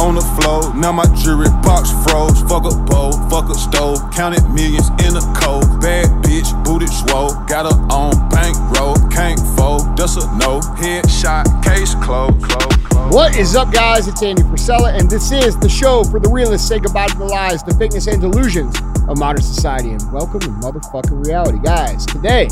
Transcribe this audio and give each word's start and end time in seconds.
on 0.00 0.14
the 0.14 0.24
floor. 0.40 0.74
Now 0.74 0.92
my 0.92 1.04
jewelry 1.20 1.52
box 1.60 1.92
froze. 2.02 2.40
Fuck 2.48 2.64
a 2.64 2.74
bowl, 2.88 3.12
fuck 3.28 3.50
a 3.50 3.54
stove. 3.54 4.00
Counted 4.12 4.42
millions 4.48 4.88
in 5.04 5.12
a 5.12 5.24
cold. 5.36 5.68
Bad 5.80 6.08
bitch, 6.24 6.48
booted 6.64 6.88
swole. 6.88 7.36
Got 7.44 7.68
her 7.68 7.76
on 7.92 8.16
bankroll. 8.30 8.96
Can't 9.10 9.38
fold, 9.56 9.96
that's 9.96 10.16
a 10.16 10.24
no. 10.40 10.60
Headshot, 10.80 11.44
case 11.62 11.94
closed. 11.96 12.40
Close, 12.42 12.76
close. 12.88 13.14
What 13.14 13.36
is 13.36 13.54
up, 13.54 13.72
guys? 13.72 14.08
It's 14.08 14.22
Andy 14.22 14.42
Frisella, 14.42 14.98
and 14.98 15.08
this 15.08 15.30
is 15.32 15.58
the 15.58 15.68
show 15.68 16.02
for 16.04 16.18
the 16.18 16.30
realists 16.30 16.66
say 16.66 16.78
goodbye 16.78 17.08
to 17.08 17.18
the 17.18 17.26
lies, 17.26 17.62
the 17.62 17.72
fakeness, 17.72 18.10
and 18.10 18.20
delusions 18.22 18.74
of 19.06 19.18
modern 19.18 19.42
society. 19.42 19.90
And 19.90 20.12
welcome 20.12 20.40
to 20.40 20.48
motherfucking 20.48 21.26
reality, 21.26 21.58
guys. 21.62 22.06
Today, 22.06 22.48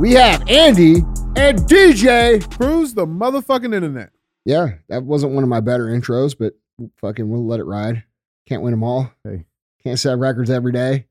we 0.00 0.12
have 0.14 0.42
Andy 0.48 1.04
and 1.36 1.60
DJ. 1.70 2.42
Cruise 2.56 2.94
the 2.94 3.06
motherfucking 3.06 3.72
internet. 3.74 4.10
Yeah, 4.44 4.74
that 4.88 5.02
wasn't 5.02 5.32
one 5.32 5.42
of 5.42 5.50
my 5.50 5.60
better 5.60 5.86
intros, 5.86 6.36
but 6.38 6.54
fucking 7.00 7.28
we'll 7.28 7.46
let 7.46 7.60
it 7.60 7.64
ride. 7.64 8.04
Can't 8.46 8.62
win 8.62 8.72
them 8.72 8.82
all. 8.82 9.10
Hey. 9.24 9.44
Can't 9.82 9.98
set 9.98 10.18
records 10.18 10.50
every 10.50 10.72
day. 10.72 11.06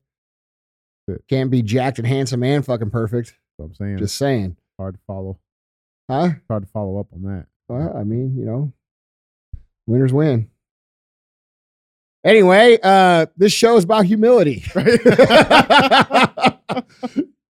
Can't 1.28 1.50
be 1.50 1.62
jacked 1.62 1.98
and 1.98 2.06
handsome 2.06 2.42
and 2.42 2.64
fucking 2.64 2.90
perfect. 2.90 3.34
I'm 3.60 3.74
saying. 3.74 3.98
Just 3.98 4.16
saying. 4.16 4.56
hard 4.78 4.94
to 4.94 5.00
follow. 5.06 5.38
Huh? 6.10 6.30
Hard 6.48 6.64
to 6.64 6.68
follow 6.68 6.98
up 6.98 7.06
on 7.12 7.22
that. 7.22 7.46
Well, 7.68 7.94
I 7.96 8.04
mean, 8.04 8.36
you 8.36 8.44
know, 8.44 8.72
winners 9.86 10.12
win. 10.12 10.50
Anyway, 12.24 12.78
uh, 12.82 13.26
this 13.36 13.52
show 13.52 13.76
is 13.76 13.84
about 13.84 14.04
humility. 14.04 14.64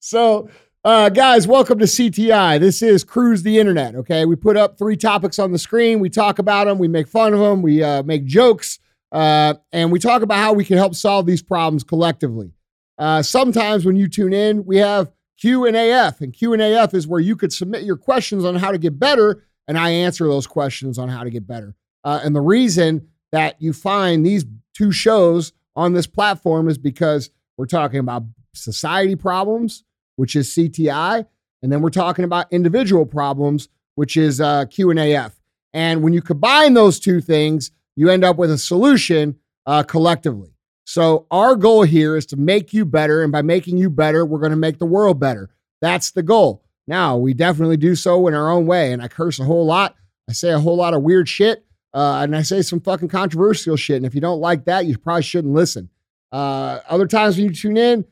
so, 0.01 0.51
uh, 0.85 1.09
guys, 1.09 1.49
welcome 1.49 1.79
to 1.79 1.87
CTI. 1.87 2.61
This 2.61 2.83
is 2.83 3.03
Cruise 3.03 3.43
the 3.43 3.59
Internet. 3.59 3.97
Okay, 3.97 4.25
we 4.25 4.37
put 4.37 4.57
up 4.57 4.79
three 4.79 4.97
topics 4.97 5.39
on 5.39 5.51
the 5.51 5.59
screen. 5.59 5.99
We 5.99 6.09
talk 6.09 6.39
about 6.39 6.67
them. 6.67 6.79
We 6.79 6.89
make 6.89 7.09
fun 7.09 7.35
of 7.35 7.41
them. 7.41 7.63
We 7.63 7.83
uh, 7.83 8.05
make 8.05 8.25
jokes, 8.25 8.79
uh, 9.11 9.55
and 9.73 9.91
we 9.91 9.99
talk 9.99 10.23
about 10.23 10.39
how 10.39 10.53
we 10.53 10.65
can 10.65 10.77
help 10.77 10.95
solve 10.95 11.27
these 11.27 11.43
problems 11.43 11.83
collectively. 11.83 12.53
Uh, 12.97 13.23
sometimes 13.23 13.85
when 13.85 13.97
you 13.97 14.09
tune 14.09 14.33
in, 14.33 14.65
we 14.65 14.77
have 14.77 15.11
Q 15.41 15.67
and 15.67 15.77
AF, 15.77 16.21
and 16.21 16.33
Q 16.33 16.53
and 16.53 16.63
AF 16.63 16.95
is 16.95 17.07
where 17.07 17.21
you 17.21 17.37
could 17.37 17.53
submit 17.53 17.83
your 17.83 17.97
questions 17.97 18.45
on 18.45 18.55
how 18.55 18.71
to 18.71 18.79
get 18.79 18.99
better, 18.99 19.45
and 19.67 19.77
I 19.77 19.91
answer 19.91 20.27
those 20.27 20.47
questions 20.47 20.99
on 20.99 21.09
how 21.09 21.25
to 21.25 21.31
get 21.31 21.47
better. 21.47 21.75
Uh, 22.05 22.21
and 22.23 22.35
the 22.35 22.41
reason 22.41 23.09
that 23.33 23.61
you 23.61 23.73
find 23.73 24.25
these 24.25 24.45
two 24.75 24.93
shows 24.93 25.53
on 25.75 25.93
this 25.93 26.07
platform 26.07 26.69
is 26.69 26.79
because 26.79 27.31
we're 27.57 27.67
talking 27.67 27.99
about 27.99 28.25
society 28.55 29.17
problems, 29.17 29.85
which 30.19 30.35
is 30.35 30.51
CTI, 30.51 31.25
and 31.63 31.71
then 31.71 31.81
we're 31.81 31.91
talking 31.91 32.25
about 32.25 32.53
individual 32.53 33.07
problems, 33.07 33.69
which 33.95 34.17
is 34.17 34.41
uh, 34.41 34.65
and 34.77 34.99
AF. 34.99 35.33
And 35.73 36.03
when 36.03 36.13
you 36.13 36.21
combine 36.21 36.75
those 36.75 36.99
two 36.99 37.21
things, 37.21 37.71
you 37.95 38.11
end 38.11 38.25
up 38.25 38.37
with 38.37 38.51
a 38.51 38.59
solution 38.59 39.37
uh, 39.65 39.85
collectively. 39.85 40.51
So 40.85 41.27
our 41.31 41.55
goal 41.55 41.85
here 41.85 42.17
is 42.17 42.27
to 42.27 42.37
make 42.37 42.73
you 42.73 42.85
better, 42.85 43.23
and 43.23 43.31
by 43.31 43.43
making 43.43 43.77
you 43.77 43.91
better, 43.91 44.27
we're 44.27 44.41
going 44.41 44.51
to 44.51 44.57
make 44.57 44.81
the 44.81 44.87
world 44.87 45.21
better. 45.21 45.51
That's 45.81 46.11
the 46.11 46.25
goal. 46.25 46.65
Now 46.89 47.17
we 47.17 47.33
definitely 47.33 47.77
do 47.77 47.95
so 47.95 48.27
in 48.27 48.35
our 48.35 48.51
own 48.51 48.67
way, 48.67 48.93
and 48.93 49.01
I 49.01 49.07
curse 49.07 49.39
a 49.39 49.45
whole 49.45 49.67
lot. 49.67 49.95
I 50.29 50.33
say 50.33 50.51
a 50.51 50.59
whole 50.59 50.77
lot 50.77 50.95
of 50.95 51.03
weird 51.03 51.29
shit, 51.29 51.65
uh, 51.95 52.23
and 52.25 52.35
I 52.35 52.43
say 52.43 52.63
some 52.63 52.81
fucking 52.81 53.09
controversial 53.09 53.77
shit. 53.77 53.99
And 53.99 54.07
if 54.07 54.17
you 54.17 54.21
don't 54.21 54.41
like 54.41 54.65
that, 54.65 54.87
you 54.87 54.99
probably 54.99 55.23
shouldn't 55.23 55.55
listen. 55.55 55.91
Uh, 56.33 56.81
other 56.89 57.07
times 57.07 57.37
when 57.37 57.47
you 57.47 57.55
tune 57.55 57.77
in, 57.77 58.05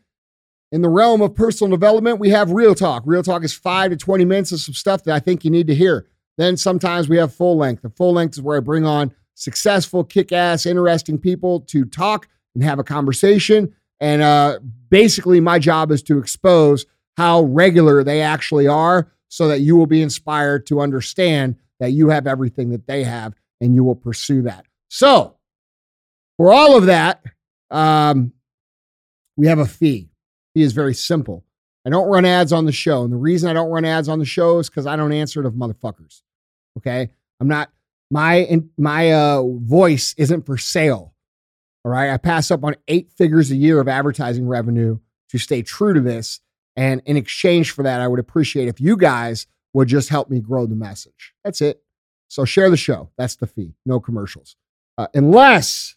in 0.76 0.82
the 0.82 0.90
realm 0.90 1.22
of 1.22 1.34
personal 1.34 1.70
development, 1.70 2.18
we 2.18 2.28
have 2.28 2.50
real 2.50 2.74
talk. 2.74 3.02
Real 3.06 3.22
talk 3.22 3.42
is 3.42 3.54
five 3.54 3.92
to 3.92 3.96
20 3.96 4.26
minutes 4.26 4.52
of 4.52 4.60
some 4.60 4.74
stuff 4.74 5.04
that 5.04 5.14
I 5.14 5.18
think 5.18 5.42
you 5.42 5.50
need 5.50 5.68
to 5.68 5.74
hear. 5.74 6.06
Then 6.36 6.58
sometimes 6.58 7.08
we 7.08 7.16
have 7.16 7.32
full 7.32 7.56
length. 7.56 7.80
The 7.80 7.88
full 7.88 8.12
length 8.12 8.34
is 8.34 8.42
where 8.42 8.58
I 8.58 8.60
bring 8.60 8.84
on 8.84 9.14
successful, 9.32 10.04
kick 10.04 10.32
ass, 10.32 10.66
interesting 10.66 11.16
people 11.16 11.60
to 11.60 11.86
talk 11.86 12.28
and 12.54 12.62
have 12.62 12.78
a 12.78 12.84
conversation. 12.84 13.74
And 14.00 14.20
uh, 14.20 14.58
basically, 14.90 15.40
my 15.40 15.58
job 15.58 15.90
is 15.90 16.02
to 16.02 16.18
expose 16.18 16.84
how 17.16 17.44
regular 17.44 18.04
they 18.04 18.20
actually 18.20 18.66
are 18.66 19.10
so 19.28 19.48
that 19.48 19.60
you 19.60 19.76
will 19.76 19.86
be 19.86 20.02
inspired 20.02 20.66
to 20.66 20.82
understand 20.82 21.56
that 21.80 21.92
you 21.92 22.10
have 22.10 22.26
everything 22.26 22.68
that 22.68 22.86
they 22.86 23.02
have 23.02 23.34
and 23.62 23.74
you 23.74 23.82
will 23.82 23.96
pursue 23.96 24.42
that. 24.42 24.66
So, 24.90 25.38
for 26.36 26.52
all 26.52 26.76
of 26.76 26.84
that, 26.84 27.22
um, 27.70 28.34
we 29.38 29.46
have 29.46 29.58
a 29.58 29.64
fee. 29.64 30.10
Fee 30.56 30.62
is 30.62 30.72
very 30.72 30.94
simple. 30.94 31.44
I 31.84 31.90
don't 31.90 32.08
run 32.08 32.24
ads 32.24 32.50
on 32.50 32.64
the 32.64 32.72
show. 32.72 33.04
And 33.04 33.12
the 33.12 33.18
reason 33.18 33.50
I 33.50 33.52
don't 33.52 33.68
run 33.68 33.84
ads 33.84 34.08
on 34.08 34.18
the 34.18 34.24
show 34.24 34.58
is 34.58 34.70
because 34.70 34.86
I 34.86 34.96
don't 34.96 35.12
answer 35.12 35.42
to 35.42 35.50
motherfuckers. 35.50 36.22
Okay. 36.78 37.10
I'm 37.38 37.46
not, 37.46 37.70
my, 38.10 38.62
my 38.78 39.12
uh, 39.12 39.42
voice 39.42 40.14
isn't 40.16 40.46
for 40.46 40.56
sale. 40.56 41.12
All 41.84 41.92
right. 41.92 42.10
I 42.10 42.16
pass 42.16 42.50
up 42.50 42.64
on 42.64 42.74
eight 42.88 43.12
figures 43.12 43.50
a 43.50 43.54
year 43.54 43.80
of 43.80 43.86
advertising 43.86 44.48
revenue 44.48 44.98
to 45.28 45.36
stay 45.36 45.60
true 45.60 45.92
to 45.92 46.00
this. 46.00 46.40
And 46.74 47.02
in 47.04 47.18
exchange 47.18 47.72
for 47.72 47.82
that, 47.82 48.00
I 48.00 48.08
would 48.08 48.18
appreciate 48.18 48.66
if 48.66 48.80
you 48.80 48.96
guys 48.96 49.46
would 49.74 49.88
just 49.88 50.08
help 50.08 50.30
me 50.30 50.40
grow 50.40 50.64
the 50.64 50.74
message. 50.74 51.34
That's 51.44 51.60
it. 51.60 51.82
So 52.28 52.46
share 52.46 52.70
the 52.70 52.78
show. 52.78 53.10
That's 53.18 53.36
the 53.36 53.46
fee. 53.46 53.74
No 53.84 54.00
commercials. 54.00 54.56
Uh, 54.96 55.08
unless 55.12 55.96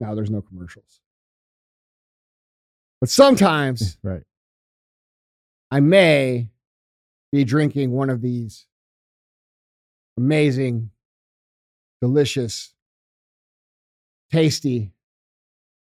now 0.00 0.14
there's 0.14 0.30
no 0.30 0.42
commercials. 0.42 1.00
But 3.00 3.10
sometimes 3.10 3.98
Right. 4.02 4.22
I 5.70 5.80
may 5.80 6.48
be 7.32 7.44
drinking 7.44 7.90
one 7.90 8.08
of 8.10 8.22
these 8.22 8.66
amazing, 10.16 10.90
delicious, 12.00 12.72
tasty, 14.30 14.92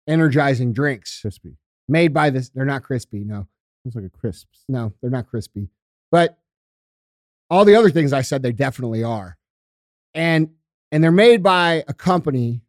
energizing 0.08 0.74
drinks 0.74 1.20
Crispy. 1.22 1.58
made 1.88 2.14
by 2.14 2.30
this. 2.30 2.50
They're 2.50 2.66
not 2.66 2.84
crispy. 2.84 3.24
No, 3.24 3.48
It's 3.86 3.96
like 3.96 4.06
a 4.06 4.10
crisps. 4.10 4.64
no, 4.68 4.94
they're 5.02 5.12
not 5.12 5.28
crispy. 5.28 5.70
But 6.12 6.38
all 7.50 7.66
the 7.66 7.76
other 7.76 7.90
things 7.90 8.14
I 8.14 8.22
said, 8.22 8.42
they 8.42 8.52
definitely 8.52 9.04
are. 9.04 9.38
And 10.14 10.52
and 10.92 11.04
they're 11.04 11.12
made 11.12 11.44
by 11.44 11.84
a 11.88 11.94
company 11.94 12.62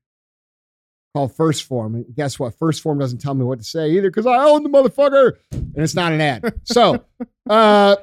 called 1.17 1.35
First 1.35 1.63
Form. 1.63 1.95
And 1.95 2.05
guess 2.15 2.39
what? 2.39 2.59
First 2.59 2.83
Form 2.83 2.99
doesn't 2.99 3.23
tell 3.23 3.33
me 3.33 3.43
what 3.43 3.59
to 3.59 3.65
say 3.65 3.93
either 3.93 4.11
because 4.11 4.27
I 4.27 4.37
own 4.37 4.63
the 4.63 4.69
motherfucker. 4.69 5.39
And 5.51 5.79
it's 5.79 5.95
not 5.95 6.13
an 6.13 6.21
ad. 6.21 6.61
So 6.65 7.03
uh 7.49 7.97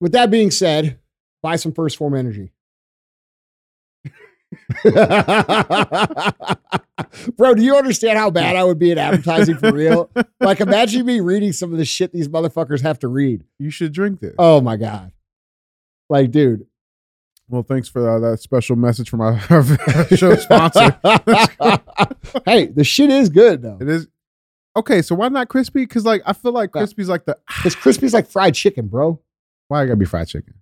with 0.00 0.12
that 0.12 0.32
being 0.32 0.50
said, 0.50 0.98
buy 1.42 1.54
some 1.54 1.72
First 1.72 1.96
Form 1.96 2.16
energy. 2.16 2.50
Bro, 7.36 7.54
do 7.54 7.62
you 7.62 7.76
understand 7.76 8.18
how 8.18 8.30
bad 8.30 8.56
I 8.56 8.64
would 8.64 8.80
be 8.80 8.90
at 8.90 8.98
advertising 8.98 9.56
for 9.58 9.70
real? 9.70 10.10
Like, 10.40 10.60
imagine 10.60 11.06
me 11.06 11.20
reading 11.20 11.52
some 11.52 11.70
of 11.70 11.78
the 11.78 11.84
shit 11.84 12.12
these 12.12 12.26
motherfuckers 12.26 12.80
have 12.80 12.98
to 13.00 13.08
read. 13.08 13.44
You 13.60 13.70
should 13.70 13.92
drink 13.92 14.18
this. 14.18 14.34
Oh 14.38 14.60
my 14.60 14.76
god! 14.76 15.12
Like, 16.08 16.32
dude. 16.32 16.66
Well, 17.50 17.64
thanks 17.64 17.88
for 17.88 18.08
uh, 18.08 18.20
that 18.30 18.40
special 18.40 18.76
message 18.76 19.10
from 19.10 19.20
our 19.20 19.38
show 20.16 20.36
sponsor. 20.36 20.96
hey, 22.44 22.66
the 22.66 22.84
shit 22.84 23.10
is 23.10 23.28
good 23.28 23.62
though. 23.62 23.78
It 23.80 23.88
is 23.88 24.06
okay. 24.76 25.02
So 25.02 25.14
why 25.14 25.28
not 25.28 25.48
crispy? 25.48 25.82
Because 25.82 26.04
like 26.04 26.22
I 26.26 26.32
feel 26.32 26.52
like 26.52 26.72
crispy's 26.72 27.08
like 27.08 27.24
the 27.24 27.36
Because 27.56 27.74
crispy's 27.74 28.14
like 28.14 28.28
fried 28.28 28.54
chicken, 28.54 28.86
bro. 28.88 29.20
why 29.68 29.82
I 29.82 29.86
gotta 29.86 29.96
be 29.96 30.04
fried 30.04 30.28
chicken. 30.28 30.54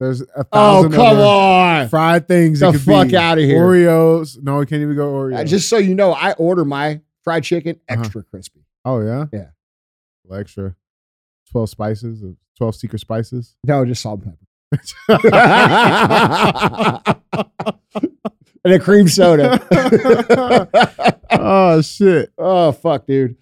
There's 0.00 0.20
a 0.22 0.46
Oh 0.52 0.82
thousand 0.84 0.92
come 0.92 1.06
other 1.06 1.22
on! 1.24 1.88
fried 1.88 2.28
things. 2.28 2.60
The 2.60 2.68
it 2.68 2.72
could 2.72 2.80
fuck 2.82 3.12
out 3.14 3.38
of 3.38 3.44
here. 3.44 3.60
Oreos. 3.60 4.40
No, 4.40 4.60
it 4.60 4.68
can't 4.68 4.80
even 4.82 4.94
go 4.94 5.12
Oreos. 5.12 5.38
Uh, 5.40 5.44
Just 5.44 5.68
so 5.68 5.76
you 5.78 5.94
know, 5.96 6.12
I 6.12 6.32
order 6.34 6.64
my 6.64 7.00
fried 7.24 7.42
chicken 7.44 7.80
Uh-huh. 7.88 8.00
extra 8.00 8.22
crispy. 8.22 8.60
oh 8.84 9.00
yeah, 9.00 9.26
Yeah. 9.32 9.46
Well, 10.24 10.38
extra 10.38 10.76
twelve 11.50 11.68
spices, 11.68 12.22
twelve 12.56 12.76
secret 12.76 13.00
spices. 13.00 13.56
No, 13.64 13.84
just 13.84 14.02
salt 14.02 14.22
and 14.22 14.34
pepper. 14.34 14.44
and 18.64 18.74
a 18.74 18.78
cream 18.78 19.08
soda. 19.08 19.58
oh 21.30 21.80
shit. 21.82 22.32
oh 22.38 22.72
fuck, 22.72 23.06
dude. 23.06 23.36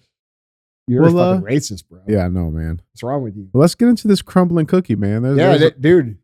You're 0.87 1.01
Well, 1.03 1.17
a 1.19 1.35
fucking 1.35 1.47
uh, 1.47 1.51
racist, 1.51 1.87
bro. 1.89 1.99
Yeah, 2.07 2.25
I 2.25 2.27
know, 2.29 2.49
man. 2.49 2.81
What's 2.93 3.03
wrong 3.03 3.21
with 3.21 3.35
you? 3.35 3.49
Well, 3.51 3.61
let's 3.61 3.75
get 3.75 3.89
into 3.89 4.07
this 4.07 4.21
crumbling 4.21 4.65
cookie, 4.67 4.95
man. 4.95 5.21
There's, 5.23 5.37
yeah, 5.37 5.57
there's 5.57 5.71
a- 5.73 5.79
dude. 5.79 6.17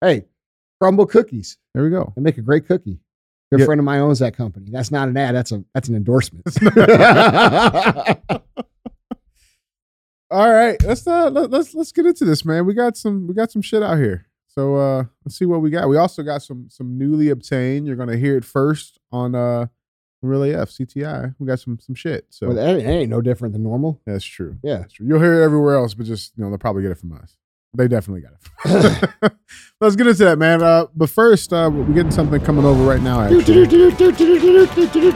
Hey, 0.00 0.24
Crumbl 0.82 1.08
cookies. 1.08 1.56
there 1.74 1.82
we 1.84 1.90
go. 1.90 2.12
They 2.16 2.22
make 2.22 2.38
a 2.38 2.42
great 2.42 2.66
cookie. 2.66 3.00
Good 3.50 3.64
friend 3.64 3.78
of 3.80 3.84
mine 3.84 4.00
owns 4.00 4.18
that 4.18 4.36
company. 4.36 4.68
That's 4.70 4.90
not 4.90 5.08
an 5.08 5.16
ad. 5.16 5.34
That's 5.34 5.52
a 5.52 5.64
that's 5.72 5.88
an 5.88 5.96
endorsement. 5.96 6.44
All 10.30 10.52
right, 10.52 10.76
let's 10.84 11.06
uh 11.06 11.30
let, 11.30 11.50
let's 11.50 11.74
let's 11.74 11.90
get 11.90 12.04
into 12.04 12.26
this, 12.26 12.44
man. 12.44 12.66
We 12.66 12.74
got 12.74 12.96
some 12.98 13.26
we 13.26 13.32
got 13.32 13.50
some 13.50 13.62
shit 13.62 13.82
out 13.82 13.96
here. 13.96 14.26
So 14.58 14.74
uh 14.74 15.04
let's 15.24 15.38
see 15.38 15.44
what 15.44 15.60
we 15.60 15.70
got. 15.70 15.88
We 15.88 15.96
also 15.96 16.24
got 16.24 16.42
some 16.42 16.66
some 16.68 16.98
newly 16.98 17.28
obtained. 17.28 17.86
You're 17.86 17.94
gonna 17.94 18.16
hear 18.16 18.36
it 18.36 18.44
first 18.44 18.98
on 19.12 19.36
uh 19.36 19.66
Real 20.20 20.42
AF 20.42 20.70
CTI. 20.70 21.36
We 21.38 21.46
got 21.46 21.60
some 21.60 21.78
some 21.78 21.94
shit. 21.94 22.26
So 22.30 22.48
well, 22.48 22.56
that 22.56 22.84
ain't 22.84 23.08
no 23.08 23.20
different 23.20 23.52
than 23.52 23.62
normal. 23.62 24.00
that's 24.04 24.24
true. 24.24 24.58
Yeah. 24.64 24.78
That's 24.78 24.94
true. 24.94 25.06
You'll 25.06 25.20
hear 25.20 25.40
it 25.40 25.44
everywhere 25.44 25.76
else, 25.76 25.94
but 25.94 26.06
just 26.06 26.36
you 26.36 26.42
know 26.42 26.50
they'll 26.50 26.58
probably 26.58 26.82
get 26.82 26.90
it 26.90 26.98
from 26.98 27.12
us. 27.12 27.36
They 27.72 27.86
definitely 27.86 28.22
got 28.22 28.32
it. 28.32 29.32
Let's 29.80 29.94
get 29.94 30.08
into 30.08 30.24
that, 30.24 30.38
man. 30.38 30.60
Uh, 30.60 30.86
but 30.96 31.08
first, 31.08 31.52
uh, 31.52 31.70
we're 31.72 31.84
getting 31.94 32.10
something 32.10 32.40
coming 32.40 32.64
over 32.64 32.82
right 32.82 33.00
now. 33.00 33.20
Actually, 33.20 33.44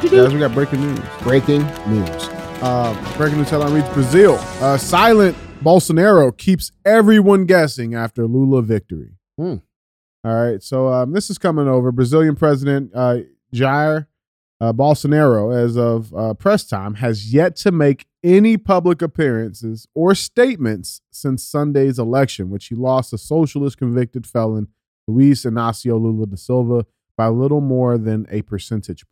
guys, 0.08 0.32
we 0.32 0.38
got 0.38 0.54
breaking 0.54 0.82
news. 0.82 1.00
Breaking 1.22 1.62
news. 1.88 2.28
Uh, 2.62 3.14
breaking 3.16 3.38
news 3.38 3.50
headline 3.50 3.74
reads: 3.74 3.88
Brazil, 3.88 4.36
uh, 4.60 4.76
silent 4.76 5.36
Bolsonaro 5.64 6.36
keeps 6.38 6.70
everyone 6.84 7.46
guessing 7.46 7.92
after 7.92 8.28
Lula 8.28 8.62
victory. 8.62 9.16
Hmm. 9.38 9.56
All 10.24 10.34
right, 10.34 10.62
so 10.62 10.86
um, 10.88 11.12
this 11.12 11.30
is 11.30 11.38
coming 11.38 11.66
over. 11.66 11.90
Brazilian 11.90 12.36
President 12.36 12.92
uh, 12.94 13.18
Jair 13.52 14.06
uh, 14.60 14.72
Bolsonaro, 14.72 15.52
as 15.52 15.76
of 15.76 16.14
uh, 16.14 16.34
press 16.34 16.64
time, 16.64 16.94
has 16.94 17.34
yet 17.34 17.56
to 17.56 17.72
make 17.72 18.06
any 18.22 18.56
public 18.56 19.02
appearances 19.02 19.88
or 19.92 20.14
statements 20.14 21.00
since 21.10 21.42
Sunday's 21.42 21.98
election, 21.98 22.48
which 22.48 22.66
he 22.66 22.76
lost 22.76 23.12
a 23.12 23.18
socialist 23.18 23.78
convicted 23.78 24.24
felon, 24.24 24.68
Luis 25.08 25.42
Inacio 25.44 26.00
Lula 26.00 26.26
da 26.26 26.36
Silva, 26.36 26.86
by 27.16 27.26
little 27.26 27.60
more 27.60 27.98
than 27.98 28.24
a 28.30 28.42
percentage 28.42 29.04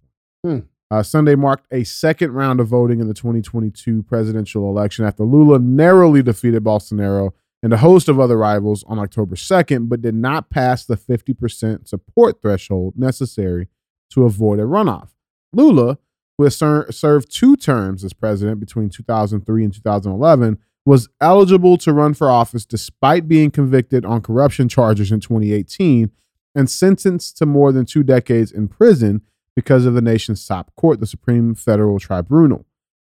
point. 0.44 0.62
Hmm. 0.62 0.66
Uh, 0.92 1.02
Sunday 1.02 1.34
marked 1.34 1.66
a 1.72 1.82
second 1.82 2.32
round 2.32 2.60
of 2.60 2.68
voting 2.68 3.00
in 3.00 3.08
the 3.08 3.14
2022 3.14 4.04
presidential 4.04 4.68
election 4.68 5.04
after 5.04 5.24
Lula 5.24 5.58
narrowly 5.58 6.22
defeated 6.22 6.62
Bolsonaro 6.62 7.32
and 7.62 7.72
a 7.72 7.78
host 7.78 8.08
of 8.08 8.18
other 8.18 8.36
rivals 8.36 8.84
on 8.86 8.98
October 8.98 9.34
2nd, 9.34 9.88
but 9.88 10.00
did 10.00 10.14
not 10.14 10.50
pass 10.50 10.84
the 10.84 10.96
50% 10.96 11.86
support 11.86 12.40
threshold 12.40 12.94
necessary 12.96 13.68
to 14.10 14.24
avoid 14.24 14.58
a 14.58 14.62
runoff. 14.64 15.10
Lula, 15.52 15.98
who 16.38 16.44
has 16.44 16.56
ser- 16.56 16.90
served 16.90 17.34
two 17.34 17.56
terms 17.56 18.02
as 18.02 18.12
president 18.12 18.60
between 18.60 18.88
2003 18.88 19.64
and 19.64 19.74
2011, 19.74 20.58
was 20.86 21.08
eligible 21.20 21.76
to 21.76 21.92
run 21.92 22.14
for 22.14 22.30
office 22.30 22.64
despite 22.64 23.28
being 23.28 23.50
convicted 23.50 24.04
on 24.04 24.22
corruption 24.22 24.68
charges 24.68 25.12
in 25.12 25.20
2018 25.20 26.10
and 26.54 26.70
sentenced 26.70 27.36
to 27.36 27.46
more 27.46 27.72
than 27.72 27.84
two 27.84 28.02
decades 28.02 28.50
in 28.50 28.66
prison 28.66 29.20
because 29.54 29.84
of 29.84 29.94
the 29.94 30.00
nation's 30.00 30.44
top 30.46 30.74
court, 30.76 31.00
the 31.00 31.06
Supreme 31.06 31.54
Federal 31.54 31.98
Tribunal, 31.98 32.64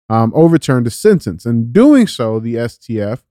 um, 0.08 0.32
overturned 0.35 0.87
the 0.87 0.91
sentence. 0.91 1.47
In 1.47 1.73
doing 1.73 2.06
so, 2.06 2.41
the 2.41 2.55
STF 2.56 3.23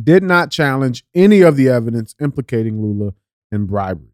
did 0.00 0.22
not 0.22 0.50
challenge 0.50 1.04
any 1.14 1.40
of 1.40 1.56
the 1.56 1.68
evidence 1.68 2.14
implicating 2.20 2.80
Lula 2.82 3.14
in 3.50 3.66
bribery. 3.66 4.12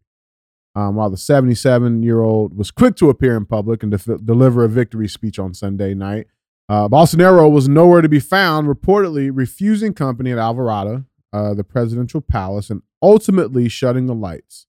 Um, 0.75 0.95
while 0.95 1.09
the 1.09 1.17
77 1.17 2.01
year 2.01 2.21
old 2.21 2.57
was 2.57 2.71
quick 2.71 2.95
to 2.95 3.09
appear 3.09 3.35
in 3.35 3.45
public 3.45 3.83
and 3.83 3.91
def- 3.91 4.25
deliver 4.25 4.63
a 4.63 4.69
victory 4.69 5.07
speech 5.07 5.37
on 5.37 5.53
Sunday 5.53 5.93
night, 5.93 6.27
uh, 6.69 6.87
Bolsonaro 6.87 7.51
was 7.51 7.67
nowhere 7.67 8.01
to 8.01 8.09
be 8.09 8.19
found, 8.19 8.67
reportedly 8.67 9.29
refusing 9.31 9.93
company 9.93 10.31
at 10.31 10.37
Alvorada, 10.37 11.05
uh, 11.31 11.53
the 11.53 11.63
presidential 11.63 12.21
palace, 12.21 12.69
and 12.69 12.81
ultimately 13.01 13.69
shutting 13.69 14.07
the 14.07 14.15
lights. 14.15 14.65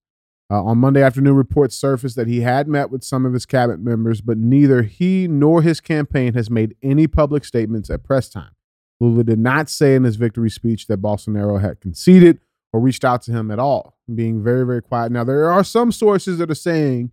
Uh, 0.50 0.62
on 0.62 0.78
Monday 0.78 1.02
afternoon, 1.02 1.34
reports 1.34 1.74
surfaced 1.74 2.16
that 2.16 2.26
he 2.26 2.42
had 2.42 2.68
met 2.68 2.90
with 2.90 3.02
some 3.02 3.24
of 3.24 3.32
his 3.32 3.46
cabinet 3.46 3.80
members, 3.80 4.20
but 4.20 4.36
neither 4.36 4.82
he 4.82 5.26
nor 5.26 5.62
his 5.62 5.80
campaign 5.80 6.34
has 6.34 6.50
made 6.50 6.74
any 6.82 7.06
public 7.06 7.44
statements 7.44 7.88
at 7.88 8.04
press 8.04 8.28
time. 8.28 8.50
Lula 9.00 9.24
did 9.24 9.38
not 9.38 9.68
say 9.68 9.94
in 9.94 10.04
his 10.04 10.16
victory 10.16 10.50
speech 10.50 10.86
that 10.86 11.02
Bolsonaro 11.02 11.60
had 11.60 11.80
conceded 11.80 12.40
or 12.72 12.80
reached 12.80 13.04
out 13.04 13.22
to 13.22 13.32
him 13.32 13.50
at 13.50 13.58
all, 13.58 13.96
being 14.14 14.42
very, 14.42 14.64
very 14.66 14.82
quiet. 14.82 15.12
Now, 15.12 15.24
there 15.24 15.50
are 15.50 15.64
some 15.64 15.92
sources 15.92 16.38
that 16.38 16.50
are 16.50 16.54
saying 16.56 17.10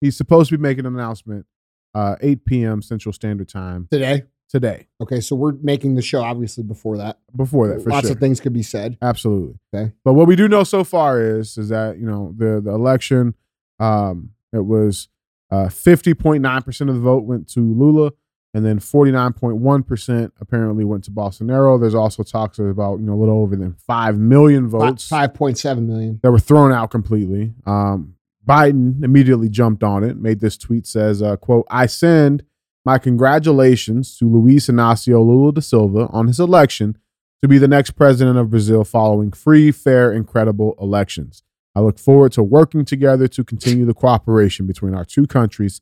he's 0.00 0.16
supposed 0.16 0.50
to 0.50 0.58
be 0.58 0.62
making 0.62 0.86
an 0.86 0.94
announcement 0.94 1.46
uh, 1.94 2.16
8 2.20 2.44
p.m. 2.44 2.82
Central 2.82 3.12
Standard 3.12 3.48
Time 3.48 3.86
Today. 3.90 4.24
today. 4.48 4.88
Okay, 5.00 5.20
so 5.20 5.36
we're 5.36 5.52
making 5.62 5.94
the 5.94 6.02
show 6.02 6.22
obviously 6.22 6.64
before 6.64 6.96
that. 6.98 7.18
Before 7.36 7.68
that, 7.68 7.82
for 7.82 7.90
Lots 7.90 8.06
sure. 8.08 8.14
of 8.14 8.20
things 8.20 8.40
could 8.40 8.52
be 8.52 8.62
said. 8.64 8.98
Absolutely. 9.00 9.54
Okay. 9.74 9.92
But 10.04 10.14
what 10.14 10.26
we 10.26 10.36
do 10.36 10.48
know 10.48 10.64
so 10.64 10.84
far 10.84 11.20
is 11.22 11.56
is 11.56 11.68
that 11.68 11.98
you 11.98 12.06
know 12.06 12.34
the 12.36 12.60
the 12.60 12.72
election, 12.72 13.34
um, 13.78 14.30
it 14.52 14.64
was 14.66 15.08
uh, 15.50 15.68
fifty 15.68 16.14
point 16.14 16.42
nine 16.42 16.62
percent 16.62 16.90
of 16.90 16.96
the 16.96 17.02
vote 17.02 17.24
went 17.24 17.48
to 17.50 17.60
Lula, 17.60 18.10
and 18.54 18.64
then 18.64 18.78
forty 18.78 19.10
nine 19.10 19.32
point 19.32 19.56
one 19.56 19.82
percent 19.82 20.32
apparently 20.40 20.84
went 20.84 21.04
to 21.04 21.10
Bolsonaro. 21.10 21.78
There's 21.78 21.94
also 21.94 22.22
talks 22.22 22.58
about 22.58 23.00
you 23.00 23.06
know 23.06 23.14
a 23.14 23.20
little 23.20 23.40
over 23.40 23.56
than 23.56 23.74
five 23.74 24.16
million 24.16 24.68
votes 24.68 25.08
Five 25.08 25.34
point 25.34 25.58
seven 25.58 25.86
million. 25.86 26.20
that 26.22 26.30
were 26.30 26.38
thrown 26.38 26.72
out 26.72 26.90
completely. 26.90 27.52
Um, 27.66 28.14
Biden 28.46 29.02
immediately 29.02 29.48
jumped 29.48 29.82
on 29.82 30.04
it, 30.04 30.18
made 30.18 30.40
this 30.40 30.56
tweet 30.58 30.86
says, 30.86 31.22
uh, 31.22 31.36
quote, 31.36 31.66
I 31.70 31.86
send 31.86 32.44
my 32.84 32.98
congratulations 32.98 34.18
to 34.18 34.28
Luis 34.28 34.66
Inacio 34.66 35.26
Lula 35.26 35.52
da 35.52 35.62
Silva 35.62 36.08
on 36.10 36.26
his 36.26 36.38
election 36.38 36.98
to 37.40 37.48
be 37.48 37.56
the 37.56 37.68
next 37.68 37.92
president 37.92 38.36
of 38.38 38.50
Brazil 38.50 38.84
following 38.84 39.32
free, 39.32 39.72
fair, 39.72 40.12
and 40.12 40.26
credible 40.26 40.74
elections. 40.78 41.42
I 41.74 41.80
look 41.80 41.98
forward 41.98 42.32
to 42.32 42.42
working 42.42 42.84
together 42.84 43.26
to 43.28 43.42
continue 43.42 43.86
the 43.86 43.94
cooperation 43.94 44.66
between 44.66 44.94
our 44.94 45.04
two 45.04 45.26
countries 45.26 45.80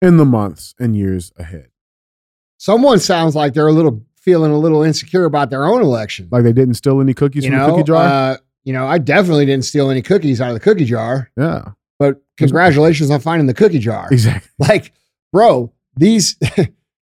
in 0.00 0.16
the 0.16 0.24
months 0.24 0.74
and 0.78 0.96
years 0.96 1.32
ahead. 1.36 1.68
Someone 2.64 2.98
sounds 2.98 3.36
like 3.36 3.52
they're 3.52 3.66
a 3.68 3.72
little 3.74 4.02
feeling 4.16 4.50
a 4.50 4.56
little 4.58 4.82
insecure 4.82 5.26
about 5.26 5.50
their 5.50 5.66
own 5.66 5.82
election. 5.82 6.28
Like 6.30 6.44
they 6.44 6.52
didn't 6.54 6.74
steal 6.74 6.98
any 6.98 7.12
cookies 7.12 7.44
you 7.44 7.50
from 7.50 7.58
know, 7.58 7.66
the 7.66 7.72
cookie 7.72 7.82
jar? 7.88 8.04
Uh, 8.06 8.36
you 8.64 8.72
know, 8.72 8.86
I 8.86 8.96
definitely 8.96 9.44
didn't 9.44 9.66
steal 9.66 9.90
any 9.90 10.00
cookies 10.00 10.40
out 10.40 10.48
of 10.48 10.54
the 10.54 10.60
cookie 10.60 10.86
jar, 10.86 11.30
yeah, 11.36 11.72
but 11.98 12.22
congratulations 12.38 13.10
on 13.10 13.20
finding 13.20 13.46
the 13.48 13.52
cookie 13.52 13.80
jar. 13.80 14.08
exactly. 14.10 14.50
Like, 14.58 14.92
bro, 15.30 15.74
these 15.94 16.36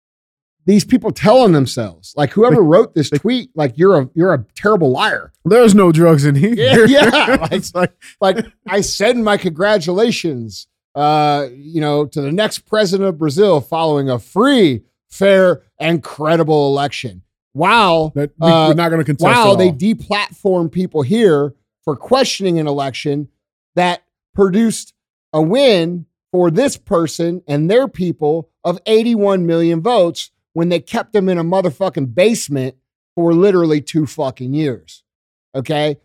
these 0.67 0.85
people 0.85 1.13
telling 1.13 1.53
themselves, 1.53 2.13
like 2.17 2.31
whoever 2.31 2.61
wrote 2.61 2.95
this 2.97 3.11
tweet, 3.11 3.51
like 3.55 3.79
you're 3.79 4.01
a 4.01 4.11
you're 4.15 4.35
a 4.35 4.45
terrible 4.57 4.91
liar. 4.91 5.33
There's 5.45 5.77
no 5.77 5.93
drugs 5.93 6.25
in 6.25 6.35
here. 6.35 6.55
Yeah, 6.57 6.87
yeah, 6.89 7.37
like- 7.53 7.65
like, 7.73 7.93
Like 8.21 8.47
I 8.67 8.81
send 8.81 9.25
my 9.25 9.37
congratulations, 9.37 10.67
uh, 10.97 11.47
you 11.55 11.81
know, 11.81 12.07
to 12.07 12.21
the 12.21 12.33
next 12.33 12.61
president 12.67 13.09
of 13.11 13.19
Brazil 13.19 13.61
following 13.61 14.11
a 14.11 14.19
free, 14.19 14.83
fair, 15.13 15.63
and 15.79 16.03
credible 16.03 16.69
election. 16.69 17.23
Wow. 17.55 18.13
that 18.15 18.33
we, 18.39 18.49
Uh, 18.49 18.69
we're 18.69 18.75
not 18.75 18.89
going 18.89 19.01
to 19.01 19.05
contest 19.05 19.25
wow, 19.25 19.55
they 19.55 19.71
deplatform 19.71 20.73
people 20.73 21.03
here 21.03 21.55
for 21.85 21.97
questioning 21.97 22.59
an 22.59 22.67
election 22.67 23.29
that 23.75 24.03
produced 24.35 24.95
a 25.33 25.43
win 25.43 26.07
for 26.31 26.51
this 26.51 26.79
person 26.79 27.43
and 27.47 27.71
their 27.71 27.89
people 27.89 28.49
of 28.65 28.79
81 28.87 29.47
million 29.47 29.83
votes 29.83 30.31
when 30.55 30.71
they 30.71 30.81
kept 30.81 31.13
them 31.13 31.29
in 31.29 31.39
a 31.39 31.45
motherfucking 31.45 32.15
basement 32.15 32.77
for 33.15 33.35
literally 33.35 33.83
two 33.83 34.07
fucking 34.07 34.55
years. 34.55 35.03
Okay. 35.55 35.99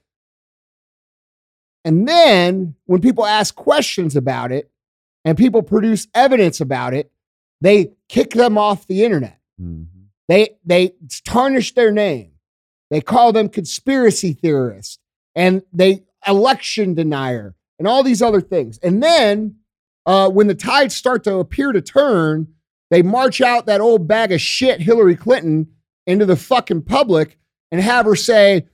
And 1.86 2.06
then 2.07 2.75
when 2.86 3.00
people 3.00 3.25
ask 3.25 3.56
questions 3.56 4.17
about 4.17 4.51
it 4.51 4.70
and 5.24 5.38
people 5.38 5.63
produce 5.63 6.08
evidence 6.13 6.60
about 6.60 6.93
it, 6.93 7.10
they 7.62 7.91
kick 8.09 8.31
them 8.31 8.57
off 8.57 8.87
the 8.87 9.03
internet. 9.03 9.39
Mhm. 9.61 9.85
They 10.27 10.57
they 10.65 10.93
tarnish 11.25 11.73
their 11.73 11.91
name. 11.91 12.31
They 12.89 13.01
call 13.01 13.33
them 13.33 13.49
conspiracy 13.49 14.33
theorists 14.33 14.99
and 15.35 15.61
they 15.73 16.03
election 16.27 16.93
denier 16.93 17.55
and 17.79 17.87
all 17.87 18.03
these 18.03 18.21
other 18.21 18.41
things. 18.41 18.77
And 18.79 19.01
then 19.03 19.55
uh, 20.05 20.29
when 20.29 20.47
the 20.47 20.55
tides 20.55 20.95
start 20.95 21.23
to 21.25 21.35
appear 21.35 21.71
to 21.73 21.81
turn, 21.81 22.47
they 22.89 23.01
march 23.01 23.41
out 23.41 23.65
that 23.65 23.81
old 23.81 24.07
bag 24.07 24.31
of 24.31 24.39
shit, 24.39 24.79
Hillary 24.81 25.15
Clinton, 25.17 25.67
into 26.05 26.25
the 26.25 26.37
fucking 26.37 26.83
public 26.83 27.37
and 27.71 27.81
have 27.81 28.05
her 28.05 28.15
say 28.15 28.67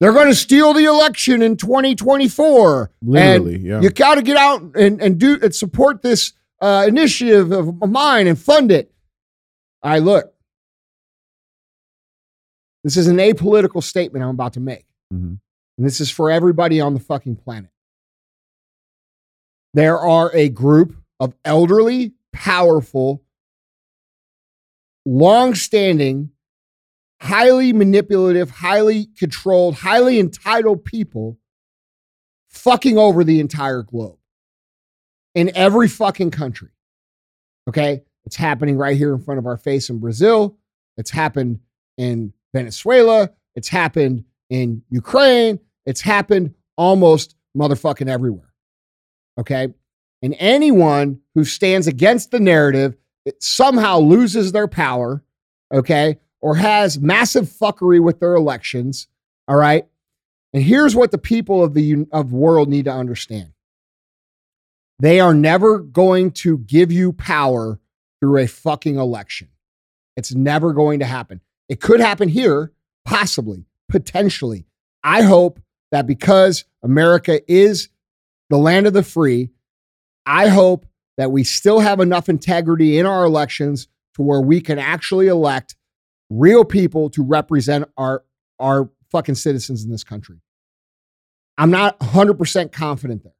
they're 0.00 0.12
going 0.12 0.28
to 0.28 0.34
steal 0.34 0.72
the 0.72 0.84
election 0.84 1.42
in 1.42 1.56
2024. 1.56 2.92
Literally, 3.02 3.54
and 3.56 3.64
yeah. 3.64 3.80
You 3.80 3.90
got 3.90 4.14
to 4.14 4.22
get 4.22 4.36
out 4.36 4.62
and, 4.76 5.00
and 5.02 5.18
do 5.18 5.38
and 5.42 5.52
support 5.54 6.02
this 6.02 6.32
uh, 6.60 6.84
initiative 6.88 7.52
of 7.52 7.88
mine 7.90 8.26
and 8.26 8.38
fund 8.38 8.72
it. 8.72 8.92
I 9.82 9.98
look. 10.00 10.34
This 12.84 12.96
is 12.96 13.06
an 13.06 13.16
apolitical 13.18 13.82
statement 13.82 14.24
I'm 14.24 14.30
about 14.30 14.54
to 14.54 14.60
make. 14.60 14.86
Mhm. 15.12 15.38
And 15.76 15.86
this 15.86 16.00
is 16.00 16.10
for 16.10 16.30
everybody 16.30 16.80
on 16.80 16.94
the 16.94 17.00
fucking 17.00 17.36
planet. 17.36 17.70
There 19.74 19.98
are 19.98 20.34
a 20.34 20.48
group 20.48 20.96
of 21.20 21.34
elderly, 21.44 22.14
powerful, 22.32 23.22
long 25.04 25.54
standing, 25.54 26.30
highly 27.20 27.72
manipulative, 27.72 28.50
highly 28.50 29.06
controlled, 29.06 29.76
highly 29.76 30.18
entitled 30.18 30.84
people 30.84 31.38
fucking 32.48 32.98
over 32.98 33.22
the 33.24 33.40
entire 33.40 33.82
globe 33.82 34.17
in 35.38 35.52
every 35.54 35.86
fucking 35.86 36.32
country. 36.32 36.70
Okay. 37.68 38.02
It's 38.24 38.34
happening 38.34 38.76
right 38.76 38.96
here 38.96 39.14
in 39.14 39.22
front 39.22 39.38
of 39.38 39.46
our 39.46 39.56
face 39.56 39.88
in 39.88 40.00
Brazil. 40.00 40.58
It's 40.96 41.12
happened 41.12 41.60
in 41.96 42.32
Venezuela. 42.52 43.30
It's 43.54 43.68
happened 43.68 44.24
in 44.50 44.82
Ukraine. 44.90 45.60
It's 45.86 46.00
happened 46.00 46.54
almost 46.76 47.36
motherfucking 47.56 48.08
everywhere. 48.08 48.52
Okay. 49.38 49.68
And 50.22 50.34
anyone 50.40 51.20
who 51.36 51.44
stands 51.44 51.86
against 51.86 52.32
the 52.32 52.40
narrative 52.40 52.96
it 53.24 53.40
somehow 53.40 53.98
loses 53.98 54.50
their 54.50 54.66
power. 54.66 55.22
Okay. 55.72 56.18
Or 56.40 56.56
has 56.56 56.98
massive 56.98 57.44
fuckery 57.44 58.02
with 58.02 58.18
their 58.18 58.34
elections. 58.34 59.06
All 59.46 59.56
right. 59.56 59.86
And 60.52 60.64
here's 60.64 60.96
what 60.96 61.12
the 61.12 61.18
people 61.18 61.62
of 61.62 61.74
the 61.74 62.06
of 62.10 62.30
the 62.30 62.36
world 62.36 62.68
need 62.68 62.86
to 62.86 62.92
understand. 62.92 63.52
They 64.98 65.20
are 65.20 65.34
never 65.34 65.78
going 65.78 66.32
to 66.32 66.58
give 66.58 66.90
you 66.90 67.12
power 67.12 67.78
through 68.20 68.38
a 68.38 68.48
fucking 68.48 68.96
election. 68.96 69.48
It's 70.16 70.34
never 70.34 70.72
going 70.72 70.98
to 70.98 71.04
happen. 71.04 71.40
It 71.68 71.80
could 71.80 72.00
happen 72.00 72.28
here, 72.28 72.72
possibly, 73.04 73.66
potentially. 73.88 74.66
I 75.04 75.22
hope 75.22 75.60
that 75.92 76.06
because 76.06 76.64
America 76.82 77.40
is 77.50 77.88
the 78.50 78.56
land 78.56 78.86
of 78.86 78.92
the 78.92 79.02
free, 79.02 79.50
I 80.26 80.48
hope 80.48 80.86
that 81.16 81.30
we 81.30 81.44
still 81.44 81.80
have 81.80 82.00
enough 82.00 82.28
integrity 82.28 82.98
in 82.98 83.06
our 83.06 83.24
elections 83.24 83.88
to 84.14 84.22
where 84.22 84.40
we 84.40 84.60
can 84.60 84.78
actually 84.78 85.28
elect 85.28 85.76
real 86.30 86.64
people 86.64 87.10
to 87.10 87.22
represent 87.22 87.88
our 87.96 88.24
our 88.58 88.90
fucking 89.10 89.36
citizens 89.36 89.84
in 89.84 89.90
this 89.90 90.02
country. 90.04 90.40
I'm 91.56 91.70
not 91.70 91.98
100% 92.00 92.72
confident 92.72 93.22
there. 93.22 93.32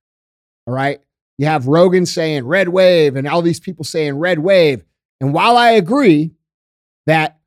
All 0.67 0.75
right? 0.75 1.01
You 1.39 1.47
have 1.47 1.67
Rogan 1.69 2.05
saying 2.05 2.45
red 2.47 2.69
wave 2.69 3.15
and 3.17 3.27
all 3.29 3.43
these 3.43 3.61
people 3.61 3.85
saying 3.85 4.19
red 4.19 4.41
wave. 4.41 4.85
And 5.21 5.33
while 5.33 5.57
I 5.57 5.71
agree 5.71 6.33
that 7.07 7.39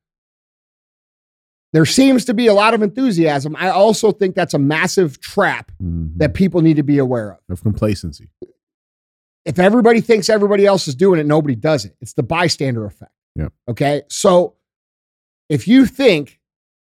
there 1.74 1.86
seems 1.86 2.25
to 2.25 2.33
be 2.33 2.48
a 2.48 2.53
lot 2.53 2.74
of 2.74 2.81
enthusiasm, 2.81 3.55
I 3.57 3.69
also 3.69 4.12
think 4.12 4.36
that's 4.36 4.53
a 4.53 4.60
massive 4.60 5.19
trap 5.21 5.71
Mhm. 5.81 6.17
that 6.17 6.33
people 6.33 6.62
need 6.62 6.75
to 6.77 6.83
be 6.83 6.98
aware 6.98 7.31
of. 7.33 7.38
of 7.50 7.62
complacency. 7.62 8.29
If 9.45 9.57
everybody 9.57 10.01
thinks 10.01 10.29
everybody 10.29 10.65
else 10.65 10.88
is 10.88 10.95
doing 10.95 11.19
it, 11.19 11.25
nobody 11.25 11.55
does 11.55 11.86
it. 11.86 11.95
It's 12.01 12.13
the 12.13 12.24
bystander 12.24 12.86
effect. 12.86 13.12
Yeah. 13.36 13.50
Okay. 13.67 14.03
So 14.10 14.55
if 15.50 15.67
you 15.67 15.86
think 15.86 16.39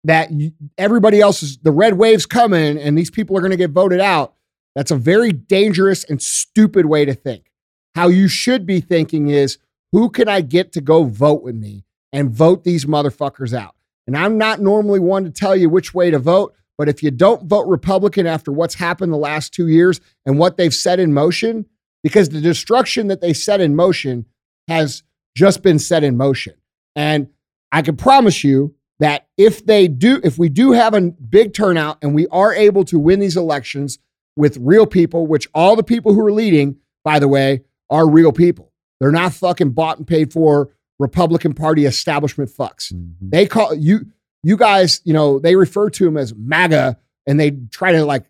that 0.04 0.30
everybody 0.76 1.20
else 1.20 1.42
is 1.42 1.58
the 1.58 1.70
red 1.70 1.94
wave's 1.94 2.26
coming 2.26 2.78
and 2.78 2.99
these 2.99 3.11
people 3.11 3.37
are 3.37 3.40
going 3.40 3.52
to 3.52 3.56
get 3.56 3.70
voted 3.70 4.00
out, 4.00 4.34
that's 4.75 4.91
a 4.91 4.97
very 4.97 5.33
dangerous 5.33 6.05
and 6.05 6.21
stupid 6.21 6.87
way 6.87 7.05
to 7.05 7.14
think. 7.14 7.50
How 7.95 8.09
you 8.09 8.29
should 8.29 8.67
be 8.67 8.81
thinking 8.81 9.29
is 9.29 9.59
who 9.93 10.09
can 10.09 10.29
I 10.29 10.41
get 10.41 10.73
to 10.73 10.81
go 10.81 11.05
vote 11.05 11.43
with 11.43 11.55
me 11.55 11.85
and 12.12 12.31
vote 12.31 12.64
these 12.64 12.87
motherfuckers 12.87 13.52
out? 13.52 13.75
And 14.07 14.17
I'm 14.17 14.38
not 14.38 14.61
normally 14.61 15.00
one 15.00 15.25
to 15.25 15.31
tell 15.31 15.55
you 15.55 15.69
which 15.69 15.95
way 15.95 16.11
to 16.11 16.19
vote, 16.19 16.55
but 16.79 16.88
if 16.88 17.02
you 17.02 17.11
don't 17.11 17.45
vote 17.45 17.67
Republican 17.67 18.26
after 18.26 18.50
what's 18.50 18.75
happened 18.75 19.12
the 19.12 19.19
last 19.19 19.52
two 19.52 19.69
years 19.69 20.00
and 20.26 20.38
what 20.38 20.57
they've 20.57 20.75
set 20.75 20.99
in 20.99 21.12
motion, 21.12 21.67
because 22.02 22.31
the 22.31 22.41
destruction 22.41 23.09
that 23.09 23.21
they 23.21 23.33
set 23.33 23.61
in 23.61 23.76
motion 23.76 24.25
has 24.69 25.02
just 25.37 25.62
been 25.62 25.79
set 25.79 26.02
in 26.02 26.17
motion. 26.17 26.55
And 26.97 27.29
I 27.71 27.83
can 27.83 27.97
promise 27.97 28.43
you 28.43 28.75
that 28.99 29.29
if 29.37 29.64
they 29.64 29.88
do, 29.88 30.21
if 30.25 30.38
we 30.38 30.49
do 30.49 30.73
have 30.73 30.95
a 30.95 31.00
big 31.00 31.55
turnout 31.55 31.99
and 32.02 32.14
we 32.14 32.26
are 32.29 32.55
able 32.55 32.85
to 32.85 32.99
win 32.99 33.21
these 33.21 33.37
elections 33.37 33.99
with 34.37 34.57
real 34.59 34.87
people, 34.87 35.27
which 35.27 35.49
all 35.55 35.77
the 35.77 35.83
people 35.83 36.15
who 36.15 36.21
are 36.25 36.33
leading, 36.33 36.77
by 37.05 37.19
the 37.19 37.29
way, 37.29 37.62
are 37.91 38.09
real 38.09 38.33
people. 38.33 38.73
They're 39.01 39.12
not 39.12 39.35
fucking 39.35 39.71
bought 39.71 39.99
and 39.99 40.07
paid 40.07 40.33
for 40.33 40.71
Republican 40.99 41.53
Party 41.55 41.85
establishment 41.85 42.51
fucks. 42.51 42.93
Mhm. 42.93 43.15
They 43.21 43.47
call 43.47 43.75
you, 43.75 44.07
you 44.43 44.57
guys, 44.57 45.01
you 45.05 45.12
know, 45.12 45.39
they 45.39 45.57
refer 45.57 45.91
to 45.91 46.05
them 46.05 46.17
as 46.17 46.35
MAGA 46.35 46.97
and 47.27 47.39
they 47.39 47.51
try 47.71 47.93
to 47.93 48.05
like 48.05 48.25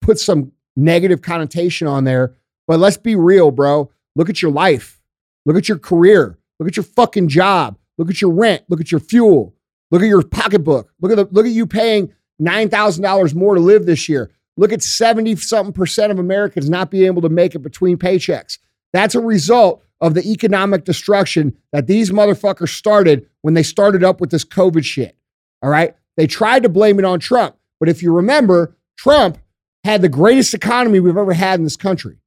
put 0.00 0.18
some 0.18 0.52
negative 0.76 1.22
connotation 1.22 1.86
on 1.86 2.04
there. 2.04 2.34
But 2.66 2.80
let's 2.80 2.96
be 2.96 3.14
real, 3.16 3.50
bro. 3.50 3.90
Look 4.16 4.30
at 4.30 4.40
your 4.42 4.50
life. 4.50 5.00
Look 5.44 5.56
at 5.56 5.68
your 5.68 5.78
career. 5.78 6.38
Look 6.58 6.68
at 6.68 6.76
your 6.76 6.84
fucking 6.84 7.28
job. 7.28 7.76
Look 7.98 8.08
at 8.10 8.20
your 8.20 8.30
rent. 8.32 8.62
Look 8.68 8.80
at 8.80 8.90
your 8.90 9.00
fuel. 9.00 9.54
Look 9.90 10.02
at 10.02 10.08
your 10.08 10.22
pocketbook. 10.22 10.90
Look 11.00 11.12
at 11.12 11.16
the 11.16 11.28
look 11.30 11.44
at 11.44 11.52
you 11.52 11.66
paying 11.66 12.12
nine 12.38 12.68
thousand 12.70 13.02
dollars 13.02 13.34
more 13.34 13.54
to 13.54 13.60
live 13.60 13.84
this 13.84 14.08
year. 14.08 14.30
Look 14.56 14.72
at 14.72 14.82
70 14.82 15.36
something 15.36 15.72
percent 15.72 16.12
of 16.12 16.18
Americans 16.18 16.68
not 16.68 16.90
being 16.90 17.06
able 17.06 17.22
to 17.22 17.28
make 17.28 17.54
it 17.54 17.60
between 17.60 17.96
paychecks. 17.96 18.58
That's 18.92 19.14
a 19.14 19.20
result 19.20 19.82
of 20.00 20.14
the 20.14 20.30
economic 20.30 20.84
destruction 20.84 21.56
that 21.72 21.86
these 21.86 22.10
motherfuckers 22.10 22.70
started 22.70 23.26
when 23.40 23.54
they 23.54 23.62
started 23.62 24.04
up 24.04 24.20
with 24.20 24.30
this 24.30 24.44
COVID 24.44 24.84
shit. 24.84 25.16
All 25.62 25.70
right. 25.70 25.94
They 26.16 26.26
tried 26.26 26.64
to 26.64 26.68
blame 26.68 26.98
it 26.98 27.04
on 27.04 27.20
Trump. 27.20 27.56
But 27.80 27.88
if 27.88 28.02
you 28.02 28.12
remember, 28.12 28.76
Trump 28.96 29.38
had 29.84 30.02
the 30.02 30.08
greatest 30.08 30.54
economy 30.54 31.00
we've 31.00 31.16
ever 31.16 31.32
had 31.32 31.58
in 31.58 31.64
this 31.64 31.76
country. 31.76 32.18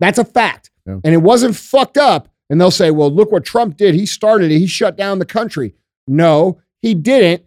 That's 0.00 0.18
a 0.18 0.24
fact. 0.24 0.70
Yeah. 0.86 0.98
And 1.04 1.14
it 1.14 1.22
wasn't 1.22 1.56
fucked 1.56 1.96
up. 1.96 2.28
And 2.50 2.60
they'll 2.60 2.70
say, 2.70 2.90
well, 2.90 3.10
look 3.10 3.30
what 3.30 3.44
Trump 3.44 3.76
did. 3.76 3.94
He 3.94 4.06
started 4.06 4.50
it, 4.50 4.58
he 4.58 4.66
shut 4.66 4.96
down 4.96 5.18
the 5.18 5.26
country. 5.26 5.74
No, 6.06 6.60
he 6.80 6.94
didn't. 6.94 7.44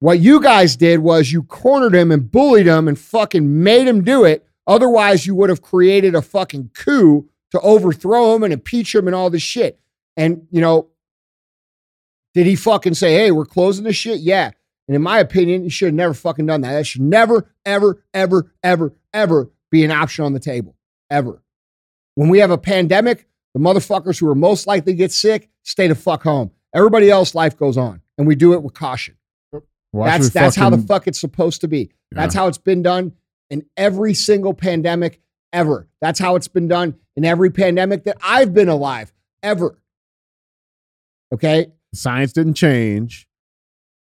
What 0.00 0.20
you 0.20 0.40
guys 0.40 0.76
did 0.76 1.00
was 1.00 1.32
you 1.32 1.42
cornered 1.44 1.94
him 1.94 2.12
and 2.12 2.30
bullied 2.30 2.66
him 2.66 2.88
and 2.88 2.98
fucking 2.98 3.62
made 3.62 3.88
him 3.88 4.04
do 4.04 4.24
it. 4.24 4.46
Otherwise, 4.66 5.26
you 5.26 5.34
would 5.34 5.50
have 5.50 5.62
created 5.62 6.14
a 6.14 6.22
fucking 6.22 6.70
coup 6.74 7.28
to 7.50 7.60
overthrow 7.60 8.34
him 8.34 8.42
and 8.42 8.52
impeach 8.52 8.94
him 8.94 9.06
and 9.06 9.14
all 9.14 9.30
this 9.30 9.42
shit. 9.42 9.78
And, 10.16 10.46
you 10.50 10.60
know, 10.60 10.88
did 12.34 12.46
he 12.46 12.56
fucking 12.56 12.94
say, 12.94 13.14
hey, 13.14 13.30
we're 13.30 13.44
closing 13.44 13.84
this 13.84 13.96
shit? 13.96 14.20
Yeah. 14.20 14.50
And 14.88 14.94
in 14.94 15.02
my 15.02 15.18
opinion, 15.20 15.62
he 15.62 15.70
should 15.70 15.86
have 15.86 15.94
never 15.94 16.14
fucking 16.14 16.46
done 16.46 16.62
that. 16.62 16.72
That 16.72 16.86
should 16.86 17.02
never, 17.02 17.50
ever, 17.64 18.02
ever, 18.12 18.52
ever, 18.62 18.94
ever 19.12 19.50
be 19.70 19.84
an 19.84 19.90
option 19.90 20.24
on 20.24 20.32
the 20.32 20.40
table. 20.40 20.76
Ever. 21.10 21.42
When 22.16 22.28
we 22.28 22.40
have 22.40 22.50
a 22.50 22.58
pandemic, 22.58 23.26
the 23.54 23.60
motherfuckers 23.60 24.18
who 24.18 24.28
are 24.28 24.34
most 24.34 24.66
likely 24.66 24.92
to 24.92 24.96
get 24.96 25.12
sick 25.12 25.48
stay 25.62 25.86
the 25.86 25.94
fuck 25.94 26.22
home. 26.22 26.50
Everybody 26.74 27.10
else, 27.10 27.34
life 27.34 27.56
goes 27.56 27.76
on. 27.76 28.02
And 28.18 28.26
we 28.26 28.34
do 28.34 28.52
it 28.52 28.62
with 28.62 28.74
caution. 28.74 29.16
Watch 29.94 30.10
that's 30.10 30.30
that's 30.30 30.56
how 30.56 30.70
the 30.70 30.78
fuck 30.78 31.06
it's 31.06 31.20
supposed 31.20 31.60
to 31.60 31.68
be. 31.68 31.92
That's 32.10 32.34
how 32.34 32.48
it's 32.48 32.58
been 32.58 32.82
done 32.82 33.12
in 33.48 33.64
every 33.76 34.12
single 34.12 34.52
pandemic 34.52 35.20
ever. 35.52 35.88
That's 36.00 36.18
how 36.18 36.34
it's 36.34 36.48
been 36.48 36.66
done 36.66 36.96
in 37.14 37.24
every 37.24 37.50
pandemic 37.50 38.02
that 38.04 38.16
I've 38.20 38.52
been 38.52 38.68
alive 38.68 39.12
ever. 39.40 39.78
Okay? 41.32 41.68
science 41.92 42.32
didn't 42.32 42.54
change. 42.54 43.28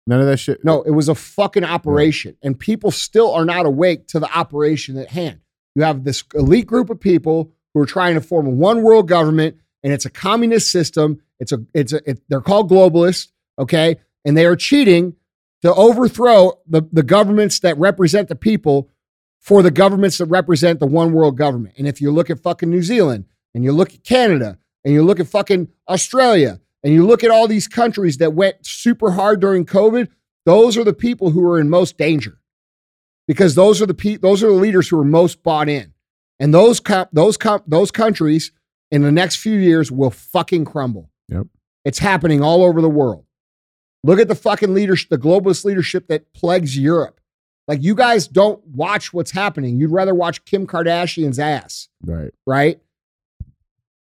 None 0.07 0.19
of 0.19 0.25
that 0.25 0.37
shit. 0.37 0.65
No, 0.65 0.81
it 0.81 0.89
was 0.89 1.09
a 1.09 1.15
fucking 1.15 1.63
operation, 1.63 2.35
and 2.41 2.59
people 2.59 2.89
still 2.89 3.31
are 3.31 3.45
not 3.45 3.67
awake 3.67 4.07
to 4.07 4.19
the 4.19 4.35
operation 4.35 4.97
at 4.97 5.09
hand. 5.09 5.41
You 5.75 5.83
have 5.83 6.03
this 6.03 6.23
elite 6.33 6.65
group 6.65 6.89
of 6.89 6.99
people 6.99 7.51
who 7.75 7.81
are 7.81 7.85
trying 7.85 8.15
to 8.15 8.21
form 8.21 8.47
a 8.47 8.49
one 8.49 8.81
world 8.81 9.07
government, 9.07 9.57
and 9.83 9.93
it's 9.93 10.05
a 10.05 10.09
communist 10.09 10.71
system. 10.71 11.21
It's 11.39 11.51
a, 11.51 11.63
it's 11.75 11.93
a, 11.93 12.09
it, 12.09 12.21
they're 12.29 12.41
called 12.41 12.71
globalists, 12.71 13.31
okay, 13.59 13.97
and 14.25 14.35
they 14.35 14.47
are 14.47 14.55
cheating 14.55 15.15
to 15.63 15.73
overthrow 15.73 16.59
the 16.67 16.83
the 16.91 17.03
governments 17.03 17.59
that 17.59 17.77
represent 17.77 18.29
the 18.29 18.35
people 18.35 18.89
for 19.39 19.63
the 19.63 19.71
governments 19.71 20.19
that 20.19 20.25
represent 20.27 20.79
the 20.79 20.85
one 20.85 21.11
world 21.11 21.37
government. 21.37 21.75
And 21.77 21.87
if 21.87 21.99
you 21.99 22.11
look 22.11 22.29
at 22.29 22.39
fucking 22.39 22.69
New 22.69 22.83
Zealand, 22.83 23.25
and 23.53 23.63
you 23.63 23.71
look 23.71 23.93
at 23.93 24.03
Canada, 24.03 24.57
and 24.85 24.93
you 24.93 25.03
look 25.03 25.19
at 25.19 25.27
fucking 25.27 25.69
Australia, 25.89 26.59
and 26.83 26.93
you 26.93 27.05
look 27.05 27.23
at 27.23 27.31
all 27.31 27.47
these 27.47 27.67
countries 27.67 28.17
that 28.17 28.33
went 28.33 28.65
super 28.65 29.11
hard 29.11 29.39
during 29.39 29.65
COVID, 29.65 30.09
those 30.45 30.77
are 30.77 30.83
the 30.83 30.93
people 30.93 31.31
who 31.31 31.43
are 31.49 31.59
in 31.59 31.69
most 31.69 31.97
danger 31.97 32.39
because 33.27 33.55
those 33.55 33.81
are 33.81 33.85
the 33.85 33.93
pe- 33.93 34.17
those 34.17 34.43
are 34.43 34.47
the 34.47 34.53
leaders 34.53 34.89
who 34.89 34.99
are 34.99 35.05
most 35.05 35.43
bought 35.43 35.69
in. 35.69 35.93
And 36.39 36.53
those 36.53 36.79
co- 36.79 37.07
those 37.13 37.37
co- 37.37 37.63
those 37.65 37.91
countries 37.91 38.51
in 38.91 39.01
the 39.01 39.11
next 39.11 39.37
few 39.37 39.57
years 39.57 39.91
will 39.91 40.11
fucking 40.11 40.65
crumble. 40.65 41.09
Yep. 41.29 41.47
It's 41.85 41.99
happening 41.99 42.41
all 42.41 42.63
over 42.63 42.81
the 42.81 42.89
world. 42.89 43.25
Look 44.03 44.19
at 44.19 44.27
the 44.27 44.35
fucking 44.35 44.73
leadership, 44.73 45.09
the 45.09 45.17
globalist 45.17 45.63
leadership 45.65 46.07
that 46.07 46.33
plagues 46.33 46.77
Europe. 46.77 47.19
Like 47.67 47.81
you 47.81 47.95
guys 47.95 48.27
don't 48.27 48.65
watch 48.67 49.13
what's 49.13 49.31
happening. 49.31 49.79
You'd 49.79 49.91
rather 49.91 50.13
watch 50.13 50.43
Kim 50.43 50.67
Kardashian's 50.67 51.39
ass 51.39 51.87
Right. 52.05 52.31
right? 52.45 52.79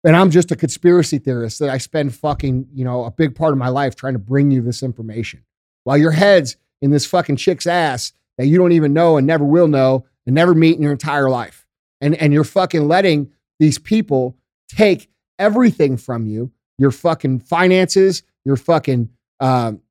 And 0.06 0.15
I'm 0.15 0.32
just 0.32 0.51
a 0.51 0.56
conspiracy 0.56 1.18
theorist 1.20 1.60
that 1.60 1.70
I 1.70 1.77
spend 1.77 2.15
fucking, 2.15 2.68
you 2.74 2.86
know, 2.86 3.03
a 3.03 3.12
big 3.12 3.36
part 3.36 3.51
of 3.51 3.58
my 3.58 3.68
life 3.68 3.96
trying 3.96 4.13
to 4.13 4.20
bring 4.20 4.50
you 4.50 4.62
this 4.62 4.82
information. 4.82 5.44
While 5.84 5.98
your 5.98 6.12
head's 6.12 6.56
in 6.82 6.91
this 6.91 7.06
fucking 7.06 7.36
chick's 7.36 7.68
ass 7.68 8.13
that 8.38 8.48
you 8.48 8.58
don't 8.58 8.72
even 8.72 8.94
know 8.94 9.18
and 9.18 9.27
never 9.27 9.44
will 9.44 9.68
know 9.68 10.06
and 10.25 10.34
never 10.34 10.53
meet 10.56 10.77
in 10.77 10.82
your 10.82 10.94
entire 10.94 11.29
life. 11.29 11.65
And 12.00 12.15
and 12.15 12.32
you're 12.32 12.46
fucking 12.46 12.88
letting 12.88 13.32
these 13.60 13.77
people 13.77 14.38
take 14.70 15.10
everything 15.38 15.98
from 15.98 16.27
you, 16.27 16.51
your 16.77 16.91
fucking 16.91 17.39
finances, 17.41 18.24
your 18.46 18.56
fucking 18.56 19.10
um, 19.41 19.82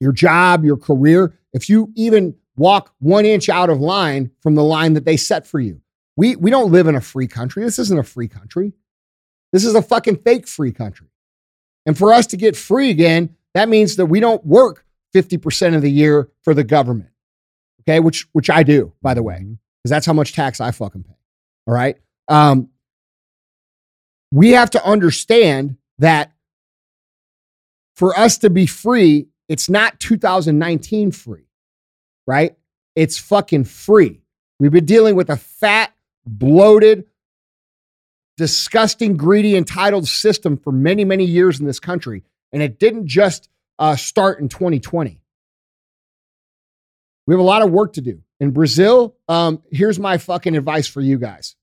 your 0.00 0.12
job, 0.12 0.64
your 0.64 0.76
career. 0.76 1.34
If 1.52 1.68
you 1.68 1.92
even 1.94 2.34
walk 2.56 2.94
one 2.98 3.24
inch 3.24 3.48
out 3.48 3.70
of 3.70 3.80
line 3.80 4.30
from 4.40 4.54
the 4.54 4.64
line 4.64 4.94
that 4.94 5.04
they 5.04 5.16
set 5.16 5.46
for 5.46 5.60
you, 5.60 5.80
we 6.16 6.36
we 6.36 6.50
don't 6.50 6.72
live 6.72 6.86
in 6.86 6.96
a 6.96 7.00
free 7.00 7.28
country. 7.28 7.62
This 7.62 7.78
isn't 7.78 7.98
a 7.98 8.04
free 8.04 8.28
country. 8.28 8.72
This 9.52 9.64
is 9.64 9.74
a 9.74 9.82
fucking 9.82 10.16
fake 10.18 10.48
free 10.48 10.72
country. 10.72 11.08
And 11.86 11.96
for 11.96 12.12
us 12.12 12.26
to 12.28 12.36
get 12.36 12.56
free 12.56 12.90
again, 12.90 13.36
that 13.54 13.68
means 13.68 13.96
that 13.96 14.06
we 14.06 14.20
don't 14.20 14.44
work 14.44 14.84
50% 15.14 15.74
of 15.74 15.82
the 15.82 15.90
year 15.90 16.28
for 16.42 16.54
the 16.54 16.64
government. 16.64 17.10
Okay, 17.82 18.00
which 18.00 18.28
which 18.32 18.50
I 18.50 18.62
do, 18.62 18.92
by 19.02 19.14
the 19.14 19.22
way, 19.22 19.38
because 19.38 19.90
that's 19.90 20.06
how 20.06 20.12
much 20.12 20.34
tax 20.34 20.60
I 20.60 20.70
fucking 20.70 21.02
pay. 21.02 21.16
All 21.66 21.74
right. 21.74 21.96
Um, 22.28 22.68
we 24.30 24.50
have 24.50 24.70
to 24.70 24.84
understand 24.84 25.76
that 25.98 26.32
for 27.96 28.16
us 28.18 28.38
to 28.38 28.50
be 28.50 28.66
free, 28.66 29.28
it's 29.50 29.68
not 29.68 30.00
2019 30.00 31.12
free, 31.12 31.44
right? 32.26 32.56
it's 32.94 33.18
fucking 33.18 33.64
free. 33.64 34.20
We've 34.58 34.70
been 34.70 34.84
dealing 34.84 35.14
with 35.16 35.30
a 35.30 35.36
fat, 35.36 35.94
bloated, 36.26 37.06
disgusting, 38.36 39.16
greedy, 39.16 39.56
entitled 39.56 40.06
system 40.06 40.56
for 40.56 40.72
many, 40.72 41.04
many 41.04 41.24
years 41.24 41.60
in 41.60 41.66
this 41.66 41.80
country. 41.80 42.24
And 42.52 42.62
it 42.62 42.78
didn't 42.78 43.06
just 43.06 43.48
uh, 43.78 43.96
start 43.96 44.40
in 44.40 44.48
2020. 44.48 45.22
We 47.26 47.34
have 47.34 47.40
a 47.40 47.44
lot 47.44 47.62
of 47.62 47.70
work 47.70 47.94
to 47.94 48.00
do. 48.00 48.22
In 48.40 48.50
Brazil, 48.50 49.16
um, 49.28 49.62
here's 49.70 49.98
my 49.98 50.18
fucking 50.18 50.56
advice 50.56 50.86
for 50.86 51.00
you 51.00 51.18
guys. 51.18 51.54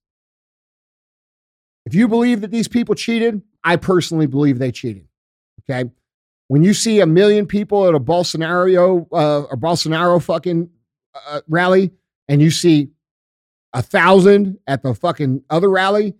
If 1.85 1.93
you 1.93 2.07
believe 2.07 2.41
that 2.41 2.51
these 2.51 2.67
people 2.67 2.95
cheated, 2.95 3.41
I 3.63 3.75
personally 3.75 4.27
believe 4.27 4.59
they 4.59 4.71
cheated. 4.71 5.07
Okay. 5.69 5.89
When 6.49 6.63
you 6.63 6.73
see 6.73 7.01
a 7.01 7.05
million 7.05 7.45
people 7.45 7.87
at 7.87 7.93
a 7.93 7.99
Bolsonaro 7.99 9.05
uh, 9.11 9.41
or 9.43 9.57
Bolsonaro 9.57 10.21
fucking 10.21 10.69
uh, 11.13 11.41
rally, 11.47 11.91
and 12.27 12.41
you 12.41 12.51
see 12.51 12.89
a 13.73 13.81
thousand 13.81 14.57
at 14.65 14.81
the 14.81 14.93
fucking 14.93 15.43
other 15.49 15.69
rally, 15.69 16.15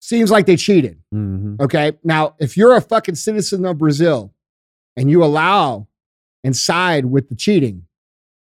seems 0.00 0.30
like 0.30 0.46
they 0.46 0.56
cheated. 0.56 0.98
Mm-hmm. 1.14 1.56
Okay. 1.60 1.92
Now, 2.02 2.34
if 2.38 2.56
you're 2.56 2.76
a 2.76 2.80
fucking 2.80 3.16
citizen 3.16 3.66
of 3.66 3.78
Brazil 3.78 4.32
and 4.96 5.10
you 5.10 5.22
allow 5.22 5.88
and 6.42 6.56
side 6.56 7.04
with 7.04 7.28
the 7.28 7.34
cheating, 7.34 7.84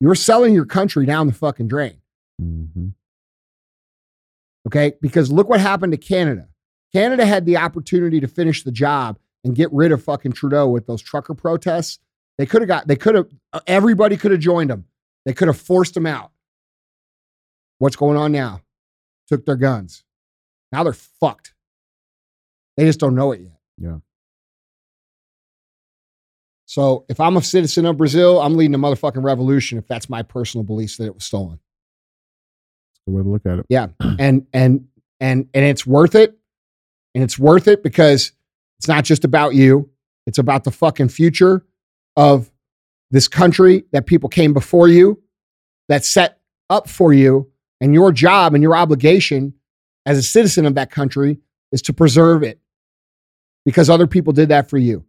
you're 0.01 0.15
selling 0.15 0.55
your 0.55 0.67
country 0.67 1.07
down 1.07 1.27
the 1.27 1.33
fucking 1.33 1.67
drain. 1.67 2.01
Mm-hmm. 2.41 2.89
Okay. 4.69 4.93
Because 5.01 5.33
look 5.33 5.49
what 5.49 5.61
happened 5.61 5.93
to 5.93 5.99
Canada. 5.99 6.49
Canada 6.93 7.27
had 7.27 7.45
the 7.45 7.57
opportunity 7.57 8.21
to 8.21 8.29
finish 8.29 8.63
the 8.63 8.73
job 8.73 9.19
and 9.45 9.55
get 9.55 9.73
rid 9.73 9.93
of 9.93 10.03
fucking 10.03 10.33
Trudeau 10.33 10.69
with 10.69 10.87
those 10.87 11.03
trucker 11.03 11.35
protests. 11.35 11.99
They 12.39 12.47
could 12.47 12.63
have 12.63 12.69
got, 12.69 12.87
they 12.87 12.97
could 12.97 13.15
have, 13.15 13.29
everybody 13.67 14.17
could 14.17 14.31
have 14.31 14.41
joined 14.41 14.71
them. 14.71 14.87
They 15.25 15.33
could 15.33 15.49
have 15.49 15.59
forced 15.59 15.95
them 15.95 16.07
out. 16.07 16.31
What's 17.79 17.97
going 17.97 18.17
on 18.17 18.33
now? 18.33 18.63
Took 19.29 19.45
their 19.45 19.57
guns. 19.57 20.05
Now 20.73 20.85
they're 20.85 20.93
fucked. 20.93 21.55
They 22.77 22.85
just 22.85 23.01
don't 23.01 23.15
know 23.15 23.33
it 23.33 23.41
yet. 23.41 23.59
Yeah. 23.77 23.99
So 26.67 27.07
if 27.09 27.19
I'm 27.19 27.37
a 27.37 27.43
citizen 27.43 27.87
of 27.87 27.97
Brazil, 27.97 28.41
I'm 28.41 28.57
leading 28.57 28.75
a 28.75 28.79
motherfucking 28.79 29.23
revolution 29.25 29.79
if 29.79 29.87
that's 29.87 30.11
my 30.11 30.23
personal 30.23 30.65
beliefs 30.65 30.97
that 30.99 31.07
it 31.07 31.15
was 31.15 31.25
stolen. 31.25 31.59
That's 32.93 33.01
the 33.07 33.13
way 33.13 33.23
to 33.23 33.29
look 33.29 33.47
at 33.47 33.59
it. 33.59 33.67
Yeah. 33.69 33.89
and 34.19 34.47
and 34.53 34.87
and 35.19 35.49
and 35.55 35.65
it's 35.65 35.87
worth 35.87 36.15
it. 36.15 36.39
And 37.19 37.25
it's 37.25 37.37
worth 37.37 37.67
it 37.67 37.83
because 37.83 38.31
it's 38.79 38.87
not 38.87 39.03
just 39.03 39.25
about 39.25 39.53
you. 39.53 39.91
It's 40.29 40.39
about 40.39 40.63
the 40.63 40.71
fucking 40.71 41.09
future 41.09 41.67
of 42.17 42.49
this 43.11 43.27
country 43.27 43.87
that 43.91 44.07
people 44.07 44.29
came 44.29 44.53
before 44.53 44.87
you, 44.87 45.21
that 45.89 46.05
set 46.05 46.39
up 46.71 46.89
for 46.89 47.13
you, 47.13 47.51
and 47.81 47.93
your 47.93 48.13
job 48.13 48.55
and 48.55 48.63
your 48.63 48.77
obligation 48.77 49.55
as 50.07 50.17
a 50.17 50.23
citizen 50.23 50.65
of 50.65 50.77
that 50.77 50.93
country 50.93 51.41
is 51.73 51.83
to 51.83 51.93
preserve 51.93 52.45
it 52.45 52.61
because 53.65 53.91
other 53.91 54.07
people 54.07 54.33
did 54.33 54.51
that 54.51 54.71
for 54.71 54.79
you. 54.79 55.05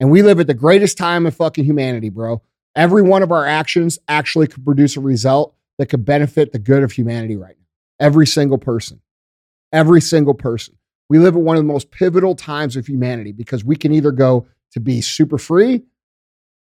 And 0.00 0.10
we 0.10 0.22
live 0.22 0.40
at 0.40 0.46
the 0.46 0.54
greatest 0.54 0.96
time 0.96 1.26
of 1.26 1.36
fucking 1.36 1.66
humanity, 1.66 2.08
bro. 2.08 2.40
Every 2.74 3.02
one 3.02 3.22
of 3.22 3.32
our 3.32 3.44
actions 3.44 3.98
actually 4.08 4.46
could 4.46 4.64
produce 4.64 4.96
a 4.96 5.00
result 5.00 5.54
that 5.76 5.90
could 5.90 6.06
benefit 6.06 6.52
the 6.52 6.58
good 6.58 6.82
of 6.82 6.92
humanity 6.92 7.36
right 7.36 7.56
now. 7.58 8.06
Every 8.06 8.26
single 8.26 8.56
person. 8.56 9.02
Every 9.74 10.00
single 10.00 10.32
person. 10.32 10.78
We 11.10 11.18
live 11.18 11.34
at 11.34 11.42
one 11.42 11.56
of 11.56 11.60
the 11.60 11.66
most 11.66 11.90
pivotal 11.90 12.36
times 12.36 12.76
of 12.76 12.86
humanity 12.86 13.32
because 13.32 13.64
we 13.64 13.74
can 13.74 13.92
either 13.92 14.12
go 14.12 14.46
to 14.70 14.80
be 14.80 15.00
super 15.00 15.38
free, 15.38 15.82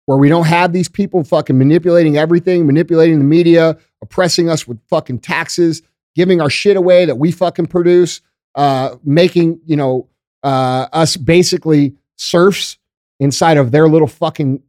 where 0.06 0.18
we 0.18 0.30
don't 0.30 0.48
have 0.48 0.72
these 0.72 0.88
people 0.88 1.26
fucking 1.26 1.58
manipulating 1.58 2.18
everything, 2.18 2.66
manipulating 2.66 3.20
the 3.20 3.26
media, 3.26 3.78
oppressing 4.02 4.50
us 4.50 4.66
with 4.66 4.80
fucking 4.90 5.20
taxes, 5.20 5.82
giving 6.16 6.40
our 6.40 6.50
shit 6.50 6.78
away 6.78 7.04
that 7.04 7.18
we 7.18 7.30
fucking 7.30 7.68
produce, 7.68 8.22
uh, 8.56 8.96
making, 9.04 9.60
you 9.66 9.76
know, 9.76 10.08
uh, 10.44 10.88
us 10.94 11.18
basically 11.18 11.96
serfs 12.16 12.78
inside 13.20 13.58
of 13.58 13.72
their 13.72 13.90
little 13.90 14.08
fucking 14.08 14.64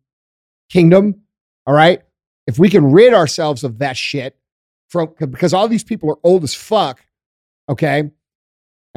kingdom. 0.68 1.22
All 1.66 1.74
right. 1.74 2.02
If 2.48 2.58
we 2.58 2.68
can 2.68 2.90
rid 2.90 3.14
ourselves 3.14 3.62
of 3.62 3.78
that 3.78 3.96
shit 3.96 4.36
from 4.88 5.14
because 5.18 5.54
all 5.54 5.68
these 5.68 5.84
people 5.84 6.10
are 6.10 6.18
old 6.24 6.42
as 6.42 6.54
fuck, 6.54 7.04
okay, 7.68 8.10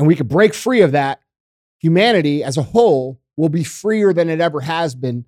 and 0.01 0.07
we 0.07 0.15
could 0.15 0.27
break 0.27 0.55
free 0.55 0.81
of 0.81 0.93
that, 0.93 1.21
humanity 1.77 2.43
as 2.43 2.57
a 2.57 2.63
whole 2.63 3.21
will 3.37 3.49
be 3.49 3.63
freer 3.63 4.13
than 4.13 4.29
it 4.29 4.41
ever 4.41 4.61
has 4.61 4.95
been, 4.95 5.25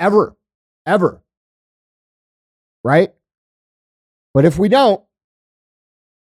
ever, 0.00 0.36
ever. 0.84 1.22
Right? 2.82 3.14
But 4.34 4.44
if 4.44 4.58
we 4.58 4.68
don't, 4.68 5.00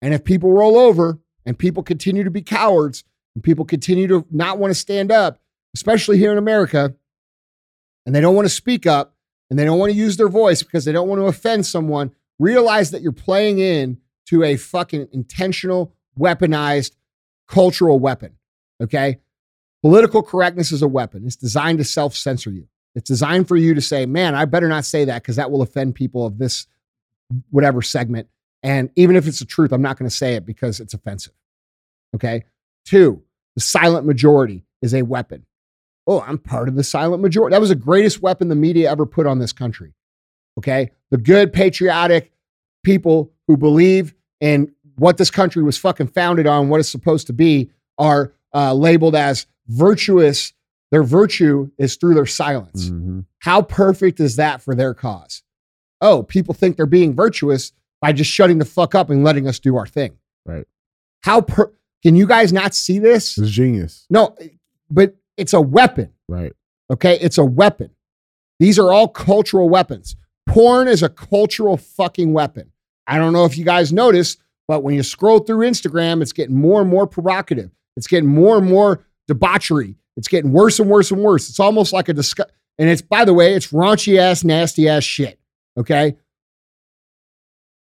and 0.02 0.14
if 0.14 0.26
people 0.26 0.52
roll 0.52 0.78
over 0.78 1.20
and 1.46 1.58
people 1.58 1.82
continue 1.82 2.26
to 2.26 2.30
be 2.30 2.42
cowards 2.42 3.06
and 3.36 3.42
people 3.42 3.64
continue 3.64 4.06
to 4.10 4.26
not 4.30 4.58
want 4.58 4.72
to 4.72 4.76
stand 4.76 5.10
up, 5.10 5.40
especially 5.74 6.18
here 6.18 6.34
in 6.34 6.38
America, 6.38 6.94
and 8.06 8.14
they 8.14 8.20
don't 8.20 8.36
want 8.36 8.50
to 8.50 8.54
speak 8.54 8.86
up 8.86 9.16
and 9.50 9.58
they 9.58 9.64
don't 9.64 9.80
want 9.80 9.94
to 9.94 9.98
use 9.98 10.18
their 10.18 10.28
voice 10.28 10.62
because 10.62 10.84
they 10.84 10.92
don't 10.92 11.08
want 11.08 11.22
to 11.22 11.28
offend 11.28 11.66
someone, 11.66 12.12
realize 12.38 12.92
that 12.92 13.02
you're 13.02 13.14
playing 13.14 13.60
in 13.60 13.98
to 14.26 14.44
a 14.44 14.58
fucking 14.58 15.08
intentional, 15.14 15.94
weaponized 16.20 16.98
cultural 17.48 18.00
weapon. 18.00 18.34
Okay. 18.82 19.20
Political 19.82 20.24
correctness 20.24 20.72
is 20.72 20.82
a 20.82 20.88
weapon. 20.88 21.26
It's 21.26 21.36
designed 21.36 21.78
to 21.78 21.84
self 21.84 22.16
censor 22.16 22.52
you. 22.52 22.68
It's 22.96 23.08
designed 23.08 23.48
for 23.48 23.56
you 23.56 23.74
to 23.74 23.82
say, 23.82 24.06
man, 24.06 24.34
I 24.36 24.46
better 24.46 24.68
not 24.68 24.86
say 24.86 25.06
that 25.06 25.22
because 25.22 25.36
that 25.36 25.52
will 25.52 25.62
offend 25.62 25.96
people 25.96 26.26
of 26.26 26.40
this 26.40 26.66
whatever 27.52 27.82
segment. 27.82 28.28
And 28.64 28.90
even 28.96 29.16
if 29.16 29.28
it's 29.28 29.40
the 29.40 29.46
truth, 29.46 29.72
I'm 29.72 29.82
not 29.82 29.98
going 30.00 30.10
to 30.10 30.16
say 30.16 30.34
it 30.36 30.46
because 30.46 30.80
it's 30.80 30.94
offensive. 30.94 31.34
Okay. 32.16 32.44
Two, 32.86 33.22
the 33.56 33.62
silent 33.62 34.06
majority 34.06 34.66
is 34.82 34.94
a 34.94 35.04
weapon. 35.04 35.46
Oh, 36.08 36.22
I'm 36.22 36.38
part 36.38 36.70
of 36.70 36.76
the 36.76 36.84
silent 36.84 37.22
majority. 37.22 37.54
That 37.54 37.60
was 37.60 37.70
the 37.70 37.76
greatest 37.76 38.22
weapon 38.22 38.48
the 38.48 38.56
media 38.56 38.90
ever 38.90 39.06
put 39.06 39.28
on 39.28 39.40
this 39.40 39.54
country. 39.54 39.94
Okay. 40.58 40.92
The 41.12 41.18
good, 41.18 41.54
patriotic 41.54 42.32
people 42.84 43.32
who 43.48 43.58
believe 43.58 44.16
in 44.40 44.74
what 44.98 45.18
this 45.18 45.30
country 45.32 45.64
was 45.64 45.78
fucking 45.78 46.08
founded 46.08 46.48
on, 46.48 46.70
what 46.70 46.80
it's 46.80 46.90
supposed 46.90 47.28
to 47.28 47.34
be, 47.34 47.70
are 47.98 48.34
uh, 48.54 48.74
labeled 48.74 49.16
as 49.16 49.46
virtuous. 49.68 50.54
Their 50.92 51.04
virtue 51.04 51.70
is 51.78 51.96
through 51.98 52.14
their 52.16 52.26
silence. 52.26 52.90
Mhm. 52.90 53.26
How 53.40 53.62
perfect 53.62 54.20
is 54.20 54.38
that 54.38 54.62
for 54.62 54.74
their 54.76 54.94
cause? 54.94 55.44
Oh, 56.02 56.24
people 56.24 56.54
think 56.54 56.78
they're 56.78 56.86
being 56.86 57.14
virtuous 57.16 57.72
by 58.02 58.14
just 58.14 58.32
shutting 58.32 58.58
the 58.60 58.66
fuck 58.66 58.96
up 58.96 59.10
and 59.10 59.24
letting 59.24 59.48
us 59.48 59.60
do 59.60 59.76
our 59.76 59.88
thing. 59.88 60.18
Right. 60.46 60.66
How 61.24 61.42
per- 61.42 61.74
can 62.04 62.16
you 62.16 62.26
guys 62.28 62.54
not 62.54 62.74
see 62.74 63.00
this? 63.00 63.38
It's 63.38 63.50
genius. 63.50 64.06
No, 64.10 64.36
but 64.90 65.16
it's 65.36 65.54
a 65.54 65.62
weapon. 65.62 66.14
Right. 66.28 66.54
Okay, 66.90 67.18
it's 67.20 67.38
a 67.38 67.44
weapon. 67.46 67.90
These 68.60 68.80
are 68.80 68.92
all 68.94 69.08
cultural 69.10 69.68
weapons. 69.70 70.16
Porn 70.48 70.88
is 70.88 71.04
a 71.04 71.10
cultural 71.10 71.76
fucking 71.76 72.32
weapon. 72.34 72.72
I 73.08 73.18
don't 73.18 73.34
know 73.34 73.46
if 73.46 73.58
you 73.58 73.66
guys 73.66 73.92
notice, 73.92 74.38
but 74.68 74.84
when 74.84 74.96
you 74.96 75.04
scroll 75.04 75.40
through 75.40 75.68
Instagram, 75.68 76.22
it's 76.22 76.34
getting 76.34 76.56
more 76.56 76.82
and 76.82 76.90
more 76.90 77.08
provocative. 77.08 77.72
It's 77.96 78.08
getting 78.08 78.30
more 78.30 78.58
and 78.58 78.68
more 78.70 79.06
debauchery. 79.28 79.96
It's 80.18 80.28
getting 80.28 80.52
worse 80.52 80.80
and 80.80 80.90
worse 80.90 81.12
and 81.12 81.24
worse. 81.24 81.50
It's 81.50 81.60
almost 81.60 81.94
like 81.94 82.10
a 82.10 82.14
discuss. 82.14 82.48
And 82.78 82.90
it's, 82.90 83.02
by 83.02 83.26
the 83.26 83.34
way, 83.34 83.54
it's 83.54 83.72
raunchy 83.72 84.18
ass, 84.18 84.44
nasty 84.44 84.88
ass 84.88 85.04
shit. 85.04 85.40
Okay. 85.78 86.18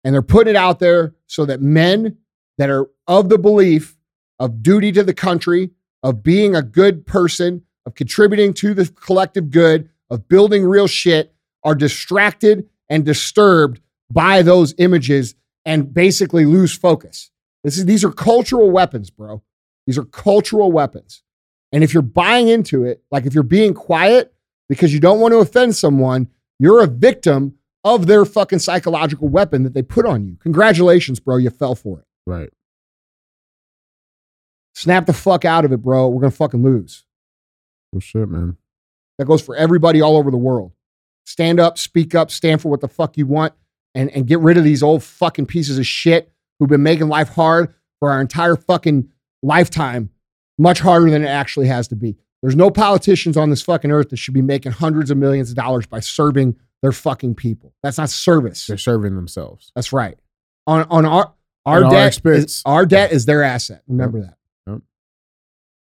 And 0.05 0.14
they're 0.14 0.22
putting 0.22 0.55
it 0.55 0.57
out 0.57 0.79
there 0.79 1.14
so 1.27 1.44
that 1.46 1.61
men 1.61 2.18
that 2.59 2.70
are 2.70 2.88
of 3.07 3.29
the 3.29 3.38
belief 3.38 3.96
of 4.38 4.62
duty 4.62 4.92
to 4.92 5.03
the 5.03 5.14
country, 5.14 5.70
of 6.03 6.22
being 6.22 6.55
a 6.55 6.62
good 6.62 7.07
person, 7.07 7.62
of 7.85 7.94
contributing 7.94 8.53
to 8.55 8.75
the 8.75 8.87
collective 8.87 9.51
good, 9.51 9.88
of 10.11 10.29
building 10.29 10.64
real 10.64 10.87
shit, 10.87 11.35
are 11.64 11.75
distracted 11.75 12.68
and 12.88 13.05
disturbed 13.05 13.81
by 14.11 14.42
those 14.42 14.75
images 14.79 15.35
and 15.66 15.92
basically 15.92 16.46
lose 16.46 16.72
focus. 16.72 17.31
This 17.64 17.76
is, 17.76 17.85
these 17.85 18.05
are 18.05 18.12
cultural 18.12 18.70
weapons, 18.70 19.11
bro. 19.11 19.42
These 19.87 19.98
are 19.98 20.05
cultural 20.05 20.72
weapons. 20.72 21.22
And 21.72 21.83
if 21.85 21.92
you're 21.92 22.02
buying 22.02 22.48
into 22.48 22.85
it, 22.85 23.02
like 23.11 23.26
if 23.26 23.35
you're 23.35 23.42
being 23.42 23.74
quiet 23.74 24.33
because 24.68 24.94
you 24.94 25.00
don't 25.00 25.20
want 25.20 25.33
to 25.33 25.38
offend 25.38 25.76
someone, 25.76 26.29
you're 26.59 26.83
a 26.83 26.87
victim 26.87 27.57
of 27.85 28.07
their 28.07 28.24
fucking 28.24 28.61
psychological 28.61 29.29
weapon 29.29 29.64
that 29.64 29.74
they 29.74 29.83
put 29.83 30.07
on 30.07 30.24
you. 30.24 30.37
Congratulations, 30.37 31.20
bro. 31.20 31.37
You 31.37 31.50
fell 31.50 31.74
for 31.74 31.98
it. 31.98 32.05
Right. 32.26 32.50
Snap 34.74 35.07
the 35.07 35.12
fuck 35.12 35.44
out 35.44 35.64
of 35.64 35.72
it, 35.72 35.79
bro. 35.79 36.09
We're 36.09 36.20
going 36.20 36.31
to 36.31 36.37
fucking 36.37 36.62
lose. 36.62 37.05
Well, 37.92 38.00
shit, 38.00 38.29
man. 38.29 38.57
That 39.18 39.26
goes 39.26 39.42
for 39.42 39.57
everybody 39.57 40.00
all 40.00 40.16
over 40.16 40.31
the 40.31 40.37
world. 40.37 40.72
Stand 41.24 41.59
up, 41.59 41.79
speak 41.79 42.14
up, 42.14 42.31
stand 42.31 42.62
for 42.62 42.68
what 42.68 42.81
the 42.81 42.88
fuck 42.88 43.16
you 43.16 43.26
want, 43.26 43.55
and, 43.96 44.11
and 44.11 44.26
get 44.26 44.38
rid 44.40 44.56
of 44.56 44.64
these 44.64 44.82
old 44.82 45.02
fucking 45.02 45.46
pieces 45.46 45.78
of 45.78 45.87
shit 45.87 46.30
who've 46.59 46.68
been 46.68 46.82
making 46.82 47.09
life 47.09 47.30
hard 47.30 47.74
for 47.98 48.11
our 48.12 48.20
entire 48.20 48.54
fucking 48.54 49.09
lifetime, 49.42 50.11
much 50.59 50.80
harder 50.80 51.11
than 51.11 51.24
it 51.24 51.28
actually 51.28 51.66
has 51.66 51.88
to 51.88 51.96
be. 51.96 52.16
There's 52.42 52.54
no 52.54 52.70
politicians 52.70 53.37
on 53.37 53.50
this 53.50 53.62
fucking 53.62 53.90
earth 53.90 54.11
that 54.11 54.18
should 54.18 54.35
be 54.35 54.42
making 54.42 54.72
hundreds 54.72 55.11
of 55.11 55.16
millions 55.16 55.50
of 55.50 55.56
dollars 55.56 55.87
by 55.87 56.00
serving 56.00 56.56
their 56.82 56.92
fucking 56.92 57.35
people. 57.35 57.74
That's 57.82 57.98
not 57.98 58.11
service. 58.11 58.66
They're 58.66 58.76
serving 58.76 59.16
themselves. 59.16 59.72
That's 59.74 59.92
right. 59.92 60.18
On 60.66 60.87
on 60.90 61.06
our 61.06 61.32
our 61.64 61.85
our 61.85 61.90
debt 61.90 62.09
expense. 62.09 62.56
is, 62.56 62.62
our 62.66 62.85
debt 62.87 63.12
is 63.12 63.24
their 63.24 63.42
asset. 63.42 63.82
Remember 63.88 64.20
that. 64.20 64.37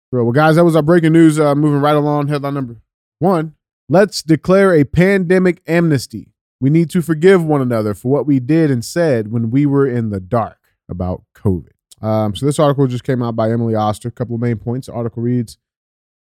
Bro, 0.10 0.24
well, 0.24 0.32
guys, 0.32 0.56
that 0.56 0.64
was 0.64 0.76
our 0.76 0.82
breaking 0.82 1.12
news. 1.12 1.38
Uh, 1.38 1.54
moving 1.54 1.82
right 1.82 1.96
along, 1.96 2.30
headline 2.30 2.54
number 2.54 2.78
one. 3.20 3.56
Let's 3.90 4.24
declare 4.24 4.74
a 4.74 4.86
pandemic 4.86 5.62
amnesty. 5.68 6.32
We 6.60 6.70
need 6.70 6.90
to 6.92 7.02
forgive 7.02 7.44
one 7.44 7.62
another 7.62 7.94
for 7.94 8.10
what 8.10 8.26
we 8.26 8.40
did 8.40 8.72
and 8.72 8.84
said 8.84 9.32
when 9.32 9.52
we 9.52 9.66
were 9.66 9.88
in 9.88 10.10
the 10.10 10.20
dark 10.20 10.60
about 10.90 11.24
COVID. 11.36 11.72
Um, 12.02 12.36
so 12.36 12.46
this 12.46 12.60
article 12.60 12.88
just 12.88 13.04
came 13.04 13.22
out 13.22 13.36
by 13.36 13.52
Emily 13.52 13.76
Oster. 13.76 14.10
A 14.10 14.12
couple 14.12 14.36
of 14.36 14.42
main 14.42 14.58
points. 14.58 14.88
The 14.88 14.94
article 14.94 15.24
reads: 15.24 15.58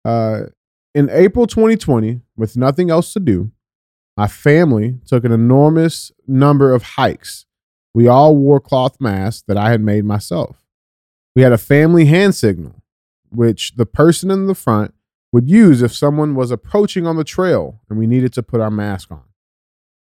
uh, 0.05 0.45
In 0.95 1.09
April 1.11 1.47
2020, 1.47 2.21
with 2.37 2.57
nothing 2.57 2.91
else 2.91 3.13
to 3.13 3.21
do, 3.21 3.51
my 4.17 4.27
family 4.27 4.99
took 5.07 5.25
an 5.25 5.33
enormous 5.33 6.13
number 6.27 6.73
of 6.73 6.83
hikes. 6.83 7.47
We 7.93 8.09
all 8.09 8.37
wore 8.37 8.61
cloth 8.61 9.01
masks 9.01 9.45
that 9.47 9.57
I 9.57 9.71
had 9.71 9.81
made 9.81 10.05
myself. 10.05 10.65
We 11.35 11.43
had 11.43 11.53
a 11.53 11.59
family 11.59 12.07
hand 12.07 12.35
signal 12.35 12.77
which 13.31 13.75
the 13.77 13.87
person 13.87 14.31
in 14.31 14.47
the 14.47 14.55
front 14.55 14.95
would 15.33 15.51
use 15.51 15.83
if 15.83 15.93
someone 15.93 16.35
was 16.35 16.51
approaching 16.51 17.07
on 17.07 17.17
the 17.17 17.25
trail 17.25 17.81
and 17.89 17.99
we 17.99 18.07
needed 18.07 18.33
to 18.33 18.43
put 18.43 18.61
our 18.61 18.71
mask 18.71 19.11
on. 19.11 19.23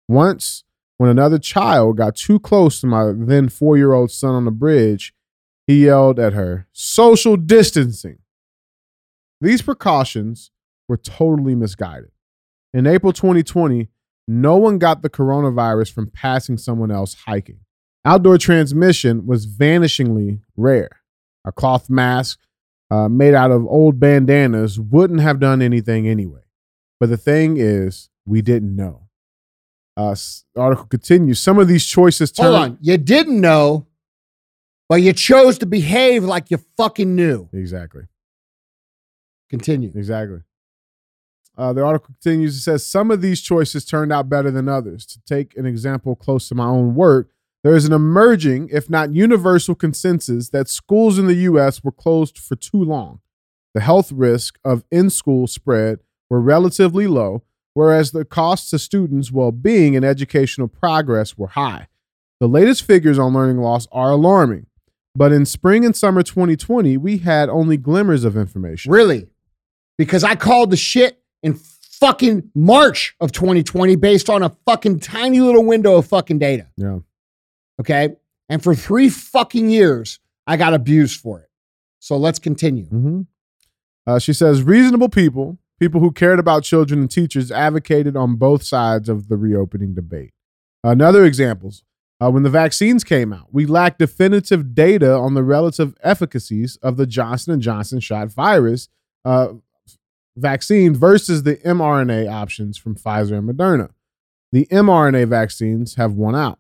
Once, 0.10 0.63
when 0.98 1.08
another 1.08 1.38
child 1.38 1.95
got 1.95 2.15
too 2.15 2.39
close 2.39 2.82
to 2.82 2.88
my 2.88 3.13
then 3.15 3.48
four 3.48 3.78
year 3.78 3.93
old 3.93 4.10
son 4.10 4.34
on 4.34 4.43
the 4.43 4.52
bridge, 4.52 5.13
he 5.67 5.86
yelled 5.86 6.19
at 6.19 6.34
her, 6.34 6.67
Social 6.74 7.38
distancing. 7.38 8.17
These 9.39 9.62
precautions 9.62 10.50
were 10.88 10.98
totally 10.98 11.54
misguided. 11.54 12.10
In 12.74 12.88
April 12.88 13.13
2020, 13.13 13.88
no 14.28 14.58
one 14.58 14.80
got 14.80 15.04
the 15.04 15.12
coronavirus 15.12 15.93
from 15.93 16.08
passing 16.08 16.58
someone 16.58 16.89
else 16.89 17.15
hiking. 17.28 17.60
Outdoor 18.04 18.39
transmission 18.39 19.28
was 19.28 19.45
vanishingly 19.45 20.41
rare. 20.58 21.02
A 21.45 21.52
cloth 21.52 21.88
mask 21.88 22.39
uh, 22.89 23.08
made 23.10 23.36
out 23.36 23.52
of 23.52 23.67
old 23.67 24.00
bandanas 24.00 24.80
wouldn't 24.80 25.22
have 25.22 25.39
done 25.39 25.62
anything 25.62 26.08
anyway. 26.08 26.41
But 27.00 27.10
the 27.10 27.17
thing 27.17 27.58
is, 27.58 28.10
we 28.26 28.41
didn't 28.41 28.76
know. 28.76 29.09
Uh, 29.99 30.15
article 30.55 30.85
continues. 30.85 31.41
Some 31.41 31.59
of 31.59 31.67
these 31.67 31.85
choices 31.85 32.31
turn. 32.31 32.45
Hold 32.45 32.55
on. 32.55 32.77
You 32.79 32.97
didn't 32.97 33.41
know, 33.41 33.85
but 34.88 35.01
you 35.01 35.12
chose 35.12 35.57
to 35.57 35.65
behave 35.65 36.23
like 36.23 36.49
you 36.49 36.57
fucking 36.77 37.13
knew. 37.13 37.49
Exactly. 37.51 38.03
Continue. 39.49 39.91
Exactly. 39.93 40.39
Uh, 41.57 41.73
the 41.73 41.83
article 41.83 42.15
continues. 42.21 42.55
It 42.55 42.62
says 42.62 42.85
some 42.85 43.12
of 43.12 43.21
these 43.21 43.41
choices 43.41 43.83
turned 43.83 44.13
out 44.13 44.29
better 44.29 44.51
than 44.51 44.69
others. 44.69 45.05
To 45.07 45.19
take 45.27 45.57
an 45.57 45.65
example 45.65 46.15
close 46.15 46.47
to 46.47 46.55
my 46.55 46.67
own 46.67 46.95
work, 46.95 47.31
there 47.65 47.75
is 47.75 47.83
an 47.83 47.91
emerging, 47.91 48.69
if 48.71 48.89
not 48.89 49.13
universal, 49.13 49.75
consensus 49.75 50.47
that 50.51 50.69
schools 50.69 51.19
in 51.19 51.27
the 51.27 51.33
U.S. 51.33 51.83
were 51.83 51.91
closed 51.91 52.38
for 52.38 52.55
too 52.55 52.81
long. 52.81 53.19
The 53.73 53.81
health 53.81 54.13
risk 54.13 54.57
of 54.63 54.85
in 54.89 55.09
school 55.09 55.45
spread 55.45 55.99
were 56.29 56.39
relatively 56.39 57.05
low, 57.05 57.43
whereas 57.79 58.11
the 58.11 58.25
costs 58.25 58.69
to 58.71 58.77
students' 58.77 59.31
well 59.31 59.53
being 59.53 59.95
and 59.95 60.03
educational 60.03 60.67
progress 60.67 61.37
were 61.37 61.47
high. 61.47 61.87
The 62.41 62.47
latest 62.49 62.83
figures 62.83 63.17
on 63.17 63.33
learning 63.33 63.59
loss 63.59 63.87
are 63.93 64.11
alarming, 64.11 64.65
but 65.15 65.31
in 65.31 65.45
spring 65.45 65.85
and 65.85 65.95
summer 65.95 66.21
2020, 66.21 66.97
we 66.97 67.19
had 67.19 67.47
only 67.47 67.77
glimmers 67.77 68.25
of 68.25 68.35
information. 68.35 68.91
Really? 68.91 69.27
Because 69.97 70.25
I 70.25 70.35
called 70.35 70.71
the 70.71 70.77
shit 70.77 71.21
in 71.41 71.53
fucking 71.53 72.51
March 72.53 73.15
of 73.21 73.31
2020 73.31 73.95
based 73.95 74.29
on 74.29 74.43
a 74.43 74.49
fucking 74.65 74.99
tiny 74.99 75.39
little 75.39 75.63
window 75.65 75.95
of 75.95 76.05
fucking 76.05 76.39
data. 76.39 76.67
Yeah. 76.75 76.99
Okay. 77.79 78.09
And 78.49 78.61
for 78.61 78.75
three 78.75 79.07
fucking 79.09 79.69
years, 79.69 80.19
I 80.45 80.57
got 80.57 80.73
abused 80.73 81.19
for 81.21 81.39
it. 81.39 81.49
So 81.99 82.17
let's 82.17 82.39
continue. 82.39 82.85
hmm 82.85 83.21
Uh, 84.05 84.19
she 84.19 84.33
says 84.33 84.63
reasonable 84.63 85.09
people, 85.09 85.57
people 85.79 86.01
who 86.01 86.11
cared 86.11 86.39
about 86.39 86.63
children 86.63 87.01
and 87.01 87.11
teachers, 87.11 87.51
advocated 87.51 88.15
on 88.15 88.35
both 88.35 88.63
sides 88.63 89.09
of 89.09 89.29
the 89.29 89.37
reopening 89.37 89.93
debate. 89.93 90.31
Another 90.83 91.25
examples. 91.25 91.83
Uh, 92.21 92.29
when 92.29 92.43
the 92.43 92.49
vaccines 92.49 93.05
came 93.05 93.31
out, 93.31 93.47
we 93.51 93.65
lacked 93.65 93.99
definitive 93.99 94.75
data 94.75 95.13
on 95.13 95.35
the 95.35 95.43
relative 95.43 95.95
efficacies 96.03 96.77
of 96.81 96.97
the 96.97 97.07
Johnson 97.07 97.53
and 97.53 97.61
Johnson 97.61 98.01
shot 98.01 98.27
virus 98.27 98.89
uh, 99.23 99.53
vaccine 100.35 100.93
versus 100.93 101.43
the 101.43 101.55
mRNA 101.57 102.29
options 102.29 102.77
from 102.77 102.95
Pfizer 102.95 103.37
and 103.37 103.49
Moderna. 103.49 103.91
The 104.51 104.67
mRNA 104.71 105.27
vaccines 105.27 105.95
have 105.95 106.13
won 106.13 106.35
out, 106.35 106.59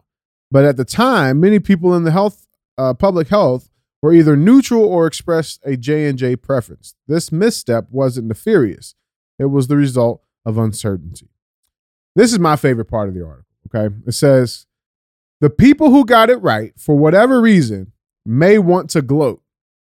but 0.49 0.63
at 0.63 0.77
the 0.77 0.85
time, 0.85 1.39
many 1.41 1.59
people 1.59 1.93
in 1.93 2.03
the 2.03 2.11
health, 2.11 2.47
uh, 2.77 2.93
public 2.93 3.27
health, 3.27 3.69
were 4.01 4.13
either 4.13 4.37
neutral 4.37 4.83
or 4.83 5.07
expressed 5.07 5.59
a 5.65 5.75
J&J 5.75 6.37
preference. 6.37 6.95
This 7.07 7.33
misstep 7.33 7.87
wasn't 7.89 8.27
nefarious. 8.27 8.95
It 9.39 9.45
was 9.45 9.67
the 9.67 9.77
result 9.77 10.21
of 10.45 10.57
uncertainty. 10.57 11.29
This 12.15 12.33
is 12.33 12.39
my 12.39 12.55
favorite 12.55 12.85
part 12.85 13.07
of 13.07 13.15
the 13.15 13.25
article, 13.25 13.45
okay? 13.73 13.95
It 14.05 14.11
says, 14.11 14.65
"The 15.39 15.49
people 15.49 15.91
who 15.91 16.05
got 16.05 16.29
it 16.29 16.41
right 16.41 16.73
for 16.77 16.97
whatever 16.97 17.39
reason 17.41 17.93
may 18.25 18.59
want 18.59 18.89
to 18.91 19.01
gloat. 19.01 19.41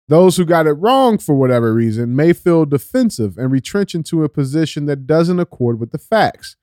Those 0.07 0.37
who 0.37 0.45
got 0.45 0.67
it 0.67 0.73
wrong 0.73 1.17
for 1.17 1.35
whatever 1.35 1.73
reason 1.73 2.15
may 2.15 2.33
feel 2.33 2.65
defensive 2.65 3.37
and 3.37 3.51
retrench 3.51 3.95
into 3.95 4.23
a 4.23 4.29
position 4.29 4.85
that 4.85 5.07
doesn't 5.07 5.39
accord 5.39 5.79
with 5.79 5.91
the 5.91 5.97
facts. 5.97 6.55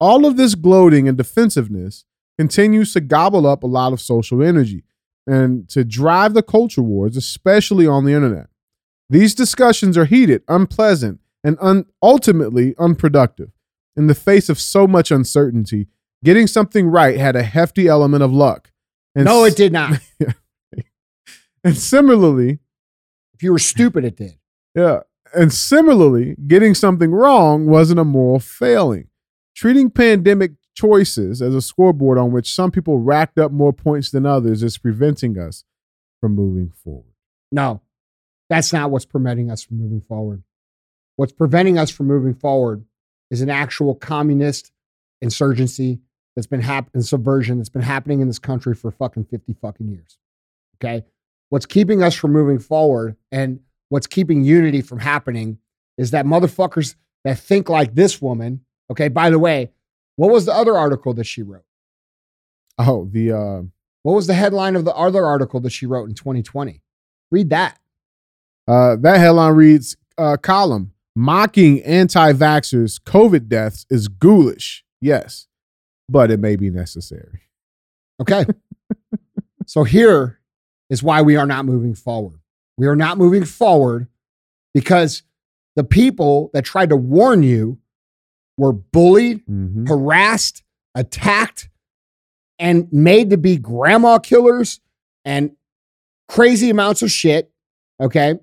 All 0.00 0.26
of 0.26 0.36
this 0.36 0.54
gloating 0.54 1.08
and 1.08 1.16
defensiveness 1.16 2.04
continues 2.36 2.92
to 2.92 3.00
gobble 3.00 3.46
up 3.46 3.62
a 3.62 3.66
lot 3.68 3.92
of 3.92 4.00
social 4.00 4.42
energy 4.42 4.84
and 5.26 5.68
to 5.70 5.84
drive 5.84 6.34
the 6.34 6.42
culture 6.42 6.82
wars, 6.82 7.16
especially 7.16 7.86
on 7.86 8.04
the 8.04 8.12
internet. 8.12 8.48
These 9.08 9.34
discussions 9.34 9.96
are 9.96 10.04
heated, 10.04 10.42
unpleasant, 10.48 11.20
and 11.44 11.56
un- 11.60 11.86
ultimately 12.02 12.74
unproductive. 12.78 13.50
In 13.96 14.08
the 14.08 14.14
face 14.14 14.48
of 14.48 14.58
so 14.58 14.88
much 14.88 15.12
uncertainty, 15.12 15.86
getting 16.24 16.48
something 16.48 16.88
right 16.88 17.16
had 17.16 17.36
a 17.36 17.44
hefty 17.44 17.86
element 17.86 18.24
of 18.24 18.32
luck. 18.32 18.72
And 19.14 19.26
no, 19.26 19.44
it 19.44 19.54
did 19.54 19.72
not. 19.72 20.00
And 21.62 21.78
similarly, 21.78 22.58
if 23.32 23.42
you 23.42 23.50
were 23.50 23.58
stupid, 23.58 24.04
it 24.04 24.16
did. 24.16 24.36
yeah, 24.74 25.00
and 25.34 25.50
similarly, 25.50 26.36
getting 26.46 26.74
something 26.74 27.10
wrong 27.10 27.66
wasn't 27.66 28.00
a 28.00 28.04
moral 28.04 28.38
failing. 28.38 29.08
Treating 29.56 29.88
pandemic 29.90 30.52
choices 30.74 31.40
as 31.40 31.54
a 31.54 31.62
scoreboard 31.62 32.18
on 32.18 32.32
which 32.32 32.52
some 32.52 32.70
people 32.70 32.98
racked 32.98 33.38
up 33.38 33.50
more 33.50 33.72
points 33.72 34.10
than 34.10 34.26
others 34.26 34.62
is 34.62 34.76
preventing 34.76 35.38
us 35.38 35.64
from 36.20 36.34
moving 36.34 36.70
forward. 36.84 37.14
No, 37.50 37.80
that's 38.50 38.72
not 38.72 38.90
what's 38.90 39.06
preventing 39.06 39.50
us 39.50 39.62
from 39.62 39.78
moving 39.78 40.02
forward. 40.02 40.42
What's 41.16 41.32
preventing 41.32 41.78
us 41.78 41.90
from 41.90 42.06
moving 42.06 42.34
forward 42.34 42.84
is 43.30 43.40
an 43.40 43.50
actual 43.50 43.94
communist 43.94 44.72
insurgency 45.22 46.00
that's 46.34 46.46
been 46.46 46.60
happening, 46.60 47.02
subversion 47.02 47.58
that's 47.58 47.68
been 47.68 47.82
happening 47.82 48.20
in 48.20 48.26
this 48.26 48.38
country 48.38 48.74
for 48.74 48.90
fucking 48.90 49.24
50 49.24 49.54
fucking 49.60 49.88
years. 49.88 50.18
Okay. 50.76 51.04
What's 51.50 51.66
keeping 51.66 52.02
us 52.02 52.14
from 52.14 52.32
moving 52.32 52.58
forward 52.58 53.16
and 53.30 53.60
what's 53.88 54.06
keeping 54.08 54.42
unity 54.44 54.82
from 54.82 54.98
happening 54.98 55.58
is 55.96 56.10
that 56.10 56.26
motherfuckers 56.26 56.96
that 57.24 57.38
think 57.38 57.68
like 57.68 57.94
this 57.94 58.20
woman. 58.20 58.64
Okay. 58.90 59.08
By 59.08 59.30
the 59.30 59.38
way, 59.38 59.70
what 60.16 60.30
was 60.32 60.46
the 60.46 60.52
other 60.52 60.76
article 60.76 61.14
that 61.14 61.24
she 61.24 61.42
wrote? 61.42 61.64
Oh, 62.78 63.08
the 63.12 63.30
uh, 63.32 63.62
What 64.02 64.14
was 64.14 64.26
the 64.26 64.34
headline 64.34 64.74
of 64.74 64.84
the 64.84 64.94
other 64.94 65.24
article 65.24 65.60
that 65.60 65.70
she 65.70 65.86
wrote 65.86 66.08
in 66.08 66.14
2020? 66.16 66.82
Read 67.30 67.50
that. 67.50 67.78
uh, 68.66 68.96
that 68.96 69.18
headline 69.18 69.54
reads 69.54 69.96
uh, 70.18 70.36
column 70.36 70.92
mocking 71.16 71.82
anti-vaxxers 71.82 73.00
COVID 73.02 73.48
deaths 73.48 73.86
is 73.90 74.08
ghoulish. 74.08 74.84
Yes, 75.00 75.46
but 76.08 76.30
it 76.30 76.40
may 76.40 76.56
be 76.56 76.70
necessary. 76.70 77.42
Okay. 78.20 78.44
so 79.66 79.84
here 79.84 80.40
is 80.90 81.02
why 81.02 81.22
we 81.22 81.36
are 81.36 81.46
not 81.46 81.64
moving 81.64 81.94
forward. 81.94 82.40
We 82.76 82.86
are 82.86 82.96
not 82.96 83.18
moving 83.18 83.44
forward 83.44 84.08
because 84.74 85.22
the 85.76 85.84
people 85.84 86.50
that 86.52 86.64
tried 86.64 86.90
to 86.90 86.96
warn 86.96 87.42
you 87.42 87.78
were 88.56 88.72
bullied, 88.72 89.44
Mhm. 89.46 89.88
harassed, 89.88 90.62
attacked, 90.94 91.68
and 92.58 92.92
made 92.92 93.30
to 93.30 93.36
be 93.36 93.56
grandma 93.56 94.18
killers 94.18 94.80
and 95.24 95.56
crazy 96.28 96.70
amounts 96.70 97.02
of 97.02 97.10
shit. 97.10 97.50
Okay. 98.00 98.34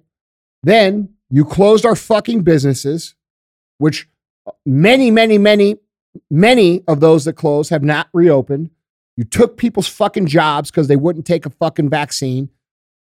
Then 0.63 1.13
you 1.31 1.45
closed 1.45 1.85
our 1.85 1.95
fucking 1.95 2.43
businesses, 2.43 3.15
which 3.77 4.07
uh, 4.45 4.51
many, 4.65 5.09
many, 5.09 5.37
many, 5.37 5.77
many 6.29 6.83
of 6.87 6.99
those 6.99 7.25
that 7.25 7.33
closed 7.33 7.69
have 7.69 7.83
not 7.83 8.09
reopened. 8.13 8.69
You 9.15 9.23
took 9.23 9.57
people's 9.57 9.87
fucking 9.87 10.27
jobs 10.27 10.69
because 10.69 10.87
they 10.87 10.95
wouldn't 10.95 11.25
take 11.25 11.45
a 11.45 11.49
fucking 11.49 11.89
vaccine. 11.89 12.49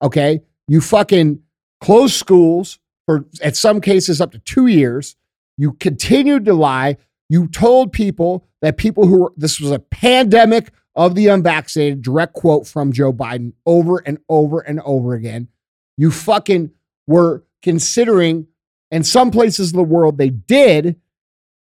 Okay. 0.02 0.40
You 0.68 0.80
fucking 0.80 1.40
closed 1.80 2.14
schools 2.14 2.78
for, 3.06 3.24
at 3.42 3.56
some 3.56 3.80
cases, 3.80 4.20
up 4.20 4.32
to 4.32 4.38
two 4.38 4.66
years. 4.66 5.16
You 5.56 5.72
continued 5.72 6.44
to 6.44 6.54
lie. 6.54 6.98
You 7.28 7.48
told 7.48 7.92
people 7.92 8.46
that 8.60 8.76
people 8.76 9.06
who 9.06 9.20
were, 9.20 9.32
this 9.36 9.60
was 9.60 9.70
a 9.70 9.78
pandemic 9.78 10.70
of 10.94 11.14
the 11.14 11.28
unvaccinated, 11.28 12.02
direct 12.02 12.34
quote 12.34 12.66
from 12.66 12.92
Joe 12.92 13.12
Biden 13.12 13.52
over 13.64 14.02
and 14.04 14.18
over 14.28 14.60
and 14.60 14.80
over 14.80 15.14
again. 15.14 15.48
You 15.96 16.10
fucking 16.10 16.72
were 17.06 17.44
considering, 17.62 18.46
in 18.90 19.04
some 19.04 19.30
places 19.30 19.68
of 19.70 19.76
the 19.76 19.82
world, 19.82 20.18
they 20.18 20.30
did 20.30 21.00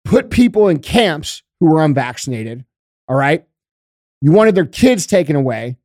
put 0.05 0.31
people 0.31 0.69
in 0.69 0.79
camps 0.79 1.43
who 1.61 1.67
were 1.67 1.85
unvaccinated. 1.85 2.65
All 3.09 3.17
right. 3.17 3.47
You 4.21 4.33
wanted 4.33 4.55
their 4.55 4.67
kids 4.67 5.07
taken 5.07 5.37
away. 5.37 5.79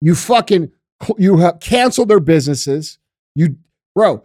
You 0.00 0.14
fucking, 0.14 0.70
you 1.18 1.38
have 1.38 1.60
canceled 1.60 2.08
their 2.08 2.20
businesses. 2.20 2.98
You, 3.34 3.56
bro, 3.94 4.24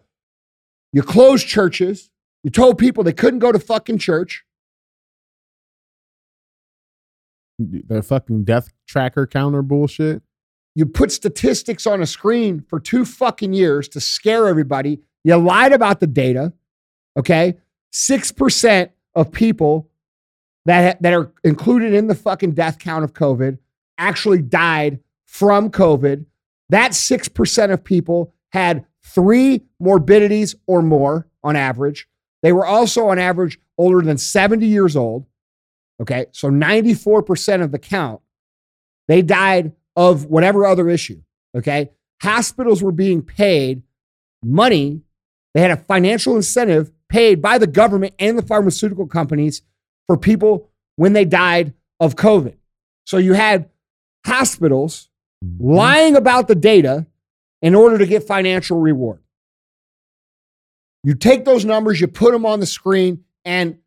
you 0.94 1.02
closed 1.04 1.48
churches. 1.48 2.10
You 2.44 2.50
told 2.50 2.78
people 2.78 3.04
they 3.04 3.14
couldn't 3.14 3.40
go 3.40 3.52
to 3.52 3.60
fucking 3.60 3.98
church. 3.98 4.44
The 7.60 8.02
fucking 8.02 8.46
death 8.46 8.70
tracker 8.88 9.28
counter 9.28 9.62
bullshit. 9.62 10.22
You 10.76 10.86
put 10.86 11.12
statistics 11.12 11.86
on 11.88 12.02
a 12.02 12.06
screen 12.06 12.64
for 12.68 12.80
two 12.80 13.06
fucking 13.06 13.54
years 13.54 13.88
to 13.90 14.00
scare 14.00 14.48
everybody. 14.48 15.02
You 15.24 15.36
lied 15.38 15.74
about 15.74 16.00
the 16.00 16.08
data. 16.08 16.54
Okay. 17.18 17.58
6% 17.92 18.90
of 19.16 19.32
people 19.32 19.90
that, 20.66 21.02
that 21.02 21.14
are 21.14 21.34
included 21.44 21.94
in 21.94 22.08
the 22.08 22.16
fucking 22.16 22.52
death 22.52 22.80
count 22.80 23.04
of 23.04 23.14
COVID 23.14 23.58
actually 23.98 24.42
died 24.42 25.00
from 25.26 25.70
COVID. 25.70 26.26
That 26.70 26.92
6% 26.92 27.74
of 27.74 27.84
people 27.84 28.34
had 28.50 28.86
three 29.04 29.64
morbidities 29.80 30.56
or 30.68 30.82
more 30.82 31.28
on 31.44 31.56
average. 31.56 32.08
They 32.42 32.54
were 32.54 32.66
also 32.66 33.08
on 33.08 33.20
average 33.20 33.60
older 33.78 34.02
than 34.02 34.18
70 34.18 34.66
years 34.66 34.96
old. 34.96 35.26
Okay. 36.02 36.28
So 36.32 36.50
94% 36.50 37.62
of 37.62 37.72
the 37.72 37.80
count, 37.80 38.22
they 39.08 39.22
died 39.22 39.74
of 40.00 40.28
whatever 40.28 40.66
other 40.66 40.90
issue. 40.90 41.22
Okay. 41.54 41.90
Hospitals 42.22 42.82
were 42.82 42.94
being 42.94 43.22
paid 43.22 43.84
money. 44.42 45.02
They 45.54 45.60
had 45.60 45.72
a 45.72 45.78
financial 45.78 46.38
incentive 46.38 46.90
paid 47.10 47.42
by 47.42 47.58
the 47.58 47.68
government 47.68 48.14
and 48.18 48.38
the 48.38 48.42
pharmaceutical 48.42 49.08
companies 49.08 49.62
for 50.08 50.16
people 50.16 50.70
when 50.96 51.12
they 51.12 51.26
died 51.26 51.74
of 52.00 52.16
COVID. 52.16 52.56
So 53.06 53.18
you 53.18 53.34
had 53.34 53.70
hospitals 54.26 55.10
mm-hmm. 55.44 55.70
lying 55.70 56.16
about 56.16 56.48
the 56.48 56.56
data 56.56 57.06
in 57.62 57.76
order 57.76 57.98
to 57.98 58.06
get 58.06 58.24
financial 58.24 58.80
reward. 58.80 59.22
You 61.04 61.14
take 61.14 61.44
those 61.44 61.66
numbers, 61.66 62.00
you 62.00 62.08
put 62.08 62.32
them 62.32 62.46
on 62.46 62.62
the 62.62 62.66
screen, 62.66 63.26
and 63.44 63.80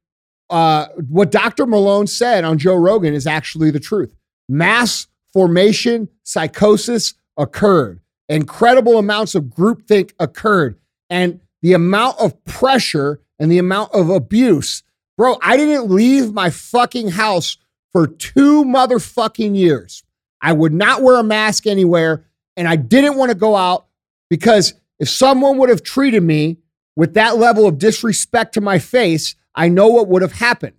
uh, 0.50 0.88
what 1.08 1.30
Dr. 1.30 1.64
Malone 1.64 2.06
said 2.06 2.44
on 2.44 2.58
Joe 2.58 2.74
Rogan 2.74 3.14
is 3.14 3.26
actually 3.26 3.70
the 3.70 3.80
truth. 3.80 4.14
Mass 4.46 5.06
formation 5.32 6.08
psychosis 6.22 7.14
occurred. 7.36 8.00
Incredible 8.28 8.98
amounts 8.98 9.34
of 9.34 9.44
groupthink 9.44 10.12
occurred. 10.18 10.78
And 11.10 11.40
the 11.60 11.74
amount 11.74 12.18
of 12.18 12.44
pressure 12.44 13.20
and 13.38 13.50
the 13.50 13.58
amount 13.58 13.92
of 13.94 14.08
abuse. 14.08 14.82
Bro, 15.16 15.38
I 15.42 15.56
didn't 15.56 15.90
leave 15.90 16.32
my 16.32 16.50
fucking 16.50 17.08
house 17.08 17.56
for 17.92 18.06
two 18.06 18.64
motherfucking 18.64 19.56
years. 19.56 20.02
I 20.40 20.52
would 20.52 20.72
not 20.72 21.02
wear 21.02 21.16
a 21.16 21.22
mask 21.22 21.66
anywhere. 21.66 22.24
And 22.56 22.68
I 22.68 22.76
didn't 22.76 23.16
want 23.16 23.30
to 23.30 23.36
go 23.36 23.56
out 23.56 23.86
because 24.28 24.74
if 24.98 25.08
someone 25.08 25.58
would 25.58 25.68
have 25.68 25.82
treated 25.82 26.22
me 26.22 26.58
with 26.96 27.14
that 27.14 27.36
level 27.36 27.66
of 27.66 27.78
disrespect 27.78 28.54
to 28.54 28.60
my 28.60 28.78
face, 28.78 29.34
I 29.54 29.68
know 29.68 29.88
what 29.88 30.08
would 30.08 30.22
have 30.22 30.32
happened. 30.32 30.76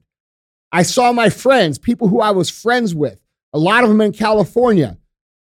I 0.71 0.83
saw 0.83 1.11
my 1.11 1.29
friends, 1.29 1.77
people 1.77 2.07
who 2.07 2.21
I 2.21 2.31
was 2.31 2.49
friends 2.49 2.95
with, 2.95 3.21
a 3.53 3.59
lot 3.59 3.83
of 3.83 3.89
them 3.89 4.01
in 4.01 4.11
California, 4.11 4.97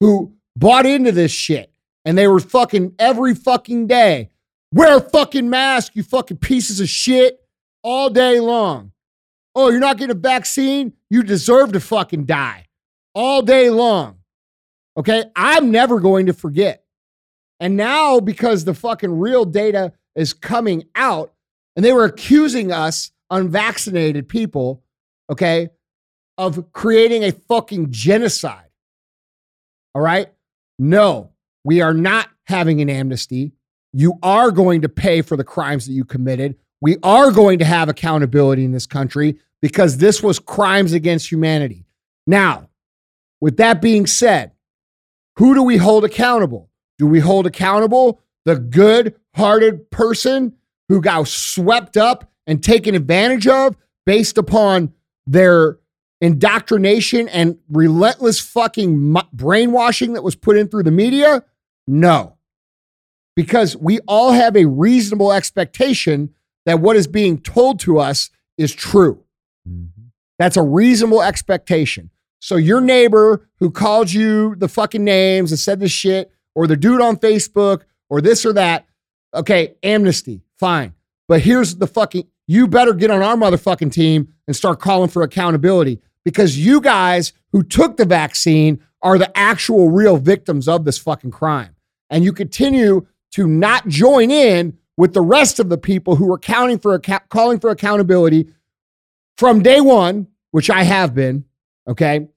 who 0.00 0.34
bought 0.56 0.86
into 0.86 1.12
this 1.12 1.30
shit 1.30 1.72
and 2.04 2.18
they 2.18 2.26
were 2.26 2.40
fucking 2.40 2.94
every 2.98 3.34
fucking 3.34 3.86
day. 3.86 4.30
Wear 4.72 4.98
a 4.98 5.00
fucking 5.00 5.48
mask, 5.48 5.94
you 5.94 6.02
fucking 6.02 6.38
pieces 6.38 6.80
of 6.80 6.88
shit, 6.88 7.38
all 7.82 8.10
day 8.10 8.40
long. 8.40 8.92
Oh, 9.54 9.70
you're 9.70 9.80
not 9.80 9.98
getting 9.98 10.16
a 10.16 10.18
vaccine? 10.18 10.94
You 11.10 11.22
deserve 11.22 11.72
to 11.72 11.80
fucking 11.80 12.24
die 12.24 12.66
all 13.14 13.42
day 13.42 13.70
long. 13.70 14.18
Okay. 14.96 15.24
I'm 15.36 15.70
never 15.70 16.00
going 16.00 16.26
to 16.26 16.32
forget. 16.32 16.84
And 17.60 17.76
now, 17.76 18.18
because 18.18 18.64
the 18.64 18.74
fucking 18.74 19.18
real 19.18 19.44
data 19.44 19.92
is 20.16 20.32
coming 20.32 20.84
out, 20.94 21.32
and 21.76 21.84
they 21.84 21.92
were 21.92 22.04
accusing 22.04 22.72
us, 22.72 23.12
unvaccinated 23.30 24.28
people, 24.28 24.82
okay, 25.30 25.70
of 26.38 26.72
creating 26.72 27.24
a 27.24 27.32
fucking 27.32 27.90
genocide. 27.90 28.70
All 29.94 30.02
right. 30.02 30.28
No, 30.78 31.30
we 31.64 31.80
are 31.80 31.94
not 31.94 32.28
having 32.44 32.80
an 32.80 32.90
amnesty. 32.90 33.52
You 33.92 34.18
are 34.22 34.50
going 34.50 34.82
to 34.82 34.88
pay 34.88 35.22
for 35.22 35.36
the 35.36 35.44
crimes 35.44 35.86
that 35.86 35.92
you 35.92 36.04
committed. 36.04 36.56
We 36.80 36.96
are 37.02 37.30
going 37.30 37.58
to 37.60 37.64
have 37.64 37.88
accountability 37.88 38.64
in 38.64 38.72
this 38.72 38.86
country 38.86 39.38
because 39.60 39.98
this 39.98 40.22
was 40.22 40.38
crimes 40.38 40.92
against 40.92 41.30
humanity. 41.30 41.84
Now, 42.26 42.68
with 43.40 43.58
that 43.58 43.82
being 43.82 44.06
said, 44.06 44.52
who 45.36 45.54
do 45.54 45.62
we 45.62 45.76
hold 45.76 46.04
accountable? 46.04 46.70
Do 46.98 47.06
we 47.06 47.20
hold 47.20 47.46
accountable 47.46 48.20
the 48.44 48.56
good 48.56 49.14
hearted 49.34 49.90
person 49.90 50.54
who 50.88 51.00
got 51.00 51.28
swept 51.28 51.96
up 51.96 52.30
and 52.46 52.62
taken 52.62 52.94
advantage 52.94 53.46
of 53.46 53.76
based 54.04 54.36
upon 54.38 54.92
their 55.26 55.78
indoctrination 56.22 57.28
and 57.28 57.58
relentless 57.68 58.40
fucking 58.40 59.14
brainwashing 59.32 60.14
that 60.14 60.22
was 60.22 60.36
put 60.36 60.56
in 60.56 60.68
through 60.68 60.84
the 60.84 60.90
media? 60.90 61.44
No. 61.86 62.38
Because 63.34 63.76
we 63.76 63.98
all 64.06 64.30
have 64.32 64.56
a 64.56 64.66
reasonable 64.66 65.32
expectation 65.32 66.32
that 66.64 66.80
what 66.80 66.96
is 66.96 67.08
being 67.08 67.38
told 67.38 67.80
to 67.80 67.98
us 67.98 68.30
is 68.56 68.72
true. 68.72 69.24
Mm-hmm. 69.68 70.04
That's 70.38 70.56
a 70.56 70.62
reasonable 70.62 71.22
expectation. 71.22 72.10
So 72.40 72.56
your 72.56 72.80
neighbor 72.80 73.48
who 73.58 73.70
called 73.70 74.12
you 74.12 74.54
the 74.56 74.68
fucking 74.68 75.02
names 75.04 75.50
and 75.50 75.58
said 75.58 75.80
this 75.80 75.92
shit, 75.92 76.30
or 76.54 76.66
the 76.66 76.76
dude 76.76 77.00
on 77.00 77.16
Facebook, 77.16 77.82
or 78.10 78.20
this 78.20 78.44
or 78.46 78.52
that, 78.52 78.86
okay, 79.34 79.74
amnesty, 79.82 80.42
fine. 80.58 80.94
But 81.26 81.40
here's 81.40 81.76
the 81.76 81.86
fucking, 81.86 82.28
you 82.46 82.68
better 82.68 82.92
get 82.92 83.10
on 83.10 83.22
our 83.22 83.36
motherfucking 83.36 83.92
team 83.92 84.34
and 84.46 84.54
start 84.54 84.78
calling 84.78 85.08
for 85.08 85.22
accountability 85.22 86.00
because 86.24 86.58
you 86.58 86.80
guys 86.80 87.32
who 87.52 87.62
took 87.62 87.96
the 87.96 88.04
vaccine 88.04 88.82
are 89.02 89.18
the 89.18 89.36
actual 89.36 89.90
real 89.90 90.16
victims 90.16 90.68
of 90.68 90.84
this 90.84 90.98
fucking 90.98 91.30
crime. 91.30 91.74
And 92.10 92.24
you 92.24 92.32
continue 92.32 93.06
to 93.32 93.46
not 93.46 93.88
join 93.88 94.30
in 94.30 94.78
with 94.96 95.14
the 95.14 95.20
rest 95.20 95.58
of 95.58 95.68
the 95.68 95.78
people 95.78 96.16
who 96.16 96.30
are 96.32 96.38
counting 96.38 96.78
for 96.78 96.98
calling 96.98 97.58
for 97.58 97.70
accountability 97.70 98.48
from 99.36 99.62
day 99.62 99.80
one, 99.80 100.28
which 100.50 100.70
I 100.70 100.84
have 100.84 101.14
been, 101.14 101.44
okay? 101.88 102.28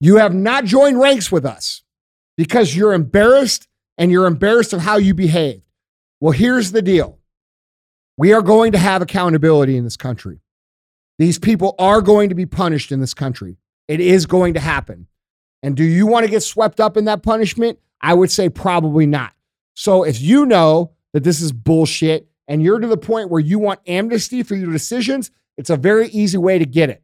You 0.00 0.16
have 0.16 0.34
not 0.34 0.64
joined 0.64 1.00
ranks 1.00 1.32
with 1.32 1.44
us 1.44 1.82
because 2.36 2.76
you're 2.76 2.92
embarrassed 2.92 3.66
and 3.98 4.10
you're 4.10 4.26
embarrassed 4.26 4.72
of 4.72 4.80
how 4.80 4.96
you 4.96 5.14
behaved. 5.14 5.62
Well, 6.20 6.32
here's 6.32 6.72
the 6.72 6.82
deal 6.82 7.18
we 8.16 8.32
are 8.34 8.42
going 8.42 8.72
to 8.72 8.78
have 8.78 9.02
accountability 9.02 9.76
in 9.76 9.84
this 9.84 9.96
country. 9.96 10.40
These 11.20 11.38
people 11.38 11.74
are 11.78 12.00
going 12.00 12.30
to 12.30 12.34
be 12.34 12.46
punished 12.46 12.90
in 12.90 13.00
this 13.00 13.12
country. 13.12 13.58
It 13.88 14.00
is 14.00 14.24
going 14.24 14.54
to 14.54 14.60
happen. 14.60 15.06
And 15.62 15.76
do 15.76 15.84
you 15.84 16.06
want 16.06 16.24
to 16.24 16.30
get 16.30 16.42
swept 16.42 16.80
up 16.80 16.96
in 16.96 17.04
that 17.04 17.22
punishment? 17.22 17.78
I 18.00 18.14
would 18.14 18.30
say 18.30 18.48
probably 18.48 19.04
not. 19.04 19.34
So 19.74 20.02
if 20.02 20.18
you 20.18 20.46
know 20.46 20.92
that 21.12 21.22
this 21.22 21.42
is 21.42 21.52
bullshit 21.52 22.30
and 22.48 22.62
you're 22.62 22.78
to 22.78 22.86
the 22.86 22.96
point 22.96 23.28
where 23.28 23.38
you 23.38 23.58
want 23.58 23.80
amnesty 23.86 24.42
for 24.42 24.54
your 24.54 24.72
decisions, 24.72 25.30
it's 25.58 25.68
a 25.68 25.76
very 25.76 26.08
easy 26.08 26.38
way 26.38 26.58
to 26.58 26.64
get 26.64 26.88
it. 26.88 27.02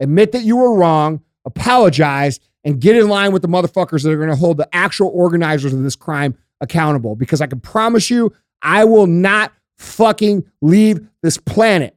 Admit 0.00 0.32
that 0.32 0.42
you 0.42 0.58
were 0.58 0.74
wrong, 0.74 1.22
apologize, 1.46 2.40
and 2.62 2.78
get 2.78 2.94
in 2.94 3.08
line 3.08 3.32
with 3.32 3.40
the 3.40 3.48
motherfuckers 3.48 4.02
that 4.02 4.10
are 4.10 4.18
going 4.18 4.28
to 4.28 4.36
hold 4.36 4.58
the 4.58 4.68
actual 4.74 5.08
organizers 5.14 5.72
of 5.72 5.82
this 5.82 5.96
crime 5.96 6.36
accountable. 6.60 7.16
Because 7.16 7.40
I 7.40 7.46
can 7.46 7.60
promise 7.60 8.10
you, 8.10 8.34
I 8.60 8.84
will 8.84 9.06
not 9.06 9.50
fucking 9.78 10.44
leave 10.60 11.08
this 11.22 11.38
planet 11.38 11.95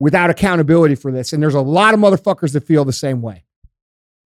without 0.00 0.30
accountability 0.30 0.94
for 0.94 1.12
this. 1.12 1.32
And 1.32 1.42
there's 1.42 1.54
a 1.54 1.60
lot 1.60 1.94
of 1.94 2.00
motherfuckers 2.00 2.52
that 2.52 2.64
feel 2.64 2.84
the 2.84 2.92
same 2.92 3.22
way. 3.22 3.44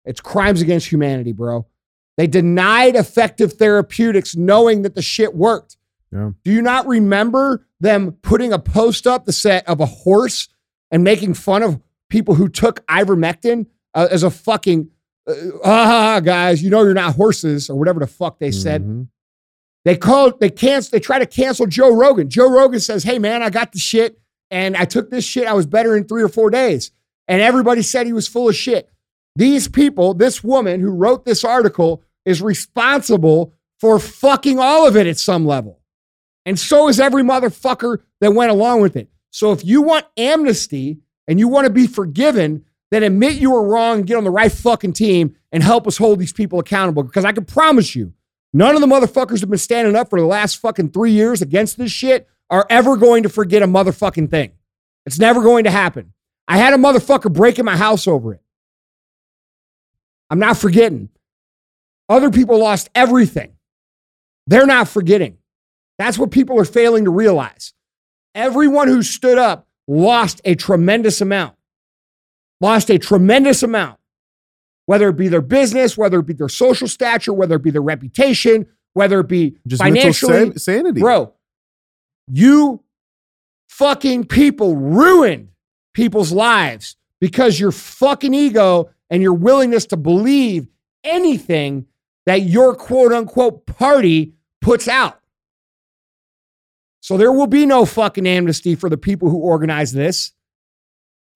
It's 0.05 0.21
crimes 0.21 0.61
against 0.61 0.91
humanity, 0.91 1.33
bro. 1.33 1.67
They 2.17 2.27
denied 2.27 2.95
effective 2.95 3.55
therapeutics 3.55 4.37
knowing 4.37 4.83
that 4.83 4.95
the 4.95 5.03
shit 5.03 5.35
worked. 5.35 5.77
Yeah. 6.13 6.31
Do 6.45 6.53
you 6.53 6.63
not 6.63 6.87
remember 6.87 7.67
them 7.81 8.13
putting 8.23 8.53
a 8.53 8.59
post 8.59 9.07
up 9.07 9.25
the 9.25 9.33
set 9.33 9.67
of 9.67 9.81
a 9.81 9.87
horse 9.87 10.49
and 10.91 11.03
making 11.03 11.35
fun 11.35 11.63
of 11.63 11.81
people 12.09 12.37
who 12.37 12.49
took 12.49 12.87
ivermectin 12.87 13.67
uh, 13.95 14.09
as 14.11 14.23
a 14.23 14.31
fucking 14.31 14.91
uh, 15.27 15.35
ah 15.65 16.21
guys, 16.21 16.63
you 16.63 16.71
know 16.71 16.83
you're 16.83 16.95
not 16.95 17.15
horses 17.15 17.71
or 17.71 17.77
whatever 17.77 18.01
the 18.01 18.07
fuck 18.07 18.39
they 18.39 18.51
said. 18.51 18.83
Mm-hmm. 18.83 19.03
They 19.85 19.97
called 19.97 20.41
they 20.41 20.51
cancel 20.51 20.91
they 20.93 21.01
try 21.01 21.19
to 21.19 21.27
cancel 21.27 21.67
Joe 21.67 21.95
Rogan. 21.95 22.29
Joe 22.31 22.51
Rogan 22.51 22.81
says, 22.81 23.05
"Hey 23.05 23.19
man, 23.19 23.43
I 23.43 23.51
got 23.51 23.73
the 23.73 23.79
shit. 23.79 24.19
And 24.51 24.77
I 24.77 24.85
took 24.85 25.11
this 25.11 25.25
shit. 25.25 25.47
I 25.47 25.53
was 25.53 25.67
better 25.67 25.97
in 25.97 26.05
three 26.05 26.23
or 26.23 26.29
four 26.29 26.51
days. 26.51 26.91
And 27.27 27.41
everybody 27.41 27.83
said 27.83 28.07
he 28.07 28.13
was 28.13 28.29
full 28.29 28.49
of 28.49 28.57
shit. 28.57 28.91
These 29.37 29.69
people, 29.69 30.15
this 30.15 30.45
woman 30.45 30.81
who 30.81 30.91
wrote 30.91 31.25
this 31.25 31.45
article, 31.45 32.03
is 32.25 32.41
responsible 32.43 33.55
for 33.81 33.99
fucking 33.99 34.59
all 34.59 34.87
of 34.87 34.97
it 34.97 35.07
at 35.07 35.19
some 35.19 35.47
level. 35.47 35.81
And 36.47 36.59
so 36.59 36.89
is 36.89 37.01
every 37.01 37.23
motherfucker 37.23 37.99
that 38.21 38.35
went 38.35 38.51
along 38.51 38.81
with 38.81 38.97
it. 38.97 39.09
So 39.31 39.53
if 39.53 39.65
you 39.65 39.83
want 39.83 40.07
amnesty 40.17 41.01
and 41.27 41.39
you 41.39 41.49
want 41.49 41.67
to 41.67 41.73
be 41.73 41.87
forgiven, 41.87 42.65
then 42.91 43.03
admit 43.03 43.35
you 43.35 43.51
were 43.51 43.67
wrong 43.67 44.03
get 44.03 44.17
on 44.17 44.25
the 44.25 44.31
right 44.31 44.53
fucking 44.53 44.93
team 44.93 45.37
and 45.51 45.63
help 45.63 45.87
us 45.87 45.97
hold 45.97 46.19
these 46.19 46.33
people 46.33 46.61
accountable. 46.61 47.03
Because 47.03 47.25
I 47.25 47.33
can 47.33 47.45
promise 47.45 47.97
you, 47.97 48.13
none 48.53 48.75
of 48.75 48.81
the 48.81 48.87
motherfuckers 48.87 49.41
have 49.41 49.51
been 49.51 49.59
standing 49.59 49.97
up 49.97 50.11
for 50.11 50.21
the 50.21 50.27
last 50.27 50.59
fucking 50.59 50.91
three 50.91 51.11
years 51.11 51.43
against 51.43 51.77
this 51.79 51.91
shit 51.91 52.29
are 52.51 52.67
ever 52.71 52.97
going 52.97 53.23
to 53.25 53.29
forget 53.29 53.63
a 53.63 53.67
motherfucking 53.67 54.31
thing. 54.31 54.53
It's 55.07 55.19
never 55.19 55.43
going 55.43 55.65
to 55.65 55.71
happen. 55.71 56.13
I 56.47 56.59
had 56.59 56.75
a 56.75 56.77
motherfucker 56.77 57.33
breaking 57.33 57.65
my 57.65 57.77
house 57.77 58.07
over 58.07 58.35
it. 58.35 58.41
I'm 60.31 60.39
not 60.39 60.57
forgetting. 60.57 61.09
Other 62.09 62.31
people 62.31 62.59
lost 62.59 62.91
everything. 62.95 63.55
They're 64.47 64.67
not 64.67 64.89
forgetting. 64.89 65.39
That's 65.99 66.19
what 66.19 66.31
people 66.31 66.59
are 66.61 66.65
failing 66.65 67.05
to 67.05 67.11
realize. 67.11 67.73
Everyone 68.35 68.89
who 68.89 69.03
stood 69.03 69.39
up 69.39 69.67
lost 69.87 70.41
a 70.45 70.55
tremendous 70.55 71.21
amount. 71.21 71.55
Lost 72.61 72.91
a 72.91 72.99
tremendous 72.99 73.63
amount. 73.63 73.99
Whether 74.87 75.09
it 75.09 75.17
be 75.17 75.29
their 75.29 75.41
business, 75.41 75.97
whether 75.97 76.19
it 76.19 76.27
be 76.27 76.35
their 76.35 76.49
social 76.49 76.89
stature, 76.89 77.33
whether 77.33 77.57
it 77.57 77.63
be 77.63 77.71
their 77.71 77.83
reputation, 77.83 78.67
whether 78.93 79.21
it 79.21 79.29
be 79.29 79.57
Just 79.67 79.83
financially. 79.83 80.33
san- 80.51 80.59
sanity. 80.59 81.01
Bro, 81.01 81.33
you 82.27 82.83
fucking 83.69 84.27
people 84.27 84.77
ruined 84.77 85.49
people's 85.93 86.33
lives 86.33 86.97
because 87.21 87.59
your 87.59 87.73
fucking 87.73 88.35
ego 88.35 88.91
and 89.11 89.23
your 89.23 89.35
willingness 89.35 89.87
to 89.87 89.97
believe 89.97 90.67
anything 91.03 91.87
that 92.27 92.43
your 92.43 92.75
quote 92.75 93.13
unquote 93.13 93.67
party 93.67 94.35
puts 94.61 94.89
out. 94.89 95.21
So 97.01 97.17
there 97.19 97.33
will 97.33 97.47
be 97.47 97.67
no 97.67 97.85
fucking 97.85 98.27
amnesty 98.27 98.75
for 98.75 98.89
the 98.89 98.97
people 98.97 99.29
who 99.29 99.39
organize 99.39 99.93
this. 99.93 100.33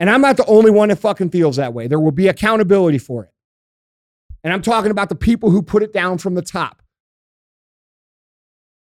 And 0.00 0.08
I'm 0.08 0.22
not 0.22 0.36
the 0.36 0.46
only 0.46 0.70
one 0.70 0.88
that 0.88 0.96
fucking 0.96 1.30
feels 1.30 1.56
that 1.56 1.74
way. 1.74 1.88
There 1.88 2.00
will 2.00 2.12
be 2.12 2.28
accountability 2.28 2.98
for 2.98 3.24
it. 3.24 3.30
And 4.42 4.52
I'm 4.52 4.62
talking 4.62 4.90
about 4.90 5.08
the 5.08 5.14
people 5.14 5.50
who 5.50 5.60
put 5.60 5.82
it 5.82 5.92
down 5.92 6.18
from 6.18 6.34
the 6.34 6.42
top. 6.42 6.82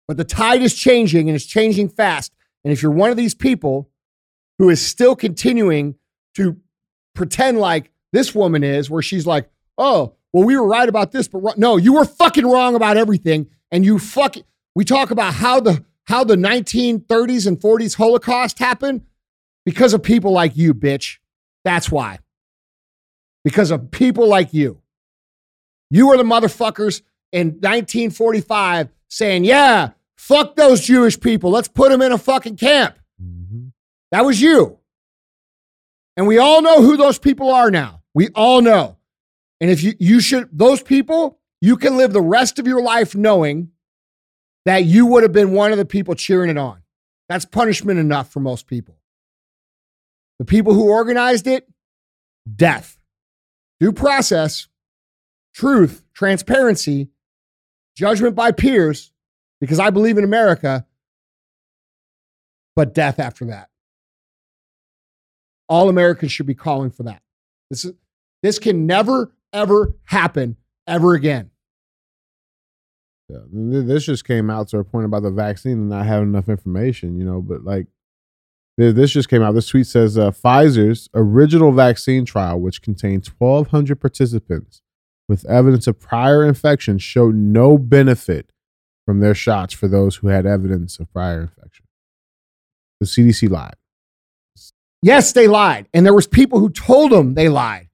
But 0.09 0.17
the 0.17 0.23
tide 0.23 0.63
is 0.63 0.73
changing 0.73 1.29
and 1.29 1.35
it's 1.35 1.45
changing 1.45 1.89
fast. 1.89 2.33
And 2.63 2.73
if 2.73 2.81
you're 2.81 2.91
one 2.91 3.11
of 3.11 3.15
these 3.15 3.35
people 3.35 3.91
who 4.57 4.71
is 4.71 4.83
still 4.83 5.15
continuing 5.15 5.97
to 6.33 6.57
pretend 7.13 7.59
like 7.59 7.91
this 8.11 8.33
woman 8.33 8.63
is, 8.63 8.89
where 8.89 9.03
she's 9.03 9.27
like, 9.27 9.51
oh, 9.77 10.15
well, 10.33 10.43
we 10.43 10.57
were 10.57 10.65
right 10.65 10.89
about 10.89 11.11
this, 11.11 11.27
but 11.27 11.59
no, 11.59 11.77
you 11.77 11.93
were 11.93 12.05
fucking 12.05 12.47
wrong 12.47 12.73
about 12.73 12.97
everything. 12.97 13.51
And 13.71 13.85
you 13.85 13.99
fucking, 13.99 14.45
we 14.73 14.83
talk 14.83 15.11
about 15.11 15.35
how 15.35 15.59
the, 15.59 15.85
how 16.05 16.23
the 16.23 16.35
1930s 16.35 17.45
and 17.45 17.59
40s 17.59 17.95
Holocaust 17.95 18.57
happened 18.57 19.03
because 19.63 19.93
of 19.93 20.01
people 20.01 20.31
like 20.31 20.57
you, 20.57 20.73
bitch. 20.73 21.17
That's 21.63 21.91
why. 21.91 22.17
Because 23.43 23.69
of 23.69 23.91
people 23.91 24.27
like 24.27 24.55
you. 24.55 24.81
You 25.91 26.07
were 26.07 26.17
the 26.17 26.23
motherfuckers 26.23 27.03
in 27.31 27.59
1945 27.59 28.89
saying, 29.07 29.43
yeah, 29.43 29.91
fuck 30.19 30.55
those 30.57 30.81
Jewish 30.81 31.17
people. 31.19 31.49
Let's 31.49 31.69
put 31.69 31.89
them 31.91 32.01
in 32.01 32.11
a 32.11 32.17
fucking 32.17 32.57
camp. 32.57 32.99
Mhm. 33.21 33.71
That 34.11 34.25
was 34.25 34.41
you. 34.41 34.77
And 36.17 36.27
we 36.27 36.37
all 36.37 36.61
know 36.61 36.81
who 36.81 36.97
those 36.97 37.17
people 37.17 37.49
are 37.49 37.71
now. 37.71 38.03
We 38.13 38.27
all 38.35 38.61
know. 38.61 38.97
And 39.61 39.71
if 39.71 39.81
you 39.81 39.93
you 39.99 40.19
should 40.19 40.49
those 40.51 40.83
people, 40.83 41.39
you 41.61 41.77
can 41.77 41.95
live 41.97 42.11
the 42.11 42.21
rest 42.21 42.59
of 42.59 42.67
your 42.67 42.81
life 42.81 43.15
knowing 43.15 43.71
that 44.65 44.83
you 44.83 45.05
would 45.05 45.23
have 45.23 45.31
been 45.31 45.53
one 45.53 45.71
of 45.71 45.77
the 45.77 45.85
people 45.85 46.15
cheering 46.15 46.49
it 46.49 46.57
on. 46.57 46.83
That's 47.29 47.45
punishment 47.45 47.97
enough 47.99 48.31
for 48.31 48.41
most 48.41 48.67
people. 48.67 48.99
The 50.37 50.45
people 50.45 50.73
who 50.73 50.89
organized 50.89 51.47
it, 51.47 51.67
death. 52.53 52.97
Due 53.79 53.93
process, 53.93 54.67
truth, 55.53 56.03
transparency, 56.13 57.09
judgment 57.95 58.35
by 58.35 58.51
peers, 58.51 59.11
because 59.59 59.79
I 59.79 59.89
believe 59.89 60.17
in 60.17 60.23
America, 60.23 60.85
but 62.75 62.93
death 62.93 63.19
after 63.19 63.45
that. 63.45 63.69
All 65.67 65.89
Americans 65.89 66.31
should 66.31 66.47
be 66.47 66.55
calling 66.55 66.89
for 66.89 67.03
that. 67.03 67.21
This 67.69 67.85
is 67.85 67.93
this 68.41 68.57
can 68.57 68.85
never 68.85 69.31
ever 69.53 69.93
happen 70.05 70.57
ever 70.87 71.13
again. 71.13 71.51
Yeah. 73.29 73.39
This 73.51 74.05
just 74.05 74.25
came 74.25 74.49
out 74.49 74.69
to 74.69 74.79
a 74.79 74.83
point 74.83 75.05
about 75.05 75.23
the 75.23 75.29
vaccine 75.29 75.73
and 75.73 75.89
not 75.89 76.05
having 76.05 76.29
enough 76.29 76.49
information, 76.49 77.17
you 77.17 77.23
know. 77.23 77.41
But 77.41 77.63
like, 77.63 77.85
this 78.77 79.11
just 79.11 79.29
came 79.29 79.43
out. 79.43 79.53
This 79.53 79.67
tweet 79.67 79.85
says 79.85 80.17
uh, 80.17 80.31
Pfizer's 80.31 81.09
original 81.13 81.71
vaccine 81.71 82.25
trial, 82.25 82.59
which 82.59 82.81
contained 82.81 83.27
1,200 83.37 83.99
participants 83.99 84.81
with 85.27 85.45
evidence 85.45 85.85
of 85.85 85.99
prior 85.99 86.43
infection, 86.43 86.97
showed 86.97 87.35
no 87.35 87.77
benefit 87.77 88.51
from 89.09 89.21
their 89.21 89.33
shots 89.33 89.73
for 89.73 89.87
those 89.87 90.17
who 90.17 90.27
had 90.27 90.45
evidence 90.45 90.99
of 90.99 91.11
prior 91.11 91.41
infection. 91.41 91.83
The 92.99 93.07
CDC 93.07 93.49
lied. 93.49 93.73
Yes, 95.01 95.31
they 95.31 95.47
lied. 95.47 95.87
And 95.95 96.05
there 96.05 96.13
was 96.13 96.27
people 96.27 96.59
who 96.59 96.69
told 96.69 97.11
them 97.11 97.33
they 97.33 97.49
lied. 97.49 97.89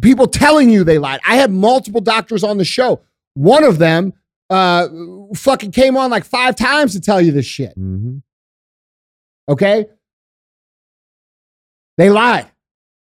People 0.00 0.28
telling 0.28 0.70
you 0.70 0.84
they 0.84 0.98
lied. 0.98 1.18
I 1.26 1.34
had 1.34 1.50
multiple 1.50 2.00
doctors 2.00 2.44
on 2.44 2.56
the 2.56 2.64
show. 2.64 3.00
One 3.34 3.64
of 3.64 3.78
them 3.78 4.12
uh 4.48 4.86
fucking 5.34 5.72
came 5.72 5.96
on 5.96 6.08
like 6.08 6.24
5 6.24 6.54
times 6.54 6.92
to 6.92 7.00
tell 7.00 7.20
you 7.20 7.32
this 7.32 7.46
shit. 7.46 7.76
Mm-hmm. 7.76 8.18
Okay? 9.48 9.86
They 11.98 12.10
lied. 12.10 12.48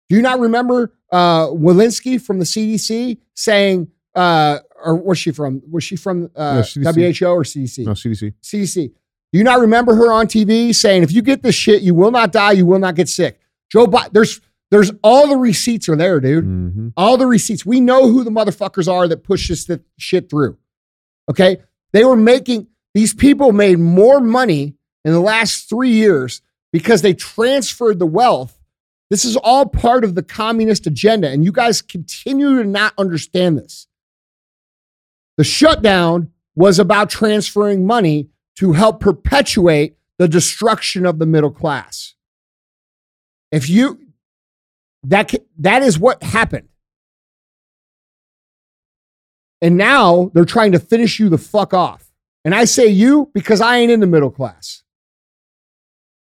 Do 0.08 0.16
you 0.16 0.22
not 0.22 0.40
remember 0.40 0.94
uh 1.10 1.48
Walensky 1.48 2.18
from 2.18 2.38
the 2.38 2.46
CDC 2.46 3.18
saying 3.34 3.88
uh 4.14 4.60
or 4.82 4.96
was 4.96 5.18
she 5.18 5.32
from 5.32 5.62
was 5.70 5.84
she 5.84 5.96
from 5.96 6.30
uh 6.36 6.62
CDC. 6.62 7.18
WHO 7.20 7.26
or 7.26 7.42
CDC? 7.42 7.86
No, 7.86 7.92
CDC. 7.92 8.34
CDC. 8.42 8.92
Do 9.32 9.38
you 9.38 9.44
not 9.44 9.60
remember 9.60 9.94
her 9.94 10.12
on 10.12 10.26
TV 10.26 10.74
saying, 10.74 11.02
if 11.02 11.12
you 11.12 11.22
get 11.22 11.42
this 11.42 11.54
shit, 11.54 11.82
you 11.82 11.94
will 11.94 12.10
not 12.10 12.32
die, 12.32 12.52
you 12.52 12.66
will 12.66 12.78
not 12.78 12.94
get 12.94 13.08
sick? 13.08 13.40
Joe 13.70 13.86
Biden, 13.86 14.12
there's 14.12 14.40
there's 14.72 14.90
all 15.02 15.28
the 15.28 15.36
receipts 15.36 15.86
are 15.90 15.96
there, 15.96 16.18
dude. 16.18 16.46
Mm-hmm. 16.46 16.88
All 16.96 17.18
the 17.18 17.26
receipts. 17.26 17.66
We 17.66 17.78
know 17.78 18.08
who 18.08 18.24
the 18.24 18.30
motherfuckers 18.30 18.90
are 18.90 19.06
that 19.06 19.22
push 19.22 19.48
this 19.48 19.66
th- 19.66 19.80
shit 19.98 20.30
through. 20.30 20.56
Okay. 21.30 21.58
They 21.92 22.06
were 22.06 22.16
making, 22.16 22.68
these 22.94 23.12
people 23.12 23.52
made 23.52 23.78
more 23.78 24.18
money 24.18 24.74
in 25.04 25.12
the 25.12 25.20
last 25.20 25.68
three 25.68 25.90
years 25.90 26.40
because 26.72 27.02
they 27.02 27.12
transferred 27.12 27.98
the 27.98 28.06
wealth. 28.06 28.58
This 29.10 29.26
is 29.26 29.36
all 29.36 29.66
part 29.66 30.04
of 30.04 30.14
the 30.14 30.22
communist 30.22 30.86
agenda. 30.86 31.28
And 31.28 31.44
you 31.44 31.52
guys 31.52 31.82
continue 31.82 32.56
to 32.56 32.64
not 32.64 32.94
understand 32.96 33.58
this. 33.58 33.86
The 35.38 35.44
shutdown 35.44 36.30
was 36.54 36.78
about 36.78 37.10
transferring 37.10 37.86
money 37.86 38.28
to 38.56 38.72
help 38.72 39.00
perpetuate 39.00 39.96
the 40.18 40.28
destruction 40.28 41.06
of 41.06 41.18
the 41.18 41.26
middle 41.26 41.50
class. 41.50 42.14
If 43.50 43.68
you, 43.68 44.00
that, 45.04 45.34
that 45.58 45.82
is 45.82 45.98
what 45.98 46.22
happened. 46.22 46.68
And 49.60 49.76
now 49.76 50.30
they're 50.34 50.44
trying 50.44 50.72
to 50.72 50.80
finish 50.80 51.18
you 51.18 51.28
the 51.28 51.38
fuck 51.38 51.72
off. 51.72 52.10
And 52.44 52.54
I 52.54 52.64
say 52.64 52.88
you 52.88 53.30
because 53.32 53.60
I 53.60 53.78
ain't 53.78 53.92
in 53.92 54.00
the 54.00 54.06
middle 54.06 54.30
class. 54.30 54.82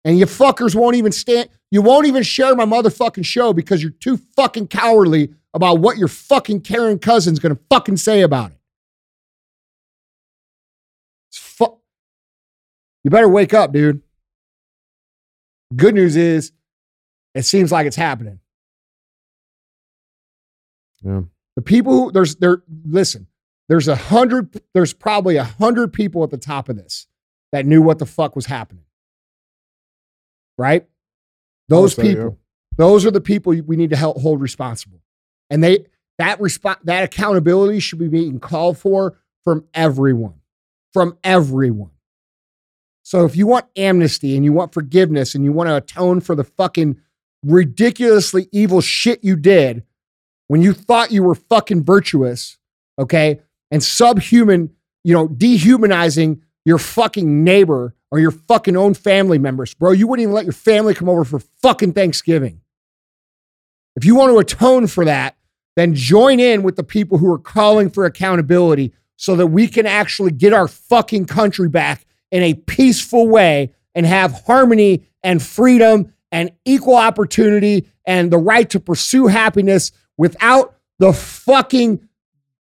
And 0.04 0.18
you 0.18 0.26
fuckers 0.26 0.74
won't 0.74 0.96
even 0.96 1.12
stand, 1.12 1.50
you 1.70 1.82
won't 1.82 2.06
even 2.06 2.22
share 2.22 2.54
my 2.54 2.64
motherfucking 2.64 3.26
show 3.26 3.52
because 3.52 3.82
you're 3.82 3.92
too 3.92 4.16
fucking 4.36 4.68
cowardly 4.68 5.34
about 5.52 5.80
what 5.80 5.98
your 5.98 6.08
fucking 6.08 6.62
Karen 6.62 6.98
cousin's 6.98 7.38
gonna 7.38 7.58
fucking 7.68 7.98
say 7.98 8.22
about 8.22 8.52
it. 8.52 8.57
You 13.08 13.10
better 13.10 13.28
wake 13.30 13.54
up, 13.54 13.72
dude. 13.72 14.02
Good 15.74 15.94
news 15.94 16.14
is, 16.14 16.52
it 17.34 17.46
seems 17.46 17.72
like 17.72 17.86
it's 17.86 17.96
happening. 17.96 18.40
Yeah. 21.00 21.22
The 21.56 21.62
people 21.62 21.92
who 21.94 22.12
there's 22.12 22.36
there 22.36 22.62
listen, 22.84 23.26
there's 23.70 23.88
a 23.88 23.96
hundred, 23.96 24.60
there's 24.74 24.92
probably 24.92 25.36
a 25.36 25.44
hundred 25.44 25.94
people 25.94 26.22
at 26.22 26.28
the 26.28 26.36
top 26.36 26.68
of 26.68 26.76
this 26.76 27.06
that 27.50 27.64
knew 27.64 27.80
what 27.80 27.98
the 27.98 28.04
fuck 28.04 28.36
was 28.36 28.44
happening. 28.44 28.84
Right? 30.58 30.86
Those 31.70 31.94
say, 31.94 32.08
yeah. 32.08 32.14
people, 32.14 32.38
those 32.76 33.06
are 33.06 33.10
the 33.10 33.22
people 33.22 33.58
we 33.66 33.76
need 33.76 33.88
to 33.88 33.96
help 33.96 34.20
hold 34.20 34.42
responsible. 34.42 35.00
And 35.48 35.64
they 35.64 35.86
that 36.18 36.40
resp- 36.40 36.84
that 36.84 37.04
accountability 37.04 37.80
should 37.80 38.00
be 38.00 38.08
being 38.08 38.38
called 38.38 38.76
for 38.76 39.16
from 39.44 39.64
everyone. 39.72 40.40
From 40.92 41.16
everyone. 41.24 41.92
So 43.08 43.24
if 43.24 43.36
you 43.36 43.46
want 43.46 43.64
amnesty 43.74 44.36
and 44.36 44.44
you 44.44 44.52
want 44.52 44.74
forgiveness 44.74 45.34
and 45.34 45.42
you 45.42 45.50
want 45.50 45.70
to 45.70 45.76
atone 45.76 46.20
for 46.20 46.34
the 46.34 46.44
fucking 46.44 47.00
ridiculously 47.42 48.50
evil 48.52 48.82
shit 48.82 49.24
you 49.24 49.34
did 49.34 49.82
when 50.48 50.60
you 50.60 50.74
thought 50.74 51.10
you 51.10 51.22
were 51.22 51.34
fucking 51.34 51.84
virtuous, 51.84 52.58
okay, 52.98 53.40
and 53.70 53.82
subhuman, 53.82 54.74
you 55.04 55.14
know, 55.14 55.26
dehumanizing 55.26 56.42
your 56.66 56.76
fucking 56.76 57.42
neighbor 57.44 57.94
or 58.10 58.18
your 58.18 58.30
fucking 58.30 58.76
own 58.76 58.92
family 58.92 59.38
members, 59.38 59.72
bro, 59.72 59.92
you 59.92 60.06
wouldn't 60.06 60.24
even 60.24 60.34
let 60.34 60.44
your 60.44 60.52
family 60.52 60.92
come 60.92 61.08
over 61.08 61.24
for 61.24 61.38
fucking 61.62 61.94
Thanksgiving. 61.94 62.60
If 63.96 64.04
you 64.04 64.16
want 64.16 64.32
to 64.32 64.38
atone 64.38 64.86
for 64.86 65.06
that, 65.06 65.38
then 65.76 65.94
join 65.94 66.40
in 66.40 66.62
with 66.62 66.76
the 66.76 66.84
people 66.84 67.16
who 67.16 67.32
are 67.32 67.38
calling 67.38 67.88
for 67.88 68.04
accountability 68.04 68.92
so 69.16 69.34
that 69.36 69.46
we 69.46 69.66
can 69.66 69.86
actually 69.86 70.30
get 70.30 70.52
our 70.52 70.68
fucking 70.68 71.24
country 71.24 71.70
back 71.70 72.04
in 72.30 72.42
a 72.42 72.54
peaceful 72.54 73.28
way 73.28 73.72
and 73.94 74.06
have 74.06 74.44
harmony 74.46 75.06
and 75.22 75.42
freedom 75.42 76.12
and 76.30 76.50
equal 76.64 76.96
opportunity 76.96 77.88
and 78.06 78.30
the 78.30 78.38
right 78.38 78.68
to 78.70 78.80
pursue 78.80 79.26
happiness 79.26 79.92
without 80.16 80.76
the 80.98 81.12
fucking 81.12 82.06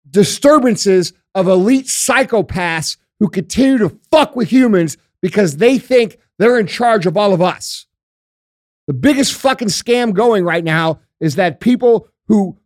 disturbances 0.09 1.13
of 1.35 1.47
elite 1.47 1.87
psychopaths 1.87 2.97
who 3.19 3.29
continue 3.29 3.79
to 3.79 3.99
fuck 4.11 4.35
with 4.35 4.51
humans 4.51 4.97
because 5.21 5.59
they 5.59 5.79
think 5.79 6.19
they're 6.39 6.59
in 6.59 6.67
charge 6.67 7.07
of 7.07 7.17
all 7.17 7.33
of 7.35 7.43
us. 7.43 7.87
The 8.87 8.95
biggest 8.95 9.35
fucking 9.35 9.69
scam 9.69 10.15
going 10.15 10.45
right 10.45 10.65
now 10.65 11.01
is 11.21 11.37
that 11.37 11.61
people 11.61 12.09
who 12.29 12.59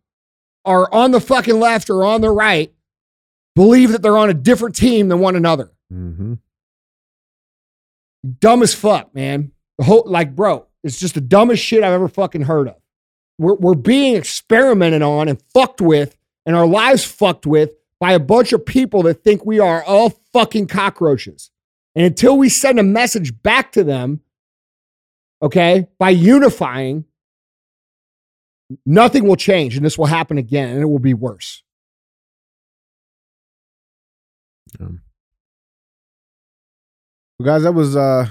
are 0.63 0.91
on 0.93 1.11
the 1.11 1.21
fucking 1.21 1.59
left 1.59 1.89
or 1.89 2.03
on 2.03 2.21
the 2.21 2.31
right 2.31 2.73
believe 3.53 3.91
that 3.91 4.01
they're 4.01 4.17
on 4.17 4.29
a 4.29 4.33
different 4.33 4.75
team 4.75 5.09
than 5.09 5.19
one 5.19 5.35
another. 5.35 5.71
Mm-hmm. 5.93 6.35
Dumb 8.39 8.63
as 8.63 8.73
fuck, 8.73 9.13
man. 9.13 9.51
The 9.77 9.85
whole 9.85 10.03
like, 10.05 10.35
bro, 10.35 10.67
it's 10.83 10.99
just 10.99 11.15
the 11.15 11.21
dumbest 11.21 11.63
shit 11.63 11.83
I've 11.83 11.93
ever 11.93 12.07
fucking 12.07 12.43
heard 12.43 12.67
of. 12.67 12.75
We're, 13.37 13.55
we're 13.55 13.75
being 13.75 14.15
experimented 14.15 15.01
on 15.01 15.27
and 15.27 15.41
fucked 15.53 15.81
with, 15.81 16.15
and 16.45 16.55
our 16.55 16.65
lives 16.65 17.03
fucked 17.03 17.45
with 17.45 17.71
by 17.99 18.13
a 18.13 18.19
bunch 18.19 18.53
of 18.53 18.65
people 18.65 19.03
that 19.03 19.23
think 19.23 19.45
we 19.45 19.59
are 19.59 19.83
all 19.83 20.11
fucking 20.31 20.67
cockroaches. 20.67 21.51
And 21.95 22.05
until 22.05 22.37
we 22.37 22.49
send 22.49 22.79
a 22.79 22.83
message 22.83 23.41
back 23.41 23.71
to 23.73 23.83
them, 23.83 24.21
okay, 25.41 25.87
by 25.97 26.09
unifying, 26.09 27.05
nothing 28.85 29.27
will 29.27 29.35
change 29.35 29.75
and 29.77 29.85
this 29.85 29.97
will 29.97 30.05
happen 30.05 30.37
again 30.37 30.69
and 30.69 30.81
it 30.81 30.85
will 30.85 30.99
be 30.99 31.13
worse. 31.13 31.63
Well, 37.39 37.45
guys, 37.45 37.63
that 37.63 37.73
was 37.73 37.95
uh 37.95 38.27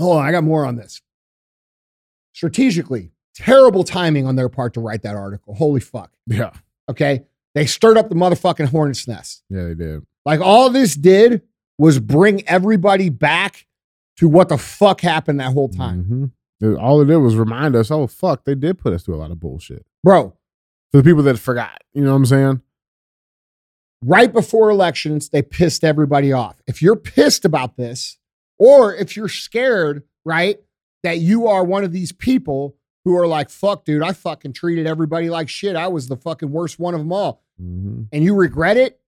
Hold 0.00 0.18
on, 0.18 0.24
I 0.26 0.32
got 0.32 0.44
more 0.44 0.64
on 0.66 0.76
this. 0.76 1.00
Strategically, 2.32 3.12
terrible 3.34 3.84
timing 3.84 4.26
on 4.26 4.36
their 4.36 4.48
part 4.48 4.74
to 4.74 4.80
write 4.80 5.02
that 5.02 5.14
article. 5.16 5.54
Holy 5.54 5.80
fuck. 5.80 6.10
yeah. 6.26 6.50
Okay. 6.90 7.24
They 7.54 7.66
stirred 7.66 7.96
up 7.96 8.08
the 8.08 8.16
motherfucking 8.16 8.66
hornet's 8.66 9.06
nest. 9.06 9.44
Yeah, 9.48 9.64
they 9.64 9.74
did. 9.74 10.04
Like 10.26 10.40
all 10.40 10.70
this 10.70 10.96
did 10.96 11.42
was 11.78 12.00
bring 12.00 12.46
everybody 12.48 13.08
back 13.10 13.66
to 14.16 14.28
what 14.28 14.48
the 14.48 14.58
fuck 14.58 15.00
happened 15.00 15.38
that 15.40 15.52
whole 15.52 15.68
time. 15.68 16.32
Mhm. 16.62 16.78
All 16.80 17.00
it 17.02 17.06
did 17.06 17.16
was 17.18 17.36
remind 17.36 17.76
us, 17.76 17.90
oh 17.90 18.06
fuck, 18.06 18.44
they 18.44 18.54
did 18.54 18.78
put 18.78 18.92
us 18.92 19.02
through 19.04 19.14
a 19.16 19.18
lot 19.18 19.30
of 19.30 19.38
bullshit. 19.38 19.84
Bro, 20.02 20.34
For 20.90 20.98
the 20.98 21.02
people 21.04 21.22
that 21.24 21.38
forgot, 21.38 21.82
you 21.92 22.02
know 22.02 22.10
what 22.10 22.16
I'm 22.18 22.26
saying? 22.26 22.62
Right 24.04 24.32
before 24.32 24.70
elections, 24.70 25.30
they 25.30 25.42
pissed 25.42 25.84
everybody 25.84 26.32
off. 26.32 26.56
If 26.66 26.82
you're 26.82 26.96
pissed 26.96 27.44
about 27.44 27.76
this, 27.76 28.18
or 28.58 28.94
if 28.94 29.16
you're 29.16 29.28
scared, 29.28 30.02
right, 30.24 30.58
that 31.02 31.18
you 31.18 31.46
are 31.46 31.64
one 31.64 31.84
of 31.84 31.92
these 31.92 32.12
people 32.12 32.76
who 33.04 33.16
are 33.16 33.26
like, 33.26 33.50
fuck, 33.50 33.84
dude, 33.84 34.02
I 34.02 34.12
fucking 34.12 34.54
treated 34.54 34.86
everybody 34.86 35.28
like 35.28 35.48
shit. 35.48 35.76
I 35.76 35.88
was 35.88 36.08
the 36.08 36.16
fucking 36.16 36.50
worst 36.50 36.78
one 36.78 36.94
of 36.94 37.00
them 37.00 37.12
all. 37.12 37.42
Mm-hmm. 37.60 38.04
And 38.12 38.24
you 38.24 38.34
regret 38.34 38.76
it, 38.76 39.00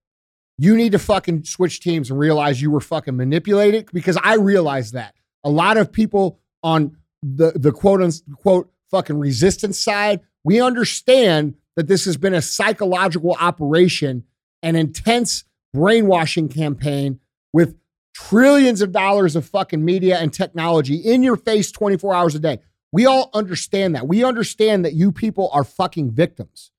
you 0.58 0.76
need 0.76 0.92
to 0.92 0.98
fucking 0.98 1.44
switch 1.44 1.80
teams 1.80 2.10
and 2.10 2.18
realize 2.18 2.60
you 2.60 2.70
were 2.70 2.80
fucking 2.80 3.16
manipulated 3.16 3.88
because 3.92 4.18
I 4.22 4.34
realize 4.34 4.92
that. 4.92 5.14
A 5.44 5.50
lot 5.50 5.76
of 5.76 5.92
people 5.92 6.40
on 6.62 6.96
the, 7.22 7.52
the 7.54 7.72
quote 7.72 8.02
unquote 8.02 8.70
fucking 8.90 9.18
resistance 9.18 9.78
side, 9.78 10.20
we 10.44 10.60
understand 10.60 11.54
that 11.76 11.88
this 11.88 12.04
has 12.04 12.16
been 12.16 12.34
a 12.34 12.42
psychological 12.42 13.32
operation 13.38 14.24
an 14.62 14.76
intense 14.76 15.44
brainwashing 15.72 16.48
campaign 16.48 17.20
with 17.52 17.76
trillions 18.14 18.80
of 18.80 18.92
dollars 18.92 19.36
of 19.36 19.46
fucking 19.46 19.84
media 19.84 20.18
and 20.18 20.32
technology 20.32 20.96
in 20.96 21.22
your 21.22 21.36
face 21.36 21.70
24 21.70 22.14
hours 22.14 22.34
a 22.34 22.38
day. 22.38 22.58
We 22.92 23.04
all 23.04 23.30
understand 23.34 23.94
that. 23.94 24.08
We 24.08 24.24
understand 24.24 24.84
that 24.84 24.94
you 24.94 25.12
people 25.12 25.50
are 25.52 25.64
fucking 25.64 26.12
victims. 26.12 26.70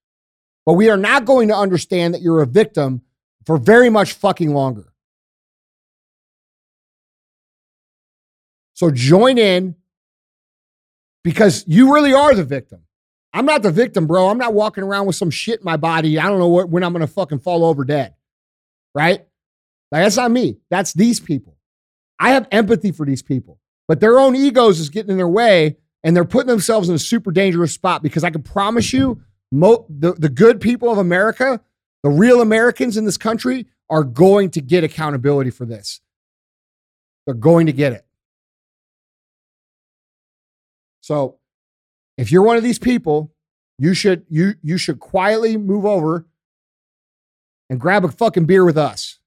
But 0.66 0.74
we 0.74 0.90
are 0.90 0.98
not 0.98 1.26
going 1.26 1.48
to 1.50 1.56
understand 1.56 2.14
that 2.14 2.22
you're 2.22 2.42
a 2.42 2.48
victim 2.48 3.02
for 3.46 3.58
very 3.58 3.90
much 3.90 4.14
fucking 4.14 4.54
longer. 4.54 4.92
So 8.74 8.92
join 8.92 9.38
in 9.38 9.76
because 11.24 11.64
you 11.68 11.94
really 11.94 12.14
are 12.14 12.34
the 12.34 12.44
victim. 12.44 12.87
I'm 13.34 13.46
not 13.46 13.62
the 13.62 13.72
victim, 13.72 14.08
bro. 14.08 14.30
I'm 14.30 14.38
not 14.38 14.54
walking 14.54 14.84
around 14.84 15.06
with 15.06 15.16
some 15.16 15.30
shit 15.30 15.60
in 15.60 15.66
my 15.66 15.78
body. 15.78 16.18
I 16.18 16.28
don't 16.28 16.40
know 16.40 16.48
what, 16.48 16.70
when 16.70 16.84
I'm 16.84 16.94
going 16.94 17.06
to 17.06 17.12
fucking 17.12 17.40
fall 17.40 17.66
over 17.66 17.84
dead. 17.84 18.16
Right? 18.96 19.20
Like, 19.92 20.04
that's 20.04 20.18
not 20.18 20.32
me. 20.32 20.58
That's 20.70 20.94
these 20.94 21.20
people. 21.20 21.58
I 22.20 22.32
have 22.32 22.48
empathy 22.52 22.92
for 22.92 23.06
these 23.06 23.22
people, 23.22 23.60
but 23.88 24.00
their 24.00 24.20
own 24.20 24.36
egos 24.36 24.80
is 24.80 24.90
getting 24.90 25.12
in 25.12 25.18
their 25.18 25.28
way 25.28 25.78
and 26.04 26.16
they're 26.16 26.26
putting 26.26 26.48
themselves 26.48 26.90
in 26.90 26.96
a 26.96 27.00
super 27.00 27.32
dangerous 27.32 27.74
spot 27.74 28.02
because 28.02 28.24
I 28.24 28.30
can 28.30 28.42
promise 28.42 28.92
you, 28.92 29.22
mo- 29.52 29.86
the, 29.90 30.14
the 30.14 30.30
good 30.30 30.60
people 30.60 30.92
of 30.92 30.98
America, 30.98 31.62
the 32.04 32.10
real 32.10 32.42
Americans 32.42 32.98
in 32.98 33.06
this 33.06 33.18
country, 33.18 33.68
are 33.90 34.04
going 34.04 34.50
to 34.52 34.62
get 34.62 34.84
accountability 34.84 35.52
for 35.52 35.66
this. 35.66 36.02
They're 37.26 37.36
going 37.36 37.68
to 37.68 37.74
get 37.74 37.94
it. 37.94 38.06
So, 41.02 41.37
if 42.18 42.32
you're 42.32 42.44
one 42.44 42.58
of 42.58 42.64
these 42.64 42.80
people, 42.80 43.32
you 43.78 43.94
should 43.94 44.26
you 44.30 44.56
you 44.62 44.78
should 44.78 45.00
quietly 45.00 45.56
move 45.56 45.86
over 45.86 46.26
and 47.70 47.80
grab 47.80 48.04
a 48.04 48.10
fucking 48.10 48.46
beer 48.46 48.66
with 48.66 48.78
us 48.78 49.20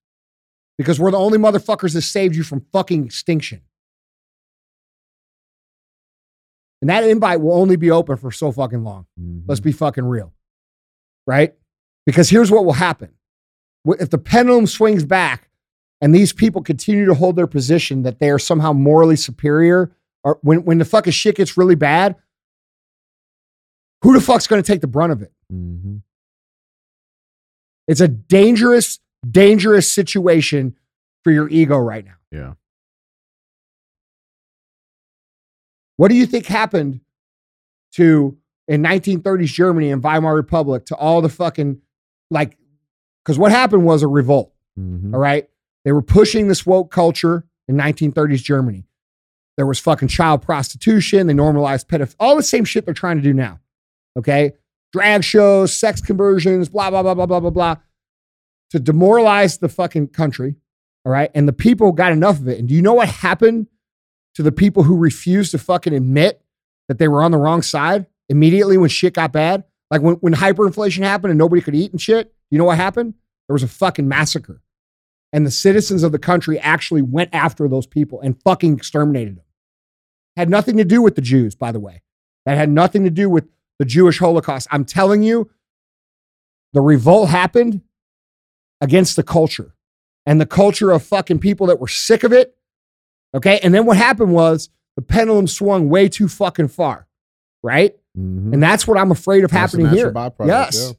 because 0.76 0.98
we're 0.98 1.10
the 1.10 1.18
only 1.18 1.38
motherfuckers 1.38 1.92
that 1.94 2.02
saved 2.02 2.34
you 2.34 2.42
from 2.42 2.64
fucking 2.72 3.04
extinction. 3.04 3.60
And 6.80 6.88
that 6.88 7.04
invite 7.04 7.40
will 7.42 7.52
only 7.52 7.76
be 7.76 7.90
open 7.90 8.16
for 8.16 8.32
so 8.32 8.50
fucking 8.50 8.82
long. 8.82 9.06
Mm-hmm. 9.20 9.40
Let's 9.46 9.60
be 9.60 9.72
fucking 9.72 10.04
real. 10.04 10.32
Right? 11.26 11.54
Because 12.06 12.30
here's 12.30 12.50
what 12.50 12.64
will 12.64 12.72
happen. 12.72 13.10
If 13.84 14.10
the 14.10 14.18
pendulum 14.18 14.66
swings 14.66 15.04
back 15.04 15.50
and 16.00 16.14
these 16.14 16.32
people 16.32 16.62
continue 16.62 17.04
to 17.04 17.14
hold 17.14 17.36
their 17.36 17.46
position 17.46 18.02
that 18.02 18.18
they 18.18 18.30
are 18.30 18.38
somehow 18.38 18.72
morally 18.72 19.16
superior, 19.16 19.92
or 20.24 20.38
when, 20.42 20.64
when 20.64 20.78
the 20.78 20.84
fucking 20.84 21.12
shit 21.12 21.36
gets 21.36 21.58
really 21.58 21.74
bad, 21.74 22.16
who 24.02 24.14
the 24.14 24.20
fuck's 24.20 24.46
going 24.46 24.62
to 24.62 24.66
take 24.66 24.80
the 24.80 24.86
brunt 24.86 25.12
of 25.12 25.22
it? 25.22 25.32
Mm-hmm. 25.52 25.96
It's 27.88 28.00
a 28.00 28.08
dangerous, 28.08 28.98
dangerous 29.28 29.90
situation 29.92 30.76
for 31.24 31.32
your 31.32 31.48
ego 31.48 31.76
right 31.76 32.04
now. 32.04 32.14
Yeah. 32.30 32.52
What 35.96 36.08
do 36.08 36.14
you 36.14 36.24
think 36.24 36.46
happened 36.46 37.00
to 37.94 38.38
in 38.68 38.82
1930s 38.82 39.46
Germany 39.46 39.90
and 39.90 40.02
Weimar 40.02 40.34
Republic 40.34 40.86
to 40.86 40.94
all 40.94 41.20
the 41.20 41.28
fucking 41.28 41.80
like 42.30 42.56
because 43.24 43.38
what 43.38 43.50
happened 43.50 43.84
was 43.84 44.02
a 44.02 44.08
revolt. 44.08 44.52
Mm-hmm. 44.78 45.14
All 45.14 45.20
right. 45.20 45.48
They 45.84 45.92
were 45.92 46.02
pushing 46.02 46.48
this 46.48 46.64
woke 46.64 46.90
culture 46.90 47.44
in 47.68 47.76
1930s 47.76 48.42
Germany. 48.42 48.84
There 49.56 49.66
was 49.66 49.78
fucking 49.78 50.08
child 50.08 50.42
prostitution. 50.42 51.26
They 51.26 51.34
normalized 51.34 51.88
pedophilia, 51.88 52.16
all 52.20 52.36
the 52.36 52.42
same 52.42 52.64
shit 52.64 52.84
they're 52.84 52.94
trying 52.94 53.16
to 53.16 53.22
do 53.22 53.34
now. 53.34 53.58
Okay. 54.18 54.52
Drag 54.92 55.22
shows, 55.22 55.78
sex 55.78 56.00
conversions, 56.00 56.68
blah, 56.68 56.90
blah, 56.90 57.02
blah, 57.02 57.14
blah, 57.14 57.26
blah, 57.26 57.40
blah, 57.40 57.50
blah, 57.50 57.76
to 58.70 58.80
demoralize 58.80 59.58
the 59.58 59.68
fucking 59.68 60.08
country. 60.08 60.56
All 61.04 61.12
right. 61.12 61.30
And 61.34 61.46
the 61.46 61.52
people 61.52 61.92
got 61.92 62.12
enough 62.12 62.38
of 62.38 62.48
it. 62.48 62.58
And 62.58 62.68
do 62.68 62.74
you 62.74 62.82
know 62.82 62.94
what 62.94 63.08
happened 63.08 63.68
to 64.34 64.42
the 64.42 64.52
people 64.52 64.82
who 64.82 64.96
refused 64.96 65.52
to 65.52 65.58
fucking 65.58 65.94
admit 65.94 66.42
that 66.88 66.98
they 66.98 67.08
were 67.08 67.22
on 67.22 67.30
the 67.30 67.38
wrong 67.38 67.62
side 67.62 68.06
immediately 68.28 68.76
when 68.76 68.90
shit 68.90 69.14
got 69.14 69.32
bad? 69.32 69.64
Like 69.90 70.02
when, 70.02 70.14
when 70.16 70.34
hyperinflation 70.34 71.02
happened 71.02 71.30
and 71.30 71.38
nobody 71.38 71.62
could 71.62 71.74
eat 71.74 71.92
and 71.92 72.00
shit, 72.00 72.32
you 72.50 72.58
know 72.58 72.64
what 72.64 72.76
happened? 72.76 73.14
There 73.48 73.54
was 73.54 73.62
a 73.62 73.68
fucking 73.68 74.08
massacre. 74.08 74.62
And 75.32 75.46
the 75.46 75.50
citizens 75.50 76.02
of 76.02 76.12
the 76.12 76.18
country 76.18 76.58
actually 76.58 77.02
went 77.02 77.30
after 77.32 77.68
those 77.68 77.86
people 77.86 78.20
and 78.20 78.40
fucking 78.42 78.76
exterminated 78.76 79.36
them. 79.36 79.44
Had 80.36 80.48
nothing 80.48 80.76
to 80.76 80.84
do 80.84 81.02
with 81.02 81.14
the 81.14 81.22
Jews, 81.22 81.54
by 81.54 81.72
the 81.72 81.80
way. 81.80 82.02
That 82.46 82.56
had 82.56 82.70
nothing 82.70 83.04
to 83.04 83.10
do 83.10 83.28
with 83.28 83.48
the 83.80 83.84
Jewish 83.84 84.20
Holocaust. 84.20 84.68
I'm 84.70 84.84
telling 84.84 85.24
you, 85.24 85.50
the 86.72 86.80
revolt 86.80 87.30
happened 87.30 87.80
against 88.80 89.16
the 89.16 89.24
culture 89.24 89.74
and 90.24 90.40
the 90.40 90.46
culture 90.46 90.92
of 90.92 91.02
fucking 91.02 91.40
people 91.40 91.66
that 91.66 91.80
were 91.80 91.88
sick 91.88 92.22
of 92.22 92.32
it 92.32 92.56
Okay. 93.34 93.60
And 93.62 93.72
then 93.74 93.86
what 93.86 93.96
happened 93.96 94.32
was 94.32 94.70
the 94.96 95.02
pendulum 95.02 95.46
swung 95.46 95.88
way 95.88 96.08
too 96.08 96.28
fucking 96.28 96.68
far. 96.68 97.06
Right. 97.62 97.94
Mhm. 98.18 98.54
And 98.54 98.62
that's 98.62 98.86
what 98.86 98.98
I'm 98.98 99.10
afraid 99.10 99.44
of 99.44 99.50
That's 99.50 99.72
happening 99.72 99.86
here. 99.94 100.12
Yes. 100.40 100.76
yeah. 100.86 100.92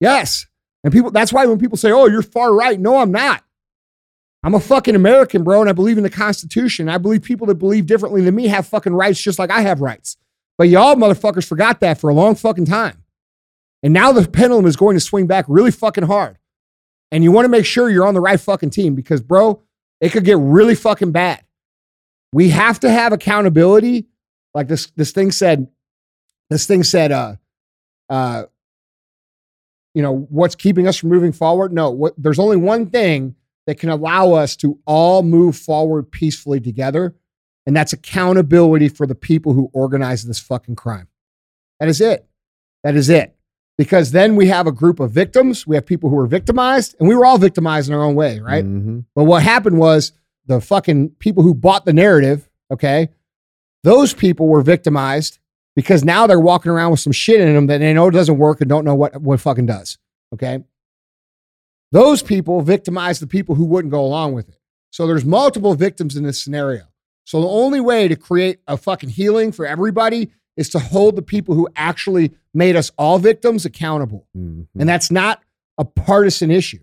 Yes. 0.00 0.46
And 0.82 0.92
people, 0.92 1.10
that's 1.10 1.32
why 1.32 1.46
when 1.46 1.58
people 1.58 1.76
say, 1.76 1.90
oh, 1.90 2.06
you're 2.06 2.22
far 2.22 2.54
right, 2.54 2.78
no, 2.78 2.98
I'm 2.98 3.10
not. 3.10 3.42
I'm 4.42 4.54
a 4.54 4.60
fucking 4.60 4.94
American, 4.94 5.42
bro, 5.42 5.62
and 5.62 5.70
I 5.70 5.72
believe 5.72 5.96
in 5.96 6.02
the 6.02 6.10
Constitution. 6.10 6.88
I 6.88 6.98
believe 6.98 7.22
people 7.22 7.46
that 7.46 7.54
believe 7.54 7.86
differently 7.86 8.20
than 8.20 8.34
me 8.34 8.48
have 8.48 8.66
fucking 8.66 8.92
rights 8.92 9.20
just 9.20 9.38
like 9.38 9.50
I 9.50 9.62
have 9.62 9.80
rights. 9.80 10.16
But 10.56 10.68
y'all 10.68 10.94
motherfuckers 10.94 11.46
forgot 11.46 11.80
that 11.80 11.98
for 11.98 12.10
a 12.10 12.14
long 12.14 12.34
fucking 12.34 12.66
time. 12.66 13.02
And 13.82 13.92
now 13.92 14.12
the 14.12 14.26
pendulum 14.26 14.66
is 14.66 14.76
going 14.76 14.96
to 14.96 15.00
swing 15.00 15.26
back 15.26 15.44
really 15.48 15.70
fucking 15.70 16.04
hard. 16.04 16.38
And 17.12 17.22
you 17.22 17.32
want 17.32 17.44
to 17.44 17.50
make 17.50 17.66
sure 17.66 17.90
you're 17.90 18.06
on 18.06 18.14
the 18.14 18.20
right 18.20 18.40
fucking 18.40 18.70
team 18.70 18.94
because, 18.94 19.20
bro, 19.20 19.62
it 20.00 20.10
could 20.10 20.24
get 20.24 20.38
really 20.38 20.74
fucking 20.74 21.12
bad. 21.12 21.44
We 22.32 22.50
have 22.50 22.80
to 22.80 22.90
have 22.90 23.12
accountability. 23.12 24.06
Like 24.54 24.68
this, 24.68 24.86
this 24.96 25.12
thing 25.12 25.32
said, 25.32 25.68
this 26.50 26.66
thing 26.66 26.82
said, 26.82 27.12
uh, 27.12 27.36
uh, 28.08 28.44
you 29.94 30.02
know, 30.02 30.26
what's 30.28 30.54
keeping 30.54 30.86
us 30.86 30.96
from 30.96 31.10
moving 31.10 31.32
forward? 31.32 31.72
No, 31.72 31.90
what, 31.90 32.14
there's 32.16 32.38
only 32.38 32.56
one 32.56 32.86
thing 32.86 33.36
that 33.66 33.78
can 33.78 33.88
allow 33.88 34.32
us 34.32 34.56
to 34.56 34.78
all 34.86 35.22
move 35.22 35.56
forward 35.56 36.10
peacefully 36.10 36.60
together, 36.60 37.14
and 37.66 37.74
that's 37.76 37.92
accountability 37.92 38.88
for 38.88 39.06
the 39.06 39.14
people 39.14 39.52
who 39.52 39.70
organize 39.72 40.24
this 40.24 40.38
fucking 40.38 40.76
crime. 40.76 41.08
That 41.80 41.88
is 41.88 42.00
it. 42.00 42.26
That 42.82 42.94
is 42.94 43.08
it. 43.08 43.34
Because 43.76 44.12
then 44.12 44.36
we 44.36 44.46
have 44.48 44.66
a 44.66 44.72
group 44.72 45.00
of 45.00 45.10
victims, 45.10 45.66
we 45.66 45.74
have 45.74 45.84
people 45.84 46.08
who 46.08 46.16
were 46.16 46.26
victimized, 46.26 46.94
and 47.00 47.08
we 47.08 47.14
were 47.16 47.26
all 47.26 47.38
victimized 47.38 47.88
in 47.88 47.94
our 47.94 48.02
own 48.04 48.14
way, 48.14 48.38
right? 48.38 48.64
Mhm. 48.64 49.04
But 49.14 49.24
what 49.24 49.42
happened 49.42 49.78
was 49.78 50.12
the 50.46 50.60
fucking 50.60 51.10
people 51.18 51.42
who 51.42 51.54
bought 51.54 51.84
the 51.84 51.92
narrative, 51.92 52.48
okay, 52.70 53.08
those 53.82 54.14
people 54.14 54.46
were 54.46 54.62
victimized 54.62 55.38
because 55.74 56.04
now 56.04 56.26
they're 56.26 56.38
walking 56.38 56.70
around 56.70 56.92
with 56.92 57.00
some 57.00 57.12
shit 57.12 57.40
in 57.40 57.54
them 57.54 57.66
that 57.66 57.78
they 57.78 57.92
know 57.92 58.10
doesn't 58.10 58.38
work 58.38 58.60
and 58.60 58.68
don't 58.68 58.84
know 58.84 58.94
what, 58.94 59.20
what 59.20 59.40
fucking 59.40 59.66
does, 59.66 59.98
okay? 60.32 60.62
Those 61.90 62.22
people 62.22 62.60
victimized 62.60 63.22
the 63.22 63.26
people 63.26 63.56
who 63.56 63.64
wouldn't 63.64 63.92
go 63.92 64.04
along 64.04 64.34
with 64.34 64.48
it. 64.48 64.58
So 64.90 65.06
there's 65.06 65.24
multiple 65.24 65.74
victims 65.74 66.16
in 66.16 66.22
this 66.22 66.42
scenario. 66.42 66.84
So 67.24 67.40
the 67.40 67.48
only 67.48 67.80
way 67.80 68.08
to 68.08 68.16
create 68.16 68.60
a 68.66 68.76
fucking 68.76 69.08
healing 69.10 69.50
for 69.52 69.66
everybody 69.66 70.30
is 70.56 70.68
to 70.70 70.78
hold 70.78 71.16
the 71.16 71.22
people 71.22 71.54
who 71.54 71.68
actually 71.74 72.32
made 72.52 72.76
us 72.76 72.92
all 72.96 73.18
victims 73.18 73.64
accountable. 73.64 74.26
Mhm. 74.36 74.66
And 74.78 74.88
that's 74.88 75.10
not 75.10 75.42
a 75.78 75.84
partisan 75.84 76.50
issue. 76.50 76.80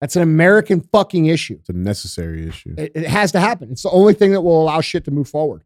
That's 0.00 0.16
an 0.16 0.22
American 0.22 0.80
fucking 0.80 1.26
issue. 1.26 1.56
It's 1.60 1.68
a 1.68 1.74
necessary 1.74 2.48
issue. 2.48 2.74
It, 2.78 2.92
it 2.94 3.06
has 3.06 3.32
to 3.32 3.40
happen. 3.40 3.70
It's 3.70 3.82
the 3.82 3.90
only 3.90 4.14
thing 4.14 4.32
that 4.32 4.40
will 4.40 4.62
allow 4.62 4.80
shit 4.80 5.04
to 5.04 5.10
move 5.10 5.28
forward. 5.28 5.62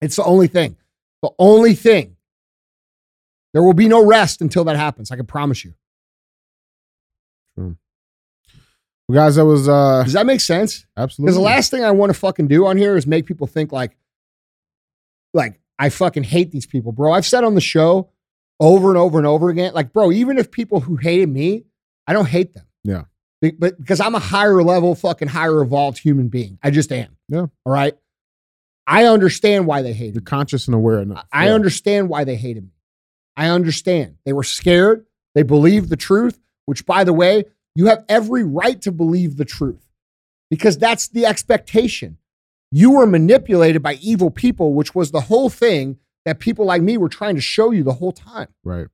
It's 0.00 0.16
the 0.16 0.24
only 0.24 0.48
thing. 0.48 0.76
The 1.22 1.30
only 1.38 1.74
thing. 1.74 2.16
There 3.52 3.62
will 3.62 3.74
be 3.74 3.88
no 3.88 4.04
rest 4.04 4.40
until 4.40 4.64
that 4.64 4.76
happens. 4.76 5.10
I 5.10 5.16
can 5.16 5.26
promise 5.26 5.64
you. 5.64 5.74
Well, 7.56 7.76
guys, 9.14 9.36
that 9.36 9.44
was 9.46 9.68
uh 9.68 10.02
Does 10.04 10.12
that 10.14 10.26
make 10.26 10.40
sense? 10.40 10.86
absolutely 10.96 11.28
Because 11.30 11.36
the 11.36 11.42
last 11.44 11.70
thing 11.70 11.84
I 11.84 11.90
want 11.92 12.10
to 12.12 12.18
fucking 12.18 12.48
do 12.48 12.66
on 12.66 12.76
here 12.76 12.96
is 12.96 13.06
make 13.06 13.26
people 13.26 13.46
think 13.46 13.72
like, 13.72 13.96
like 15.34 15.60
I 15.78 15.88
fucking 15.90 16.24
hate 16.24 16.50
these 16.50 16.66
people, 16.66 16.92
bro. 16.92 17.12
I've 17.12 17.26
said 17.26 17.44
on 17.44 17.54
the 17.54 17.60
show 17.60 18.10
over 18.60 18.88
and 18.88 18.98
over 18.98 19.18
and 19.18 19.26
over 19.26 19.48
again, 19.50 19.72
like, 19.74 19.92
bro, 19.92 20.10
even 20.10 20.38
if 20.38 20.50
people 20.50 20.80
who 20.80 20.96
hated 20.96 21.28
me, 21.28 21.64
I 22.06 22.12
don't 22.12 22.26
hate 22.28 22.54
them. 22.54 22.66
Yeah. 22.82 23.04
Be- 23.40 23.52
But 23.52 23.78
because 23.78 24.00
I'm 24.00 24.14
a 24.16 24.18
higher 24.20 24.62
level, 24.62 24.94
fucking 24.96 25.28
higher 25.28 25.60
evolved 25.62 25.98
human 25.98 26.28
being, 26.28 26.58
I 26.62 26.70
just 26.70 26.90
am. 26.90 27.16
Yeah. 27.28 27.46
All 27.64 27.72
right. 27.72 27.94
I 28.86 29.04
understand 29.04 29.66
why 29.66 29.82
they 29.82 29.92
hated 29.92 30.14
You're 30.14 30.22
me. 30.22 30.26
conscious 30.26 30.66
and 30.66 30.74
aware 30.74 30.98
enough. 31.00 31.24
I 31.32 31.46
Yeah. 31.48 31.54
understand 31.54 32.08
why 32.08 32.24
they 32.24 32.36
hated 32.36 32.64
me. 32.64 32.70
I 33.36 33.48
understand. 33.48 34.16
They 34.24 34.32
were 34.32 34.42
scared. 34.42 35.06
They 35.36 35.42
believed 35.44 35.90
the 35.90 35.96
truth, 35.96 36.40
which, 36.66 36.84
by 36.86 37.04
the 37.04 37.12
way, 37.12 37.44
you 37.74 37.86
have 37.86 38.04
every 38.08 38.44
right 38.44 38.80
to 38.82 38.92
believe 38.92 39.36
the 39.36 39.44
truth 39.44 39.86
because 40.50 40.78
that's 40.78 41.08
the 41.08 41.26
expectation. 41.26 42.18
You 42.70 42.92
were 42.92 43.06
manipulated 43.06 43.82
by 43.82 43.94
evil 43.94 44.30
people, 44.30 44.74
which 44.74 44.94
was 44.94 45.10
the 45.10 45.22
whole 45.22 45.48
thing 45.48 45.98
that 46.24 46.38
people 46.38 46.64
like 46.64 46.82
me 46.82 46.98
were 46.98 47.08
trying 47.08 47.34
to 47.36 47.40
show 47.40 47.70
you 47.70 47.82
the 47.82 47.94
whole 47.94 48.12
time. 48.12 48.48
Right. 48.64 48.86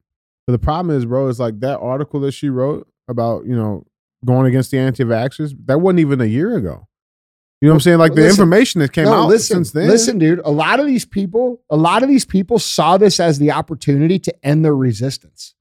But 0.46 0.52
the 0.52 0.58
problem 0.58 0.96
is, 0.96 1.06
bro, 1.06 1.28
is 1.28 1.40
like 1.40 1.60
that 1.60 1.78
article 1.80 2.20
that 2.20 2.32
she 2.32 2.48
wrote 2.48 2.86
about, 3.08 3.46
you 3.46 3.56
know, 3.56 3.86
going 4.24 4.46
against 4.46 4.70
the 4.70 4.78
anti 4.78 5.04
vaxxers, 5.04 5.54
that 5.66 5.80
wasn't 5.80 6.00
even 6.00 6.20
a 6.20 6.26
year 6.26 6.56
ago. 6.56 6.86
You 7.60 7.68
know 7.68 7.72
what 7.72 7.76
I'm 7.76 7.80
saying? 7.80 7.98
Like 7.98 8.14
the 8.14 8.22
Listen. 8.22 8.42
information 8.42 8.80
that 8.82 8.92
came 8.92 9.06
no, 9.06 9.22
out 9.22 9.28
listen, 9.28 9.56
since 9.56 9.70
then. 9.70 9.88
listen, 9.88 10.18
dude. 10.18 10.40
A 10.44 10.50
lot 10.50 10.80
of 10.80 10.86
these 10.86 11.06
people, 11.06 11.62
a 11.70 11.76
lot 11.76 12.02
of 12.02 12.08
these 12.08 12.26
people 12.26 12.58
saw 12.58 12.98
this 12.98 13.18
as 13.18 13.38
the 13.38 13.52
opportunity 13.52 14.18
to 14.18 14.46
end 14.46 14.64
their 14.64 14.76
resistance. 14.76 15.54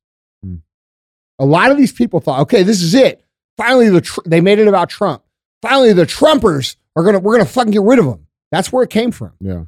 A 1.40 1.46
lot 1.46 1.72
of 1.72 1.78
these 1.78 1.92
people 1.92 2.20
thought, 2.20 2.42
okay, 2.42 2.64
this 2.64 2.82
is 2.82 2.94
it. 2.94 3.24
Finally, 3.58 3.90
the 3.90 4.02
tr- 4.02 4.22
they 4.26 4.42
made 4.42 4.60
it 4.60 4.68
about 4.68 4.90
Trump. 4.90 5.24
Finally, 5.62 5.94
the 5.94 6.06
Trumpers 6.06 6.76
are 6.96 7.04
gonna 7.04 7.20
we're 7.20 7.34
gonna 7.38 7.46
fucking 7.50 7.72
get 7.72 7.82
rid 7.82 8.00
of 8.00 8.06
them. 8.06 8.28
That's 8.52 8.72
where 8.72 8.84
it 8.84 8.90
came 8.90 9.12
from. 9.12 9.34
Yeah. 9.40 9.64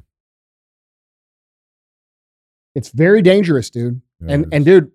It's 2.74 2.90
very 2.90 3.22
dangerous, 3.22 3.70
dude. 3.70 4.00
Yeah, 4.20 4.34
and 4.34 4.46
and 4.52 4.64
dude, 4.64 4.90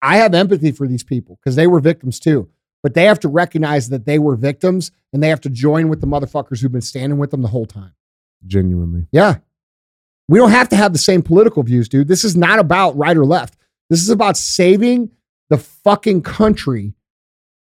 I 0.00 0.18
have 0.18 0.34
empathy 0.34 0.70
for 0.72 0.86
these 0.86 1.02
people 1.02 1.36
because 1.36 1.56
they 1.56 1.66
were 1.66 1.80
victims 1.80 2.20
too. 2.20 2.48
But 2.82 2.94
they 2.94 3.04
have 3.04 3.20
to 3.20 3.28
recognize 3.28 3.88
that 3.90 4.06
they 4.06 4.18
were 4.18 4.34
victims 4.34 4.90
and 5.12 5.22
they 5.22 5.28
have 5.28 5.40
to 5.42 5.50
join 5.50 5.88
with 5.88 6.00
the 6.00 6.06
motherfuckers 6.06 6.60
who've 6.60 6.72
been 6.72 6.80
standing 6.80 7.18
with 7.18 7.30
them 7.30 7.42
the 7.42 7.48
whole 7.48 7.66
time. 7.66 7.94
genuinely. 8.46 9.06
Yeah. 9.12 9.36
We 10.28 10.38
don't 10.38 10.50
have 10.50 10.68
to 10.70 10.76
have 10.76 10.92
the 10.92 10.98
same 10.98 11.22
political 11.22 11.62
views, 11.62 11.88
dude. 11.88 12.08
This 12.08 12.24
is 12.24 12.36
not 12.36 12.58
about 12.58 12.96
right 12.96 13.16
or 13.16 13.24
left. 13.24 13.56
This 13.88 14.00
is 14.02 14.08
about 14.08 14.36
saving 14.36 15.10
the 15.52 15.58
fucking 15.58 16.22
country 16.22 16.94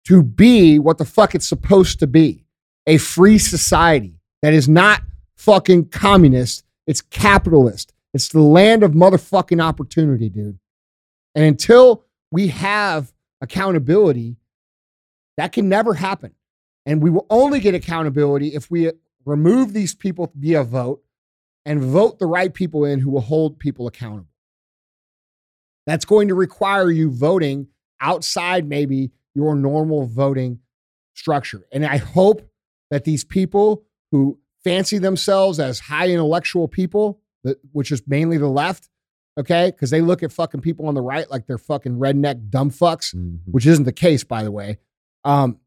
to 0.05 0.23
be 0.23 0.79
what 0.79 0.99
the 0.99 1.07
fuck 1.07 1.35
it's 1.35 1.49
supposed 1.49 1.99
to 2.01 2.07
be 2.07 2.45
a 2.87 2.99
free 2.99 3.39
society 3.39 4.21
that 4.43 4.53
is 4.53 4.69
not 4.69 5.01
fucking 5.37 5.89
communist. 5.89 6.65
It's 6.87 7.01
capitalist. 7.01 7.95
It's 8.13 8.29
the 8.29 8.43
land 8.43 8.83
of 8.83 8.91
motherfucking 8.93 9.63
opportunity, 9.63 10.29
dude. 10.29 10.59
And 11.35 11.47
until 11.47 12.05
we 12.31 12.49
have 12.49 13.11
accountability, 13.41 14.37
that 15.39 15.53
can 15.53 15.71
never 15.71 15.95
happen. 15.95 16.35
And 16.85 17.03
we 17.03 17.09
will 17.09 17.27
only 17.31 17.59
get 17.59 17.75
accountability 17.75 18.49
if 18.49 18.71
we 18.71 18.91
remove 19.25 19.73
these 19.73 19.95
people 19.95 20.31
via 20.35 20.63
vote 20.63 21.03
and 21.65 21.83
vote 21.83 22.19
the 22.19 22.27
right 22.27 22.53
people 22.53 22.85
in 22.85 23.01
who 23.01 23.11
will 23.11 23.23
hold 23.23 23.59
people 23.59 23.87
accountable. 23.87 24.32
That's 25.87 26.05
going 26.05 26.29
to 26.29 26.35
require 26.35 26.91
you 26.91 27.11
voting 27.11 27.69
outside 28.01 28.67
maybe 28.69 29.11
your 29.35 29.55
normal 29.55 30.07
voting 30.07 30.61
structure. 31.15 31.67
And 31.73 31.85
I 31.85 31.97
hope 31.99 32.49
that 32.91 33.05
these 33.05 33.25
people 33.25 33.85
who 34.11 34.39
fancy 34.65 34.99
themselves 34.99 35.59
as 35.59 35.81
high 35.81 36.09
intellectual 36.09 36.69
people, 36.69 37.21
which 37.73 37.91
is 37.91 38.03
mainly 38.07 38.39
the 38.39 38.49
left, 38.49 38.89
okay, 39.39 39.71
because 39.71 39.91
they 39.91 40.01
look 40.01 40.23
at 40.23 40.31
fucking 40.31 40.61
people 40.61 40.87
on 40.87 40.95
the 40.95 41.01
right 41.01 41.29
like 41.31 41.47
they're 41.47 41.59
fucking 41.59 41.97
redneck 41.99 42.51
dumb 42.51 42.71
fucks 42.71 43.15
Mhm. 43.15 43.39
which 43.47 43.67
isn't 43.67 43.85
the 43.85 43.93
case, 43.93 44.23
by 44.25 44.45
the 44.45 44.53
way. 44.53 44.79
Um, 45.25 45.59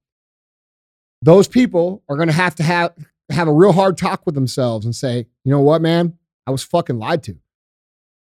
those 1.21 1.47
people 1.47 2.03
are 2.07 2.15
going 2.15 2.27
to 2.27 2.33
have 2.33 2.55
to 2.55 2.63
have 2.63 2.93
have 3.31 3.47
a 3.47 3.53
real 3.53 3.71
hard 3.71 3.97
talk 3.97 4.23
with 4.27 4.35
themselves 4.35 4.85
and 4.85 4.95
say, 4.95 5.25
you 5.43 5.51
know 5.51 5.59
what, 5.61 5.81
man, 5.81 6.15
I 6.45 6.51
was 6.51 6.61
fucking 6.61 6.99
lied 6.99 7.23
to. 7.23 7.37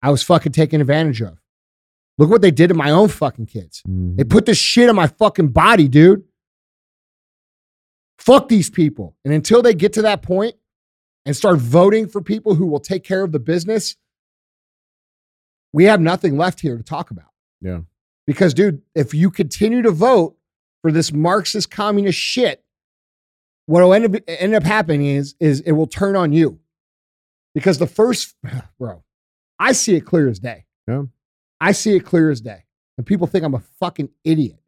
I 0.02 0.10
was 0.10 0.24
fucking 0.24 0.50
taken 0.52 0.80
advantage 0.80 1.22
of. 1.22 1.37
Look 2.18 2.30
what 2.30 2.42
they 2.42 2.50
did 2.50 2.68
to 2.68 2.74
my 2.74 2.90
own 2.90 3.08
fucking 3.08 3.46
kids. 3.46 3.82
Mhm. 3.88 4.16
They 4.16 4.24
put 4.24 4.44
this 4.44 4.58
shit 4.58 4.88
on 4.88 4.96
my 4.96 5.06
fucking 5.06 5.48
body, 5.48 5.88
dude. 5.88 6.24
Fuck 8.18 8.48
these 8.48 8.68
people. 8.68 9.16
And 9.24 9.32
until 9.32 9.62
they 9.62 9.72
get 9.74 9.92
to 9.94 10.02
that 10.02 10.22
point 10.22 10.56
and 11.24 11.36
start 11.36 11.58
voting 11.58 12.08
for 12.08 12.20
people 12.20 12.56
who 12.56 12.66
will 12.66 12.80
take 12.80 13.04
care 13.04 13.22
of 13.22 13.30
the 13.30 13.38
business, 13.38 13.96
we 15.72 15.84
have 15.84 16.00
nothing 16.00 16.36
left 16.36 16.60
here 16.60 16.76
to 16.76 16.82
talk 16.82 17.10
about. 17.10 17.30
Yeah. 17.60 17.80
Because, 18.26 18.52
dude, 18.52 18.82
if 18.94 19.14
you 19.14 19.30
continue 19.30 19.82
to 19.82 19.90
vote 19.90 20.36
for 20.82 20.90
this 20.90 21.12
Marxist 21.12 21.70
communist 21.70 22.18
shit, 22.18 22.64
what 23.66 23.82
will 23.82 23.94
end 23.94 24.16
up, 24.16 24.22
end 24.26 24.54
up 24.54 24.64
happening 24.64 25.06
is, 25.06 25.34
is 25.38 25.60
it 25.60 25.72
will 25.72 25.86
turn 25.86 26.16
on 26.16 26.32
you. 26.32 26.58
Because 27.54 27.78
the 27.78 27.86
first, 27.86 28.34
bro, 28.78 29.04
I 29.58 29.72
see 29.72 29.94
it 29.94 30.00
clear 30.02 30.28
as 30.28 30.40
day. 30.40 30.66
Yeah. 30.88 31.04
I 31.60 31.72
see 31.72 31.96
it 31.96 32.04
clear 32.04 32.30
as 32.30 32.40
day. 32.40 32.64
And 32.96 33.06
people 33.06 33.26
think 33.26 33.44
I'm 33.44 33.54
a 33.54 33.62
fucking 33.80 34.10
idiot. 34.24 34.60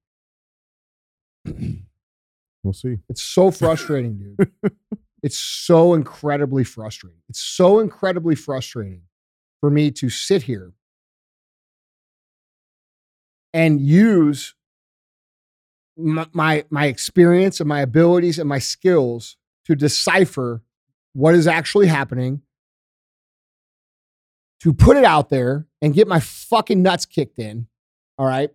We'll 2.63 2.75
see. 2.75 2.99
It's 3.09 3.23
so 3.23 3.51
frustrating, 3.51 4.19
dude. 4.19 4.53
it's 5.23 5.39
so 5.39 5.95
incredibly 5.95 6.65
frustrating. 6.65 7.21
It's 7.29 7.41
so 7.41 7.79
incredibly 7.79 8.35
frustrating 8.35 9.03
for 9.61 9.71
me 9.71 9.91
to 9.93 10.11
sit 10.11 10.43
here 10.43 10.73
and 13.53 13.81
use 13.81 14.55
my, 15.97 16.27
my, 16.33 16.65
my 16.71 16.87
experience 16.87 17.61
and 17.61 17.69
my 17.69 17.81
abilities 17.81 18.39
and 18.39 18.49
my 18.49 18.59
skills 18.59 19.37
to 19.67 19.75
decipher 19.75 20.63
what 21.13 21.35
is 21.35 21.47
actually 21.47 21.87
happening, 21.87 22.43
to 24.61 24.73
put 24.73 24.97
it 24.97 25.05
out 25.05 25.31
there 25.31 25.67
and 25.81 25.95
get 25.95 26.07
my 26.09 26.21
fucking 26.21 26.83
nuts 26.83 27.07
kicked 27.07 27.39
in. 27.39 27.67
All 28.19 28.27
right. 28.27 28.51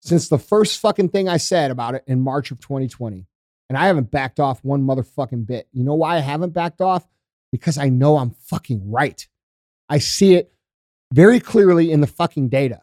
Since 0.00 0.28
the 0.28 0.38
first 0.38 0.80
fucking 0.80 1.08
thing 1.08 1.28
I 1.28 1.36
said 1.36 1.70
about 1.70 1.94
it 1.96 2.04
in 2.06 2.20
March 2.20 2.50
of 2.50 2.60
2020. 2.60 3.26
And 3.68 3.76
I 3.76 3.86
haven't 3.86 4.12
backed 4.12 4.38
off 4.38 4.64
one 4.64 4.82
motherfucking 4.82 5.46
bit. 5.46 5.66
You 5.72 5.82
know 5.82 5.94
why 5.94 6.16
I 6.16 6.20
haven't 6.20 6.54
backed 6.54 6.80
off? 6.80 7.06
Because 7.50 7.78
I 7.78 7.88
know 7.88 8.18
I'm 8.18 8.30
fucking 8.30 8.90
right. 8.90 9.26
I 9.88 9.98
see 9.98 10.34
it 10.34 10.52
very 11.12 11.40
clearly 11.40 11.90
in 11.90 12.00
the 12.00 12.06
fucking 12.06 12.48
data. 12.48 12.82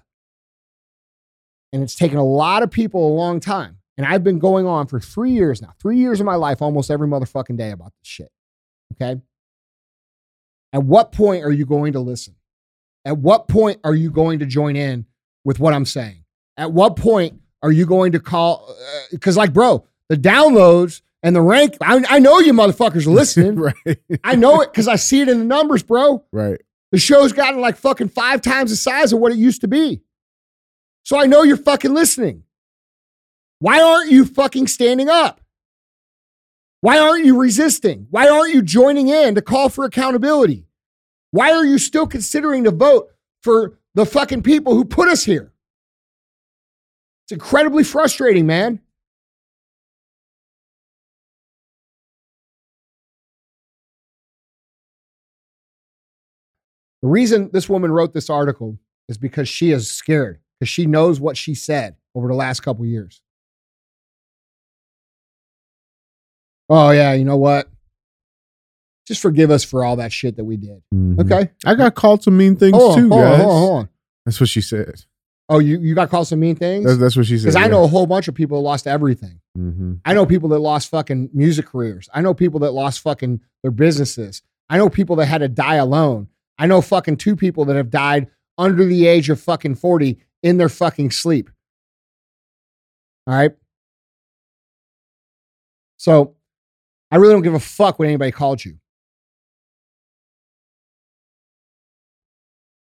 And 1.71 1.81
it's 1.81 1.95
taken 1.95 2.17
a 2.17 2.25
lot 2.25 2.63
of 2.63 2.71
people 2.71 3.07
a 3.07 3.15
long 3.15 3.39
time. 3.39 3.77
And 3.97 4.05
I've 4.05 4.23
been 4.23 4.39
going 4.39 4.65
on 4.65 4.87
for 4.87 4.99
three 4.99 5.31
years 5.31 5.61
now, 5.61 5.73
three 5.81 5.97
years 5.97 6.19
of 6.19 6.25
my 6.25 6.35
life, 6.35 6.61
almost 6.61 6.91
every 6.91 7.07
motherfucking 7.07 7.57
day 7.57 7.71
about 7.71 7.93
this 8.01 8.09
shit. 8.09 8.31
Okay. 8.93 9.21
At 10.73 10.83
what 10.83 11.11
point 11.11 11.45
are 11.45 11.51
you 11.51 11.65
going 11.65 11.93
to 11.93 11.99
listen? 11.99 12.35
At 13.05 13.19
what 13.19 13.47
point 13.47 13.79
are 13.83 13.93
you 13.93 14.09
going 14.09 14.39
to 14.39 14.45
join 14.45 14.75
in 14.75 15.05
with 15.45 15.59
what 15.59 15.73
I'm 15.73 15.85
saying? 15.85 16.23
At 16.57 16.71
what 16.71 16.95
point 16.95 17.39
are 17.61 17.71
you 17.71 17.85
going 17.85 18.13
to 18.13 18.19
call? 18.19 18.75
Because, 19.11 19.37
uh, 19.37 19.41
like, 19.41 19.53
bro, 19.53 19.85
the 20.09 20.17
downloads 20.17 21.01
and 21.21 21.35
the 21.35 21.41
rank, 21.41 21.77
I, 21.81 22.03
I 22.09 22.19
know 22.19 22.39
you 22.39 22.53
motherfuckers 22.53 23.05
are 23.05 23.11
listening. 23.11 23.55
right. 23.59 23.99
I 24.23 24.35
know 24.35 24.61
it 24.61 24.71
because 24.71 24.87
I 24.87 24.95
see 24.95 25.21
it 25.21 25.29
in 25.29 25.39
the 25.39 25.45
numbers, 25.45 25.83
bro. 25.83 26.25
Right. 26.31 26.59
The 26.91 26.99
show's 26.99 27.33
gotten 27.33 27.61
like 27.61 27.77
fucking 27.77 28.09
five 28.09 28.41
times 28.41 28.71
the 28.71 28.75
size 28.75 29.13
of 29.13 29.19
what 29.19 29.31
it 29.31 29.37
used 29.37 29.61
to 29.61 29.67
be. 29.67 30.01
So 31.03 31.19
I 31.19 31.25
know 31.25 31.43
you're 31.43 31.57
fucking 31.57 31.93
listening. 31.93 32.43
Why 33.59 33.81
aren't 33.81 34.11
you 34.11 34.25
fucking 34.25 34.67
standing 34.67 35.09
up? 35.09 35.41
Why 36.83 36.99
aren't 36.99 37.23
you 37.23 37.39
resisting? 37.39 38.07
Why 38.09 38.27
aren't 38.27 38.53
you 38.53 38.61
joining 38.61 39.07
in 39.07 39.35
to 39.35 39.41
call 39.41 39.69
for 39.69 39.85
accountability? 39.85 40.65
Why 41.31 41.53
are 41.53 41.63
you 41.63 41.77
still 41.77 42.05
considering 42.05 42.65
to 42.65 42.71
vote 42.71 43.07
for 43.41 43.79
the 43.95 44.05
fucking 44.05 44.43
people 44.43 44.73
who 44.75 44.83
put 44.83 45.07
us 45.07 45.23
here? 45.23 45.53
It's 47.23 47.31
incredibly 47.31 47.85
frustrating, 47.85 48.45
man. 48.45 48.81
The 57.01 57.07
reason 57.07 57.49
this 57.53 57.69
woman 57.69 57.93
wrote 57.93 58.13
this 58.13 58.29
article 58.29 58.77
is 59.07 59.17
because 59.17 59.47
she 59.47 59.71
is 59.71 59.89
scared, 59.89 60.41
because 60.59 60.67
she 60.67 60.85
knows 60.85 61.21
what 61.21 61.37
she 61.37 61.55
said 61.55 61.95
over 62.13 62.27
the 62.27 62.33
last 62.33 62.59
couple 62.59 62.85
years. 62.85 63.21
Oh, 66.69 66.91
yeah, 66.91 67.13
you 67.13 67.25
know 67.25 67.37
what? 67.37 67.69
Just 69.07 69.21
forgive 69.21 69.51
us 69.51 69.63
for 69.63 69.83
all 69.83 69.97
that 69.97 70.13
shit 70.13 70.37
that 70.37 70.45
we 70.45 70.55
did. 70.57 70.81
Mhm. 70.93 71.19
Okay. 71.19 71.51
I 71.65 71.75
got 71.75 71.93
called 71.95 72.23
some 72.23 72.37
mean 72.37 72.55
things 72.55 72.77
Hold 72.77 72.91
on, 72.91 72.97
too, 72.97 73.09
hold 73.09 73.21
on, 73.23 73.39
hold 73.39 73.49
on, 73.51 73.57
hold 73.61 73.79
on. 73.79 73.89
That's 74.25 74.39
what 74.39 74.49
she 74.49 74.61
said. 74.61 75.03
Oh, 75.49 75.59
you, 75.59 75.77
you 75.79 75.93
got 75.93 76.09
called 76.09 76.27
some 76.27 76.39
mean 76.39 76.55
things? 76.55 76.85
That's, 76.85 76.97
that's 76.97 77.17
what 77.17 77.25
she 77.25 77.37
said. 77.37 77.47
Because 77.47 77.57
I 77.57 77.67
know 77.67 77.83
a 77.83 77.87
whole 77.87 78.07
bunch 78.07 78.29
of 78.29 78.33
people 78.33 78.57
that 78.57 78.63
lost 78.63 78.87
everything. 78.87 79.41
hmm 79.55 79.95
I 80.05 80.13
know 80.13 80.25
people 80.25 80.49
that 80.49 80.59
lost 80.59 80.89
fucking 80.89 81.31
music 81.33 81.65
careers. 81.65 82.07
I 82.13 82.21
know 82.21 82.33
people 82.33 82.61
that 82.61 82.71
lost 82.71 83.01
fucking 83.01 83.41
their 83.61 83.71
businesses. 83.71 84.41
I 84.69 84.77
know 84.77 84.89
people 84.89 85.17
that 85.17 85.25
had 85.25 85.39
to 85.39 85.49
die 85.49 85.75
alone. 85.75 86.29
I 86.57 86.67
know 86.67 86.79
fucking 86.81 87.17
two 87.17 87.35
people 87.35 87.65
that 87.65 87.75
have 87.75 87.89
died 87.89 88.27
under 88.57 88.85
the 88.85 89.05
age 89.05 89.29
of 89.29 89.41
fucking 89.41 89.75
40 89.75 90.17
in 90.43 90.57
their 90.57 90.69
fucking 90.69 91.11
sleep. 91.11 91.49
All 93.27 93.33
right. 93.35 93.51
So 95.97 96.35
I 97.13 97.17
really 97.17 97.33
don't 97.33 97.43
give 97.43 97.53
a 97.53 97.59
fuck 97.59 97.99
what 97.99 98.07
anybody 98.07 98.31
called 98.31 98.65
you. 98.65 98.79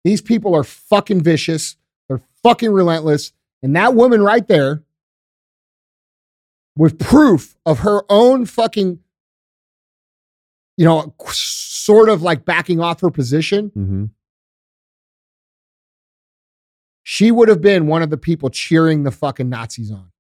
These 0.04 0.22
people 0.22 0.54
are 0.54 0.64
fucking 0.64 1.20
vicious. 1.20 1.76
They're 2.08 2.22
fucking 2.42 2.72
relentless. 2.72 3.32
And 3.62 3.76
that 3.76 3.94
woman 3.94 4.22
right 4.22 4.48
there, 4.48 4.84
with 6.78 6.98
proof 6.98 7.58
of 7.66 7.80
her 7.80 8.04
own 8.08 8.46
fucking, 8.46 9.00
you 10.78 10.86
know, 10.86 11.14
sort 11.28 12.08
of 12.08 12.22
like 12.22 12.46
backing 12.46 12.80
off 12.80 13.02
her 13.02 13.10
position, 13.10 13.70
hmm 13.74 14.04
she 17.08 17.30
would 17.30 17.48
have 17.48 17.60
been 17.60 17.86
one 17.86 18.02
of 18.02 18.10
the 18.10 18.16
people 18.16 18.48
cheering 18.50 19.04
the 19.04 19.12
fucking 19.12 19.48
Nazis 19.48 19.92
on. 19.92 20.10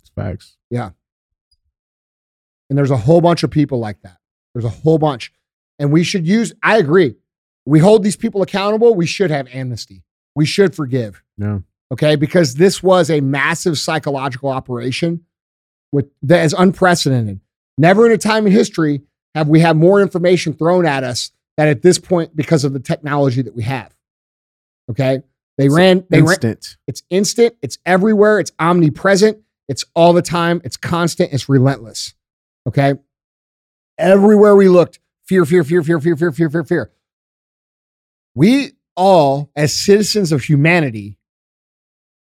It's 0.00 0.10
facts. 0.10 0.56
And 2.68 2.78
there's 2.78 2.90
a 2.90 2.96
whole 2.96 3.20
bunch 3.20 3.42
of 3.42 3.50
people 3.50 3.78
like 3.78 4.00
that. 4.02 4.18
There's 4.54 4.64
a 4.64 4.70
whole 4.70 4.98
bunch. 4.98 5.32
And 5.78 5.92
we 5.92 6.02
should 6.02 6.26
use, 6.26 6.52
I 6.62 6.78
agree. 6.78 7.16
We 7.64 7.78
hold 7.78 8.02
these 8.02 8.16
people 8.16 8.42
accountable. 8.42 8.94
We 8.94 9.06
should 9.06 9.30
have 9.30 9.48
amnesty. 9.52 10.02
We 10.34 10.46
should 10.46 10.74
forgive. 10.74 11.22
Yeah. 11.36 11.58
Okay. 11.92 12.16
Because 12.16 12.54
this 12.54 12.82
was 12.82 13.10
a 13.10 13.20
massive 13.20 13.78
psychological 13.78 14.48
operation 14.48 15.24
with 15.92 16.10
that 16.22 16.44
is 16.44 16.54
unprecedented. 16.56 17.40
Never 17.78 18.06
in 18.06 18.12
a 18.12 18.18
time 18.18 18.46
in 18.46 18.52
history 18.52 19.02
have 19.34 19.48
we 19.48 19.60
had 19.60 19.76
more 19.76 20.00
information 20.00 20.52
thrown 20.54 20.86
at 20.86 21.04
us 21.04 21.30
than 21.56 21.68
at 21.68 21.82
this 21.82 21.98
point 21.98 22.34
because 22.34 22.64
of 22.64 22.72
the 22.72 22.80
technology 22.80 23.42
that 23.42 23.54
we 23.54 23.62
have. 23.64 23.94
Okay. 24.90 25.22
They 25.58 25.68
ran, 25.68 26.04
they 26.10 26.20
ran, 26.20 26.32
Instant. 26.32 26.76
it's 26.86 27.02
instant, 27.08 27.54
it's 27.62 27.78
everywhere, 27.86 28.38
it's 28.38 28.52
omnipresent, 28.58 29.38
it's 29.68 29.86
all 29.94 30.12
the 30.12 30.20
time, 30.20 30.60
it's 30.64 30.76
constant, 30.76 31.32
it's 31.32 31.48
relentless. 31.48 32.14
Okay. 32.66 32.94
Everywhere 33.98 34.56
we 34.56 34.68
looked, 34.68 34.98
fear, 35.24 35.44
fear, 35.44 35.64
fear, 35.64 35.82
fear, 35.82 36.00
fear, 36.00 36.16
fear, 36.16 36.32
fear, 36.32 36.50
fear, 36.50 36.64
fear. 36.64 36.90
We 38.34 38.72
all, 38.96 39.50
as 39.56 39.74
citizens 39.74 40.32
of 40.32 40.42
humanity, 40.44 41.18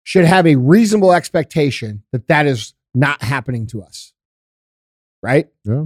should 0.02 0.24
have 0.24 0.46
a 0.46 0.56
reasonable 0.56 1.12
expectation 1.12 2.02
that 2.12 2.28
that 2.28 2.46
is 2.46 2.74
not 2.94 3.22
happening 3.22 3.66
to 3.68 3.82
us. 3.82 4.12
Right? 5.22 5.48
Yeah. 5.64 5.84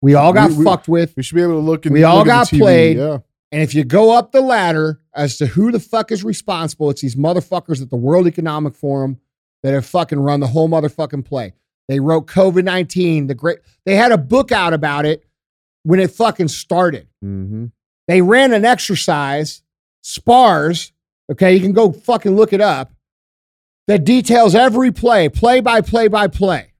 We 0.00 0.14
all 0.14 0.32
got 0.32 0.50
We- 0.50 0.58
we- 0.58 0.64
fucked 0.64 0.88
with. 0.88 1.14
We 1.16 1.22
should 1.22 1.34
be 1.34 1.42
able 1.42 1.54
to 1.54 1.58
look. 1.60 1.86
And 1.86 1.92
We 1.92 2.04
all 2.04 2.24
got 2.24 2.48
TV. 2.48 2.58
played. 2.58 2.96
Yeah. 2.98 3.18
And 3.52 3.62
if 3.62 3.74
you 3.74 3.84
go 3.84 4.16
up 4.16 4.32
the 4.32 4.40
ladder 4.40 5.00
as 5.14 5.36
to 5.38 5.46
who 5.46 5.70
the 5.70 5.78
fuck 5.80 6.10
is 6.12 6.24
responsible, 6.24 6.90
it's 6.90 7.02
these 7.02 7.14
motherfuckers 7.16 7.80
at 7.82 7.90
the 7.90 7.96
World 7.96 8.26
Economic 8.26 8.74
Forum 8.74 9.18
that 9.62 9.72
have 9.74 9.86
fucking 9.86 10.18
run 10.18 10.40
the 10.40 10.48
whole 10.48 10.68
motherfucking 10.68 11.24
play. 11.24 11.52
They 11.88 12.00
wrote 12.00 12.26
COVID 12.26 12.64
19, 12.64 13.26
the 13.26 13.34
great, 13.34 13.58
they 13.84 13.96
had 13.96 14.12
a 14.12 14.18
book 14.18 14.52
out 14.52 14.72
about 14.72 15.04
it 15.04 15.24
when 15.82 16.00
it 16.00 16.10
fucking 16.10 16.48
started. 16.48 17.08
hmm 17.20 17.66
They 18.08 18.22
ran 18.22 18.52
an 18.52 18.64
exercise, 18.64 19.62
SPARS, 20.02 20.92
okay, 21.30 21.54
you 21.54 21.60
can 21.60 21.72
go 21.72 21.92
fucking 21.92 22.34
look 22.34 22.52
it 22.52 22.60
up, 22.60 22.92
that 23.86 24.04
details 24.04 24.54
every 24.54 24.92
play, 24.92 25.28
play 25.28 25.60
by 25.60 25.80
play 25.82 26.08
by 26.08 26.26
play. 26.26 26.72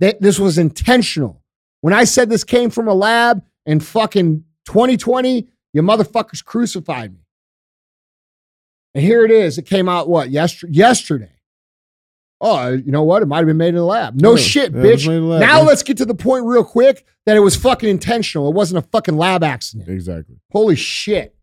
That 0.00 0.20
this 0.20 0.38
was 0.38 0.58
intentional. 0.58 1.42
When 1.80 1.92
I 1.92 2.04
said 2.04 2.30
this 2.30 2.44
came 2.44 2.70
from 2.70 2.88
a 2.88 2.94
lab 2.94 3.44
in 3.66 3.80
fucking 3.80 4.44
2020, 4.66 5.48
you 5.72 5.82
motherfuckers 5.82 6.44
crucified 6.44 7.12
me. 7.12 7.20
And 8.94 9.04
here 9.04 9.24
it 9.24 9.30
is. 9.30 9.58
It 9.58 9.66
came 9.66 9.88
out 9.88 10.08
what? 10.08 10.30
Yester- 10.30 10.68
yesterday. 10.70 11.37
Oh, 12.40 12.68
you 12.68 12.92
know 12.92 13.02
what? 13.02 13.22
It 13.22 13.26
might 13.26 13.38
have 13.38 13.46
been 13.46 13.56
made 13.56 13.70
in 13.70 13.74
the 13.76 13.84
lab. 13.84 14.20
No 14.20 14.36
Yeah, 14.36 14.42
shit, 14.42 14.72
bitch. 14.72 15.06
made 15.08 15.16
in 15.16 15.22
the 15.22 15.26
lab, 15.28 15.40
now 15.40 15.62
let's 15.62 15.82
get 15.82 15.96
to 15.96 16.04
the 16.04 16.14
point 16.14 16.44
real 16.46 16.62
quick 16.64 17.04
that 17.26 17.36
it 17.36 17.40
was 17.40 17.56
fucking 17.56 17.88
intentional. 17.88 18.48
It 18.48 18.54
wasn't 18.54 18.84
a 18.84 18.88
fucking 18.88 19.16
lab 19.16 19.42
accident. 19.42 19.88
Exactly. 19.88 20.36
Holy 20.52 20.76
shit. 20.76 21.34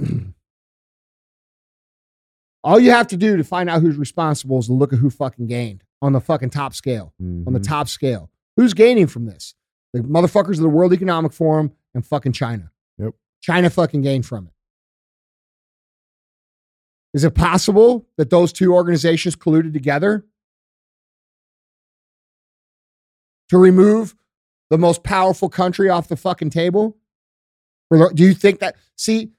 All 2.65 2.79
you 2.81 2.91
have 2.91 3.07
to 3.09 3.17
do 3.17 3.37
to 3.37 3.45
find 3.45 3.71
out 3.71 3.81
who's 3.81 3.97
responsible 3.97 4.59
is 4.59 4.67
to 4.67 4.73
look 4.73 4.93
at 4.93 4.99
who 4.99 5.11
fucking 5.11 5.47
gained 5.47 5.85
on 6.03 6.13
the 6.13 6.21
fucking 6.21 6.51
top 6.51 6.75
scale. 6.75 7.15
On 7.21 7.53
the 7.53 7.61
Mhm. 7.61 7.67
top 7.67 7.89
scale. 7.89 8.31
Who's 8.57 8.75
gaining 8.75 9.07
from 9.07 9.27
this? 9.27 9.55
The 9.93 10.01
motherfuckers 10.01 10.55
of 10.57 10.61
the 10.63 10.69
World 10.69 10.93
Economic 10.93 11.33
Forum 11.33 11.73
and 11.95 12.05
fucking 12.05 12.33
China. 12.33 12.73
Yep. 12.99 13.15
China 13.41 13.71
fucking 13.71 14.03
gained 14.03 14.27
from 14.27 14.49
it. 14.49 14.53
Is 17.15 17.25
it 17.25 17.35
possible 17.35 18.07
that 18.17 18.31
those 18.31 18.53
two 18.53 18.75
organizations 18.75 19.35
colluded 19.35 19.73
together 19.73 20.25
to 23.49 23.59
remove 23.59 24.15
the 24.71 24.79
most 24.79 25.03
powerful 25.03 25.49
country 25.49 25.89
off 25.89 26.09
the 26.09 26.17
fucking 26.17 26.51
table? 26.51 26.97
Do 27.91 28.11
you 28.25 28.35
think 28.35 28.61
that? 28.61 28.77
See, 28.97 29.31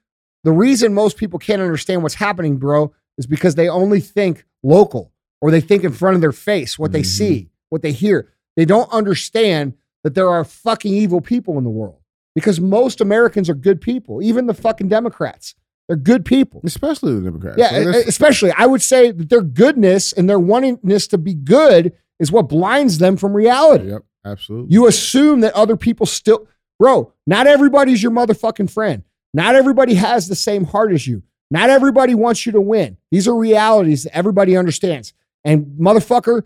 the 0.42 0.52
reason 0.52 0.94
most 0.94 1.16
people 1.16 1.38
can't 1.38 1.62
understand 1.62 2.02
what's 2.02 2.16
happening, 2.16 2.56
bro, 2.56 2.92
is 3.18 3.26
because 3.26 3.54
they 3.54 3.68
only 3.68 4.00
think 4.00 4.44
local 4.62 5.12
or 5.40 5.50
they 5.50 5.60
think 5.60 5.84
in 5.84 5.92
front 5.92 6.16
of 6.16 6.20
their 6.20 6.32
face 6.32 6.78
what 6.78 6.92
they 6.92 7.02
Mhm. 7.02 7.06
see, 7.06 7.50
what 7.68 7.82
they 7.82 7.92
hear. 7.92 8.28
They 8.56 8.64
don't 8.64 8.90
understand 8.92 9.74
that 10.02 10.14
there 10.14 10.28
are 10.28 10.44
fucking 10.44 10.92
evil 10.92 11.20
people 11.20 11.56
in 11.58 11.64
the 11.64 11.70
world 11.70 12.00
because 12.34 12.60
most 12.60 13.00
Americans 13.00 13.48
are 13.48 13.54
good 13.54 13.80
people, 13.80 14.20
even 14.22 14.46
the 14.46 14.54
fucking 14.54 14.88
Democrats. 14.88 15.54
They're 15.90 15.96
good 15.96 16.24
people. 16.24 16.60
especially 16.62 17.16
the 17.16 17.20
Democrats. 17.22 17.58
Yeah, 17.58 17.76
especially 18.06 18.52
I 18.56 18.66
would 18.66 18.80
say 18.80 19.10
that 19.10 19.28
their 19.28 19.42
goodness 19.42 20.12
and 20.12 20.30
their 20.30 20.38
wantingness 20.38 21.10
to 21.10 21.18
be 21.18 21.34
good 21.34 21.92
is 22.20 22.30
what 22.30 22.48
blinds 22.48 22.98
them 22.98 23.16
from 23.16 23.34
reality. 23.34 23.88
yep, 23.88 24.04
absolutely. 24.24 24.72
You 24.72 24.86
assume 24.86 25.40
that 25.40 25.52
other 25.54 25.76
people 25.76 26.06
still, 26.06 26.46
bro, 26.78 27.12
not 27.26 27.48
everybody's 27.48 28.04
your 28.04 28.12
motherfucking 28.12 28.70
friend. 28.70 29.02
Not 29.34 29.56
everybody 29.56 29.94
has 29.94 30.28
the 30.28 30.36
same 30.36 30.62
heart 30.62 30.92
as 30.92 31.08
you. 31.08 31.24
Not 31.50 31.70
everybody 31.70 32.14
wants 32.14 32.46
you 32.46 32.52
to 32.52 32.60
win. 32.60 32.96
These 33.10 33.26
are 33.26 33.34
realities 33.34 34.04
that 34.04 34.16
everybody 34.16 34.56
understands. 34.56 35.12
And 35.44 35.76
motherfucker, 35.80 36.44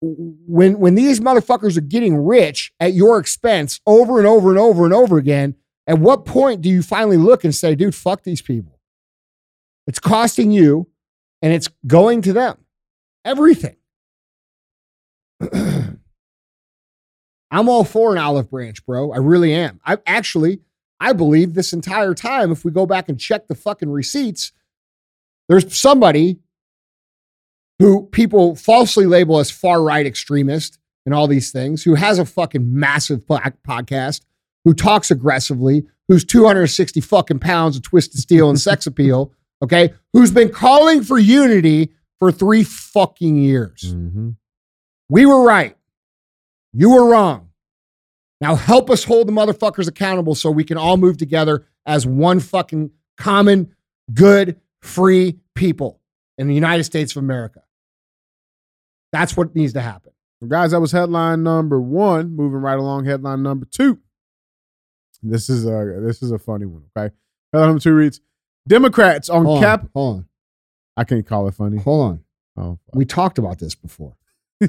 when 0.00 0.78
when 0.78 0.94
these 0.94 1.20
motherfuckers 1.20 1.76
are 1.76 1.82
getting 1.82 2.16
rich 2.16 2.72
at 2.80 2.94
your 2.94 3.18
expense 3.18 3.78
over 3.86 4.16
and 4.16 4.26
over 4.26 4.48
and 4.48 4.58
over 4.58 4.86
and 4.86 4.94
over 4.94 5.18
again, 5.18 5.54
at 5.86 5.98
what 5.98 6.24
point 6.24 6.62
do 6.62 6.70
you 6.70 6.82
finally 6.82 7.18
look 7.18 7.44
and 7.44 7.54
say, 7.54 7.74
dude, 7.74 7.94
fuck 7.94 8.22
these 8.22 8.40
people? 8.40 8.72
It's 9.86 9.98
costing 9.98 10.50
you 10.50 10.88
and 11.42 11.52
it's 11.52 11.68
going 11.86 12.22
to 12.22 12.32
them. 12.32 12.58
Everything. 13.24 13.76
I'm 17.50 17.68
all 17.68 17.84
for 17.84 18.12
an 18.12 18.18
olive 18.18 18.50
branch, 18.50 18.84
bro. 18.84 19.12
I 19.12 19.18
really 19.18 19.52
am. 19.52 19.80
I 19.84 19.98
actually, 20.06 20.60
I 21.00 21.12
believe 21.12 21.54
this 21.54 21.72
entire 21.72 22.14
time, 22.14 22.50
if 22.50 22.64
we 22.64 22.70
go 22.70 22.86
back 22.86 23.08
and 23.08 23.18
check 23.18 23.46
the 23.46 23.54
fucking 23.54 23.90
receipts, 23.90 24.52
there's 25.48 25.76
somebody 25.76 26.40
who 27.78 28.06
people 28.06 28.56
falsely 28.56 29.06
label 29.06 29.38
as 29.38 29.50
far 29.50 29.82
right 29.82 30.06
extremist 30.06 30.78
and 31.04 31.14
all 31.14 31.28
these 31.28 31.52
things, 31.52 31.84
who 31.84 31.94
has 31.94 32.18
a 32.18 32.24
fucking 32.24 32.78
massive 32.78 33.24
podcast, 33.26 34.22
who 34.64 34.74
talks 34.74 35.10
aggressively, 35.10 35.86
who's 36.08 36.24
260 36.24 37.00
fucking 37.00 37.38
pounds 37.38 37.76
of 37.76 37.82
twisted 37.82 38.20
steel 38.20 38.48
and 38.48 38.60
sex 38.60 38.86
appeal, 38.86 39.32
okay, 39.62 39.92
who's 40.12 40.30
been 40.30 40.50
calling 40.50 41.02
for 41.02 41.18
unity 41.18 41.92
for 42.18 42.32
three 42.32 42.64
fucking 42.64 43.36
years. 43.36 43.94
Mhm. 43.94 44.36
We 45.08 45.26
were 45.26 45.42
right. 45.44 45.76
You 46.72 46.90
were 46.90 47.10
wrong. 47.10 47.50
Now 48.40 48.54
help 48.54 48.90
us 48.90 49.04
hold 49.04 49.28
the 49.28 49.32
motherfuckers 49.32 49.88
accountable 49.88 50.34
so 50.34 50.50
we 50.50 50.64
can 50.64 50.76
all 50.76 50.96
move 50.96 51.16
together 51.16 51.66
as 51.86 52.06
one 52.06 52.40
fucking 52.40 52.90
common, 53.16 53.74
good, 54.12 54.60
free 54.82 55.40
people 55.54 56.00
in 56.36 56.48
the 56.48 56.54
United 56.54 56.84
States 56.84 57.12
of 57.16 57.22
America. 57.22 57.62
That's 59.12 59.36
what 59.36 59.54
needs 59.54 59.72
to 59.74 59.80
happen. 59.80 60.12
Guys, 60.46 60.72
that 60.72 60.80
was 60.80 60.92
headline 60.92 61.42
number 61.42 61.80
one. 61.80 62.36
Moving 62.36 62.60
right 62.60 62.78
along, 62.78 63.06
headline 63.06 63.42
number 63.42 63.66
two. 63.70 63.98
This 65.22 65.48
is 65.48 65.64
a 65.64 65.98
this 66.04 66.22
is 66.22 66.30
a 66.30 66.38
funny 66.38 66.66
one. 66.66 66.82
Okay, 66.96 67.14
headline 67.52 67.68
number 67.70 67.80
two 67.80 67.94
reads: 67.94 68.20
Democrats 68.68 69.28
on 69.28 69.44
Hold 69.44 69.60
cap. 69.62 69.82
on, 69.82 69.90
hold 69.94 70.16
on, 70.18 70.26
I 70.96 71.04
can't 71.04 71.26
call 71.26 71.46
it 71.48 71.54
funny. 71.54 71.78
hold 71.78 72.10
on. 72.10 72.20
Oh, 72.58 72.78
We 72.94 73.04
talked 73.04 73.38
about 73.38 73.58
this 73.58 73.74
before. 73.74 74.16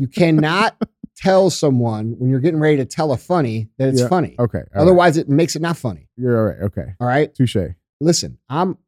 you 0.00 0.08
cannot 0.08 0.76
tell 1.16 1.50
someone 1.50 2.14
when 2.18 2.30
you're 2.30 2.40
getting 2.40 2.60
ready 2.60 2.76
to 2.78 2.84
tell 2.86 3.12
a 3.12 3.16
funny 3.16 3.68
that 3.78 3.88
it's 3.90 4.00
Yeah. 4.00 4.08
funny. 4.08 4.34
okay. 4.38 4.58
all 4.58 4.64
right. 4.74 4.80
Otherwise, 4.82 5.16
it 5.16 5.28
makes 5.28 5.54
it 5.56 5.62
not 5.62 5.76
funny. 5.76 6.08
you're 6.16 6.38
all 6.38 6.46
right. 6.46 6.62
Okay, 6.66 6.94
All 7.00 7.06
right. 7.06 7.34
touche. 7.34 7.56
listen, 8.00 8.38
I'm 8.48 8.78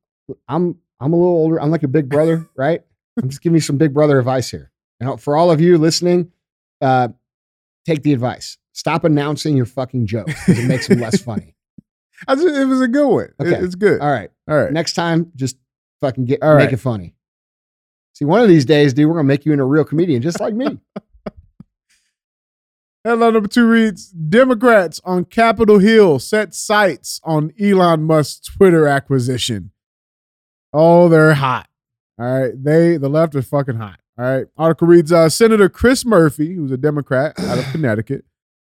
I'm 0.48 0.76
I'm 1.00 1.12
a 1.12 1.16
little 1.16 1.30
older. 1.34 1.60
I'm 1.60 1.70
like 1.70 1.82
a 1.82 1.88
big 1.88 2.08
brother, 2.08 2.46
right? 2.56 2.82
I'm 3.22 3.28
just 3.28 3.42
giving 3.42 3.54
you 3.56 3.60
some 3.60 3.76
big 3.78 3.92
brother 3.94 4.18
advice 4.18 4.50
here. 4.50 4.70
Now, 5.00 5.16
for 5.16 5.36
all 5.36 5.50
of 5.50 5.60
you 5.60 5.76
listening, 5.78 6.32
uh, 6.80 7.08
take 7.86 8.02
the 8.02 8.12
advice. 8.12 8.58
Stop 8.72 9.04
announcing 9.04 9.56
your 9.56 9.66
fucking 9.66 10.06
jokes 10.06 10.48
it 10.48 10.64
makes 10.66 10.86
them 10.88 11.00
less 11.00 11.20
funny. 11.20 11.54
Just, 12.28 12.46
it 12.46 12.64
was 12.66 12.80
a 12.80 12.88
good 12.88 13.08
one. 13.08 13.24
It- 13.24 13.34
Okay. 13.40 13.56
it's 13.64 13.74
good. 13.74 14.00
All 14.00 14.10
right. 14.10 14.30
All 14.48 14.56
right. 14.58 14.72
Next 14.72 14.94
time, 14.94 15.30
just 15.36 15.56
fucking 16.00 16.24
get 16.24 16.42
All 16.42 16.54
make 16.56 16.66
right. 16.66 16.72
it 16.72 16.78
funny. 16.78 17.14
See, 18.14 18.24
one 18.24 18.40
of 18.40 18.48
these 18.48 18.64
days, 18.64 18.92
dude, 18.94 19.06
we're 19.08 19.14
gonna 19.14 19.24
make 19.24 19.44
you 19.46 19.52
into 19.52 19.64
a 19.64 19.68
real 19.68 19.84
comedian, 19.84 20.22
just 20.22 20.40
like 20.40 20.54
me. 20.54 20.78
Headline 23.04 23.32
number 23.34 23.48
two 23.48 23.66
reads: 23.66 24.08
Democrats 24.10 25.00
on 25.04 25.24
Capitol 25.24 25.78
Hill 25.78 26.18
set 26.18 26.54
sights 26.54 27.20
on 27.24 27.52
Elon 27.60 28.02
Musk's 28.02 28.40
Twitter 28.48 28.86
acquisition. 28.86 29.70
Oh, 30.72 31.08
they're 31.08 31.34
hot. 31.34 31.68
All 32.18 32.40
right, 32.40 32.52
they 32.64 32.96
the 32.96 33.08
left 33.08 33.34
is 33.36 33.48
fucking 33.48 33.76
hot. 33.76 34.00
All 34.18 34.24
right. 34.24 34.46
Article 34.56 34.88
reads: 34.88 35.12
uh, 35.12 35.28
Senator 35.28 35.68
Chris 35.68 36.04
Murphy, 36.04 36.54
who's 36.54 36.72
a 36.72 36.76
Democrat 36.76 37.38
out 37.38 37.58
of 37.58 37.64
Connecticut, 37.72 38.24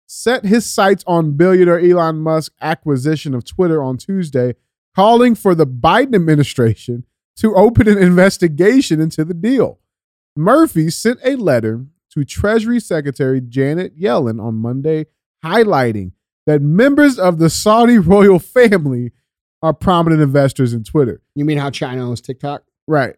set 0.10 0.44
his 0.44 0.66
sights 0.66 1.04
on 1.06 1.38
billionaire 1.38 1.80
Elon 1.80 2.18
Musk's 2.18 2.56
acquisition 2.62 3.36
of 3.36 3.46
Twitter 3.46 3.84
on 3.84 3.96
Tuesday, 3.96 4.56
calling 4.96 5.36
for 5.36 5.54
the 5.54 5.68
Biden 5.68 6.16
administration 6.16 7.06
to 7.36 7.56
open 7.56 7.88
an 7.88 8.00
investigation 8.00 9.00
into 9.00 9.24
the 9.24 9.36
deal. 9.36 9.80
Murphy 10.36 10.90
sent 10.90 11.20
a 11.24 11.36
letter 11.36 11.86
to 12.12 12.26
Treasury 12.26 12.80
Secretary 12.80 13.40
Janet 13.40 14.00
Yellen 14.00 14.44
on 14.44 14.56
Monday, 14.56 15.06
highlighting 15.46 16.14
that 16.48 16.64
members 16.64 17.20
of 17.20 17.38
the 17.38 17.50
Saudi 17.50 18.00
royal 18.00 18.40
family 18.40 19.12
are 19.62 19.74
prominent 19.74 20.24
investors 20.24 20.74
in 20.74 20.84
Twitter. 20.84 21.22
You 21.36 21.46
mean 21.46 21.60
how 21.60 21.70
China 21.70 22.10
owns 22.10 22.20
TikTok? 22.20 22.64
Right. 22.88 23.16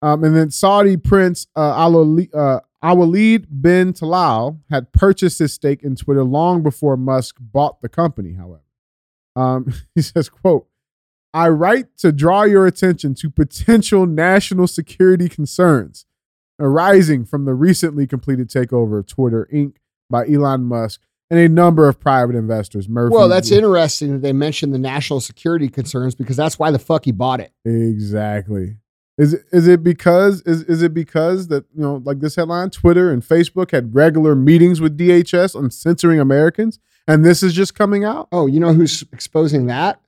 Um, 0.00 0.24
and 0.24 0.34
then 0.34 0.50
Saudi 0.50 0.96
Prince 0.96 1.46
uh, 1.54 1.74
Al 1.76 2.18
uh, 2.34 2.60
Awalid 2.82 3.46
bin 3.60 3.92
Talal 3.92 4.58
had 4.70 4.92
purchased 4.92 5.38
his 5.38 5.52
stake 5.52 5.82
in 5.82 5.94
Twitter 5.94 6.24
long 6.24 6.62
before 6.62 6.96
Musk 6.96 7.36
bought 7.38 7.80
the 7.80 7.88
company, 7.88 8.34
however. 8.34 8.62
Um, 9.36 9.72
he 9.94 10.02
says, 10.02 10.28
quote, 10.28 10.66
I 11.34 11.48
write 11.48 11.96
to 11.98 12.12
draw 12.12 12.42
your 12.42 12.66
attention 12.66 13.14
to 13.16 13.30
potential 13.30 14.04
national 14.06 14.66
security 14.66 15.28
concerns 15.28 16.04
arising 16.58 17.24
from 17.24 17.44
the 17.44 17.54
recently 17.54 18.06
completed 18.06 18.48
takeover 18.48 18.98
of 18.98 19.06
Twitter 19.06 19.48
Inc. 19.52 19.76
by 20.10 20.26
Elon 20.28 20.64
Musk 20.64 21.00
and 21.30 21.40
a 21.40 21.48
number 21.48 21.88
of 21.88 21.98
private 21.98 22.36
investors. 22.36 22.88
Murphy, 22.88 23.14
Well, 23.14 23.28
that's 23.28 23.50
interesting 23.50 24.12
that 24.12 24.18
they 24.18 24.34
mentioned 24.34 24.74
the 24.74 24.78
national 24.78 25.20
security 25.20 25.68
concerns 25.68 26.14
because 26.14 26.36
that's 26.36 26.58
why 26.58 26.70
the 26.70 26.78
fuck 26.78 27.06
he 27.06 27.12
bought 27.12 27.40
it. 27.40 27.52
Exactly. 27.64 28.76
Is 29.18 29.34
it, 29.34 29.42
is 29.52 29.68
it 29.68 29.82
because 29.84 30.40
is 30.42 30.62
is 30.62 30.82
it 30.82 30.94
because 30.94 31.48
that 31.48 31.64
you 31.74 31.82
know 31.82 32.02
like 32.04 32.20
this 32.20 32.36
headline 32.36 32.70
Twitter 32.70 33.10
and 33.12 33.22
Facebook 33.22 33.70
had 33.70 33.94
regular 33.94 34.34
meetings 34.34 34.80
with 34.80 34.96
DHS 34.96 35.54
on 35.54 35.70
censoring 35.70 36.18
Americans 36.18 36.78
and 37.06 37.24
this 37.24 37.42
is 37.42 37.52
just 37.52 37.74
coming 37.74 38.04
out? 38.04 38.28
Oh, 38.32 38.46
you 38.46 38.58
know 38.58 38.72
who's 38.72 39.02
exposing 39.12 39.66
that? 39.66 40.00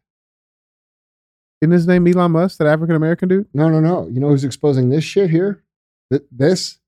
In 1.63 1.71
his 1.71 1.87
name 1.87 2.07
Elon 2.07 2.33
Musk, 2.33 2.59
that 2.59 2.67
African 2.67 2.97
American 2.97 3.29
dude? 3.29 3.47
No, 3.55 3.69
no, 3.69 3.81
no. 3.81 4.07
You 4.09 4.21
know 4.21 4.29
who's 4.29 4.45
exposing 4.45 4.91
this 4.91 5.05
shit 5.05 5.31
here? 5.31 5.63
Th- 6.11 6.23
this? 6.31 6.79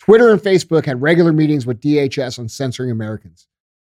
Twitter 0.00 0.30
and 0.30 0.40
Facebook 0.40 0.84
had 0.84 1.00
regular 1.02 1.32
meetings 1.32 1.64
with 1.66 1.80
DHS 1.80 2.38
on 2.38 2.48
censoring 2.48 2.90
Americans. 2.90 3.46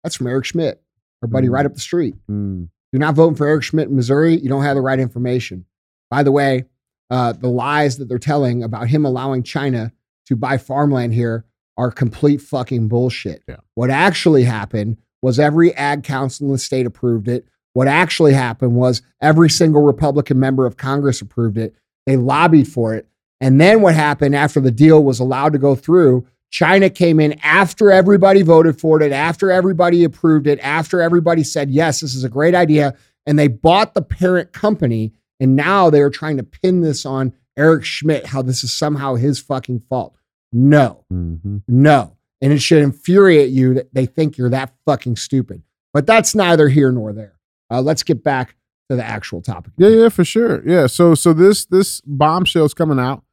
That's 0.02 0.16
from 0.16 0.26
Eric 0.26 0.44
Schmitt, 0.46 0.82
our 1.22 1.28
buddy 1.28 1.46
Mm. 1.48 1.52
right 1.52 1.66
up 1.66 1.74
the 1.74 1.80
street. 1.80 2.16
Hmm. 2.26 2.64
You're 2.92 3.00
not 3.00 3.14
voting 3.14 3.36
for 3.36 3.46
Eric 3.46 3.62
Schmitt 3.62 3.88
in 3.88 3.94
Missouri. 3.96 4.36
You 4.36 4.48
don't 4.48 4.62
have 4.64 4.74
the 4.74 4.80
right 4.80 4.98
information. 4.98 5.66
By 6.10 6.24
the 6.24 6.32
way, 6.32 6.64
uh, 7.10 7.32
the 7.32 7.48
lies 7.48 7.98
that 7.98 8.08
they're 8.08 8.18
telling 8.18 8.62
about 8.62 8.88
him 8.88 9.04
allowing 9.04 9.42
China 9.42 9.92
to 10.26 10.36
buy 10.36 10.56
farmland 10.58 11.12
here 11.12 11.44
are 11.76 11.90
complete 11.90 12.40
fucking 12.40 12.88
bullshit. 12.88 13.42
Yeah. 13.48 13.56
What 13.74 13.90
actually 13.90 14.44
happened 14.44 14.98
was 15.22 15.38
every 15.38 15.74
ag 15.74 16.04
council 16.04 16.46
in 16.46 16.52
the 16.52 16.58
state 16.58 16.86
approved 16.86 17.28
it. 17.28 17.46
What 17.72 17.88
actually 17.88 18.32
happened 18.32 18.74
was 18.74 19.02
every 19.20 19.48
single 19.48 19.82
Republican 19.82 20.38
member 20.38 20.66
of 20.66 20.76
Congress 20.76 21.20
approved 21.20 21.58
it. 21.58 21.74
They 22.06 22.16
lobbied 22.16 22.68
for 22.68 22.94
it. 22.94 23.06
And 23.40 23.60
then 23.60 23.80
what 23.80 23.94
happened 23.94 24.34
after 24.36 24.60
the 24.60 24.70
deal 24.70 25.02
was 25.02 25.20
allowed 25.20 25.52
to 25.52 25.58
go 25.58 25.74
through? 25.74 26.26
China 26.50 26.90
came 26.90 27.20
in 27.20 27.38
after 27.42 27.90
everybody 27.90 28.42
voted 28.42 28.80
for 28.80 29.00
it, 29.00 29.12
after 29.12 29.50
everybody 29.50 30.04
approved 30.04 30.46
it, 30.46 30.58
after 30.60 31.00
everybody 31.00 31.44
said, 31.44 31.70
yes, 31.70 32.00
this 32.00 32.14
is 32.14 32.24
a 32.24 32.28
great 32.28 32.54
idea. 32.54 32.94
And 33.24 33.38
they 33.38 33.48
bought 33.48 33.94
the 33.94 34.02
parent 34.02 34.52
company. 34.52 35.12
And 35.40 35.56
now 35.56 35.90
they're 35.90 36.10
trying 36.10 36.36
to 36.36 36.42
pin 36.42 36.82
this 36.82 37.04
on 37.06 37.32
Eric 37.56 37.84
Schmitt, 37.84 38.26
how 38.26 38.42
this 38.42 38.62
is 38.62 38.72
somehow 38.72 39.14
his 39.16 39.40
fucking 39.40 39.80
fault. 39.80 40.16
No, 40.52 41.04
Mm-hmm. 41.12 41.58
no. 41.68 42.16
And 42.42 42.52
it 42.52 42.60
should 42.62 42.82
infuriate 42.82 43.50
you 43.50 43.74
that 43.74 43.92
they 43.92 44.06
think 44.06 44.38
you're 44.38 44.48
that 44.50 44.72
fucking 44.86 45.16
stupid. 45.16 45.62
But 45.92 46.06
that's 46.06 46.34
neither 46.34 46.68
here 46.68 46.90
nor 46.92 47.12
there. 47.12 47.38
Uh, 47.70 47.82
let's 47.82 48.02
get 48.02 48.22
back 48.24 48.56
to 48.88 48.96
the 48.96 49.04
actual 49.04 49.42
topic. 49.42 49.72
Yeah, 49.76 49.88
yeah, 49.88 50.08
for 50.08 50.24
sure. 50.24 50.62
Yeah. 50.66 50.86
So 50.86 51.14
so 51.14 51.32
this 51.32 51.66
this 51.66 52.00
bombshell's 52.02 52.72
coming 52.74 52.98
out. 52.98 53.24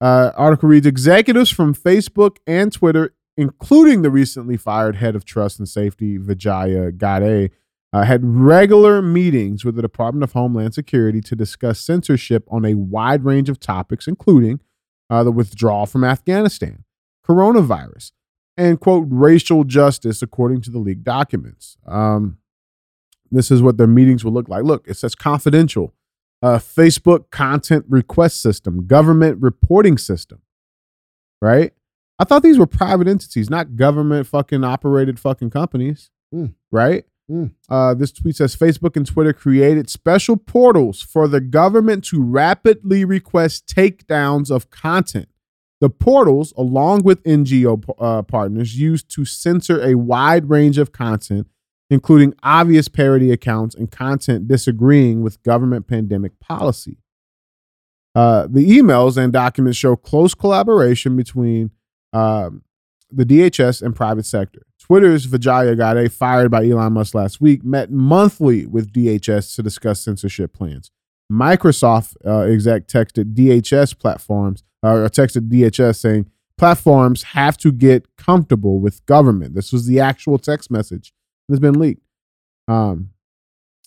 Uh, 0.00 0.30
article 0.36 0.68
reads 0.68 0.86
executives 0.86 1.50
from 1.50 1.74
Facebook 1.74 2.36
and 2.46 2.72
Twitter, 2.72 3.14
including 3.36 4.02
the 4.02 4.10
recently 4.10 4.56
fired 4.56 4.96
head 4.96 5.16
of 5.16 5.24
trust 5.24 5.58
and 5.58 5.68
safety, 5.68 6.16
Vijaya 6.16 6.92
Gadde, 6.92 7.50
uh, 7.94 8.02
had 8.02 8.24
regular 8.24 9.00
meetings 9.00 9.64
with 9.64 9.76
the 9.76 9.82
Department 9.82 10.24
of 10.24 10.32
Homeland 10.32 10.74
Security 10.74 11.20
to 11.22 11.36
discuss 11.36 11.78
censorship 11.80 12.44
on 12.50 12.64
a 12.64 12.74
wide 12.74 13.24
range 13.24 13.48
of 13.48 13.60
topics, 13.60 14.08
including 14.08 14.60
uh, 15.08 15.22
the 15.22 15.30
withdrawal 15.32 15.86
from 15.86 16.02
Afghanistan, 16.02 16.84
coronavirus, 17.26 18.12
and 18.56 18.80
quote 18.80 19.06
racial 19.08 19.64
justice, 19.64 20.22
according 20.22 20.60
to 20.62 20.70
the 20.70 20.78
leaked 20.78 21.04
documents. 21.04 21.76
Um, 21.86 22.38
This 23.30 23.50
is 23.50 23.62
what 23.62 23.78
their 23.78 23.86
meetings 23.86 24.24
will 24.24 24.32
look 24.32 24.48
like. 24.48 24.64
Look, 24.64 24.86
it 24.86 24.96
says 24.96 25.14
confidential. 25.14 25.94
Uh, 26.42 26.58
Facebook 26.58 27.30
content 27.30 27.84
request 27.88 28.40
system, 28.42 28.86
government 28.86 29.40
reporting 29.40 29.96
system, 29.98 30.40
right? 31.40 31.72
I 32.18 32.24
thought 32.24 32.42
these 32.42 32.58
were 32.58 32.66
private 32.66 33.08
entities, 33.08 33.48
not 33.50 33.76
government 33.76 34.26
fucking 34.26 34.62
operated 34.62 35.18
fucking 35.18 35.50
companies, 35.50 36.10
Hmm. 36.32 36.46
right? 36.70 37.04
Hmm. 37.28 37.46
Uh, 37.70 37.94
this 37.94 38.12
tweet 38.12 38.36
says 38.36 38.54
Facebook 38.54 38.96
and 38.96 39.06
Twitter 39.06 39.32
created 39.32 39.88
special 39.88 40.36
portals 40.36 41.00
for 41.00 41.26
the 41.26 41.40
government 41.40 42.04
to 42.06 42.22
rapidly 42.22 43.04
request 43.04 43.66
takedowns 43.66 44.50
of 44.50 44.70
content. 44.70 45.28
The 45.80 45.88
portals, 45.88 46.52
along 46.56 47.02
with 47.02 47.22
NGO 47.24 47.82
uh, 47.98 48.22
partners, 48.22 48.78
used 48.78 49.10
to 49.14 49.24
censor 49.24 49.82
a 49.82 49.94
wide 49.96 50.50
range 50.50 50.78
of 50.78 50.92
content, 50.92 51.46
including 51.90 52.34
obvious 52.42 52.88
parody 52.88 53.32
accounts 53.32 53.74
and 53.74 53.90
content 53.90 54.46
disagreeing 54.46 55.22
with 55.22 55.42
government 55.42 55.86
pandemic 55.86 56.38
policy. 56.40 56.98
Uh, 58.14 58.46
the 58.48 58.70
emails 58.70 59.16
and 59.16 59.32
documents 59.32 59.76
show 59.76 59.96
close 59.96 60.34
collaboration 60.34 61.16
between 61.16 61.70
um, 62.12 62.62
the 63.10 63.24
DHS 63.24 63.82
and 63.82 63.96
private 63.96 64.26
sector. 64.26 64.62
Twitter's 64.86 65.24
Vijaya 65.24 65.74
Gadde, 65.74 66.12
fired 66.12 66.50
by 66.50 66.66
Elon 66.66 66.92
Musk 66.92 67.14
last 67.14 67.40
week, 67.40 67.64
met 67.64 67.90
monthly 67.90 68.66
with 68.66 68.92
DHS 68.92 69.56
to 69.56 69.62
discuss 69.62 70.02
censorship 70.02 70.52
plans. 70.52 70.90
Microsoft 71.32 72.16
uh, 72.26 72.40
exec 72.40 72.86
texted 72.86 73.32
DHS 73.32 73.98
platforms, 73.98 74.62
uh, 74.84 74.90
or 74.90 75.08
texted 75.08 75.48
DHS 75.48 75.96
saying 75.96 76.30
platforms 76.58 77.22
have 77.22 77.56
to 77.56 77.72
get 77.72 78.14
comfortable 78.18 78.78
with 78.78 79.04
government. 79.06 79.54
This 79.54 79.72
was 79.72 79.86
the 79.86 80.00
actual 80.00 80.36
text 80.36 80.70
message 80.70 81.14
that's 81.48 81.60
been 81.60 81.78
leaked. 81.78 82.02
Um, 82.68 83.08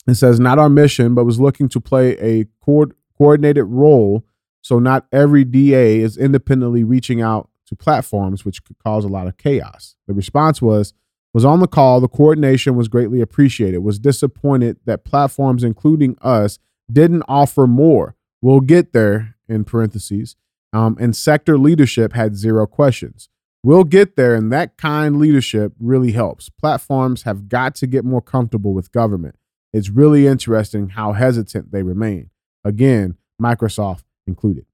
it 0.08 0.16
says, 0.16 0.40
not 0.40 0.58
our 0.58 0.70
mission, 0.70 1.14
but 1.14 1.26
was 1.26 1.40
looking 1.40 1.70
to 1.70 1.80
play 1.80 2.18
a 2.18 2.48
co- 2.66 2.92
coordinated 3.16 3.66
role 3.66 4.26
so 4.64 4.80
not 4.80 5.06
every 5.12 5.46
DA 5.46 6.00
is 6.00 6.18
independently 6.18 6.84
reaching 6.84 7.22
out 7.22 7.50
to 7.68 7.76
platforms, 7.76 8.44
which 8.44 8.64
could 8.64 8.78
cause 8.80 9.06
a 9.06 9.10
lot 9.10 9.28
of 9.28 9.38
chaos. 9.38 9.96
The 10.08 10.14
response 10.14 10.62
was, 10.62 10.94
was 11.34 11.46
on 11.46 11.60
the 11.60 11.68
call. 11.68 12.02
The 12.02 12.08
coordination 12.08 12.76
was 12.76 12.88
greatly 12.88 13.22
appreciated. 13.22 13.80
Was 13.80 14.00
disappointed 14.00 14.78
that 14.86 15.06
platforms, 15.06 15.64
including 15.64 16.18
us, 16.22 16.60
didn't 16.92 17.24
offer 17.28 17.68
more. 17.68 18.16
We'll 18.42 18.62
get 18.62 18.94
there 18.94 19.36
in 19.48 19.64
parentheses. 19.64 20.36
Um, 20.74 20.98
and 21.00 21.16
sector 21.16 21.58
leadership 21.58 22.14
had 22.14 22.36
zero 22.36 22.68
questions. 22.68 23.30
We'll 23.64 23.84
get 23.84 24.16
there, 24.16 24.36
and 24.36 24.52
that 24.52 24.78
kind 24.78 25.18
leadership 25.18 25.74
really 25.80 26.12
helps. 26.12 26.50
Platforms 26.50 27.24
have 27.24 27.50
got 27.50 27.76
to 27.76 27.88
get 27.88 28.06
more 28.06 28.22
comfortable 28.22 28.74
with 28.74 28.92
government. 28.92 29.36
It's 29.74 29.90
really 29.90 30.28
interesting 30.28 30.90
how 30.90 31.14
hesitant 31.14 31.72
they 31.72 31.84
remain. 31.84 32.30
Again, 32.64 33.18
Microsoft 33.42 34.04
included. 34.26 34.66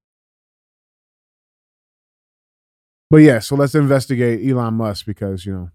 But 3.14 3.22
yeah, 3.22 3.38
so 3.38 3.56
let's 3.56 3.76
investigate 3.76 4.44
Elon 4.44 4.74
Musk 4.74 5.06
because 5.06 5.46
you 5.46 5.54
know 5.54 5.70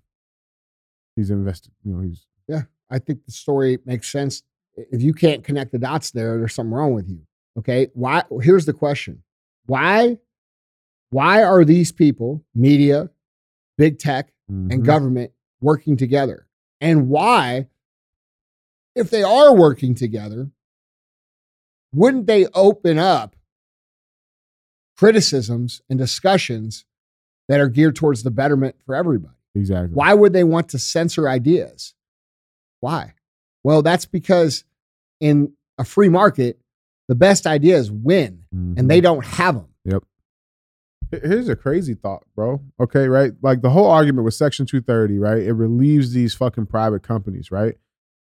he's 1.15 1.31
invested. 1.31 1.73
You 1.85 1.95
know 1.95 2.01
he's 2.01 2.27
yeah. 2.49 2.63
I 2.91 2.99
think 2.99 3.25
the 3.27 3.31
story 3.31 3.79
makes 3.85 4.11
sense. 4.11 4.43
If 4.75 5.03
you 5.03 5.15
can't 5.15 5.45
connect 5.45 5.71
the 5.71 5.79
dots 5.79 6.11
there, 6.11 6.37
there's 6.37 6.53
something 6.53 6.73
wrong 6.73 6.95
with 6.95 7.09
you. 7.09 7.21
Okay. 7.57 7.91
Why? 7.95 8.25
Here's 8.43 8.67
the 8.67 8.73
question: 8.73 9.23
Why? 9.67 10.19
Why 11.11 11.45
are 11.45 11.65
these 11.65 11.93
people, 11.93 12.45
media, 12.57 13.09
big 13.77 14.01
tech, 14.01 14.33
and 14.49 14.73
Mhm. 14.73 14.85
government 14.85 15.31
working 15.61 15.97
together? 15.97 16.49
And 16.81 17.09
why, 17.09 17.69
if 18.97 19.11
they 19.11 19.23
are 19.23 19.55
working 19.55 19.95
together, 19.95 20.51
wouldn't 21.95 22.27
they 22.27 22.47
open 22.47 22.99
up 22.99 23.37
criticisms 24.97 25.83
and 25.89 26.01
discussions 26.01 26.85
that 27.49 27.61
are 27.61 27.69
geared 27.69 27.97
towards 27.97 28.23
the 28.23 28.31
betterment 28.31 28.77
for 28.87 28.95
everybody? 28.95 29.35
exactly. 29.55 29.95
Why 29.95 30.15
would 30.15 30.33
they 30.33 30.45
want 30.45 30.69
to 30.71 30.79
censor 30.79 31.29
ideas? 31.29 31.95
Why? 32.81 33.15
Well, 33.65 33.83
that's 33.83 34.07
because 34.07 34.65
in 35.21 35.53
a 35.79 35.85
free 35.85 36.09
market, 36.09 36.59
the 37.09 37.15
best 37.15 37.47
ideas 37.47 37.91
win 37.91 38.45
and 38.53 38.91
they 38.91 38.99
mm-hmm. 38.99 39.03
don't 39.03 39.25
have 39.25 39.55
them. 39.55 39.69
Yep. 39.85 40.05
Here's 41.11 41.49
a 41.49 41.57
crazy 41.57 41.95
thought, 41.95 42.25
bro. 42.37 42.61
Okay, 42.79 43.09
right? 43.09 43.33
Like 43.43 43.63
the 43.63 43.71
whole 43.71 43.91
argument 43.91 44.27
with 44.27 44.35
Section 44.35 44.67
230, 44.67 45.19
right? 45.19 45.39
It 45.39 45.55
relieves 45.55 46.13
these 46.13 46.35
fucking 46.35 46.67
private 46.67 47.03
companies, 47.03 47.51
right? 47.51 47.77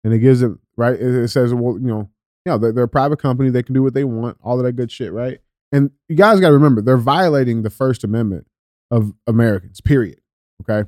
And 0.04 0.14
it 0.14 0.20
gives 0.20 0.42
them, 0.42 0.60
right? 0.76 0.94
It, 0.94 1.24
it 1.24 1.28
says, 1.30 1.54
well, 1.54 1.74
you 1.74 1.88
know, 1.88 2.10
you 2.46 2.52
know, 2.52 2.58
they're, 2.60 2.72
they're 2.72 2.84
a 2.84 2.90
private 2.90 3.18
company. 3.18 3.50
They 3.50 3.64
can 3.64 3.74
do 3.74 3.82
what 3.82 3.96
they 3.96 4.04
want, 4.04 4.38
all 4.44 4.60
of 4.60 4.66
that 4.66 4.74
good 4.74 4.92
shit, 4.92 5.12
right? 5.12 5.40
And 5.72 5.92
you 6.08 6.16
guys 6.16 6.40
got 6.40 6.50
to 6.50 6.54
remember, 6.54 6.82
they're 6.82 6.98
violating 6.98 7.64
the 7.64 7.70
First 7.70 8.04
Amendment 8.04 8.48
of 8.92 9.14
Americans, 9.28 9.82
period. 9.82 10.20
Okay. 10.62 10.88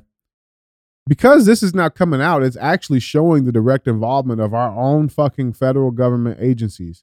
Because 1.06 1.46
this 1.46 1.62
is 1.62 1.74
now 1.74 1.88
coming 1.88 2.20
out, 2.20 2.42
it's 2.42 2.56
actually 2.56 3.00
showing 3.00 3.44
the 3.44 3.52
direct 3.52 3.88
involvement 3.88 4.40
of 4.40 4.54
our 4.54 4.70
own 4.78 5.08
fucking 5.08 5.54
federal 5.54 5.90
government 5.90 6.38
agencies. 6.40 7.02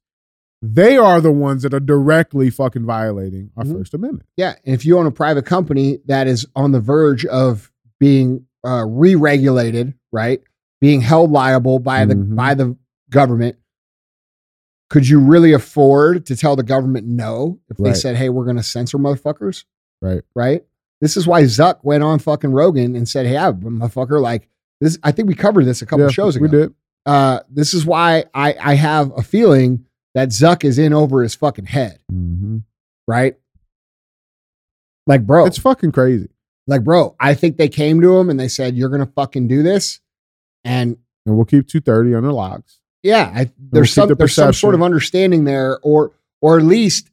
They 0.62 0.98
are 0.98 1.20
the 1.22 1.32
ones 1.32 1.62
that 1.64 1.74
are 1.74 1.80
directly 1.80 2.50
fucking 2.50 2.86
violating 2.86 3.52
our 3.58 3.64
Mhm. 3.64 3.74
First 3.74 3.94
Amendment. 3.94 4.28
Yeah. 4.38 4.56
And 4.66 4.74
if 4.74 4.86
you 4.86 4.98
own 4.98 5.06
a 5.06 5.12
private 5.12 5.46
company 5.46 6.00
that 6.06 6.28
is 6.28 6.46
on 6.56 6.72
the 6.72 6.80
verge 6.80 7.26
of 7.26 7.72
being 8.00 8.46
uh, 8.66 8.86
re 8.88 9.16
regulated, 9.16 9.94
right? 10.12 10.42
Being 10.82 11.00
held 11.02 11.32
liable 11.32 11.80
by 11.80 12.06
the 12.06 12.16
Mhm. 12.16 12.36
by 12.36 12.54
the 12.54 12.76
government, 13.10 13.56
could 14.90 15.08
you 15.08 15.20
really 15.20 15.54
afford 15.54 16.26
to 16.26 16.36
tell 16.36 16.56
the 16.56 16.64
government 16.64 17.08
no 17.08 17.60
if 17.70 17.78
they 17.78 17.94
said, 17.94 18.16
hey, 18.16 18.30
we're 18.30 18.46
going 18.46 18.58
to 18.58 18.64
censor 18.64 18.98
motherfuckers? 18.98 19.66
Right. 20.02 20.22
right? 20.36 20.66
This 21.02 21.16
is 21.18 21.28
why 21.28 21.44
Zuck 21.44 21.80
went 21.84 22.04
on 22.04 22.20
fucking 22.20 22.52
Rogan 22.52 22.96
and 22.96 23.08
said, 23.08 23.26
"Hey, 23.28 23.38
I, 23.38 23.52
motherfucker, 23.52 24.22
like 24.22 24.48
this." 24.82 24.98
I 25.04 25.12
think 25.12 25.28
we 25.28 25.36
covered 25.36 25.66
this 25.66 25.82
a 25.82 25.86
couple 25.86 26.06
Yeah, 26.06 26.12
shows 26.12 26.36
ago. 26.36 26.44
We 26.44 26.50
did. 26.50 26.74
Uh, 27.06 27.40
this 27.50 27.74
is 27.74 27.86
why 27.86 28.26
I 28.34 28.56
I 28.60 28.74
have 28.76 29.12
a 29.18 29.22
feeling 29.22 29.86
that 30.16 30.30
Zuck 30.30 30.64
is 30.64 30.80
in 30.80 30.94
over 30.94 31.22
his 31.22 31.36
fucking 31.36 31.66
head, 31.66 32.00
hmm 32.10 32.58
right? 33.08 33.38
Like, 35.06 35.26
bro, 35.26 35.46
It's 35.46 35.58
fucking 35.58 35.92
crazy. 35.94 36.30
like, 36.66 36.84
bro, 36.84 37.16
I 37.20 37.34
think 37.34 37.58
they 37.58 37.70
came 37.70 38.02
to 38.02 38.18
him 38.18 38.30
and 38.30 38.40
they 38.40 38.48
said, 38.50 38.76
"You're 38.76 38.90
gonna 38.90 39.06
fucking 39.16 39.48
do 39.48 39.64
this," 39.64 40.00
and 40.66 40.98
And 41.26 41.36
we'll 41.36 41.46
keep 41.46 41.68
230 41.68 42.16
under 42.16 42.32
locks. 42.34 42.80
yeah, 43.04 43.32
I, 43.34 43.52
there's 43.72 43.94
some 43.94 44.10
the 44.10 44.16
there's 44.16 44.34
some 44.34 44.52
sort 44.54 44.76
of 44.76 44.82
understanding 44.82 45.44
there, 45.46 45.80
or 45.82 46.12
or 46.42 46.58
at 46.58 46.66
least 46.66 47.10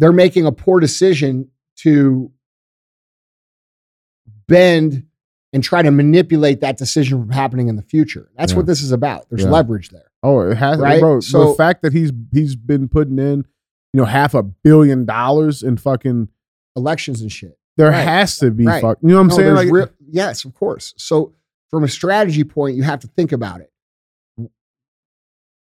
they're 0.00 0.12
making 0.12 0.46
a 0.46 0.52
poor 0.52 0.80
decision 0.80 1.50
to 1.76 2.32
bend 4.48 5.04
and 5.52 5.62
try 5.62 5.80
to 5.82 5.90
manipulate 5.90 6.60
that 6.60 6.76
decision 6.76 7.20
from 7.20 7.30
happening 7.30 7.68
in 7.68 7.76
the 7.76 7.82
future. 7.82 8.28
That's 8.36 8.52
Yeah. 8.52 8.56
what 8.58 8.66
this 8.66 8.82
is 8.82 8.92
about. 8.92 9.28
There's 9.30 9.44
Yeah. 9.44 9.50
leverage 9.50 9.90
there. 9.90 10.10
Oh, 10.22 10.40
it 10.40 10.56
has, 10.56 10.78
Right? 10.78 11.00
bro. 11.00 11.20
So- 11.20 11.48
the 11.50 11.54
fact 11.54 11.82
that 11.82 11.92
he's 11.92 12.10
he's 12.32 12.56
been 12.56 12.88
putting 12.88 13.18
in, 13.18 13.44
you 13.92 14.00
know, 14.00 14.04
half 14.04 14.34
a 14.34 14.42
billion 14.42 15.04
dollars 15.04 15.62
in 15.62 15.76
fucking. 15.76 16.28
Elections 16.76 17.20
and 17.22 17.32
shit. 17.32 17.58
There 17.76 17.90
Right. 17.90 18.02
has 18.04 18.38
to 18.38 18.50
be 18.50 18.64
Right. 18.66 18.80
fuck. 18.82 18.98
You 19.02 19.08
know 19.08 19.14
what 19.16 19.20
I'm 19.22 19.26
No, 19.28 19.36
saying? 19.36 19.54
Like, 19.54 19.70
real- 19.70 19.88
yes, 20.10 20.44
of 20.44 20.54
course. 20.54 20.94
So 20.96 21.32
from 21.70 21.82
a 21.84 21.88
strategy 21.88 22.44
point, 22.44 22.76
you 22.76 22.82
have 22.84 23.00
to 23.00 23.08
think 23.08 23.32
about 23.32 23.60
it. 23.60 23.72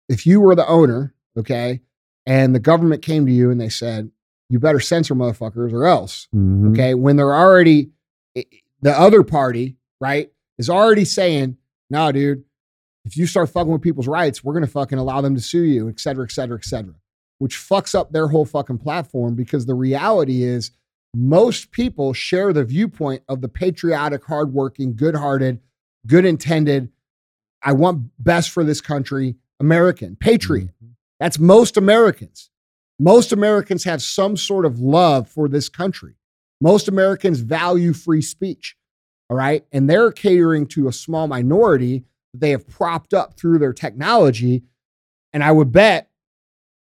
If 0.10 0.26
you 0.26 0.40
were 0.42 0.56
the 0.56 0.68
owner, 0.68 1.14
okay, 1.38 1.82
and 2.26 2.56
the 2.56 2.60
government 2.60 3.02
came 3.02 3.26
to 3.26 3.32
you 3.32 3.52
and 3.52 3.60
they 3.60 3.70
said, 3.70 4.10
you 4.50 4.60
better 4.60 4.80
censor 4.80 5.16
motherfuckers 5.16 5.74
or 5.74 5.86
else, 5.86 6.28
Mhm. 6.36 6.72
okay, 6.72 6.94
when 6.94 7.16
they're 7.18 7.34
already, 7.36 7.92
the 8.82 8.98
other 8.98 9.24
party, 9.24 9.78
right, 10.00 10.32
is 10.58 10.70
already 10.70 11.06
saying, 11.06 11.58
no, 11.90 12.12
dude, 12.12 12.44
if 13.06 13.16
you 13.16 13.26
start 13.26 13.50
fucking 13.50 13.72
with 13.72 13.82
people's 13.82 14.08
rights, 14.08 14.44
we're 14.44 14.54
going 14.54 14.66
to 14.66 14.72
fucking 14.72 14.98
allow 14.98 15.22
them 15.22 15.36
to 15.36 15.42
sue 15.42 15.64
you, 15.64 15.88
et 15.90 16.00
cetera, 16.00 16.26
et 16.26 16.32
cetera, 16.32 16.58
et 16.58 16.66
cetera, 16.66 16.96
which 17.40 17.56
fucks 17.56 17.96
up 17.96 18.12
their 18.12 18.28
whole 18.28 18.46
fucking 18.46 18.78
platform 18.78 19.36
because 19.36 19.66
the 19.66 19.74
reality 19.76 20.44
is 20.44 20.72
most 21.16 21.72
people 21.72 22.14
share 22.14 22.52
the 22.52 22.66
viewpoint 22.66 23.24
of 23.30 23.42
the 23.42 23.48
patriotic, 23.48 24.26
hardworking, 24.26 24.96
good 24.96 25.16
hearted, 25.16 25.60
good 26.06 26.26
intended, 26.26 26.90
I 27.64 27.72
want 27.74 28.12
best 28.20 28.52
for 28.52 28.64
this 28.64 28.82
country, 28.82 29.36
American, 29.60 30.16
patriot. 30.16 30.72
Mhm. 30.84 30.92
That's 31.20 31.40
most 31.40 31.78
Americans. 31.78 32.50
Most 33.00 33.32
Americans 33.32 33.84
have 33.86 34.02
some 34.02 34.38
sort 34.38 34.66
of 34.66 34.80
love 34.80 35.28
for 35.28 35.48
this 35.48 35.70
country. 35.70 36.16
Most 36.62 36.88
Americans 36.88 37.40
value 37.40 37.94
free 37.94 38.22
speech. 38.22 38.76
All 39.30 39.38
right. 39.38 39.66
And 39.72 39.90
they're 39.90 40.12
catering 40.12 40.66
to 40.68 40.88
a 40.88 40.94
small 40.94 41.28
minority 41.28 42.04
that 42.34 42.40
they 42.40 42.52
have 42.52 42.68
propped 42.68 43.14
up 43.14 43.38
through 43.38 43.60
their 43.60 43.74
technology. 43.74 44.64
And 45.34 45.44
I 45.44 45.52
would 45.52 45.72
bet 45.72 46.10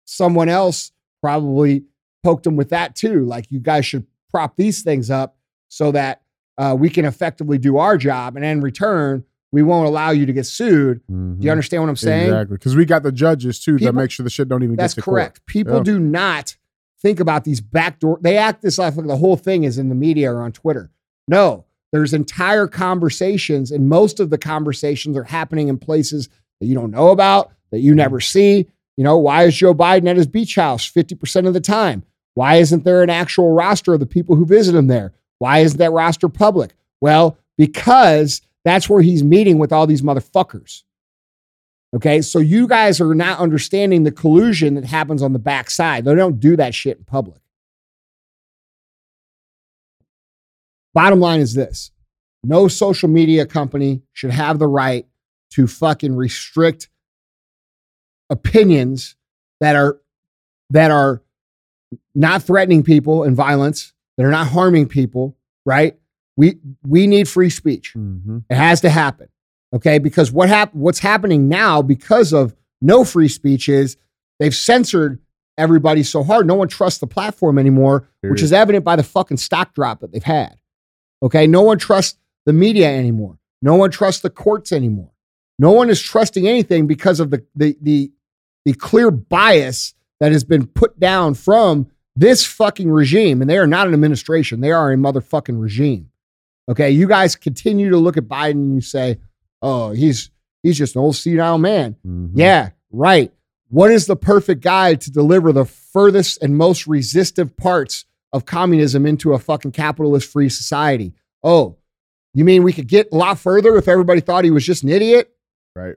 someone 0.04 0.48
else 0.48 0.92
probably 1.22 1.84
poked 2.22 2.44
them 2.44 2.56
with 2.56 2.70
that 2.70 2.94
too. 2.94 3.24
Like, 3.24 3.46
you 3.50 3.60
guys 3.60 3.86
should 3.86 4.06
prop 4.30 4.56
these 4.56 4.82
things 4.82 5.10
up 5.10 5.36
so 5.68 5.90
that 5.92 6.22
uh, 6.58 6.76
we 6.78 6.88
can 6.90 7.04
effectively 7.04 7.58
do 7.58 7.78
our 7.78 7.96
job. 7.96 8.36
And 8.36 8.44
in 8.44 8.60
return, 8.60 9.24
we 9.50 9.62
won't 9.62 9.86
allow 9.86 10.10
you 10.10 10.26
to 10.26 10.32
get 10.32 10.46
sued. 10.46 11.00
Do 11.08 11.36
you 11.40 11.50
understand 11.50 11.82
what 11.82 11.88
I'm 11.88 11.96
saying? 11.96 12.24
Mm-hmm. 12.28 12.32
Exactly. 12.34 12.56
Because 12.56 12.76
we 12.76 12.84
got 12.84 13.02
the 13.02 13.12
judges 13.12 13.58
too 13.60 13.76
People- 13.76 13.92
that 13.92 13.98
make 14.00 14.10
sure 14.10 14.24
the 14.24 14.30
shit 14.30 14.48
don't 14.48 14.62
even 14.62 14.76
That's 14.76 14.94
get 14.94 15.00
to 15.02 15.04
court. 15.04 15.14
correct. 15.14 15.46
People 15.46 15.76
Yeah. 15.78 15.82
do 15.84 15.98
not 15.98 16.56
think 17.00 17.20
about 17.20 17.44
these 17.44 17.60
backdoor. 17.60 18.18
They 18.20 18.36
act 18.36 18.62
this 18.62 18.78
like 18.78 18.94
the 18.94 19.16
whole 19.16 19.36
thing 19.36 19.64
is 19.64 19.78
in 19.78 19.88
the 19.88 19.94
media 19.94 20.32
or 20.32 20.42
on 20.42 20.52
Twitter. 20.52 20.90
No, 21.28 21.64
there's 21.92 22.12
entire 22.12 22.66
conversations, 22.66 23.70
and 23.70 23.88
most 23.88 24.20
of 24.20 24.30
the 24.30 24.38
conversations 24.38 25.16
are 25.16 25.24
happening 25.24 25.68
in 25.68 25.78
places 25.78 26.28
that 26.60 26.66
you 26.66 26.74
don't 26.74 26.90
know 26.90 27.10
about, 27.10 27.52
that 27.70 27.80
you 27.80 27.94
never 27.94 28.20
see. 28.20 28.68
You 28.96 29.04
know, 29.04 29.18
why 29.18 29.44
is 29.44 29.56
Joe 29.56 29.74
Biden 29.74 30.08
at 30.08 30.16
his 30.16 30.26
beach 30.26 30.54
house 30.54 30.90
50% 30.90 31.46
of 31.46 31.54
the 31.54 31.60
time? 31.60 32.04
Why 32.34 32.56
isn't 32.56 32.84
there 32.84 33.02
an 33.02 33.10
actual 33.10 33.52
roster 33.52 33.94
of 33.94 34.00
the 34.00 34.06
people 34.06 34.36
who 34.36 34.44
visit 34.44 34.74
him 34.74 34.88
there? 34.88 35.12
Why 35.38 35.58
isn't 35.58 35.78
that 35.78 35.92
roster 35.92 36.28
public? 36.28 36.74
Well, 37.00 37.38
because 37.56 38.40
that's 38.64 38.88
where 38.88 39.02
he's 39.02 39.22
meeting 39.22 39.58
with 39.58 39.72
all 39.72 39.86
these 39.86 40.02
motherfuckers. 40.02 40.82
Okay, 41.94 42.22
so 42.22 42.40
you 42.40 42.66
guys 42.66 43.00
are 43.00 43.14
not 43.14 43.38
understanding 43.38 44.02
the 44.02 44.10
collusion 44.10 44.74
that 44.74 44.84
happens 44.84 45.22
on 45.22 45.32
the 45.32 45.38
backside. 45.38 46.04
They 46.04 46.14
don't 46.14 46.40
do 46.40 46.56
that 46.56 46.74
shit 46.74 46.98
in 46.98 47.04
public. 47.04 47.40
Bottom 50.92 51.20
line 51.20 51.40
is 51.40 51.54
this 51.54 51.90
no 52.42 52.68
social 52.68 53.08
media 53.08 53.46
company 53.46 54.02
should 54.12 54.30
have 54.30 54.58
the 54.58 54.66
right 54.66 55.06
to 55.50 55.66
fucking 55.66 56.14
restrict 56.16 56.88
opinions 58.30 59.16
that 59.60 59.76
are 59.76 60.00
that 60.70 60.90
are 60.90 61.22
not 62.14 62.42
threatening 62.42 62.82
people 62.82 63.22
and 63.22 63.36
violence, 63.36 63.92
that 64.16 64.24
are 64.24 64.30
not 64.30 64.48
harming 64.48 64.88
people, 64.88 65.36
right? 65.64 65.96
We 66.36 66.58
we 66.86 67.06
need 67.06 67.28
free 67.28 67.50
speech. 67.50 67.94
Mhm. 67.94 68.44
It 68.50 68.56
has 68.56 68.80
to 68.82 68.90
happen. 68.90 69.28
Okay. 69.74 69.98
Because 69.98 70.30
what 70.30 70.48
hap- 70.48 70.74
what's 70.74 70.98
happening 70.98 71.48
now 71.48 71.82
because 71.82 72.32
of 72.32 72.54
no 72.80 73.04
free 73.04 73.28
speech 73.28 73.68
is 73.68 73.96
they've 74.38 74.54
censored 74.54 75.20
everybody 75.58 76.02
so 76.02 76.22
hard. 76.22 76.46
No 76.46 76.54
one 76.54 76.68
trusts 76.68 77.00
the 77.00 77.06
platform 77.06 77.58
anymore, 77.58 78.08
which 78.22 78.42
is 78.42 78.52
evident 78.52 78.84
by 78.84 78.96
the 78.96 79.02
fucking 79.02 79.36
stock 79.36 79.74
drop 79.74 80.00
that 80.00 80.12
they've 80.12 80.22
had. 80.22 80.58
Okay. 81.22 81.46
No 81.46 81.62
one 81.62 81.78
trusts 81.78 82.18
the 82.46 82.52
media 82.52 82.88
anymore. 82.88 83.38
No 83.62 83.76
one 83.76 83.90
trusts 83.90 84.22
the 84.22 84.30
courts 84.30 84.72
anymore. 84.72 85.10
No 85.58 85.72
one 85.72 85.88
is 85.88 86.02
trusting 86.02 86.46
anything 86.46 86.86
because 86.86 87.20
of 87.20 87.30
the 87.30 87.44
the 87.54 87.76
the, 87.80 88.12
the 88.64 88.74
clear 88.74 89.10
bias 89.10 89.94
that 90.20 90.32
has 90.32 90.44
been 90.44 90.66
put 90.66 90.98
down 90.98 91.34
from 91.34 91.88
this 92.16 92.44
fucking 92.44 92.90
regime. 92.90 93.40
And 93.40 93.50
they 93.50 93.58
are 93.58 93.66
not 93.66 93.86
an 93.86 93.94
administration. 93.94 94.60
They 94.60 94.72
are 94.72 94.92
a 94.92 94.96
motherfucking 94.96 95.60
regime. 95.60 96.10
Okay, 96.68 96.90
you 96.90 97.06
guys 97.06 97.36
continue 97.36 97.90
to 97.90 97.98
look 97.98 98.16
at 98.16 98.24
Biden 98.24 98.52
and 98.52 98.74
you 98.74 98.80
say, 98.80 99.18
"Oh, 99.64 99.90
he's 99.90 100.30
he's 100.62 100.76
just 100.78 100.94
an 100.94 101.00
old 101.00 101.16
senile 101.16 101.58
man." 101.58 101.96
Mhm. 102.06 102.30
Yeah, 102.34 102.70
right. 102.92 103.32
What 103.68 103.90
is 103.90 104.06
the 104.06 104.16
perfect 104.16 104.62
guy 104.62 104.94
to 104.94 105.10
deliver 105.10 105.52
the 105.52 105.64
furthest 105.64 106.42
and 106.42 106.56
most 106.56 106.86
resistive 106.86 107.56
parts 107.56 108.04
of 108.32 108.44
communism 108.44 109.06
into 109.06 109.32
a 109.32 109.38
fucking 109.38 109.72
capitalist 109.72 110.30
free 110.30 110.48
society? 110.48 111.12
Oh, 111.42 111.76
you 112.34 112.44
mean 112.44 112.62
we 112.62 112.72
could 112.72 112.86
get 112.88 113.08
a 113.12 113.16
lot 113.16 113.38
further 113.38 113.76
if 113.76 113.88
everybody 113.88 114.20
thought 114.20 114.44
he 114.44 114.50
was 114.50 114.64
just 114.64 114.82
an 114.82 114.90
idiot? 114.90 115.30
Right. 115.74 115.96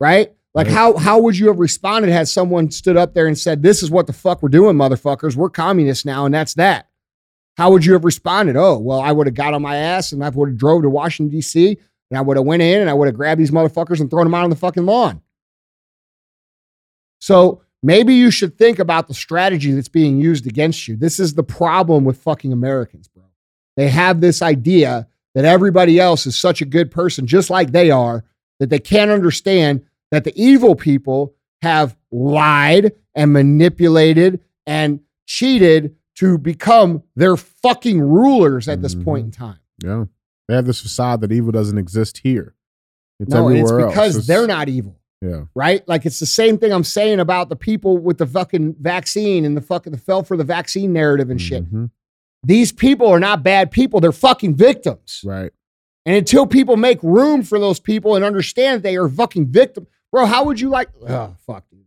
Right? 0.00 0.32
Like 0.54 0.66
Right. 0.68 0.74
how 0.74 0.96
how 0.96 1.18
would 1.20 1.36
you 1.38 1.48
have 1.48 1.58
responded 1.58 2.10
had 2.10 2.28
someone 2.28 2.70
stood 2.70 2.96
up 2.96 3.12
there 3.14 3.26
and 3.26 3.36
said, 3.38 3.62
"This 3.62 3.82
is 3.82 3.90
what 3.90 4.06
the 4.06 4.12
fuck 4.12 4.42
we're 4.42 4.48
doing, 4.48 4.76
motherfuckers. 4.76 5.36
We're 5.36 5.50
communists 5.50 6.04
now, 6.04 6.24
and 6.24 6.34
that's 6.34 6.54
that." 6.54 6.86
How 7.56 7.70
would 7.72 7.84
you 7.84 7.92
have 7.94 8.04
responded? 8.04 8.56
Oh, 8.56 8.78
well, 8.78 9.00
I 9.00 9.10
would 9.12 9.26
have 9.26 9.34
got 9.34 9.52
on 9.52 9.62
my 9.62 9.76
ass 9.76 10.12
and 10.12 10.24
I 10.24 10.28
would 10.28 10.50
have 10.50 10.58
drove 10.58 10.82
to 10.82 10.88
Washington 10.90 11.32
D.C. 11.34 11.76
and 12.10 12.18
I 12.18 12.20
would 12.22 12.36
have 12.36 12.46
went 12.46 12.62
in 12.62 12.80
and 12.80 12.88
I 12.90 12.94
would 12.94 13.06
have 13.06 13.16
grabbed 13.16 13.40
these 13.40 13.50
motherfuckers 13.50 14.00
and 14.00 14.10
thrown 14.10 14.24
them 14.24 14.34
out 14.34 14.44
on 14.44 14.50
the 14.50 14.56
fucking 14.56 14.86
lawn. 14.86 15.20
So 17.20 17.62
maybe 17.82 18.14
you 18.14 18.30
should 18.30 18.56
think 18.56 18.78
about 18.78 19.08
the 19.08 19.14
strategy 19.14 19.72
that's 19.72 19.88
being 19.88 20.20
used 20.20 20.46
against 20.46 20.88
you. 20.88 20.96
This 20.96 21.18
is 21.20 21.34
the 21.34 21.42
problem 21.42 22.04
with 22.04 22.18
fucking 22.18 22.52
Americans, 22.52 23.08
bro. 23.08 23.24
They 23.76 23.88
have 23.88 24.20
this 24.20 24.42
idea 24.42 25.08
that 25.34 25.44
everybody 25.44 26.00
else 26.00 26.26
is 26.26 26.36
such 26.36 26.60
a 26.60 26.64
good 26.64 26.90
person, 26.90 27.26
just 27.26 27.50
like 27.50 27.72
they 27.72 27.90
are, 27.90 28.24
that 28.60 28.70
they 28.70 28.78
can't 28.78 29.10
understand 29.10 29.82
that 30.10 30.24
the 30.24 30.32
evil 30.40 30.74
people 30.74 31.34
have 31.62 31.96
lied 32.10 32.92
and 33.14 33.32
manipulated 33.32 34.40
and 34.66 35.00
cheated 35.26 35.94
to 36.16 36.38
become 36.38 37.02
their 37.14 37.36
fucking 37.36 38.00
rulers 38.00 38.68
at 38.68 38.82
this 38.82 38.94
Mhm. 38.94 39.04
point 39.04 39.24
in 39.26 39.30
time. 39.30 39.58
Yeah. 39.82 40.06
They 40.48 40.54
have 40.54 40.66
this 40.66 40.80
facade 40.80 41.20
that 41.20 41.32
evil 41.32 41.52
doesn't 41.52 41.78
exist 41.78 42.18
here. 42.18 42.54
It's 43.20 43.30
no, 43.32 43.48
and 43.48 43.58
it's 43.58 43.70
because 43.72 44.26
they're 44.26 44.46
not 44.46 44.68
evil. 44.68 44.96
Yeah. 45.20 45.46
right? 45.54 45.86
Like 45.88 46.06
it's 46.06 46.20
the 46.20 46.26
same 46.26 46.58
thing 46.58 46.72
I'm 46.72 46.84
saying 46.84 47.18
about 47.18 47.48
the 47.48 47.56
people 47.56 47.98
with 47.98 48.18
the 48.18 48.26
fucking 48.26 48.76
vaccine 48.80 49.44
and 49.44 49.56
the 49.56 49.60
fucking 49.60 49.90
the 49.90 49.98
fell 49.98 50.22
for 50.22 50.36
the 50.36 50.44
vaccine 50.44 50.92
narrative 50.92 51.28
and 51.28 51.40
shit. 51.40 51.64
Mhm. 51.72 51.90
These 52.44 52.70
people 52.70 53.08
are 53.08 53.18
not 53.18 53.42
bad 53.42 53.72
people; 53.72 53.98
they're 54.00 54.12
fucking 54.12 54.54
victims. 54.54 55.22
Right. 55.24 55.50
And 56.06 56.14
until 56.16 56.46
people 56.46 56.76
make 56.76 57.02
room 57.02 57.42
for 57.42 57.58
those 57.58 57.80
people 57.80 58.14
and 58.14 58.24
understand 58.24 58.84
they 58.84 58.96
are 58.96 59.08
fucking 59.08 59.48
victims, 59.48 59.88
bro, 60.12 60.24
how 60.24 60.44
would 60.44 60.60
you 60.60 60.68
like? 60.68 60.88
Oh 61.06 61.34
fuck, 61.44 61.68
dude. 61.68 61.80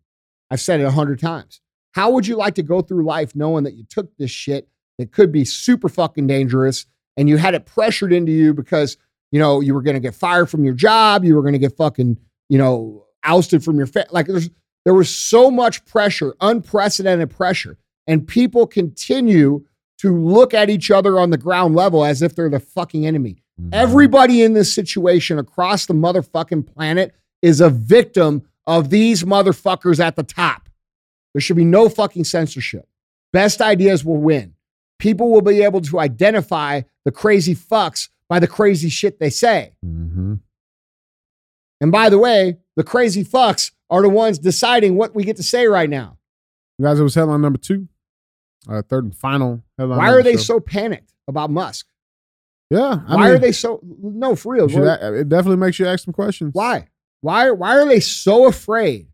I've 0.49 0.59
said 0.59 0.81
it 0.81 0.83
a 0.83 0.91
hundred 0.91 1.19
times. 1.19 1.61
How 1.93 2.11
would 2.11 2.27
you 2.27 2.35
like 2.35 2.55
to 2.55 2.63
go 2.63 2.81
through 2.81 3.05
life 3.05 3.33
knowing 3.33 3.63
that 3.63 3.75
you 3.75 3.85
took 3.89 4.15
this 4.17 4.29
shit 4.31 4.67
that 4.97 5.13
could 5.13 5.31
be 5.31 5.45
super 5.45 5.87
fucking 5.87 6.27
dangerous 6.27 6.85
and 7.17 7.27
you 7.29 7.37
had 7.37 7.53
it 7.53 7.65
pressured 7.65 8.13
into 8.13 8.31
you 8.31 8.53
because 8.53 8.97
you 9.31 9.39
know 9.39 9.59
you 9.61 9.73
were 9.73 9.81
going 9.81 9.95
to 9.95 9.99
get 9.99 10.15
fired 10.15 10.49
from 10.49 10.63
your 10.63 10.73
job, 10.73 11.23
you 11.23 11.35
were 11.35 11.41
going 11.41 11.53
to 11.53 11.59
get 11.59 11.75
fucking 11.75 12.17
you 12.49 12.57
know 12.57 13.05
ousted 13.23 13.63
from 13.63 13.77
your 13.77 13.87
fa- 13.87 14.07
like 14.11 14.27
there's 14.27 14.49
there 14.85 14.93
was 14.95 15.09
so 15.13 15.51
much 15.51 15.85
pressure, 15.85 16.33
unprecedented 16.41 17.29
pressure, 17.29 17.77
and 18.07 18.27
people 18.27 18.65
continue 18.65 19.63
to 19.99 20.15
look 20.17 20.53
at 20.55 20.69
each 20.69 20.89
other 20.89 21.19
on 21.19 21.29
the 21.29 21.37
ground 21.37 21.75
level 21.75 22.03
as 22.03 22.21
if 22.23 22.33
they're 22.35 22.49
the 22.49 22.59
fucking 22.59 23.05
enemy. 23.05 23.43
Mhm. 23.61 23.69
Everybody 23.73 24.41
in 24.41 24.53
this 24.53 24.73
situation 24.73 25.37
across 25.37 25.85
the 25.85 25.93
motherfucking 25.93 26.65
planet 26.73 27.13
is 27.43 27.61
a 27.61 27.69
victim 27.69 28.41
of 28.65 28.89
these 28.89 29.23
motherfuckers 29.23 29.99
at 29.99 30.15
the 30.15 30.23
top. 30.23 30.67
There 31.33 31.41
should 31.41 31.55
be 31.57 31.65
no 31.65 31.87
fucking 31.89 32.23
censorship. 32.23 32.87
Best 33.31 33.61
ideas 33.61 34.03
will 34.03 34.17
win. 34.17 34.53
People 35.01 35.31
will 35.31 35.41
be 35.41 35.63
able 35.63 35.81
to 35.81 35.99
identify 35.99 36.81
the 37.05 37.11
crazy 37.11 37.55
fucks 37.55 38.09
by 38.29 38.37
the 38.39 38.47
crazy 38.47 38.87
shit 38.87 39.19
they 39.19 39.31
say. 39.31 39.73
Mhm. 39.83 40.39
And 41.81 41.91
by 41.91 42.07
the 42.09 42.19
way, 42.19 42.59
the 42.75 42.83
crazy 42.83 43.25
fucks 43.25 43.71
are 43.89 44.03
the 44.03 44.09
ones 44.09 44.37
deciding 44.37 44.95
what 44.95 45.15
we 45.15 45.23
get 45.23 45.37
to 45.37 45.43
say 45.43 45.65
right 45.65 45.89
now. 45.89 46.19
You 46.77 46.85
guys, 46.85 46.99
it 46.99 47.03
was 47.03 47.15
headline 47.15 47.41
number 47.41 47.57
two. 47.57 47.87
Uh, 48.69 48.83
third 48.83 49.05
and 49.05 49.15
final 49.15 49.63
headline. 49.79 49.97
Why 49.97 50.11
are 50.11 50.21
they 50.21 50.33
show. 50.33 50.43
so 50.43 50.59
panicked 50.59 51.15
about 51.27 51.49
Musk? 51.49 51.87
Yeah. 52.69 53.01
I 53.07 53.15
Why 53.15 53.23
mean, 53.25 53.35
are 53.35 53.39
they 53.39 53.51
so 53.53 53.79
no 53.83 54.35
for 54.35 54.53
real? 54.53 54.67
should 54.67 54.83
it 54.83 55.29
definitely 55.29 55.57
makes 55.57 55.79
you 55.79 55.87
ask 55.87 56.05
some 56.05 56.13
questions. 56.13 56.53
Why? 56.53 56.89
Why? 57.21 57.49
Why 57.49 57.75
are 57.75 57.87
they 57.87 57.99
so 58.01 58.45
afraid? 58.45 59.07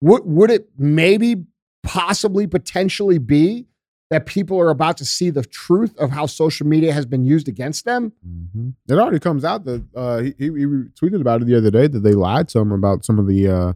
Would 0.00 0.22
would 0.24 0.50
it 0.50 0.70
maybe, 0.78 1.44
possibly, 1.82 2.46
potentially 2.46 3.18
be 3.18 3.66
that 4.10 4.26
people 4.26 4.58
are 4.60 4.70
about 4.70 4.96
to 4.98 5.04
see 5.04 5.30
the 5.30 5.42
truth 5.44 5.96
of 5.98 6.10
how 6.10 6.26
social 6.26 6.66
media 6.66 6.92
has 6.92 7.06
been 7.06 7.24
used 7.24 7.48
against 7.48 7.84
them? 7.84 8.12
Mhm. 8.26 8.74
It 8.88 8.94
already 8.94 9.20
comes 9.20 9.44
out 9.44 9.64
that 9.64 9.84
uh, 9.94 10.18
he, 10.18 10.34
he 10.38 10.44
he 10.46 10.50
tweeted 10.50 11.20
about 11.20 11.42
it 11.42 11.46
the 11.46 11.56
other 11.56 11.70
day 11.70 11.86
that 11.86 12.00
they 12.00 12.12
lied 12.12 12.48
to 12.48 12.58
him 12.58 12.72
about 12.72 13.04
some 13.04 13.18
of 13.18 13.26
the 13.26 13.48
uh, 13.48 13.72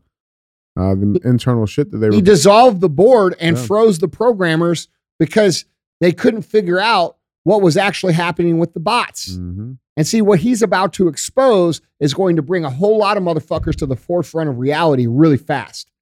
uh, 0.76 0.94
the 0.96 1.20
internal 1.24 1.66
shit 1.66 1.90
that 1.92 1.98
they 1.98 2.08
He 2.08 2.16
were. 2.16 2.22
dissolved 2.22 2.80
the 2.80 2.88
board 2.88 3.36
and 3.40 3.56
Yeah. 3.56 3.62
froze 3.64 3.98
the 4.00 4.08
programmers 4.08 4.88
because 5.20 5.64
they 6.00 6.10
couldn't 6.12 6.42
figure 6.42 6.80
out 6.80 7.16
what 7.44 7.62
was 7.62 7.76
actually 7.76 8.14
happening 8.14 8.58
with 8.58 8.72
the 8.74 8.80
bots. 8.80 9.36
Mhm. 9.36 9.78
And 9.96 10.04
see, 10.06 10.20
what 10.20 10.40
he's 10.40 10.62
about 10.62 10.92
to 10.94 11.06
expose 11.06 11.80
is 12.00 12.12
going 12.14 12.34
to 12.34 12.42
bring 12.42 12.64
a 12.64 12.70
whole 12.70 12.98
lot 12.98 13.16
of 13.16 13.22
motherfuckers 13.22 13.76
to 13.76 13.86
the 13.86 13.94
forefront 13.94 14.50
of 14.50 14.58
reality 14.58 15.06
really 15.06 15.36
fast. 15.36 15.92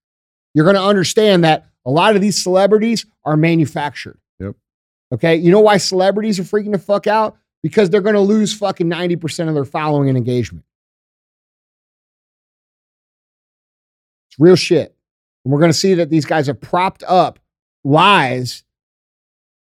You're 0.54 0.64
going 0.64 0.76
to 0.76 0.82
understand 0.82 1.44
that 1.44 1.66
a 1.84 1.90
lot 1.90 2.14
of 2.14 2.22
these 2.22 2.42
celebrities 2.42 3.04
are 3.26 3.36
manufactured. 3.36 4.18
Okay. 5.12 5.36
You 5.36 5.50
know 5.50 5.60
why 5.60 5.76
celebrities 5.76 6.38
are 6.40 6.44
freaking 6.44 6.72
the 6.72 6.78
fuck 6.78 7.06
out? 7.06 7.36
Because 7.62 7.90
they're 7.90 8.00
going 8.00 8.14
to 8.14 8.20
lose 8.20 8.54
fucking 8.54 8.88
90% 8.88 9.48
of 9.48 9.54
their 9.54 9.64
following 9.64 10.08
and 10.08 10.18
engagement. 10.18 10.64
It's 14.30 14.40
real 14.40 14.56
shit. 14.56 14.96
And 15.44 15.52
we're 15.52 15.60
going 15.60 15.70
to 15.70 15.78
see 15.78 15.94
that 15.94 16.10
these 16.10 16.24
guys 16.24 16.46
have 16.46 16.60
propped 16.60 17.04
up 17.06 17.38
lies 17.84 18.64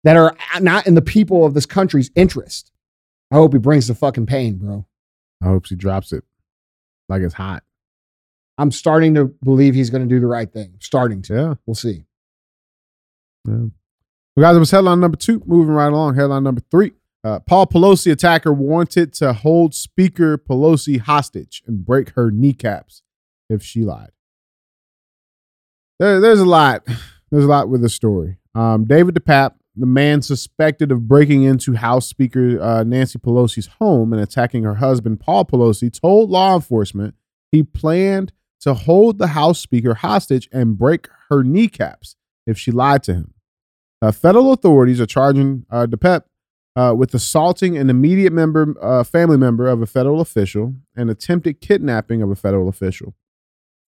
that 0.03 0.17
are 0.17 0.35
not 0.59 0.87
in 0.87 0.95
the 0.95 1.01
people 1.01 1.45
of 1.45 1.53
this 1.53 1.65
country's 1.65 2.11
interest. 2.15 2.71
I 3.31 3.35
hope 3.35 3.53
he 3.53 3.59
brings 3.59 3.87
the 3.87 3.95
fucking 3.95 4.25
pain, 4.25 4.57
bro. 4.57 4.85
I 5.41 5.45
hope 5.45 5.65
she 5.65 5.75
drops 5.75 6.11
it 6.11 6.23
like 7.07 7.21
it's 7.21 7.33
hot. 7.33 7.63
I'm 8.57 8.71
starting 8.71 9.13
to 9.15 9.33
believe 9.43 9.73
he's 9.73 9.89
going 9.89 10.03
to 10.03 10.13
do 10.13 10.19
the 10.19 10.27
right 10.27 10.51
thing. 10.51 10.73
Starting 10.79 11.21
to. 11.23 11.33
Yeah. 11.33 11.53
We'll 11.65 11.75
see. 11.75 12.03
Yeah. 13.47 13.67
Well, 14.35 14.47
guys, 14.49 14.55
it 14.55 14.59
was 14.59 14.71
headline 14.71 14.99
number 14.99 15.17
two. 15.17 15.41
Moving 15.45 15.73
right 15.73 15.91
along. 15.91 16.15
Headline 16.15 16.43
number 16.43 16.61
three. 16.71 16.93
Uh, 17.23 17.39
Paul 17.39 17.67
Pelosi 17.67 18.11
attacker 18.11 18.53
wanted 18.53 19.13
to 19.15 19.33
hold 19.33 19.75
Speaker 19.75 20.37
Pelosi 20.37 20.99
hostage 20.99 21.61
and 21.67 21.85
break 21.85 22.11
her 22.11 22.31
kneecaps 22.31 23.01
if 23.49 23.61
she 23.61 23.81
lied. 23.81 24.11
There, 25.99 26.19
there's 26.21 26.39
a 26.39 26.45
lot. 26.45 26.87
There's 27.31 27.45
a 27.45 27.47
lot 27.47 27.69
with 27.69 27.83
the 27.83 27.89
story. 27.89 28.37
Um, 28.55 28.85
David 28.85 29.13
DePape, 29.13 29.53
the 29.75 29.85
man 29.85 30.23
suspected 30.23 30.91
of 30.91 31.07
breaking 31.07 31.43
into 31.43 31.75
House 31.75 32.07
Speaker 32.07 32.59
uh, 32.59 32.83
Nancy 32.83 33.19
Pelosi's 33.19 33.67
home 33.79 34.13
and 34.13 34.19
attacking 34.19 34.63
her 34.63 34.73
husband, 34.75 35.19
Paul 35.19 35.45
Pelosi, 35.45 35.93
told 35.93 36.31
law 36.31 36.55
enforcement 36.55 37.13
he 37.51 37.61
planned 37.61 38.33
to 38.61 38.73
hold 38.73 39.19
the 39.19 39.27
House 39.27 39.59
Speaker 39.59 39.93
hostage 39.93 40.49
and 40.51 40.75
break 40.75 41.07
her 41.29 41.43
kneecaps 41.43 42.15
if 42.47 42.57
she 42.57 42.71
lied 42.71 43.03
to 43.03 43.13
him. 43.13 43.35
Uh, 44.01 44.11
federal 44.11 44.53
authorities 44.53 45.01
are 45.01 45.05
charging 45.05 45.65
uh, 45.69 45.85
DePape 45.85 46.23
uh, 46.75 46.93
with 46.95 47.13
assaulting 47.13 47.77
an 47.77 47.89
immediate 47.89 48.31
member, 48.31 48.73
uh, 48.81 49.03
family 49.03 49.37
member 49.37 49.67
of 49.67 49.81
a 49.81 49.85
federal 49.85 50.21
official 50.21 50.75
and 50.95 51.09
attempted 51.09 51.59
kidnapping 51.59 52.21
of 52.21 52.29
a 52.29 52.35
federal 52.35 52.69
official. 52.69 53.13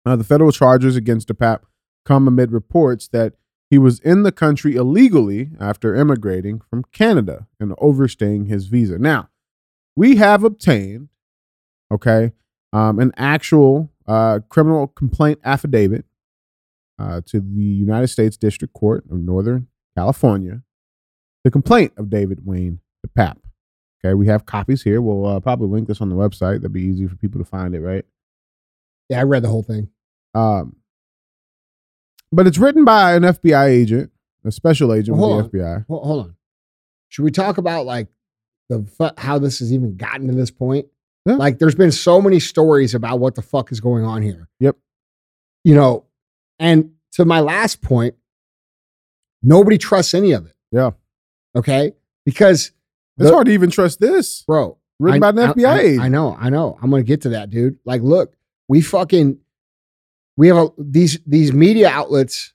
Uh, 0.06 0.16
the 0.16 0.24
federal 0.24 0.52
charges 0.52 0.96
against 0.96 1.28
DePape 1.28 1.60
come 2.06 2.26
amid 2.26 2.52
reports 2.52 3.08
that 3.08 3.34
he 3.68 3.76
was 3.76 4.00
in 4.00 4.22
the 4.22 4.32
country 4.32 4.76
illegally 4.76 5.50
after 5.60 5.94
immigrating 5.94 6.60
from 6.70 6.84
Canada 6.84 7.46
and 7.60 7.74
overstaying 7.76 8.46
his 8.46 8.66
visa. 8.66 8.98
Now, 8.98 9.28
we 9.94 10.16
have 10.16 10.42
obtained, 10.42 11.08
okay, 11.92 12.32
um, 12.72 12.98
an 12.98 13.12
actual 13.18 13.90
uh, 14.06 14.40
criminal 14.48 14.86
complaint 14.86 15.40
affidavit 15.44 16.06
uh, 16.98 17.20
to 17.26 17.40
the 17.40 17.60
United 17.60 18.08
States 18.08 18.38
District 18.38 18.72
Court 18.72 19.04
of 19.10 19.18
Northern 19.18 19.66
California, 19.98 20.62
the 21.42 21.50
complaint 21.50 21.92
of 21.96 22.08
David 22.08 22.46
Wayne 22.46 22.78
DePape. 23.04 23.38
Okay, 24.04 24.14
we 24.14 24.28
have 24.28 24.46
copies 24.46 24.82
here. 24.82 25.00
We'll 25.00 25.26
uh, 25.26 25.40
probably 25.40 25.66
link 25.68 25.88
this 25.88 26.00
on 26.00 26.08
the 26.08 26.14
website. 26.14 26.60
That'd 26.60 26.72
be 26.72 26.82
easy 26.82 27.08
for 27.08 27.16
people 27.16 27.40
to 27.40 27.44
find 27.44 27.74
it, 27.74 27.80
right? 27.80 28.04
Yeah, 29.08 29.18
I 29.18 29.22
read 29.24 29.42
the 29.42 29.48
whole 29.48 29.64
thing. 29.64 29.88
Um, 30.34 30.76
but 32.30 32.46
it's 32.46 32.58
written 32.58 32.84
by 32.84 33.14
an 33.14 33.24
FBI 33.24 33.66
agent, 33.66 34.12
a 34.44 34.52
special 34.52 34.94
agent 34.94 35.16
Hold 35.16 35.42
with 35.42 35.50
the 35.50 35.58
FBI. 35.58 35.86
Hold, 35.88 36.04
hold 36.04 36.26
on. 36.26 36.36
Should 37.08 37.24
we 37.24 37.32
talk 37.32 37.58
about 37.58 37.84
like 37.84 38.06
the 38.68 38.86
fu- 38.96 39.20
how 39.20 39.40
this 39.40 39.58
has 39.58 39.72
even 39.72 39.96
gotten 39.96 40.28
to 40.28 40.34
this 40.34 40.52
point? 40.52 40.86
Yeah. 41.26 41.34
Like, 41.34 41.58
there's 41.58 41.74
been 41.74 41.90
so 41.90 42.22
many 42.22 42.38
stories 42.38 42.94
about 42.94 43.18
what 43.18 43.34
the 43.34 43.42
fuck 43.42 43.72
is 43.72 43.80
going 43.80 44.04
on 44.04 44.22
here. 44.22 44.48
Yep. 44.60 44.76
You 45.64 45.74
know, 45.74 46.06
and 46.60 46.92
to 47.12 47.24
my 47.24 47.40
last 47.40 47.82
point, 47.82 48.14
nobody 49.42 49.78
trusts 49.78 50.14
any 50.14 50.32
of 50.32 50.46
it. 50.46 50.54
Yeah. 50.72 50.90
Okay, 51.56 51.92
because 52.24 52.72
It's 53.18 53.28
the- 53.28 53.32
hard 53.32 53.46
to 53.46 53.52
even 53.52 53.70
trust 53.70 54.00
this. 54.00 54.42
bro, 54.42 54.78
Written 54.98 55.22
I- 55.22 55.32
by 55.32 55.42
an 55.42 55.48
FBI 55.50 55.68
I, 55.68 55.78
agent. 55.80 56.00
I 56.02 56.08
know, 56.08 56.36
I 56.38 56.50
know. 56.50 56.78
I'm 56.82 56.90
gonna 56.90 57.02
get 57.02 57.22
to 57.22 57.30
that, 57.30 57.50
dude. 57.50 57.78
Like, 57.84 58.02
look, 58.02 58.34
we 58.68 58.80
fucking 58.80 59.38
we 60.36 60.48
have 60.48 60.56
a, 60.56 60.68
these 60.78 61.18
these 61.26 61.52
media 61.52 61.88
outlets. 61.88 62.52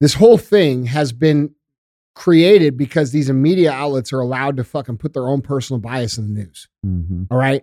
This 0.00 0.14
whole 0.14 0.38
thing 0.38 0.86
has 0.86 1.12
been 1.12 1.54
created 2.14 2.76
because 2.76 3.12
these 3.12 3.30
media 3.30 3.70
outlets 3.70 4.12
are 4.12 4.20
allowed 4.20 4.56
to 4.56 4.64
fucking 4.64 4.96
put 4.98 5.12
their 5.12 5.28
own 5.28 5.42
personal 5.42 5.78
bias 5.78 6.16
in 6.18 6.26
the 6.34 6.40
news. 6.40 6.68
Mm-hmm. 6.84 7.24
All 7.30 7.38
right. 7.38 7.62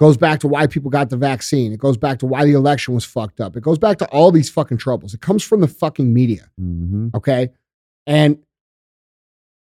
Goes 0.00 0.16
back 0.16 0.40
to 0.40 0.48
why 0.48 0.68
people 0.68 0.90
got 0.90 1.10
the 1.10 1.16
vaccine. 1.16 1.72
It 1.72 1.80
goes 1.80 1.96
back 1.96 2.20
to 2.20 2.26
why 2.26 2.44
the 2.44 2.52
election 2.52 2.94
was 2.94 3.04
fucked 3.04 3.40
up. 3.40 3.56
It 3.56 3.62
goes 3.62 3.78
back 3.78 3.98
to 3.98 4.06
all 4.06 4.30
these 4.30 4.48
fucking 4.48 4.78
troubles. 4.78 5.12
It 5.12 5.20
comes 5.20 5.42
from 5.42 5.60
the 5.60 5.66
fucking 5.66 6.12
media. 6.12 6.48
Mm-hmm. 6.60 7.08
Okay. 7.14 7.50
And 8.06 8.38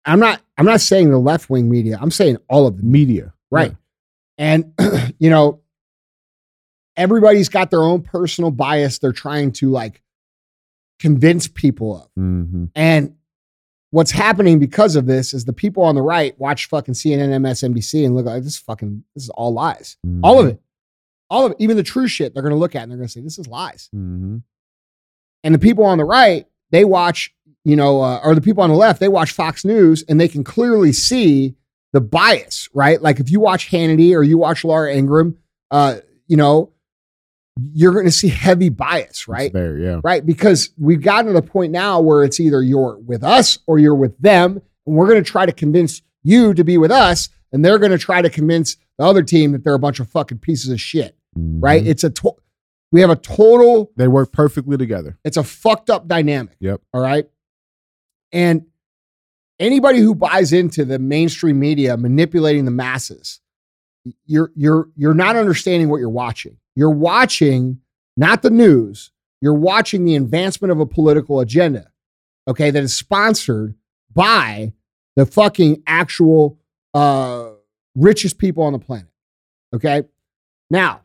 I'm 0.04 0.20
not 0.20 0.42
I'm 0.58 0.66
not 0.66 0.82
saying 0.82 1.12
the 1.12 1.18
left 1.18 1.50
wing 1.50 1.70
media. 1.70 1.98
I'm 2.02 2.12
saying 2.12 2.38
all 2.50 2.68
of 2.68 2.78
the 2.78 2.84
Media. 2.84 3.34
Right. 3.52 3.76
And, 4.38 4.74
you 5.20 5.30
know, 5.30 5.62
everybody's 6.98 7.50
got 7.50 7.72
their 7.72 7.84
own 7.84 8.02
personal 8.02 8.52
bias 8.52 9.00
they're 9.00 9.12
trying 9.12 9.52
to 9.54 9.70
like 9.70 10.02
convince 11.00 11.48
people 11.48 12.04
of. 12.04 12.10
Mm-hmm. 12.18 12.66
And 12.76 13.16
what's 13.96 14.12
happening 14.12 14.60
because 14.60 14.98
of 14.98 15.06
this 15.06 15.34
is 15.34 15.46
the 15.46 15.54
people 15.54 15.82
on 15.82 15.96
the 15.96 16.02
right 16.02 16.38
watch 16.38 16.66
fucking 16.66 16.94
CNN, 16.94 17.30
MSNBC 17.30 18.06
and 18.06 18.14
look 18.14 18.26
like 18.26 18.44
this 18.44 18.56
is 18.56 18.60
fucking, 18.60 19.02
this 19.16 19.24
is 19.24 19.30
all 19.30 19.54
lies. 19.54 19.96
All 20.22 20.38
of 20.38 20.48
it. 20.48 20.62
All 21.30 21.46
of 21.46 21.54
it. 21.54 21.58
Even 21.62 21.78
the 21.78 21.84
true 21.84 22.06
shit 22.06 22.34
they're 22.34 22.44
going 22.44 22.52
to 22.52 22.60
look 22.60 22.76
at 22.76 22.84
and 22.84 22.92
they're 22.92 22.98
going 22.98 23.08
to 23.08 23.14
say, 23.14 23.22
this 23.22 23.40
is 23.40 23.48
lies. 23.48 23.90
Mm-hmm. 23.96 24.40
And 25.46 25.56
the 25.56 25.60
people 25.60 25.86
on 25.86 25.98
the 25.98 26.04
right, 26.04 26.46
they 26.72 26.84
watch, 26.84 27.34
you 27.64 27.78
know, 27.78 28.02
uh, 28.02 28.20
or 28.22 28.36
the 28.36 28.42
people 28.42 28.64
on 28.64 28.70
the 28.70 28.76
left, 28.76 29.00
they 29.00 29.08
watch 29.08 29.32
Fox 29.32 29.64
News 29.64 30.04
and 30.10 30.20
they 30.20 30.28
can 30.28 30.44
clearly 30.44 30.92
see 30.92 31.56
the 31.94 32.02
bias, 32.02 32.68
right? 32.74 33.02
Like 33.02 33.22
if 33.22 33.32
you 33.32 33.40
watch 33.40 33.72
Hannity 33.72 34.14
or 34.14 34.24
you 34.24 34.38
watch 34.38 34.66
Laura 34.66 34.94
Ingraham, 34.94 35.38
uh, 35.72 36.00
you 36.28 36.36
know, 36.36 36.74
you're 37.74 37.94
going 37.94 38.06
to 38.06 38.12
see 38.12 38.28
heavy 38.28 38.70
bias, 38.70 39.28
right? 39.28 39.46
It's 39.46 39.54
there, 39.54 39.78
yeah. 39.78 40.00
Right? 40.04 40.26
Because 40.26 40.70
we've 40.78 41.02
gotten 41.02 41.28
to 41.28 41.34
the 41.34 41.42
point 41.42 41.72
now 41.72 42.02
where 42.02 42.24
it's 42.24 42.40
either 42.40 42.62
you're 42.62 42.98
with 42.98 43.24
us 43.24 43.60
or 43.68 43.80
you're 43.80 43.96
with 43.96 44.18
them. 44.20 44.62
And 44.86 44.96
we're 44.96 45.08
going 45.08 45.24
to 45.24 45.30
try 45.30 45.46
to 45.46 45.52
convince 45.54 46.02
you 46.24 46.54
to 46.54 46.64
be 46.64 46.78
with 46.78 46.92
us. 46.92 47.30
And 47.54 47.64
they're 47.64 47.80
going 47.80 47.92
to 47.92 47.98
try 47.98 48.22
to 48.22 48.30
convince 48.30 48.76
the 48.98 49.06
other 49.06 49.24
team 49.24 49.54
that 49.54 49.64
they're 49.64 49.74
a 49.74 49.80
bunch 49.80 50.00
of 50.02 50.10
fucking 50.10 50.40
pieces 50.40 50.70
of 50.70 50.82
shit, 50.82 51.16
right? 51.36 51.84
Mhm. 51.84 51.88
It's 51.88 52.04
a, 52.04 52.10
to- 52.10 52.36
we 52.92 53.00
have 53.02 53.10
a 53.10 53.16
total 53.16 53.92
They 53.96 54.08
work 54.10 54.32
perfectly 54.34 54.76
together. 54.78 55.18
it's 55.24 55.38
a 55.38 55.44
fucked 55.44 55.90
up 55.90 56.08
dynamic. 56.08 56.56
Yep. 56.60 56.82
All 56.94 57.02
right. 57.02 57.28
And 58.34 58.66
anybody 59.60 60.00
who 60.00 60.14
buys 60.16 60.52
into 60.54 60.84
the 60.86 61.00
mainstream 61.00 61.60
media 61.60 61.96
manipulating 61.98 62.66
the 62.66 62.72
masses, 62.72 63.40
you're 64.26 64.52
you're 64.56 64.90
you're 64.96 65.14
not 65.14 65.36
understanding 65.36 65.90
what 65.90 65.98
you're 65.98 66.10
watching. 66.10 66.58
You're 66.76 66.90
watching 66.90 67.80
not 68.18 68.42
the 68.42 68.50
news. 68.50 69.12
You're 69.42 69.54
watching 69.54 70.06
the 70.06 70.16
advancement 70.16 70.72
of 70.72 70.80
a 70.80 70.86
political 70.86 71.40
agenda. 71.40 71.92
Okay, 72.48 72.72
that 72.72 72.84
is 72.84 72.96
sponsored 72.96 73.76
by 74.14 74.74
the 75.16 75.26
fucking 75.26 75.84
actual 75.88 76.60
uh 76.94 77.50
richest 77.96 78.38
people 78.38 78.64
on 78.64 78.74
the 78.74 78.80
planet. 78.80 79.10
Okay? 79.74 80.04
Now, 80.70 81.02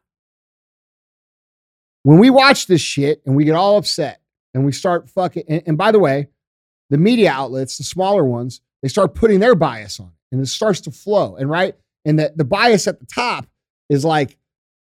when 2.03 2.19
we 2.19 2.31
watch 2.31 2.67
this 2.67 2.81
shit 2.81 3.23
and 3.27 3.37
we 3.37 3.45
get 3.45 3.55
all 3.55 3.77
upset 3.77 4.21
and 4.55 4.65
we 4.65 4.73
start 4.73 5.09
fucking 5.09 5.45
and, 5.49 5.63
and 5.67 5.79
by 5.79 5.93
the 5.93 5.99
way 5.99 6.29
the 6.89 6.99
media 6.99 7.31
outlets 7.31 7.79
the 7.79 7.85
smaller 7.85 8.25
ones 8.25 8.61
they 8.83 8.89
start 8.89 9.15
putting 9.15 9.41
their 9.41 9.55
bias 9.55 10.01
on 10.01 10.07
it 10.07 10.33
and 10.33 10.41
it 10.41 10.47
starts 10.47 10.81
to 10.81 10.91
flow 10.91 11.37
and 11.37 11.51
right 11.51 11.75
and 12.05 12.19
the, 12.19 12.33
the 12.35 12.45
bias 12.45 12.89
at 12.89 13.01
the 13.01 13.07
top 13.07 13.47
is 13.89 14.05
like 14.05 14.39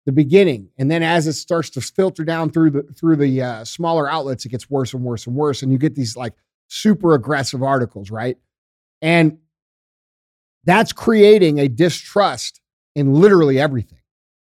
the 0.05 0.11
beginning 0.11 0.69
and 0.77 0.89
then 0.89 1.03
as 1.03 1.27
it 1.27 1.33
starts 1.33 1.69
to 1.69 1.81
filter 1.81 2.23
down 2.23 2.49
through 2.49 2.69
the 2.69 2.83
through 2.83 3.15
the 3.15 3.41
uh, 3.41 3.63
smaller 3.63 4.09
outlets 4.09 4.45
it 4.45 4.49
gets 4.49 4.69
worse 4.69 4.93
and 4.93 5.03
worse 5.03 5.27
and 5.27 5.35
worse 5.35 5.61
and 5.61 5.71
you 5.71 5.77
get 5.77 5.95
these 5.95 6.15
like 6.15 6.33
super 6.67 7.13
aggressive 7.13 7.61
articles 7.61 8.09
right 8.09 8.37
and 9.01 9.37
that's 10.63 10.91
creating 10.93 11.59
a 11.59 11.67
distrust 11.67 12.61
in 12.95 13.13
literally 13.13 13.59
everything 13.59 13.99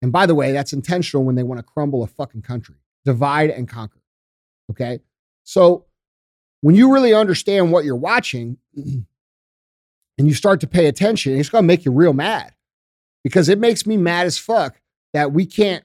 and 0.02 0.12
by 0.12 0.27
the 0.27 0.35
way, 0.35 0.52
that's 0.52 0.73
intentional 0.73 1.24
when 1.24 1.35
they 1.35 1.43
want 1.43 1.59
to 1.59 1.62
crumble 1.62 2.02
a 2.02 2.06
fucking 2.06 2.43
country, 2.43 2.77
divide 3.05 3.51
and 3.51 3.68
conquer. 3.68 4.01
Okay. 4.70 5.01
So 5.44 5.86
when 6.60 6.74
you 6.74 6.93
really 6.93 7.14
understand 7.14 7.73
what 7.73 7.85
you're 7.85 7.97
watching 7.97 8.59
and 8.77 9.06
you 10.18 10.35
start 10.35 10.60
to 10.60 10.66
pay 10.66 10.86
attention, 10.86 11.39
it's 11.39 11.48
going 11.48 11.62
to 11.62 11.66
make 11.66 11.85
you 11.85 11.93
real 11.93 12.12
mad 12.12 12.55
because 13.24 13.48
it 13.48 13.59
makes 13.59 13.86
me 13.86 13.97
mad 13.97 14.27
as 14.27 14.39
fuck 14.39 14.81
that 15.12 15.33
we 15.33 15.47
can't 15.47 15.85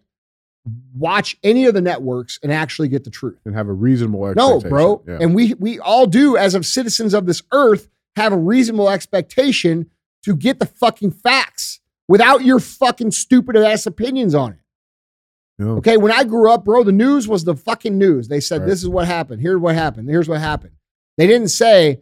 watch 0.96 1.38
any 1.44 1.66
of 1.66 1.74
the 1.74 1.82
networks 1.82 2.40
and 2.44 2.52
actually 2.52 2.88
get 2.88 3.04
the 3.04 3.10
truth. 3.10 3.40
And 3.46 3.56
have 3.56 3.68
a 3.68 3.74
reasonable 3.74 4.28
expectation. 4.28 4.64
No, 4.64 4.70
bro. 4.70 5.04
Yeah. 5.08 5.18
And 5.22 5.34
we 5.34 5.54
we 5.56 5.80
all 5.80 6.06
do 6.06 6.38
as 6.38 6.54
of 6.56 6.66
citizens 6.66 7.14
of 7.14 7.26
this 7.26 7.42
earth 7.52 7.90
have 8.16 8.34
a 8.34 8.38
reasonable 8.38 8.90
expectation 8.90 9.90
to 10.24 10.36
get 10.36 10.60
the 10.60 10.66
fucking 10.66 11.12
facts 11.12 11.80
without 12.08 12.44
your 12.44 12.60
fucking 12.60 13.12
stupid 13.12 13.56
ass 13.56 13.86
opinions 13.86 14.36
on 14.36 14.52
it. 14.52 14.58
Okay, 15.64 15.96
when 15.98 16.12
I 16.12 16.24
grew 16.24 16.52
up, 16.52 16.66
bro, 16.66 16.84
the 16.84 16.92
news 16.92 17.28
was 17.28 17.44
the 17.44 17.56
fucking 17.56 17.96
news. 17.98 18.28
They 18.28 18.40
said 18.40 18.62
Right. 18.62 18.68
this 18.70 18.82
is 18.82 18.90
what 18.90 19.06
happened. 19.08 19.42
Here's 19.42 19.60
what 19.60 19.76
happened. 19.76 20.10
Here's 20.10 20.28
what 20.28 20.40
happened. 20.40 20.74
They 21.18 21.28
didn't 21.28 21.50
say 21.50 22.02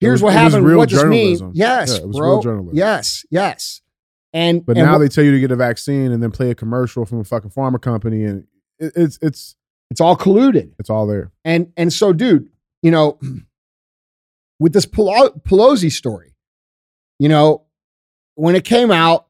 here's 0.00 0.20
was- 0.20 0.22
what 0.22 0.32
happened. 0.34 0.66
real 0.66 0.76
What 0.78 0.90
does 0.90 0.98
this 1.00 1.08
mean? 1.08 1.36
journalism. 1.38 1.52
Yes, 1.54 1.90
Yeah, 1.90 1.96
it 2.02 2.06
was 2.08 2.16
bro. 2.16 2.30
real 2.32 2.42
journalism. 2.42 2.76
Yes, 2.76 3.24
yes. 3.30 3.80
And 4.34 4.66
But 4.66 4.76
and 4.76 4.84
now 4.84 4.96
wh- 4.96 5.00
they 5.00 5.08
tell 5.08 5.24
you 5.24 5.30
to 5.32 5.40
get 5.40 5.50
a 5.52 5.56
vaccine 5.56 6.10
and 6.12 6.22
then 6.22 6.30
play 6.32 6.50
a 6.50 6.54
commercial 6.54 7.06
from 7.06 7.20
a 7.20 7.24
fucking 7.24 7.50
pharma 7.50 7.80
company, 7.80 8.24
and 8.24 8.44
it, 8.78 8.92
it's 8.96 9.18
it's 9.22 9.54
it's 9.90 10.00
all 10.00 10.16
colluded. 10.16 10.72
it's 10.78 10.90
all 10.90 11.06
there. 11.06 11.30
And 11.44 11.72
and 11.76 11.92
so, 11.92 12.12
dude, 12.12 12.48
you 12.82 12.90
know, 12.90 13.18
with 14.58 14.72
this 14.72 14.86
Pelo- 14.86 15.30
Pelosi 15.48 15.90
story, 15.90 16.34
you 17.18 17.28
know, 17.28 17.62
when 18.34 18.56
it 18.56 18.64
came 18.64 18.90
out, 18.90 19.26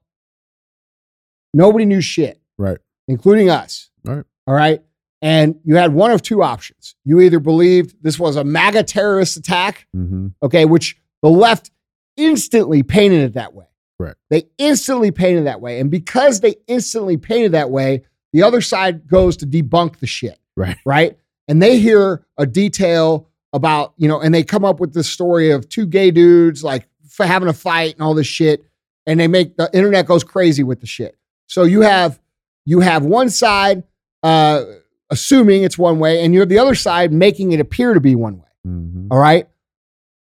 nobody 1.52 1.84
knew 1.84 2.00
shit, 2.00 2.40
Right. 2.58 2.78
including 3.08 3.50
us. 3.50 3.90
Right. 4.04 4.24
All 4.46 4.54
right. 4.54 4.82
And 5.22 5.56
you 5.64 5.76
had 5.76 5.94
one 5.94 6.10
of 6.10 6.20
two 6.22 6.42
options. 6.42 6.96
You 7.04 7.20
either 7.20 7.40
believed 7.40 7.96
this 8.02 8.18
was 8.18 8.36
a 8.36 8.44
MAGA 8.44 8.82
terrorist 8.84 9.36
attack, 9.36 9.86
Mm-hmm. 9.96 10.28
okay, 10.42 10.64
which 10.66 10.96
the 11.22 11.30
left 11.30 11.70
instantly 12.16 12.82
painted 12.82 13.20
it 13.22 13.34
that 13.34 13.54
way. 13.54 13.66
Correct. 13.98 14.18
They 14.30 14.44
instantly 14.58 15.10
painted 15.10 15.46
that 15.46 15.60
way. 15.60 15.80
And 15.80 15.90
because 15.90 16.40
they 16.40 16.56
instantly 16.66 17.16
painted 17.16 17.52
that 17.52 17.70
way, 17.70 18.02
the 18.32 18.42
other 18.42 18.60
side 18.60 19.06
goes 19.06 19.36
to 19.38 19.46
debunk 19.46 19.98
the 19.98 20.06
shit. 20.06 20.38
Right. 20.56 20.76
Right. 20.84 21.18
And 21.48 21.62
they 21.62 21.78
hear 21.78 22.26
a 22.38 22.46
detail 22.46 23.28
about, 23.52 23.94
you 23.96 24.08
know, 24.08 24.20
and 24.20 24.34
they 24.34 24.42
come 24.42 24.64
up 24.64 24.80
with 24.80 24.94
this 24.94 25.08
story 25.08 25.50
of 25.50 25.68
two 25.68 25.86
gay 25.86 26.10
dudes 26.10 26.64
like 26.64 26.88
f- 27.18 27.26
having 27.26 27.48
a 27.48 27.52
fight 27.52 27.94
and 27.94 28.02
all 28.02 28.14
this 28.14 28.26
shit. 28.26 28.64
And 29.06 29.20
they 29.20 29.28
make 29.28 29.56
the 29.56 29.70
internet 29.72 30.06
goes 30.06 30.24
crazy 30.24 30.62
with 30.64 30.80
the 30.80 30.86
shit. 30.86 31.16
So 31.46 31.62
you 31.64 31.82
have 31.82 32.18
you 32.64 32.80
have 32.80 33.04
one 33.04 33.28
side 33.30 33.84
uh 34.22 34.64
assuming 35.10 35.62
it's 35.62 35.76
one 35.78 35.98
way, 35.98 36.24
and 36.24 36.32
you're 36.34 36.46
the 36.46 36.58
other 36.58 36.74
side 36.74 37.12
making 37.12 37.52
it 37.52 37.60
appear 37.60 37.92
to 37.94 38.00
be 38.00 38.14
one 38.16 38.38
way. 38.38 38.48
Mhm. 38.66 39.08
All 39.10 39.18
right. 39.18 39.46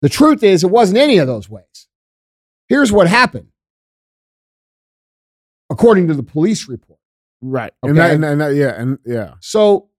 The 0.01 0.09
truth 0.09 0.43
is, 0.43 0.63
it 0.65 0.69
wasn't 0.69 0.97
any 0.99 1.17
of 1.17 1.25
those 1.27 1.49
ways. 1.49 1.87
Here's 2.67 2.91
what 2.91 3.07
happened, 3.07 3.47
according 5.73 6.07
to 6.07 6.13
the 6.13 6.23
police 6.23 6.67
report. 6.67 6.99
Right. 7.41 7.73
And, 7.83 7.97
that, 7.97 8.05
Okay. 8.05 8.15
and, 8.15 8.25
and 8.25 8.41
that, 8.41 8.55
yeah, 8.55 8.69
and 8.79 8.99
yeah. 9.05 9.33
So, 9.41 9.89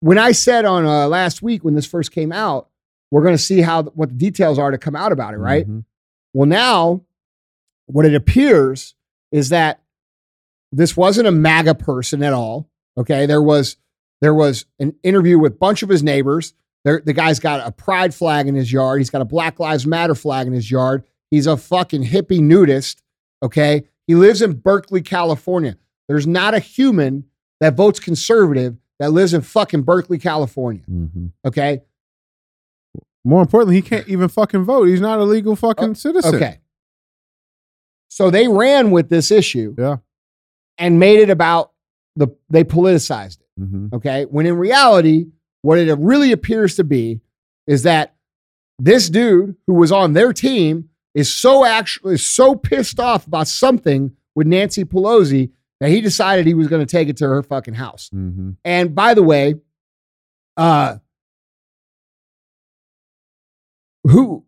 when 0.00 0.18
I 0.18 0.32
said 0.32 0.64
on 0.64 0.84
uh, 0.84 1.08
last 1.08 1.42
week 1.42 1.64
when 1.64 1.74
this 1.74 1.86
first 1.86 2.12
came 2.12 2.32
out, 2.32 2.68
we're 3.10 3.22
going 3.22 3.34
to 3.34 3.42
see 3.42 3.60
how 3.60 3.84
what 3.84 4.10
the 4.10 4.14
details 4.14 4.58
are 4.58 4.70
to 4.70 4.78
come 4.78 4.96
out 4.96 5.12
about 5.12 5.34
it, 5.34 5.38
right? 5.38 5.68
Mhm. 5.68 5.84
Well, 6.32 6.46
now 6.48 7.02
what 7.86 8.04
it 8.06 8.14
appears 8.14 8.94
is 9.30 9.50
that 9.50 9.80
this 10.72 10.96
wasn't 10.96 11.28
a 11.28 11.32
MAGA 11.32 11.74
person 11.76 12.22
at 12.22 12.32
all. 12.32 12.68
Okay, 12.98 13.26
there 13.26 13.42
was 13.42 13.76
there 14.20 14.34
was 14.34 14.66
an 14.78 14.94
interview 15.02 15.38
with 15.38 15.52
a 15.52 15.56
bunch 15.56 15.82
of 15.82 15.88
his 15.88 16.02
neighbors. 16.02 16.54
There, 16.84 17.00
the 17.04 17.12
guy's 17.12 17.40
got 17.40 17.66
a 17.66 17.72
pride 17.72 18.14
flag 18.14 18.46
in 18.46 18.54
his 18.54 18.70
yard. 18.72 19.00
He's 19.00 19.10
got 19.10 19.22
a 19.22 19.24
Black 19.26 19.58
Lives 19.58 19.86
Matter 19.86 20.14
flag 20.14 20.46
in 20.46 20.52
his 20.52 20.70
yard. 20.70 21.04
He's 21.30 21.46
a 21.46 21.56
fucking 21.56 22.04
hippie 22.04 22.40
nudist. 22.40 23.02
Okay, 23.44 23.84
he 24.06 24.14
lives 24.14 24.42
in 24.42 24.54
Berkeley, 24.54 25.02
California. 25.02 25.76
There's 26.08 26.26
not 26.26 26.54
a 26.54 26.58
human 26.58 27.24
that 27.60 27.76
votes 27.76 28.00
conservative 28.00 28.76
that 28.98 29.12
lives 29.12 29.34
in 29.34 29.42
fucking 29.42 29.82
Berkeley, 29.82 30.18
California. 30.18 30.82
Mhm. 30.90 31.30
Okay, 31.46 31.82
More 33.26 33.40
importantly, 33.40 33.76
he 33.76 33.82
can't 33.82 34.06
even 34.06 34.28
fucking 34.28 34.64
vote. 34.64 34.84
He's 34.84 35.00
not 35.00 35.18
a 35.18 35.24
legal 35.24 35.56
fucking 35.56 35.94
citizen. 35.94 36.34
Oh, 36.34 36.36
Okay. 36.36 36.58
So 38.08 38.30
they 38.30 38.48
ran 38.48 38.90
with 38.90 39.08
this 39.08 39.30
issue. 39.30 39.74
Yeah. 39.78 39.96
And 40.78 40.98
made 41.00 41.18
it 41.20 41.30
about 41.30 41.72
the 42.16 42.28
they 42.50 42.64
politicized 42.64 43.40
it. 43.40 43.46
hmm 43.58 43.88
Okay. 43.94 44.24
When 44.26 44.44
in 44.46 44.56
reality, 44.56 45.26
what 45.62 45.78
it 45.78 45.98
really 45.98 46.32
appears 46.32 46.76
to 46.76 46.84
be 46.84 47.20
is 47.66 47.82
that 47.84 48.14
this 48.78 49.08
dude 49.08 49.56
who 49.66 49.72
was 49.74 49.90
on 49.90 50.12
their 50.12 50.32
team 50.34 50.90
is 51.14 51.32
so 51.32 51.64
actually 51.64 52.14
is 52.14 52.26
so 52.26 52.54
pissed 52.56 52.98
off 53.00 53.26
about 53.26 53.48
something 53.48 54.14
with 54.34 54.46
Nancy 54.46 54.84
Pelosi 54.84 55.50
that 55.80 55.90
he 55.90 56.00
decided 56.00 56.46
he 56.46 56.54
was 56.54 56.68
going 56.68 56.84
to 56.84 56.90
take 56.90 57.08
it 57.08 57.16
to 57.18 57.24
her 57.28 57.42
fucking 57.42 57.74
house. 57.74 58.08
hmm 58.12 58.50
And 58.64 58.94
by 58.94 59.14
the 59.14 59.22
way, 59.22 59.54
uh 60.56 60.96
who 64.04 64.44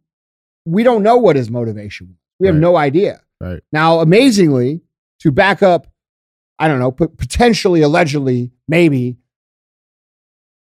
we 0.65 0.83
don't 0.83 1.03
know 1.03 1.17
what 1.17 1.37
his 1.37 1.51
motivation 1.51 2.09
was. 2.09 2.17
We 2.39 2.47
have 2.49 2.57
Right. 2.57 2.61
no 2.61 2.77
idea. 2.77 3.23
Right. 3.41 3.63
Now, 3.73 4.01
amazingly, 4.01 4.83
to 5.21 5.31
back 5.31 5.63
up, 5.63 5.87
I 6.59 6.69
don't 6.69 6.79
know, 6.79 6.91
but 6.91 7.17
potentially, 7.17 7.83
allegedly, 7.83 8.51
maybe, 8.69 9.17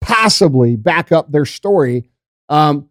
possibly 0.01 0.77
back 0.77 1.11
up 1.13 1.31
their 1.33 1.47
story. 1.47 2.11
Um, 2.49 2.89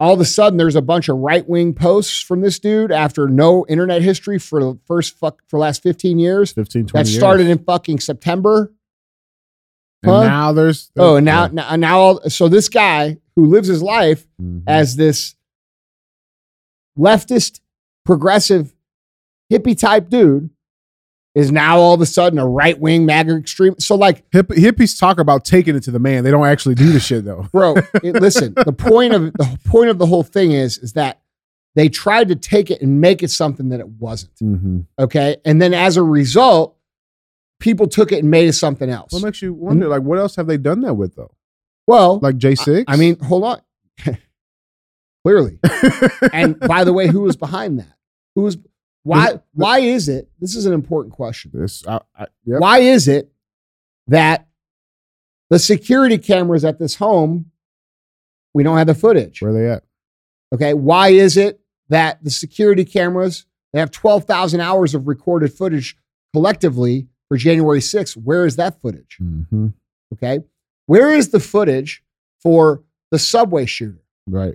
all 0.00 0.12
of 0.14 0.20
a 0.20 0.24
sudden, 0.24 0.56
there's 0.56 0.74
a 0.76 0.82
bunch 0.82 1.08
of 1.08 1.16
right 1.18 1.48
wing 1.48 1.72
posts 1.72 2.20
from 2.20 2.40
this 2.40 2.58
dude 2.58 2.90
after 2.90 3.28
no 3.28 3.64
internet 3.68 4.02
history 4.02 4.38
for 4.38 4.60
the 4.62 4.78
first 4.86 5.16
fuck 5.16 5.40
for 5.48 5.56
the 5.58 5.60
last 5.60 5.82
15 5.82 6.18
years. 6.18 6.52
15, 6.52 6.86
20 6.86 7.04
That 7.04 7.08
years. 7.10 7.18
started 7.18 7.46
in 7.48 7.58
fucking 7.58 8.00
September. 8.00 8.72
And 10.02 10.12
now 10.12 10.52
there's. 10.52 10.90
Oh, 10.98 11.16
and 11.16 11.24
now, 11.24 11.46
now, 11.46 11.76
now, 11.76 11.98
all, 11.98 12.20
so 12.28 12.48
this 12.48 12.68
guy 12.68 13.18
who 13.36 13.46
lives 13.46 13.68
his 13.68 13.82
life 13.82 14.26
Mhm. 14.42 14.62
as 14.66 14.96
this 14.96 15.34
leftist, 16.98 17.60
progressive, 18.04 18.74
hippie 19.52 19.78
type 19.78 20.08
dude 20.10 20.50
is 21.34 21.50
now 21.50 21.78
all 21.78 21.94
of 21.94 22.00
a 22.00 22.06
sudden 22.06 22.38
a 22.38 22.46
right 22.46 22.78
wing 22.78 23.04
MAGA 23.06 23.36
extreme. 23.36 23.74
So, 23.78 23.96
like, 23.96 24.24
Hip, 24.32 24.48
hippies 24.48 24.98
talk 24.98 25.18
about 25.18 25.44
taking 25.44 25.74
it 25.74 25.82
to 25.84 25.90
the 25.90 25.98
man. 25.98 26.24
They 26.24 26.30
don't 26.30 26.46
actually 26.46 26.76
do 26.76 26.92
the 26.92 27.00
shit 27.00 27.24
though. 27.24 27.48
bro, 27.52 27.74
it, 28.02 28.20
listen. 28.20 28.54
The 28.54 28.72
point 28.72 29.12
of 29.14 29.32
the 29.32 29.58
point 29.66 29.90
of 29.90 29.98
the 29.98 30.06
whole 30.06 30.22
thing 30.22 30.52
is 30.52 30.78
is 30.78 30.92
that 30.92 31.20
they 31.74 31.88
tried 31.88 32.28
to 32.28 32.36
take 32.36 32.70
it 32.70 32.80
and 32.80 33.00
make 33.00 33.22
it 33.22 33.30
something 33.30 33.70
that 33.70 33.80
it 33.80 33.88
wasn't. 33.88 34.34
Mm-hmm. 34.36 34.80
Okay, 34.98 35.36
and 35.44 35.60
then 35.60 35.74
as 35.74 35.96
a 35.96 36.02
result, 36.02 36.76
people 37.58 37.88
took 37.88 38.12
it 38.12 38.20
and 38.20 38.30
made 38.30 38.48
it 38.48 38.52
something 38.52 38.88
else. 38.88 39.12
What 39.12 39.22
makes 39.22 39.42
you 39.42 39.52
wonder? 39.54 39.88
Like, 39.88 40.02
what 40.02 40.18
else 40.18 40.36
have 40.36 40.46
they 40.46 40.56
done 40.56 40.82
that 40.82 40.94
with 40.94 41.16
though? 41.16 41.34
Well, 41.86 42.20
Like 42.20 42.36
J 42.36 42.54
six? 42.54 42.84
I 42.86 42.96
mean, 42.96 43.18
hold 43.18 43.44
on. 43.44 43.60
Clearly, 45.24 45.58
and 46.32 46.58
by 46.60 46.84
the 46.84 46.92
way, 46.92 47.08
who 47.08 47.22
was 47.22 47.34
behind 47.36 47.78
that? 47.80 47.96
Who 48.34 48.42
was 48.42 48.56
why? 49.04 49.40
Why 49.52 49.78
is 49.80 50.08
it? 50.08 50.28
This 50.40 50.56
is 50.56 50.66
an 50.66 50.72
important 50.72 51.14
question. 51.14 51.50
this. 51.54 51.86
I, 51.86 52.00
I, 52.18 52.26
yep. 52.44 52.60
Why 52.60 52.78
is 52.78 53.06
it 53.06 53.30
that 54.08 54.48
the 55.50 55.58
security 55.58 56.18
cameras 56.18 56.64
at 56.64 56.78
this 56.78 56.96
home 56.96 57.50
we 58.54 58.62
don't 58.62 58.78
have 58.78 58.86
the 58.86 58.94
footage? 58.94 59.40
Where 59.42 59.50
are 59.50 59.54
they 59.54 59.68
at? 59.68 59.84
Okay, 60.52 60.74
why 60.74 61.08
is 61.08 61.36
it 61.36 61.60
that 61.90 62.24
the 62.24 62.30
security 62.30 62.84
cameras 62.84 63.44
they 63.72 63.80
have 63.80 63.90
twelve 63.90 64.24
thousand 64.24 64.60
hours 64.60 64.94
of 64.94 65.06
recorded 65.06 65.52
footage 65.52 65.96
collectively 66.32 67.06
for 67.28 67.36
January 67.36 67.80
6th? 67.80 68.16
Where 68.16 68.46
is 68.46 68.56
that 68.56 68.80
footage? 68.80 69.18
Mm-hmm. 69.22 69.68
Okay, 70.14 70.40
where 70.86 71.12
is 71.14 71.30
the 71.30 71.40
footage 71.40 72.02
for 72.40 72.82
the 73.10 73.18
subway 73.18 73.66
shooter? 73.66 74.02
Right. 74.26 74.54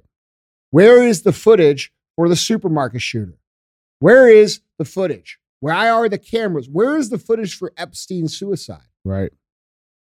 Where 0.72 1.04
is 1.04 1.22
the 1.22 1.34
footage 1.34 1.92
for 2.16 2.30
the 2.30 2.36
supermarket 2.36 3.02
shooter? 3.02 3.38
Where 4.00 4.30
is 4.30 4.62
the 4.78 4.86
footage? 4.86 5.40
Where 5.60 5.76
are 5.76 6.08
the 6.10 6.18
cameras? 6.18 6.70
Where 6.70 6.96
is 6.98 7.10
the 7.10 7.18
footage 7.18 7.56
for 7.58 7.74
Epstein's 7.78 8.38
suicide? 8.38 8.82
Right. 9.04 9.32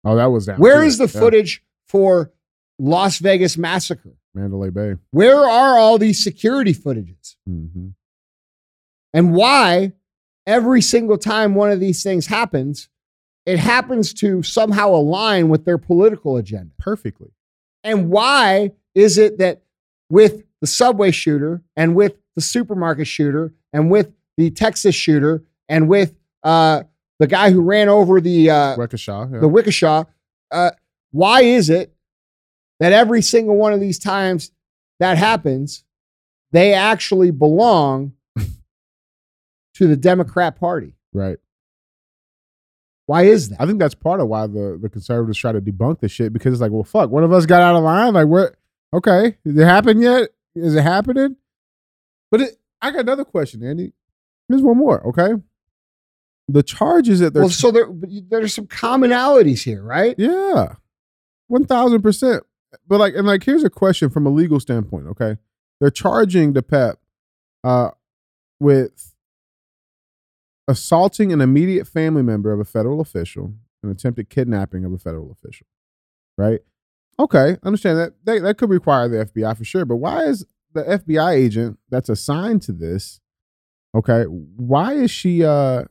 Oh, 0.04 0.16
that 0.16 0.26
was 0.28 0.48
that. 0.48 0.60
Where 0.60 0.82
too. 0.82 0.88
is 0.88 0.98
the 0.98 1.06
Yeah. 1.06 1.20
footage 1.20 1.64
for 1.88 2.32
Las 2.80 3.20
Vegas 3.20 3.58
massacre? 3.58 4.14
Mandalay 4.34 4.70
Bay. 4.70 4.96
Where 5.12 5.38
are 5.38 5.78
all 5.78 5.98
these 5.98 6.24
security 6.24 6.74
footages? 6.74 7.36
Mm-hmm. 7.48 7.90
And 9.14 9.34
why 9.34 9.94
every 10.46 10.82
single 10.82 11.18
time 11.18 11.56
one 11.56 11.72
of 11.72 11.80
these 11.80 12.04
things 12.04 12.28
happens, 12.28 12.90
it 13.46 13.60
happens 13.60 14.14
to 14.16 14.44
somehow 14.44 14.90
align 14.90 15.50
with 15.50 15.66
their 15.66 15.78
political 15.78 16.38
agenda? 16.38 16.72
Perfectly. 16.80 17.32
And 17.84 18.10
why 18.10 18.72
is 18.94 19.18
it 19.18 19.38
that 19.38 19.64
with 20.10 20.44
the 20.62 20.68
subway 20.68 21.12
shooter 21.12 21.64
and 21.76 21.96
with 21.96 22.16
the 22.36 22.42
supermarket 22.42 23.08
shooter 23.08 23.54
and 23.74 23.90
with 23.90 24.12
the 24.38 24.50
Texas 24.52 24.96
shooter 24.96 25.44
and 25.70 25.88
with 25.88 26.16
uh, 26.44 26.84
the 27.20 27.28
guy 27.28 27.52
who 27.52 27.62
ran 27.62 27.90
over 27.90 28.20
the 28.22 28.50
uh. 28.50 28.76
Yeah. 29.32 29.40
the 29.40 29.50
Waukesha, 29.50 30.06
uh, 30.52 30.72
why 31.12 31.42
is 31.42 31.70
it 31.70 31.94
that 32.80 32.92
every 32.92 33.22
single 33.22 33.56
one 33.56 33.74
of 33.74 33.80
these 33.80 33.98
times 34.00 34.52
that 35.00 35.18
happens, 35.18 35.84
they 36.52 36.74
actually 36.74 37.32
belong 37.32 38.14
to 39.76 39.88
the 39.88 39.96
Democrat 39.96 40.60
Party? 40.60 40.96
right. 41.14 41.38
Why 43.08 43.24
is 43.24 43.50
that? 43.50 43.62
I 43.62 43.68
think 43.68 43.78
that's 43.78 43.94
part 43.94 44.20
of 44.20 44.28
why 44.28 44.48
the, 44.48 44.80
the 44.82 44.90
conservatives 44.90 45.38
try 45.38 45.52
to 45.52 45.62
debunk 45.62 46.00
this 46.00 46.12
shit 46.12 46.34
because 46.34 46.54
it's 46.54 46.62
like, 46.62 46.72
well, 46.72 46.84
fuck, 46.84 47.12
one 47.12 47.24
of 47.24 47.32
us 47.32 47.46
got 47.46 47.62
out 47.62 47.76
of 47.76 47.84
line. 47.84 48.14
Like, 48.16 48.28
what? 48.28 48.56
Okay, 48.94 49.38
did 49.46 49.60
it 49.60 49.64
happen 49.64 50.02
yet? 50.02 50.30
Is 50.56 50.76
it 50.76 50.82
happening? 50.82 51.36
But 52.36 52.42
it, 52.42 52.58
I 52.82 52.92
got 52.92 53.00
another 53.00 53.24
question, 53.24 53.64
Andy. 53.64 53.94
Here's 54.50 54.62
one 54.62 54.78
more. 54.78 55.08
Okay, 55.08 55.42
the 56.50 56.64
charges 56.64 57.20
that 57.20 57.34
they're 57.34 57.44
Well, 57.44 57.50
so 57.50 57.72
there, 57.72 57.88
there's 58.30 58.54
some 58.54 58.68
commonalities 58.68 59.64
here, 59.64 59.82
right? 59.82 60.16
yeah, 60.18 60.74
one 61.48 61.66
thousand 61.66 62.02
percent. 62.02 62.44
But 62.86 63.00
like, 63.00 63.16
and 63.16 63.26
like, 63.26 63.46
here's 63.46 63.64
a 63.64 63.70
question 63.70 64.10
from 64.10 64.26
a 64.26 64.30
legal 64.30 64.60
standpoint. 64.60 65.08
Okay, 65.08 65.38
they're 65.80 65.90
charging 65.90 66.54
DePape 66.54 66.98
uh, 67.64 67.92
with 68.60 69.16
assaulting 70.68 71.32
an 71.32 71.40
immediate 71.40 71.88
family 71.88 72.22
member 72.22 72.52
of 72.52 72.60
a 72.60 72.66
federal 72.66 73.00
official 73.00 73.54
and 73.82 73.90
attempted 73.90 74.30
kidnapping 74.30 74.84
of 74.84 74.92
a 74.92 74.98
federal 74.98 75.32
official. 75.32 75.68
Right? 76.38 76.60
Okay, 77.18 77.56
understand 77.64 77.98
that. 77.98 78.14
That, 78.26 78.42
that 78.42 78.58
could 78.58 78.70
require 78.70 79.08
the 79.08 79.26
FBI 79.26 79.58
for 79.58 79.64
sure. 79.64 79.86
But 79.86 79.96
why 79.96 80.26
is 80.26 80.46
the 80.76 80.84
FBI 80.84 81.34
agent 81.34 81.80
that's 81.90 82.10
assigned 82.10 82.62
to 82.64 82.72
this? 82.72 83.20
Okay, 83.96 84.24
why 84.26 84.94
is 84.94 85.10
she? 85.10 85.44
uh 85.44 85.86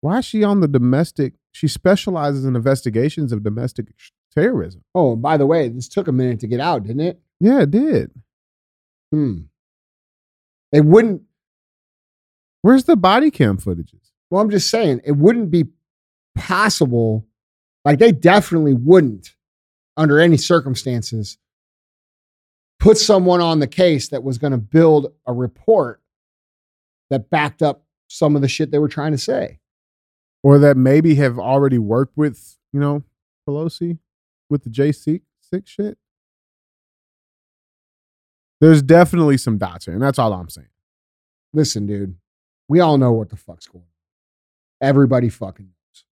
Why 0.00 0.18
is 0.18 0.24
she 0.24 0.44
on 0.44 0.60
the 0.60 0.68
domestic? 0.68 1.34
She 1.50 1.66
specializes 1.66 2.44
in 2.44 2.54
investigations 2.54 3.32
of 3.32 3.42
domestic 3.42 3.88
terrorism. 4.34 4.84
Oh, 4.94 5.14
and 5.14 5.22
by 5.22 5.36
the 5.36 5.46
way, 5.46 5.68
this 5.68 5.88
took 5.88 6.08
a 6.08 6.12
minute 6.12 6.40
to 6.40 6.46
get 6.46 6.60
out, 6.60 6.84
didn't 6.84 7.00
it? 7.00 7.20
Yeah, 7.40 7.62
it 7.62 7.70
did. 7.70 8.10
Hmm. 9.10 9.40
They 10.70 10.80
wouldn't. 10.80 11.22
Where's 12.62 12.84
the 12.84 12.96
body 12.96 13.30
cam 13.30 13.58
footages? 13.58 14.10
Well, 14.30 14.40
I'm 14.40 14.50
just 14.50 14.70
saying 14.70 15.00
it 15.04 15.16
wouldn't 15.16 15.50
be 15.50 15.66
possible. 16.36 17.26
Like 17.84 17.98
they 17.98 18.12
definitely 18.12 18.74
wouldn't, 18.74 19.34
under 19.96 20.20
any 20.20 20.36
circumstances, 20.36 21.36
put 22.82 22.98
someone 22.98 23.40
on 23.40 23.60
the 23.60 23.66
case 23.68 24.08
that 24.08 24.24
was 24.24 24.38
going 24.38 24.50
to 24.50 24.58
build 24.58 25.12
a 25.24 25.32
report 25.32 26.02
that 27.10 27.30
backed 27.30 27.62
up 27.62 27.84
some 28.08 28.34
of 28.34 28.42
the 28.42 28.48
shit 28.48 28.72
they 28.72 28.78
were 28.80 28.88
trying 28.88 29.12
to 29.12 29.18
say. 29.18 29.60
Or 30.42 30.58
that 30.58 30.76
maybe 30.76 31.14
have 31.14 31.38
already 31.38 31.78
worked 31.78 32.16
with, 32.16 32.58
you 32.72 32.80
know, 32.80 33.04
Pelosi 33.48 33.98
with 34.50 34.64
the 34.64 34.70
J6 34.70 35.20
shit. 35.64 35.96
There's 38.60 38.82
definitely 38.82 39.36
some 39.38 39.58
dots 39.58 39.84
here, 39.84 39.94
and 39.94 40.02
that's 40.02 40.18
all 40.18 40.32
I'm 40.32 40.48
saying. 40.48 40.66
Listen, 41.52 41.86
dude, 41.86 42.16
we 42.66 42.80
all 42.80 42.98
know 42.98 43.12
what 43.12 43.28
the 43.28 43.36
fuck's 43.36 43.68
going 43.68 43.84
on. 43.84 44.88
Everybody 44.88 45.28
fucking 45.28 45.66
knows. 45.66 46.04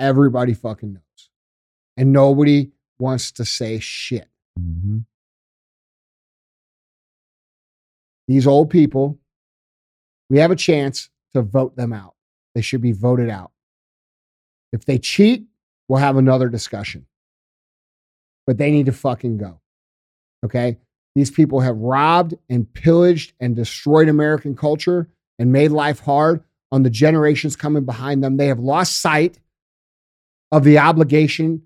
Everybody 0.00 0.54
fucking 0.54 0.92
knows. 0.92 1.30
And 1.96 2.12
nobody 2.12 2.72
wants 2.98 3.30
to 3.32 3.44
say 3.44 3.78
shit. 3.78 4.28
Mm-hmm. 4.58 4.98
These 8.28 8.46
old 8.46 8.70
people, 8.70 9.18
we 10.28 10.38
have 10.38 10.50
a 10.50 10.56
chance 10.56 11.10
to 11.34 11.42
vote 11.42 11.76
them 11.76 11.92
out. 11.92 12.14
They 12.54 12.62
should 12.62 12.80
be 12.80 12.92
voted 12.92 13.30
out. 13.30 13.52
If 14.72 14.84
they 14.84 14.98
cheat, 14.98 15.44
we'll 15.88 16.00
have 16.00 16.16
another 16.16 16.48
discussion. 16.48 17.06
But 18.46 18.58
they 18.58 18.70
need 18.70 18.86
to 18.86 18.92
fucking 18.92 19.38
go. 19.38 19.60
Okay? 20.44 20.78
These 21.14 21.30
people 21.30 21.60
have 21.60 21.76
robbed 21.78 22.34
and 22.48 22.72
pillaged 22.72 23.32
and 23.40 23.56
destroyed 23.56 24.08
American 24.08 24.56
culture 24.56 25.08
and 25.38 25.52
made 25.52 25.70
life 25.70 26.00
hard 26.00 26.42
on 26.72 26.82
the 26.82 26.90
generations 26.90 27.56
coming 27.56 27.84
behind 27.84 28.22
them. 28.22 28.36
They 28.36 28.48
have 28.48 28.58
lost 28.58 29.00
sight 29.00 29.38
of 30.52 30.64
the 30.64 30.78
obligation 30.78 31.62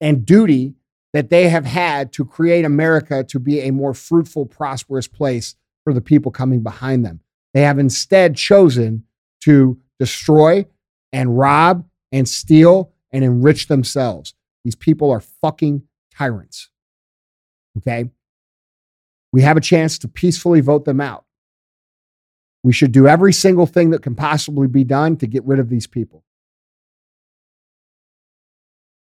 and 0.00 0.24
duty 0.24 0.74
that 1.12 1.30
they 1.30 1.48
have 1.48 1.64
had 1.64 2.12
to 2.12 2.24
create 2.24 2.64
America 2.64 3.24
to 3.24 3.38
be 3.38 3.60
a 3.60 3.70
more 3.70 3.94
fruitful, 3.94 4.46
prosperous 4.46 5.08
place 5.08 5.56
for 5.84 5.92
the 5.92 6.00
people 6.00 6.30
coming 6.30 6.62
behind 6.62 7.04
them. 7.04 7.20
They 7.54 7.62
have 7.62 7.78
instead 7.78 8.36
chosen 8.36 9.04
to 9.42 9.78
destroy 9.98 10.66
and 11.12 11.38
rob 11.38 11.86
and 12.12 12.28
steal 12.28 12.92
and 13.10 13.24
enrich 13.24 13.68
themselves. 13.68 14.34
These 14.64 14.76
people 14.76 15.10
are 15.10 15.20
fucking 15.20 15.82
tyrants. 16.14 16.70
Okay? 17.78 18.10
We 19.32 19.42
have 19.42 19.56
a 19.56 19.62
chance 19.62 19.98
to 20.00 20.08
peacefully 20.08 20.60
vote 20.60 20.84
them 20.84 21.00
out. 21.00 21.24
We 22.62 22.72
should 22.72 22.92
do 22.92 23.06
every 23.06 23.32
single 23.32 23.66
thing 23.66 23.90
that 23.90 24.02
can 24.02 24.14
possibly 24.14 24.66
be 24.66 24.84
done 24.84 25.16
to 25.18 25.26
get 25.26 25.44
rid 25.44 25.58
of 25.58 25.68
these 25.68 25.86
people 25.86 26.24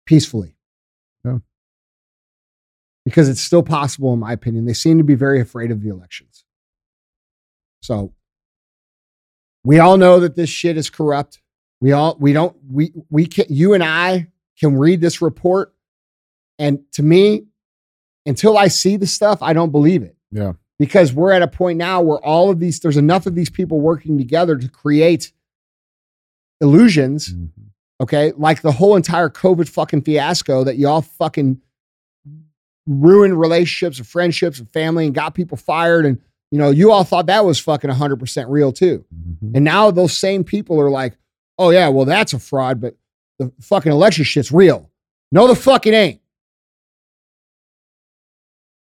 peacefully. 0.07 0.57
Yeah. 1.25 1.39
Because 3.05 3.29
it's 3.29 3.41
still 3.41 3.63
possible, 3.63 4.13
in 4.15 4.19
my 4.19 4.33
opinion. 4.33 4.65
They 4.65 4.73
seem 4.73 4.99
to 4.99 5.05
be 5.05 5.15
very 5.15 5.41
afraid 5.41 5.71
of 5.71 5.83
the 5.83 5.91
elections. 5.91 6.45
So 7.83 8.15
we 9.63 9.79
all 9.79 9.97
know 9.99 10.21
that 10.21 10.37
this 10.37 10.49
shit 10.49 10.77
is 10.77 10.89
corrupt. 10.89 11.41
We 11.81 11.93
all 11.93 12.17
we 12.19 12.33
don't 12.33 12.57
we 12.71 12.93
we 13.11 13.27
can 13.27 13.45
you 13.51 13.75
and 13.75 13.85
I 13.85 14.29
can 14.59 14.79
read 14.79 15.01
this 15.03 15.21
report, 15.21 15.75
and 16.59 16.81
to 16.93 17.03
me, 17.03 17.45
until 18.27 18.57
I 18.57 18.69
see 18.69 18.97
the 18.97 19.07
stuff, 19.07 19.43
I 19.43 19.53
don't 19.53 19.71
believe 19.71 20.03
it. 20.03 20.17
Yeah. 20.31 20.53
Because 20.79 21.13
we're 21.13 21.33
at 21.33 21.43
a 21.43 21.49
point 21.49 21.79
now 21.79 22.01
where 22.01 22.19
all 22.19 22.51
of 22.51 22.59
these, 22.59 22.81
there's 22.81 22.97
enough 22.97 23.27
of 23.27 23.35
these 23.35 23.51
people 23.51 23.81
working 23.81 24.19
together 24.19 24.57
to 24.57 24.69
create 24.69 25.33
illusions. 26.61 27.33
Mm-hmm. 27.33 27.63
Okay. 28.03 28.33
Like 28.37 28.63
the 28.63 28.73
whole 28.73 28.97
entire 28.97 29.29
COVID 29.29 29.69
fucking 29.69 30.03
fiasco 30.03 30.65
that 30.65 30.77
y'all 30.77 31.03
fucking 31.03 31.61
ruined 32.87 33.39
relationships 33.39 33.99
and 33.99 34.07
friendships 34.07 34.59
and 34.59 34.71
family 34.73 35.07
and 35.07 35.15
got 35.15 35.35
people 35.35 35.57
fired. 35.57 36.07
And, 36.07 36.21
you 36.51 36.59
know, 36.59 36.71
you 36.71 36.91
all 36.91 37.05
thought 37.05 37.27
that 37.27 37.45
was 37.45 37.59
fucking 37.59 37.91
100% 37.91 38.47
real 38.49 38.73
too. 38.73 39.05
Mm-hmm. 39.15 39.57
And 39.57 39.65
now 39.65 39.91
those 39.91 40.17
same 40.17 40.45
people 40.45 40.81
are 40.81 40.91
like, 40.91 41.17
oh, 41.59 41.71
yeah, 41.71 41.89
well, 41.89 42.05
that's 42.05 42.33
a 42.33 42.39
fraud, 42.39 42.81
but 42.81 42.97
the 43.39 43.53
fucking 43.61 43.93
election 43.93 44.25
shit's 44.25 44.53
real. 44.53 44.91
No, 45.33 45.47
the 45.47 45.57
fuck 45.57 45.87
it 45.87 45.95
ain't. 45.95 46.21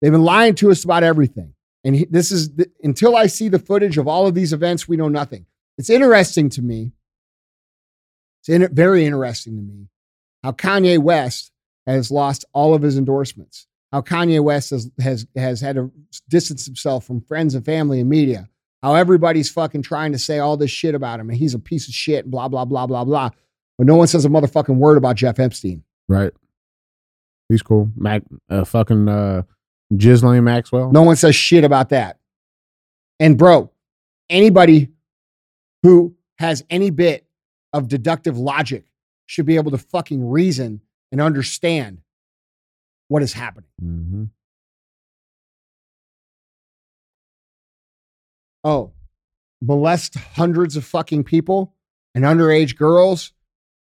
They've 0.02 0.11
been 0.11 0.24
lying 0.24 0.56
to 0.56 0.72
us 0.72 0.84
about 0.84 1.03
everything. 1.03 1.53
And 1.84 1.95
he, 1.95 2.06
this 2.06 2.32
is 2.32 2.56
the, 2.56 2.70
until 2.84 3.16
I 3.16 3.28
see 3.28 3.49
the 3.49 3.60
footage 3.60 3.98
of 3.98 4.07
all 4.07 4.28
of 4.28 4.36
these 4.36 4.53
events, 4.53 4.88
we 4.88 4.98
know 4.98 5.10
nothing. 5.10 5.45
It's 5.78 5.90
interesting 5.90 6.49
to 6.52 6.61
me. 6.61 6.91
It's 8.41 8.49
in, 8.49 8.74
very 8.74 9.06
interesting 9.06 9.56
to 9.57 9.61
me 9.61 9.88
how 10.44 10.52
Kanye 10.52 10.99
West 10.99 11.52
has 11.86 12.11
lost 12.11 12.45
all 12.53 12.74
of 12.74 12.82
his 12.82 12.98
endorsements. 12.98 13.68
How 13.91 14.02
Kanye 14.02 14.41
West 14.41 14.70
has, 14.70 14.90
has, 14.99 15.26
has 15.36 15.61
had 15.61 15.76
to 15.76 15.91
distance 16.30 16.66
himself 16.66 17.06
from 17.06 17.22
friends 17.22 17.56
and 17.56 17.66
family 17.66 17.99
and 17.99 18.10
media. 18.10 18.48
How 18.84 18.95
everybody's 18.95 19.49
fucking 19.49 19.82
trying 19.82 20.11
to 20.14 20.20
say 20.20 20.40
all 20.40 20.56
this 20.56 20.72
shit 20.72 20.95
about 20.95 21.20
him 21.20 21.30
and 21.30 21.38
he's 21.38 21.53
a 21.53 21.60
piece 21.60 21.88
of 21.88 21.94
shit 21.94 22.26
and 22.26 22.32
blah, 22.32 22.48
blah, 22.48 22.66
blah, 22.66 22.88
blah, 22.88 23.03
blah. 23.03 23.32
But 23.78 23.88
no 23.88 23.95
one 23.95 24.07
says 24.07 24.26
a 24.26 24.30
motherfucking 24.30 24.76
word 24.76 24.98
about 24.98 25.16
Jeff 25.16 25.40
Epstein. 25.40 25.84
Right. 26.07 26.32
He's 27.49 27.61
cool. 27.61 27.91
Mac, 27.95 28.22
uh, 28.49 28.64
fucking 28.64 29.10
uh, 29.10 29.44
Ghislaine 29.95 30.44
Maxwell. 30.44 30.91
No 30.91 31.02
one 31.02 31.16
says 31.16 31.36
shit 31.36 31.64
about 31.64 31.90
that. 31.90 32.20
And 33.20 33.38
bro, 33.38 33.72
anybody 34.30 34.90
who 35.84 36.16
has 36.38 36.64
any 36.70 36.90
bit 36.90 37.26
of 37.74 37.88
deductive 37.88 38.38
logic 38.38 38.86
should 39.26 39.45
be 39.45 39.56
able 39.56 39.72
to 39.72 39.78
fucking 39.78 40.30
reason 40.30 40.82
and 41.11 41.20
understand 41.20 42.02
what 43.10 43.22
is 43.22 43.34
happening. 43.34 43.69
Mm-hmm. 43.84 44.23
Oh, 48.64 48.94
molest 49.61 50.15
hundreds 50.15 50.77
of 50.77 50.86
fucking 50.86 51.26
people 51.26 51.73
and 52.15 52.23
underage 52.23 52.77
girls 52.77 53.34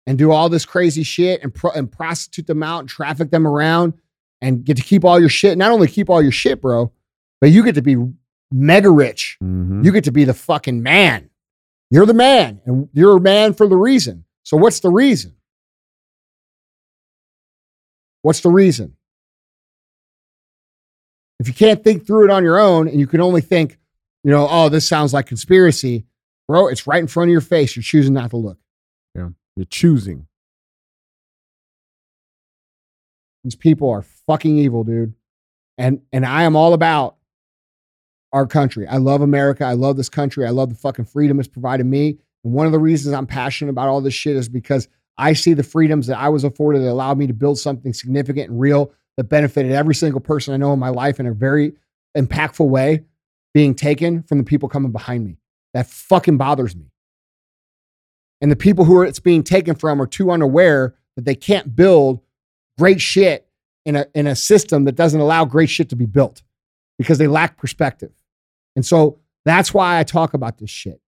and 0.06 0.16
do 0.16 0.30
all 0.30 0.48
this 0.48 0.64
crazy 0.64 1.02
shit 1.02 1.42
and, 1.42 1.52
pro- 1.52 1.72
and 1.72 1.90
prostitute 1.90 2.46
them 2.46 2.62
out 2.62 2.80
and 2.80 2.88
traffic 2.88 3.30
them 3.30 3.46
around 3.46 3.94
and 4.40 4.64
get 4.64 4.76
to 4.76 4.82
keep 4.82 5.04
all 5.04 5.18
your 5.18 5.28
shit. 5.28 5.58
Not 5.58 5.72
only 5.72 5.88
keep 5.88 6.08
all 6.08 6.22
your 6.22 6.32
shit, 6.32 6.60
bro, 6.60 6.92
but 7.40 7.50
you 7.50 7.64
get 7.64 7.74
to 7.74 7.82
be 7.82 7.96
mega 8.52 8.90
rich. 8.90 9.38
Mm-hmm. 9.42 9.84
You 9.84 9.92
get 9.92 10.04
to 10.04 10.12
be 10.12 10.24
the 10.24 10.34
fucking 10.34 10.82
man. 10.82 11.30
You're 11.90 12.06
the 12.06 12.14
man, 12.14 12.60
and 12.64 12.88
you're 12.92 13.16
a 13.16 13.20
man 13.20 13.54
for 13.54 13.68
the 13.68 13.76
reason. 13.76 14.24
So, 14.42 14.56
what's 14.56 14.80
the 14.80 14.90
reason? 14.90 15.36
What's 18.22 18.40
the 18.40 18.50
reason? 18.50 18.95
If 21.46 21.50
you 21.50 21.54
can't 21.54 21.84
think 21.84 22.04
through 22.04 22.24
it 22.24 22.30
on 22.30 22.42
your 22.42 22.58
own 22.58 22.88
and 22.88 22.98
you 22.98 23.06
can 23.06 23.20
only 23.20 23.40
think, 23.40 23.78
you 24.24 24.32
know, 24.32 24.48
oh, 24.50 24.68
this 24.68 24.86
sounds 24.88 25.14
like 25.14 25.26
conspiracy, 25.26 26.04
bro, 26.48 26.66
it's 26.66 26.88
right 26.88 26.98
in 26.98 27.06
front 27.06 27.28
of 27.28 27.32
your 27.32 27.40
face. 27.40 27.76
You're 27.76 27.84
choosing 27.84 28.14
not 28.14 28.30
to 28.30 28.36
look. 28.36 28.58
yeah. 29.14 29.28
You're 29.54 29.66
choosing. 29.66 30.26
These 33.44 33.54
people 33.54 33.88
are 33.90 34.02
fucking 34.02 34.58
evil, 34.58 34.82
dude. 34.82 35.14
And 35.78 36.00
and 36.12 36.26
I 36.26 36.42
am 36.42 36.56
all 36.56 36.74
about 36.74 37.14
our 38.32 38.48
country. 38.48 38.88
I 38.88 38.96
love 38.96 39.20
America. 39.20 39.64
I 39.64 39.74
love 39.74 39.96
this 39.96 40.08
country. 40.08 40.46
I 40.46 40.50
love 40.50 40.70
the 40.70 40.74
fucking 40.74 41.04
freedom 41.04 41.38
it's 41.38 41.46
provided 41.46 41.86
me. 41.86 42.18
And 42.42 42.54
one 42.54 42.66
of 42.66 42.72
the 42.72 42.80
reasons 42.80 43.14
I'm 43.14 43.28
passionate 43.28 43.70
about 43.70 43.86
all 43.86 44.00
this 44.00 44.14
shit 44.14 44.34
is 44.34 44.48
because 44.48 44.88
I 45.16 45.34
see 45.34 45.54
the 45.54 45.62
freedoms 45.62 46.08
that 46.08 46.18
I 46.18 46.28
was 46.28 46.42
afforded 46.42 46.82
that 46.82 46.90
allowed 46.90 47.18
me 47.18 47.28
to 47.28 47.32
build 47.32 47.60
something 47.60 47.92
significant 47.92 48.50
and 48.50 48.58
real 48.58 48.92
that 49.16 49.24
benefited 49.24 49.72
every 49.72 49.94
single 49.94 50.20
person 50.20 50.54
I 50.54 50.56
know 50.56 50.72
in 50.72 50.78
my 50.78 50.90
life 50.90 51.18
in 51.20 51.26
a 51.26 51.32
very 51.32 51.74
impactful 52.16 52.68
way 52.68 53.04
being 53.54 53.74
taken 53.74 54.22
from 54.22 54.38
the 54.38 54.44
people 54.44 54.68
coming 54.68 54.92
behind 54.92 55.24
me. 55.24 55.38
That 55.74 55.86
fucking 55.86 56.36
bothers 56.36 56.76
me. 56.76 56.90
And 58.40 58.50
the 58.50 58.56
people 58.56 58.84
who 58.84 59.02
it's 59.02 59.20
being 59.20 59.42
taken 59.42 59.74
from 59.74 60.00
are 60.00 60.06
too 60.06 60.30
unaware 60.30 60.94
that 61.16 61.24
they 61.24 61.34
can't 61.34 61.74
build 61.74 62.20
great 62.78 63.00
shit 63.00 63.48
in 63.86 63.96
a, 63.96 64.06
in 64.14 64.26
a 64.26 64.36
system 64.36 64.84
that 64.84 64.94
doesn't 64.96 65.20
allow 65.20 65.44
great 65.44 65.70
shit 65.70 65.88
to 65.90 65.96
be 65.96 66.06
built 66.06 66.42
because 66.98 67.18
they 67.18 67.26
lack 67.26 67.56
perspective. 67.56 68.12
And 68.74 68.84
so 68.84 69.18
that's 69.44 69.72
why 69.72 69.98
I 69.98 70.02
talk 70.02 70.34
about 70.34 70.58
this 70.58 70.70
shit. 70.70 71.00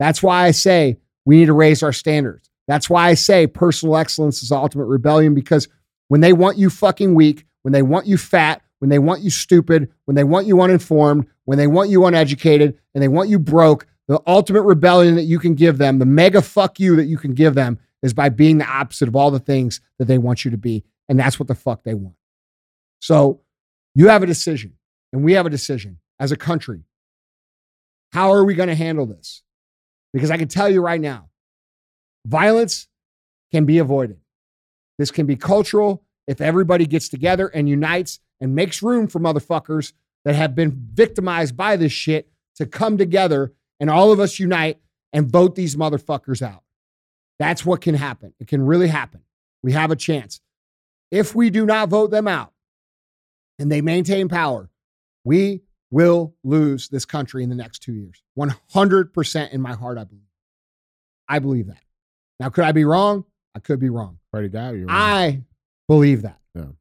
That's 0.00 0.22
why 0.22 0.44
I 0.44 0.50
say 0.50 0.98
we 1.24 1.36
need 1.36 1.46
to 1.46 1.52
raise 1.52 1.82
our 1.82 1.92
standards. 1.92 2.50
That's 2.66 2.90
why 2.90 3.08
I 3.08 3.14
say 3.14 3.46
personal 3.46 3.96
excellence 3.96 4.42
is 4.42 4.50
ultimate 4.50 4.86
rebellion 4.86 5.34
because 5.34 5.68
when 6.08 6.20
they 6.20 6.32
want 6.32 6.58
you 6.58 6.70
fucking 6.70 7.14
weak, 7.14 7.46
when 7.62 7.72
they 7.72 7.82
want 7.82 8.06
you 8.06 8.16
fat, 8.16 8.62
when 8.78 8.90
they 8.90 8.98
want 8.98 9.22
you 9.22 9.30
stupid, 9.30 9.90
when 10.04 10.14
they 10.14 10.24
want 10.24 10.46
you 10.46 10.60
uninformed, 10.60 11.26
when 11.44 11.58
they 11.58 11.66
want 11.66 11.90
you 11.90 12.04
uneducated, 12.04 12.78
and 12.94 13.02
they 13.02 13.08
want 13.08 13.28
you 13.28 13.38
broke, 13.38 13.86
the 14.08 14.20
ultimate 14.26 14.62
rebellion 14.62 15.14
that 15.14 15.22
you 15.22 15.38
can 15.38 15.54
give 15.54 15.78
them, 15.78 15.98
the 15.98 16.06
mega 16.06 16.42
fuck 16.42 16.80
you 16.80 16.96
that 16.96 17.06
you 17.06 17.16
can 17.16 17.34
give 17.34 17.54
them, 17.54 17.78
is 18.02 18.12
by 18.12 18.28
being 18.28 18.58
the 18.58 18.66
opposite 18.66 19.08
of 19.08 19.14
all 19.14 19.30
the 19.30 19.38
things 19.38 19.80
that 19.98 20.06
they 20.06 20.18
want 20.18 20.44
you 20.44 20.50
to 20.50 20.58
be. 20.58 20.84
And 21.08 21.18
that's 21.18 21.38
what 21.38 21.46
the 21.46 21.54
fuck 21.54 21.84
they 21.84 21.94
want. 21.94 22.16
So 23.00 23.40
you 23.94 24.08
have 24.08 24.22
a 24.22 24.26
decision, 24.26 24.74
and 25.12 25.22
we 25.22 25.34
have 25.34 25.46
a 25.46 25.50
decision 25.50 25.98
as 26.18 26.32
a 26.32 26.36
country. 26.36 26.82
How 28.12 28.32
are 28.32 28.44
we 28.44 28.54
going 28.54 28.68
to 28.68 28.74
handle 28.74 29.06
this? 29.06 29.42
Because 30.12 30.30
I 30.30 30.36
can 30.36 30.48
tell 30.48 30.68
you 30.68 30.82
right 30.82 31.00
now, 31.00 31.30
violence 32.26 32.88
can 33.52 33.64
be 33.64 33.78
avoided. 33.78 34.18
This 34.98 35.10
can 35.10 35.26
be 35.26 35.36
cultural 35.36 36.04
if 36.26 36.40
everybody 36.40 36.86
gets 36.86 37.08
together 37.08 37.48
and 37.48 37.68
unites 37.68 38.20
and 38.40 38.54
makes 38.54 38.82
room 38.82 39.08
for 39.08 39.20
motherfuckers 39.20 39.92
that 40.24 40.34
have 40.34 40.54
been 40.54 40.70
victimized 40.92 41.56
by 41.56 41.76
this 41.76 41.92
shit 41.92 42.28
to 42.56 42.66
come 42.66 42.96
together 42.96 43.52
and 43.80 43.90
all 43.90 44.12
of 44.12 44.20
us 44.20 44.38
unite 44.38 44.80
and 45.12 45.30
vote 45.30 45.54
these 45.54 45.76
motherfuckers 45.76 46.42
out. 46.42 46.62
That's 47.38 47.66
what 47.66 47.80
can 47.80 47.94
happen. 47.94 48.34
It 48.38 48.46
can 48.46 48.64
really 48.64 48.88
happen. 48.88 49.22
We 49.62 49.72
have 49.72 49.90
a 49.90 49.96
chance. 49.96 50.40
If 51.10 51.34
we 51.34 51.50
do 51.50 51.66
not 51.66 51.88
vote 51.88 52.10
them 52.10 52.28
out 52.28 52.52
and 53.58 53.70
they 53.70 53.80
maintain 53.80 54.28
power, 54.28 54.70
we 55.24 55.62
will 55.90 56.34
lose 56.42 56.88
this 56.88 57.04
country 57.04 57.42
in 57.42 57.50
the 57.50 57.54
next 57.54 57.80
two 57.80 57.92
years. 57.92 58.22
100% 58.38 59.52
in 59.52 59.60
my 59.60 59.74
heart, 59.74 59.98
I 59.98 60.04
believe. 60.04 60.22
I 61.28 61.38
believe 61.38 61.66
that. 61.66 61.82
Now, 62.40 62.48
could 62.48 62.64
I 62.64 62.72
be 62.72 62.84
wrong? 62.84 63.24
I 63.54 63.58
could 63.58 63.78
be 63.78 63.90
wrong. 63.90 64.18
To 64.34 64.48
God, 64.48 64.70
you're. 64.70 64.90
I 64.90 65.42
believe 65.92 66.22
that. 66.22 66.38
Yeah. 66.54 66.72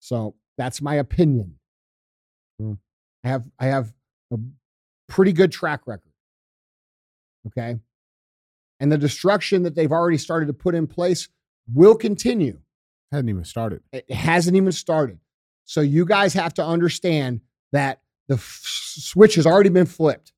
So 0.00 0.34
that's 0.56 0.80
my 0.80 0.94
opinion. 0.94 1.56
Hmm. 2.58 2.74
I 3.24 3.28
have 3.28 3.44
I 3.58 3.66
have 3.66 3.92
a 4.32 4.38
pretty 5.06 5.34
good 5.34 5.52
track 5.52 5.82
record. 5.86 6.12
Okay. 7.46 7.78
And 8.80 8.90
the 8.90 8.96
destruction 8.96 9.64
that 9.64 9.74
they've 9.74 9.92
already 9.92 10.16
started 10.16 10.46
to 10.46 10.54
put 10.54 10.74
in 10.74 10.86
place 10.86 11.28
will 11.72 11.94
continue. 11.94 12.58
Hasn't 13.12 13.28
even 13.28 13.44
started. 13.44 13.82
It 13.92 14.10
hasn't 14.10 14.56
even 14.56 14.72
started. 14.72 15.18
So 15.66 15.82
you 15.82 16.06
guys 16.06 16.32
have 16.32 16.54
to 16.54 16.64
understand 16.64 17.42
that 17.72 18.00
the 18.28 18.34
f- 18.34 18.62
switch 18.64 19.34
has 19.34 19.46
already 19.46 19.68
been 19.68 19.86
flipped 19.86 20.32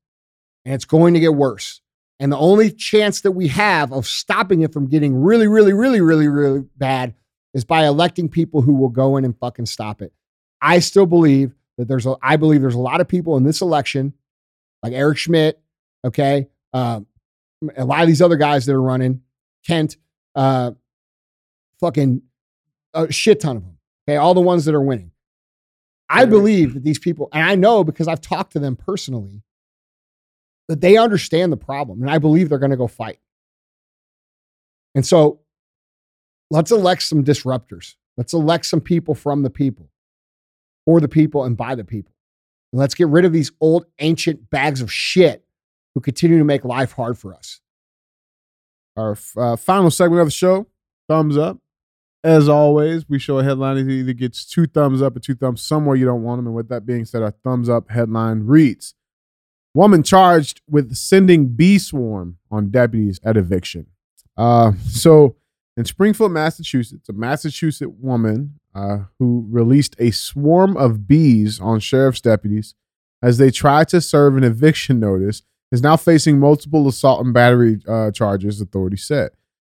and 0.64 0.74
it's 0.74 0.84
going 0.84 1.14
to 1.14 1.20
get 1.20 1.34
worse. 1.34 1.80
And 2.24 2.32
the 2.32 2.38
only 2.38 2.70
chance 2.70 3.20
that 3.20 3.32
we 3.32 3.48
have 3.48 3.92
of 3.92 4.06
stopping 4.06 4.62
it 4.62 4.72
from 4.72 4.88
getting 4.88 5.14
really, 5.14 5.46
really, 5.46 5.74
really, 5.74 6.00
really, 6.00 6.26
really 6.26 6.64
bad 6.74 7.12
is 7.52 7.66
by 7.66 7.84
electing 7.84 8.30
people 8.30 8.62
who 8.62 8.72
will 8.72 8.88
go 8.88 9.18
in 9.18 9.26
and 9.26 9.38
fucking 9.38 9.66
stop 9.66 10.00
it. 10.00 10.10
I 10.58 10.78
still 10.78 11.04
believe 11.04 11.54
that 11.76 11.86
there's 11.86 12.06
a, 12.06 12.16
I 12.22 12.36
believe 12.36 12.62
there's 12.62 12.76
a 12.76 12.78
lot 12.78 13.02
of 13.02 13.08
people 13.08 13.36
in 13.36 13.42
this 13.42 13.60
election, 13.60 14.14
like 14.82 14.94
Eric 14.94 15.18
Schmitt, 15.18 15.60
okay, 16.02 16.48
um, 16.72 17.06
a 17.76 17.84
lot 17.84 18.00
of 18.00 18.06
these 18.06 18.22
other 18.22 18.36
guys 18.36 18.64
that 18.64 18.72
are 18.72 18.80
running, 18.80 19.20
Kent, 19.66 19.98
uh, 20.34 20.70
fucking 21.78 22.22
a 22.94 23.12
shit 23.12 23.40
ton 23.40 23.58
of 23.58 23.64
them. 23.64 23.76
Okay, 24.08 24.16
all 24.16 24.32
the 24.32 24.40
ones 24.40 24.64
that 24.64 24.74
are 24.74 24.80
winning. 24.80 25.10
I 26.08 26.24
believe 26.24 26.72
that 26.72 26.84
these 26.84 26.98
people, 26.98 27.28
and 27.34 27.46
I 27.46 27.54
know 27.54 27.84
because 27.84 28.08
I've 28.08 28.22
talked 28.22 28.54
to 28.54 28.60
them 28.60 28.76
personally, 28.76 29.42
that 30.68 30.80
they 30.80 30.96
understand 30.96 31.52
the 31.52 31.56
problem, 31.56 32.02
and 32.02 32.10
I 32.10 32.18
believe 32.18 32.48
they're 32.48 32.58
going 32.58 32.70
to 32.70 32.76
go 32.76 32.86
fight. 32.86 33.18
And 34.94 35.04
so, 35.04 35.40
let's 36.50 36.70
elect 36.70 37.02
some 37.02 37.24
disruptors. 37.24 37.94
Let's 38.16 38.32
elect 38.32 38.66
some 38.66 38.80
people 38.80 39.14
from 39.14 39.42
the 39.42 39.50
people, 39.50 39.88
for 40.84 41.00
the 41.00 41.08
people, 41.08 41.44
and 41.44 41.56
by 41.56 41.74
the 41.74 41.84
people. 41.84 42.14
And 42.72 42.80
let's 42.80 42.94
get 42.94 43.08
rid 43.08 43.24
of 43.24 43.32
these 43.32 43.52
old, 43.60 43.86
ancient 43.98 44.50
bags 44.50 44.80
of 44.80 44.92
shit 44.92 45.44
who 45.94 46.00
continue 46.00 46.38
to 46.38 46.44
make 46.44 46.64
life 46.64 46.92
hard 46.92 47.18
for 47.18 47.34
us. 47.34 47.60
Our 48.96 49.16
uh, 49.36 49.56
final 49.56 49.90
segment 49.90 50.20
of 50.20 50.28
the 50.28 50.32
show, 50.32 50.66
thumbs 51.08 51.36
up. 51.36 51.58
As 52.22 52.48
always, 52.48 53.06
we 53.08 53.18
show 53.18 53.38
a 53.38 53.44
headline 53.44 53.76
that 53.76 53.92
either 53.92 54.14
gets 54.14 54.46
two 54.46 54.66
thumbs 54.66 55.02
up 55.02 55.14
or 55.14 55.20
two 55.20 55.34
thumbs 55.34 55.60
somewhere 55.60 55.94
you 55.94 56.06
don't 56.06 56.22
want 56.22 56.38
them. 56.38 56.46
And 56.46 56.56
with 56.56 56.68
that 56.68 56.86
being 56.86 57.04
said, 57.04 57.22
our 57.22 57.32
thumbs 57.32 57.68
up 57.68 57.90
headline 57.90 58.44
reads 58.44 58.94
Woman 59.74 60.02
charged 60.02 60.60
with 60.68 60.94
sending 60.94 61.48
bee 61.48 61.78
swarm 61.78 62.38
on 62.50 62.70
deputies 62.70 63.20
at 63.24 63.36
eviction. 63.36 63.86
Uh, 64.36 64.72
so 64.88 65.36
in 65.76 65.84
Springfield, 65.84 66.32
Massachusetts, 66.32 67.08
a 67.08 67.12
Massachusetts 67.12 67.92
woman 67.98 68.60
uh, 68.74 68.98
who 69.18 69.46
released 69.50 69.96
a 69.98 70.12
swarm 70.12 70.76
of 70.76 71.06
bees 71.08 71.60
on 71.60 71.80
sheriff's 71.80 72.20
deputies 72.20 72.74
as 73.22 73.38
they 73.38 73.50
tried 73.50 73.88
to 73.88 74.00
serve 74.00 74.36
an 74.36 74.44
eviction 74.44 75.00
notice 75.00 75.42
is 75.72 75.82
now 75.82 75.96
facing 75.96 76.38
multiple 76.38 76.86
assault 76.86 77.24
and 77.24 77.34
battery 77.34 77.80
uh, 77.88 78.10
charges, 78.10 78.60
authorities 78.60 79.04
said. 79.04 79.30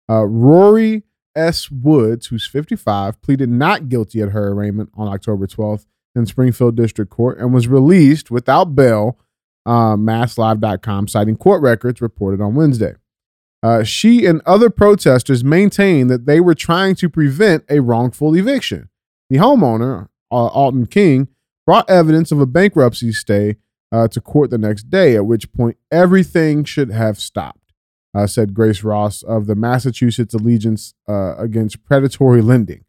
Uh, 0.09 0.23
Rorie 0.23 1.03
S. 1.37 1.71
Woods, 1.71 2.27
who's 2.27 2.47
55, 2.47 3.21
pleaded 3.23 3.49
not 3.51 3.89
guilty 3.89 4.23
at 4.23 4.31
her 4.31 4.49
arraignment 4.49 4.91
on 4.95 5.09
October 5.09 5.47
12th 5.47 5.87
in 6.15 6.27
Springfield 6.27 6.77
District 6.77 7.11
Court 7.11 7.39
and 7.39 7.53
was 7.53 7.69
released 7.69 8.31
without 8.31 8.75
bail, 8.75 9.19
uh, 9.71 9.95
masslive.com, 9.95 11.07
citing 11.07 11.37
court 11.37 11.63
records 11.63 12.01
reported 12.01 12.41
on 12.41 12.57
Wednesday. 12.57 12.95
Uh, 13.63 13.85
she 13.85 14.27
and 14.27 14.43
other 14.45 14.69
protesters 14.69 15.45
maintained 15.45 16.11
that 16.11 16.27
they 16.27 16.41
were 16.41 16.57
trying 16.57 16.97
to 16.97 17.09
prevent 17.09 17.63
a 17.69 17.79
wrongful 17.79 18.35
eviction. 18.35 18.89
The 19.29 19.37
homeowner, 19.37 20.09
uh, 20.33 20.47
Alton 20.47 20.87
King, 20.87 21.29
brought 21.67 21.89
evidence 21.89 22.33
of 22.33 22.41
a 22.41 22.47
bankruptcy 22.47 23.13
stay 23.13 23.59
uh, 23.93 24.09
to 24.09 24.21
court 24.21 24.51
the 24.51 24.59
next 24.59 24.91
day, 24.91 25.15
at 25.15 25.27
which 25.27 25.53
point 25.53 25.77
everything 25.93 26.65
should 26.65 26.91
have 26.91 27.21
stopped, 27.21 27.73
uh, 28.13 28.27
said 28.27 28.55
Grace 28.55 28.83
Ross 28.83 29.23
of 29.23 29.47
the 29.47 29.55
Massachusetts 29.55 30.35
Allegiance 30.35 30.95
uh, 31.09 31.37
Against 31.37 31.85
Predatory 31.85 32.43
Lending. 32.43 32.85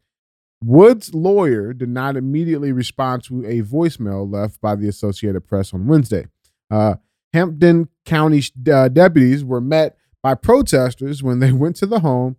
Wood's 0.64 1.14
lawyer 1.14 1.72
did 1.72 1.90
not 1.90 2.16
immediately 2.16 2.72
respond 2.72 3.22
to 3.24 3.44
a 3.46 3.62
voicemail 3.62 4.28
left 4.28 4.60
by 4.60 4.74
the 4.74 4.88
Associated 4.88 5.46
Press 5.46 5.72
on 5.72 5.86
Wednesday. 5.86 6.26
Uh, 6.72 6.94
Hampden 7.34 7.88
County 8.06 8.42
uh, 8.72 8.88
deputies 8.88 9.44
were 9.44 9.60
met 9.60 9.96
by 10.22 10.34
protesters 10.34 11.22
when 11.22 11.38
they 11.38 11.52
went 11.62 11.76
to 11.76 11.86
the 11.86 12.00
home 12.00 12.36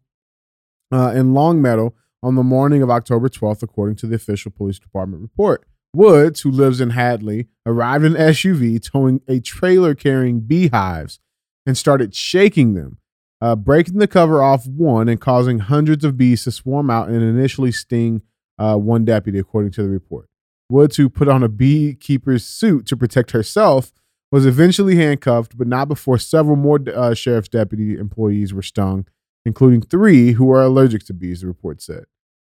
uh, 0.92 1.12
in 1.16 1.34
Longmeadow 1.34 1.94
on 2.24 2.36
the 2.36 2.44
morning 2.44 2.82
of 2.82 2.90
October 2.90 3.30
12th, 3.30 3.62
according 3.62 3.96
to 3.98 4.08
the 4.08 4.16
official 4.16 4.52
police 4.52 4.80
department 4.80 5.22
report. 5.22 5.66
Woods, 5.96 6.42
who 6.42 6.50
lives 6.50 6.82
in 6.82 6.92
Hadley, 6.92 7.48
arrived 7.66 8.04
in 8.04 8.16
an 8.16 8.30
SUV 8.34 8.82
towing 8.82 9.22
a 9.28 9.40
trailer 9.40 9.94
carrying 9.94 10.40
beehives 10.40 11.20
and 11.68 11.78
started 11.78 12.16
shaking 12.16 12.74
them, 12.74 12.98
uh, 13.42 13.56
breaking 13.56 14.00
the 14.00 14.08
cover 14.08 14.42
off 14.42 14.66
one 14.66 15.08
and 15.08 15.22
causing 15.22 15.60
hundreds 15.60 16.04
of 16.04 16.18
bees 16.18 16.46
to 16.46 16.52
swarm 16.52 16.90
out 16.90 17.10
and 17.10 17.22
initially 17.22 17.72
sting 17.72 18.24
uh, 18.58 18.76
one 18.76 19.06
deputy, 19.06 19.38
according 19.38 19.72
to 19.72 19.84
the 19.84 19.90
report. 19.90 20.28
Woods, 20.70 20.96
who 20.96 21.10
put 21.10 21.28
on 21.28 21.44
a 21.44 21.50
beekeeper's 21.50 22.44
suit 22.44 22.88
to 22.88 22.98
protect 22.98 23.32
herself, 23.32 23.92
was 24.34 24.48
eventually 24.48 24.96
handcuffed, 24.96 25.56
but 25.56 25.68
not 25.68 25.88
before 25.88 26.18
several 26.18 26.56
more 26.56 26.80
uh, 26.94 27.14
sheriff's 27.14 27.50
deputy 27.50 27.96
employees 27.98 28.52
were 28.52 28.64
stung, 28.64 29.06
including 29.46 29.80
three 29.82 30.32
who 30.32 30.52
are 30.52 30.64
allergic 30.64 31.06
to 31.06 31.14
bees, 31.14 31.42
the 31.42 31.48
report 31.48 31.82
said. 31.84 32.06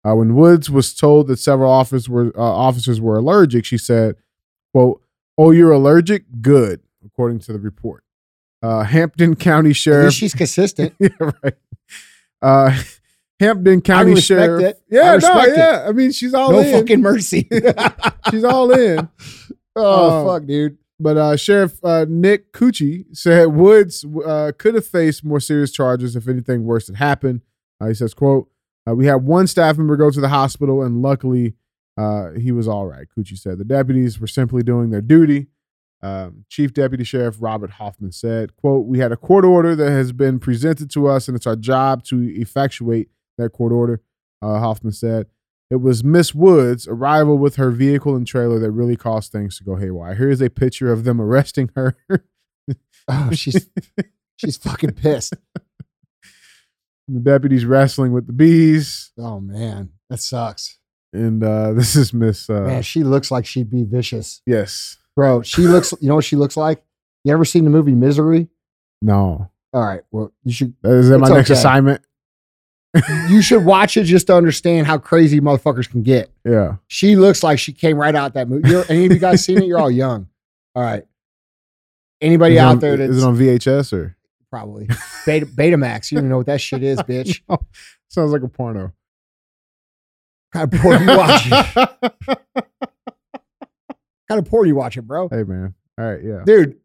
Uh, 0.07 0.15
when 0.15 0.37
Woods 0.37 0.71
was 0.71 0.95
told 0.95 1.27
that 1.27 1.39
several 1.39 1.71
officers 1.73 2.09
were, 2.09 2.33
uh, 2.37 2.41
officers 2.41 3.01
were 3.01 3.17
allergic, 3.17 3.65
she 3.65 3.77
said, 3.77 4.15
quote, 4.73 5.03
oh, 5.37 5.51
you're 5.51 5.73
allergic? 5.73 6.25
Good, 6.41 6.81
according 7.05 7.41
to 7.41 7.53
the 7.53 7.59
report. 7.59 8.05
Uh, 8.63 8.85
Hampden 8.85 9.35
County 9.35 9.73
Sheriff. 9.73 10.15
she's 10.15 10.33
consistent. 10.45 10.95
yeah, 11.01 11.09
right. 11.43 11.55
Uh, 12.41 12.79
Hampden 13.41 13.81
County 13.81 14.21
Sheriff. 14.21 14.63
it. 14.63 14.77
I 14.77 14.95
Yeah, 14.95 15.03
no, 15.09 15.15
respect 15.17 15.49
it. 15.49 15.57
yeah. 15.59 15.87
I 15.89 15.93
mean, 15.93 16.13
she's 16.13 16.35
all 16.35 16.51
in. 16.51 16.57
no 16.57 16.63
in. 16.63 16.81
fucking 16.81 17.01
mercy. 17.01 17.49
she's 18.31 18.45
all 18.45 18.71
in. 18.71 19.09
oh, 19.77 20.21
Um, 20.21 20.27
fuck, 20.41 20.47
dude. 20.47 20.79
But 21.01 21.17
uh, 21.17 21.37
Sheriff 21.37 21.83
uh, 21.85 22.07
Nick 22.09 22.53
Cocchi 22.53 23.07
said 23.13 23.47
Woods 23.47 24.05
uh, 24.25 24.53
could 24.57 24.75
have 24.75 24.87
faced 24.87 25.25
more 25.25 25.41
serious 25.41 25.73
charges 25.73 26.15
if 26.15 26.29
anything 26.29 26.65
worse 26.65 26.87
had 26.87 26.97
happened. 26.97 27.43
Uh, 27.81 27.89
he 27.89 27.95
says, 27.95 28.15
"quote 28.15 28.49
uh, 28.89 28.95
We 28.95 29.07
had 29.07 29.25
one 29.25 29.47
staff 29.47 29.77
member 29.77 29.97
go 29.97 30.11
to 30.11 30.21
the 30.21 30.29
hospital, 30.29 30.83
and 30.83 31.03
luckily 31.03 31.55
uh, 31.97 32.31
he 32.33 32.53
was 32.53 32.69
all 32.69 32.87
right." 32.87 33.07
Cucci 33.17 33.37
said 33.37 33.59
the 33.59 33.65
deputies 33.65 34.21
were 34.21 34.27
simply 34.27 34.63
doing 34.63 34.91
their 34.91 35.01
duty. 35.01 35.49
Um, 36.01 36.45
Chief 36.49 36.73
Deputy 36.73 37.03
Sheriff 37.03 37.39
Robert 37.41 37.71
Hoffman 37.73 38.13
said, 38.13 38.55
"quote 38.55 38.87
We 38.87 39.01
had 39.01 39.11
a 39.11 39.17
court 39.17 39.45
order 39.45 39.75
that 39.75 39.91
has 39.91 40.13
been 40.13 40.39
presented 40.39 40.91
to 40.93 41.09
us, 41.09 41.27
and 41.27 41.37
it's 41.37 41.47
our 41.47 41.57
job 41.57 42.05
to 42.05 42.23
effectuate 42.41 43.09
that 43.37 43.51
court 43.51 43.73
order." 43.73 44.01
Hoffman 44.43 44.93
said. 44.93 45.27
It 45.71 45.77
was 45.77 46.05
Miss 46.05 46.35
Woods' 46.35 46.87
arrival 46.87 47.39
with 47.39 47.57
her 47.57 47.71
vehicle 47.71 48.15
and 48.15 48.27
trailer 48.27 48.59
that 48.59 48.71
really 48.71 48.97
caused 48.97 49.33
things 49.33 49.59
to 49.59 49.65
go 49.65 49.77
haywire. 49.77 50.15
Here's 50.15 50.41
a 50.41 50.51
picture 50.51 50.93
of 50.93 51.05
them 51.05 51.21
arresting 51.21 51.71
her. 51.75 51.97
Oh, 53.09 53.31
she's 53.33 53.69
she's 54.37 54.57
fucking 54.57 54.93
pissed. 54.93 55.35
the 57.09 57.21
deputies 57.21 57.65
wrestling 57.65 58.13
with 58.13 58.27
the 58.27 58.33
bees. 58.33 59.13
Oh 59.19 59.41
man, 59.41 59.91
that 60.09 60.21
sucks. 60.21 60.79
And 61.13 61.43
uh, 61.45 61.73
this 61.75 61.97
is 61.97 62.13
Miss. 62.13 62.49
Uh, 62.49 62.63
Man, 62.63 62.83
she 62.83 63.05
looks 63.05 63.31
like 63.31 63.47
she'd 63.47 63.71
be 63.71 63.85
vicious, 63.85 64.43
yes. 64.47 64.99
bro. 65.17 65.43
She 65.43 65.63
looks. 65.63 65.93
You 66.01 66.09
know 66.09 66.17
what 66.17 66.25
she 66.25 66.37
looks 66.37 66.57
like? 66.57 66.83
You 67.25 67.33
ever 67.33 67.45
seen 67.45 67.65
the 67.65 67.71
movie 67.71 67.95
Misery? 67.95 68.49
No. 69.01 69.51
All 69.73 69.83
right. 69.85 70.03
Well, 70.11 70.33
you 70.45 70.53
should 70.53 70.75
Is 70.85 71.09
that 71.09 71.19
my 71.19 71.29
next 71.29 71.51
okay. 71.51 71.59
assignment? 71.59 72.03
You 73.29 73.43
should 73.43 73.65
watch 73.65 73.97
it 73.97 74.05
just 74.05 74.27
to 74.29 74.37
understand 74.37 74.87
how 74.87 74.99
crazy 74.99 75.41
motherfuckers 75.41 75.91
can 75.91 76.03
get. 76.03 76.31
Yeah. 76.45 76.77
She 76.87 77.17
looks 77.17 77.43
like 77.43 77.59
she 77.59 77.73
came 77.73 77.97
right 77.97 78.15
out 78.15 78.35
that 78.35 78.49
movie. 78.49 78.69
You're, 78.69 78.85
any 78.89 79.07
of 79.07 79.13
you 79.13 79.19
guys 79.19 79.45
seen 79.45 79.59
it? 79.59 79.65
You're 79.67 79.79
all 79.81 79.91
young. 79.91 80.29
All 80.75 80.83
right. 80.83 81.05
anybody 82.21 82.55
Is 82.55 82.61
out 82.61 82.71
on- 82.73 82.79
there 82.81 82.97
that's 82.97 83.11
is 83.13 83.23
it 83.23 83.27
on 83.27 83.37
VHS 83.37 83.93
or 83.93 84.17
probably 84.51 84.89
Beta, 85.27 85.47
Betamax, 85.47 86.13
you 86.13 86.19
don't 86.21 86.29
know 86.29 86.37
what 86.37 86.47
that 86.47 86.61
shit 86.61 86.83
is, 86.83 86.99
bitch. 87.03 87.41
sounds 88.09 88.31
like 88.33 88.43
a 88.43 88.49
porno? 88.49 88.93
kind 90.53 90.73
of 90.73 90.81
porn 90.81 91.01
you 91.03 91.17
watching? 91.17 91.51
kind 94.29 94.39
of 94.39 94.45
porn 94.45 94.69
you 94.69 94.75
watching, 94.77 95.03
bro? 95.03 95.29
hey 95.29 95.43
man, 95.43 95.75
all 95.99 96.05
right, 96.13 96.23
yeah. 96.23 96.43
Dude, 96.47 96.77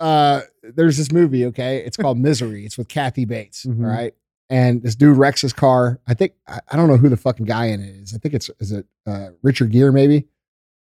uh, 0.00 0.40
there's 0.62 0.96
this 0.96 1.12
movie, 1.12 1.46
okay? 1.46 1.78
It's 1.78 1.96
called 1.96 2.18
Misery. 2.18 2.64
It's 2.66 2.76
with 2.76 2.88
Kathy 2.88 3.24
Bates, 3.24 3.64
Mhm. 3.64 3.84
all 3.84 3.90
right? 3.90 4.14
And 4.52 4.82
this 4.82 4.94
dude 4.94 5.16
wrecks 5.16 5.40
his 5.40 5.52
car. 5.54 5.98
I 6.06 6.12
think 6.14 6.34
I, 6.46 6.60
I 6.70 6.76
don't 6.76 6.86
know 6.88 6.98
who 6.98 7.08
the 7.08 7.16
fucking 7.16 7.46
guy 7.46 7.66
in 7.66 7.80
it 7.80 7.88
is. 8.02 8.14
I 8.14 8.18
think 8.18 8.34
it's 8.34 8.50
is 8.60 8.70
it 8.70 8.86
uh, 9.06 9.28
Richard 9.42 9.70
Gere, 9.72 9.90
maybe? 9.90 10.26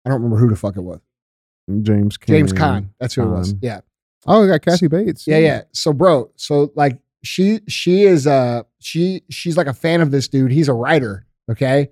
I 0.04 0.08
don't 0.08 0.22
remember 0.22 0.38
who 0.38 0.48
the 0.48 0.56
fuck 0.56 0.76
it 0.76 0.80
was. 0.80 1.00
James 1.82 2.16
Caan. 2.16 2.26
James 2.26 2.52
Caan. 2.54 2.88
That's 2.98 3.14
who 3.14 3.22
it 3.22 3.26
was. 3.28 3.54
Yeah. 3.60 3.80
Oh, 4.26 4.40
we 4.42 4.48
got 4.48 4.62
Kathy 4.62 4.88
Bates. 4.88 5.26
Yeah, 5.26 5.38
yeah. 5.38 5.62
So, 5.72 5.92
bro, 5.92 6.30
so 6.36 6.72
like 6.74 6.98
she 7.22 7.60
she 7.68 8.04
is 8.04 8.26
uh 8.26 8.62
she 8.80 9.22
she's 9.30 9.56
like 9.58 9.66
a 9.66 9.74
fan 9.74 10.00
of 10.00 10.10
this 10.10 10.26
dude. 10.28 10.52
He's 10.52 10.68
a 10.68 10.72
writer, 10.74 11.26
okay? 11.50 11.90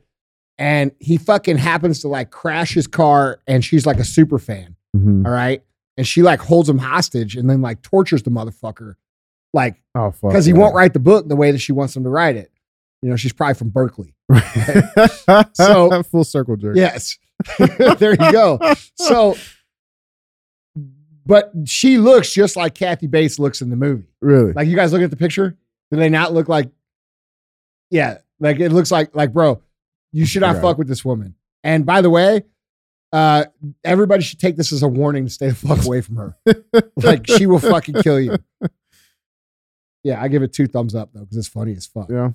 And 0.59 0.93
he 1.01 1.19
fucking 1.19 1.59
happens 1.59 2.01
to 2.01 2.09
like 2.09 2.31
crash 2.31 2.73
his 2.75 2.87
car 2.87 3.41
and 3.47 3.63
she's 3.65 3.85
like 3.87 3.99
a 3.99 4.05
super 4.05 4.39
fan, 4.39 4.75
Mhm. 4.97 5.25
all 5.27 5.31
right? 5.33 5.63
And 5.99 6.07
she 6.07 6.23
like 6.23 6.41
holds 6.41 6.69
him 6.69 6.79
hostage 6.79 7.37
and 7.37 7.49
then 7.49 7.61
like 7.61 7.83
tortures 7.83 8.23
the 8.23 8.31
motherfucker. 8.31 8.95
Like 9.55 9.83
Oh 9.95 10.13
because 10.23 10.45
he 10.45 10.53
won't 10.53 10.75
write 10.75 10.93
the 10.93 10.99
book 11.01 11.27
the 11.29 11.37
way 11.37 11.51
that 11.53 11.59
she 11.59 11.73
wants 11.73 11.97
him 11.97 12.05
to 12.05 12.11
write 12.11 12.37
it. 12.37 12.51
You 13.03 13.09
know, 13.11 13.17
she's 13.17 13.33
probably 13.33 13.55
from 13.55 13.71
Berkeley. 13.71 14.15
So- 15.55 16.03
full 16.05 16.25
circle 16.25 16.57
jerk. 16.57 16.77
Yes. 16.77 17.19
there 17.99 18.11
you 18.13 18.33
go. 18.33 18.59
So 18.97 19.37
but 21.27 21.53
she 21.67 21.99
looks 21.99 22.33
just 22.33 22.57
like 22.57 22.75
Kathy 22.75 23.07
Bates 23.07 23.39
looks 23.39 23.61
in 23.61 23.71
the 23.71 23.77
movie. 23.77 24.09
really. 24.21 24.53
Like 24.53 24.69
you 24.69 24.77
guys 24.77 24.93
look 24.93 25.03
at 25.03 25.11
the 25.11 25.17
picture, 25.17 25.57
do 25.91 25.97
they 25.99 26.09
not 26.09 26.33
look 26.33 26.49
like? 26.49 26.71
Yeah, 27.91 28.19
like 28.41 28.61
it 28.61 28.71
looks 28.73 28.91
like 28.91 29.15
like 29.15 29.33
bro, 29.33 29.61
you 30.13 30.25
should 30.27 30.41
not 30.41 30.57
Yeah. 30.57 30.63
fuck 30.63 30.79
with 30.79 30.89
this 30.89 31.05
woman. 31.05 31.35
And 31.65 31.85
by 31.85 32.01
the 32.01 32.11
way, 32.11 32.45
uh, 33.13 33.45
everybody 33.85 34.23
should 34.23 34.39
take 34.39 34.57
this 34.57 34.73
as 34.73 34.83
a 34.83 34.89
warning 34.89 35.25
to 35.27 35.31
stay 35.31 35.49
the 35.49 35.55
fuck 35.55 35.85
away 35.85 36.01
from 36.01 36.17
her. 36.17 36.37
like 36.97 37.27
she 37.27 37.47
will 37.47 37.59
fucking 37.59 37.97
kill 38.03 38.21
you. 38.21 38.37
Yeah, 40.05 40.23
I 40.23 40.29
give 40.29 40.43
it 40.43 40.53
two 40.53 40.67
thumbs 40.67 40.95
up 40.95 41.11
though 41.13 41.21
because 41.21 41.37
it's 41.37 41.49
funny 41.49 41.73
as 41.73 41.87
fuck. 41.87 42.09
yeah. 42.11 42.31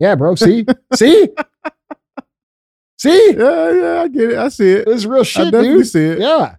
Yeah, 0.00 0.14
bro. 0.14 0.34
See, 0.36 0.64
see, 0.94 1.28
see. 2.98 3.34
Yeah, 3.36 3.72
yeah, 3.72 4.02
I 4.02 4.08
get 4.08 4.30
it. 4.30 4.38
I 4.38 4.48
see 4.48 4.70
it. 4.72 4.86
This 4.86 4.96
is 4.98 5.06
real 5.06 5.20
I 5.20 5.24
shit, 5.24 5.44
definitely 5.52 5.78
dude. 5.78 5.86
see 5.88 6.04
it. 6.04 6.18
Yeah. 6.20 6.56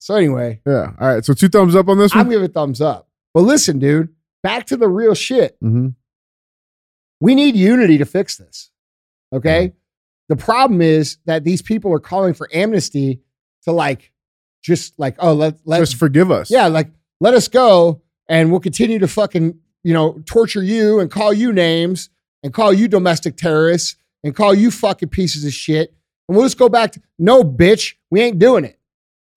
So 0.00 0.14
anyway, 0.14 0.60
Yeah. 0.66 0.92
All 1.00 1.08
right. 1.14 1.24
So 1.24 1.32
two 1.34 1.48
thumbs 1.48 1.76
up 1.76 1.88
on 1.88 1.98
this 1.98 2.14
one. 2.14 2.24
I'm 2.24 2.30
giving 2.30 2.44
it 2.46 2.54
thumbs 2.54 2.80
up. 2.80 3.08
But 3.34 3.42
listen, 3.42 3.78
dude, 3.78 4.08
back 4.42 4.66
to 4.66 4.76
the 4.76 4.88
real 4.88 5.14
shit. 5.14 5.56
mm-hmm. 5.62 5.88
We 7.20 7.34
need 7.34 7.56
unity 7.56 7.98
to 7.98 8.04
fix 8.04 8.36
this. 8.36 8.70
Okay. 9.32 9.72
The 10.28 10.36
problem 10.36 10.80
is 10.80 11.18
that 11.26 11.42
these 11.44 11.62
people 11.62 11.92
are 11.92 11.98
calling 11.98 12.32
for 12.34 12.48
amnesty 12.52 13.20
to 13.64 13.72
like, 13.72 14.12
just 14.62 14.98
like, 14.98 15.16
oh, 15.18 15.32
let, 15.34 15.58
let, 15.64 15.78
Just 15.80 15.96
forgive 15.96 16.30
us. 16.30 16.50
yeah, 16.50 16.66
like, 16.68 16.90
let 17.20 17.34
us 17.34 17.48
go 17.48 18.02
and 18.28 18.50
we'll 18.50 18.60
continue 18.60 18.98
to 18.98 19.08
fucking, 19.08 19.58
you 19.82 19.94
know, 19.94 20.20
torture 20.26 20.62
you 20.62 21.00
and 21.00 21.10
call 21.10 21.32
you 21.32 21.52
names 21.52 22.10
and 22.42 22.52
call 22.52 22.72
you 22.72 22.88
domestic 22.88 23.36
terrorists 23.36 23.96
and 24.22 24.34
call 24.34 24.54
you 24.54 24.70
fucking 24.70 25.08
pieces 25.08 25.44
of 25.44 25.52
shit. 25.52 25.94
And 26.28 26.36
we'll 26.36 26.46
just 26.46 26.58
go 26.58 26.68
back 26.68 26.92
to, 26.92 27.02
no, 27.18 27.42
bitch, 27.42 27.94
we 28.10 28.20
ain't 28.20 28.38
doing 28.38 28.64
it. 28.64 28.78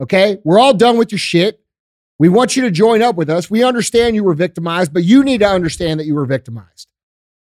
Okay. 0.02 0.40
We're 0.44 0.60
all 0.60 0.74
done 0.74 0.98
with 0.98 1.12
your 1.12 1.20
shit. 1.20 1.60
We 2.20 2.30
want 2.30 2.56
you 2.56 2.64
to 2.64 2.72
join 2.72 3.02
up 3.02 3.16
with 3.16 3.30
us. 3.30 3.50
We 3.50 3.64
understand 3.64 4.16
you 4.16 4.24
were 4.24 4.34
victimized, 4.34 4.94
but 4.94 5.04
you 5.04 5.24
need 5.24 5.40
to 5.40 5.48
understand 5.48 6.00
that 6.00 6.06
you 6.06 6.16
were 6.16 6.26
victimized. 6.26 6.92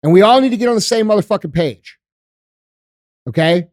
And 0.03 0.13
we 0.13 0.21
all 0.21 0.41
need 0.41 0.49
to 0.49 0.57
get 0.57 0.69
on 0.69 0.75
the 0.75 0.81
same 0.81 1.07
motherfucking 1.07 1.53
page. 1.53 1.97
Okay? 3.27 3.69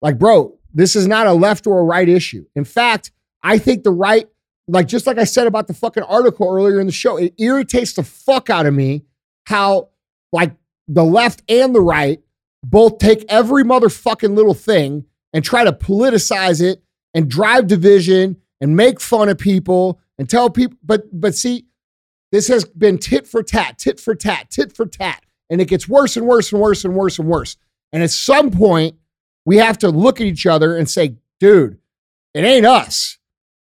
Like, 0.00 0.18
bro, 0.18 0.58
this 0.72 0.94
is 0.94 1.06
not 1.06 1.26
a 1.26 1.32
left 1.32 1.66
or 1.66 1.80
a 1.80 1.84
right 1.84 2.08
issue. 2.08 2.46
In 2.54 2.64
fact, 2.64 3.10
I 3.42 3.58
think 3.58 3.82
the 3.82 3.90
right, 3.90 4.28
like 4.68 4.86
just 4.86 5.06
like 5.06 5.18
I 5.18 5.24
said 5.24 5.46
about 5.46 5.66
the 5.66 5.74
fucking 5.74 6.02
article 6.04 6.48
earlier 6.48 6.78
in 6.78 6.86
the 6.86 6.92
show, 6.92 7.16
it 7.16 7.34
irritates 7.38 7.94
the 7.94 8.02
fuck 8.02 8.50
out 8.50 8.66
of 8.66 8.74
me 8.74 9.04
how 9.46 9.88
like 10.32 10.54
the 10.86 11.04
left 11.04 11.42
and 11.48 11.74
the 11.74 11.80
right 11.80 12.20
both 12.62 12.98
take 12.98 13.24
every 13.28 13.64
motherfucking 13.64 14.36
little 14.36 14.54
thing 14.54 15.04
and 15.32 15.44
try 15.44 15.64
to 15.64 15.72
politicize 15.72 16.62
it 16.62 16.82
and 17.14 17.30
drive 17.30 17.66
division 17.66 18.36
and 18.60 18.76
make 18.76 19.00
fun 19.00 19.28
of 19.28 19.38
people 19.38 20.00
and 20.18 20.28
tell 20.28 20.50
people 20.50 20.76
but 20.82 21.04
but 21.12 21.34
see 21.34 21.66
this 22.32 22.48
has 22.48 22.64
been 22.64 22.98
tit 22.98 23.26
for 23.26 23.42
tat 23.42 23.78
tit 23.78 23.98
for 23.98 24.14
tat 24.14 24.50
tit 24.50 24.72
for 24.72 24.86
tat 24.86 25.22
and 25.50 25.60
it 25.60 25.68
gets 25.68 25.88
worse 25.88 26.16
and 26.16 26.26
worse 26.26 26.52
and 26.52 26.60
worse 26.60 26.84
and 26.84 26.94
worse 26.94 27.18
and 27.18 27.28
worse. 27.28 27.56
And 27.92 28.02
at 28.02 28.10
some 28.10 28.50
point 28.50 28.96
we 29.46 29.56
have 29.56 29.78
to 29.78 29.88
look 29.88 30.20
at 30.20 30.26
each 30.26 30.46
other 30.46 30.76
and 30.76 30.88
say 30.88 31.16
dude 31.40 31.78
it 32.34 32.44
ain't 32.44 32.66
us 32.66 33.17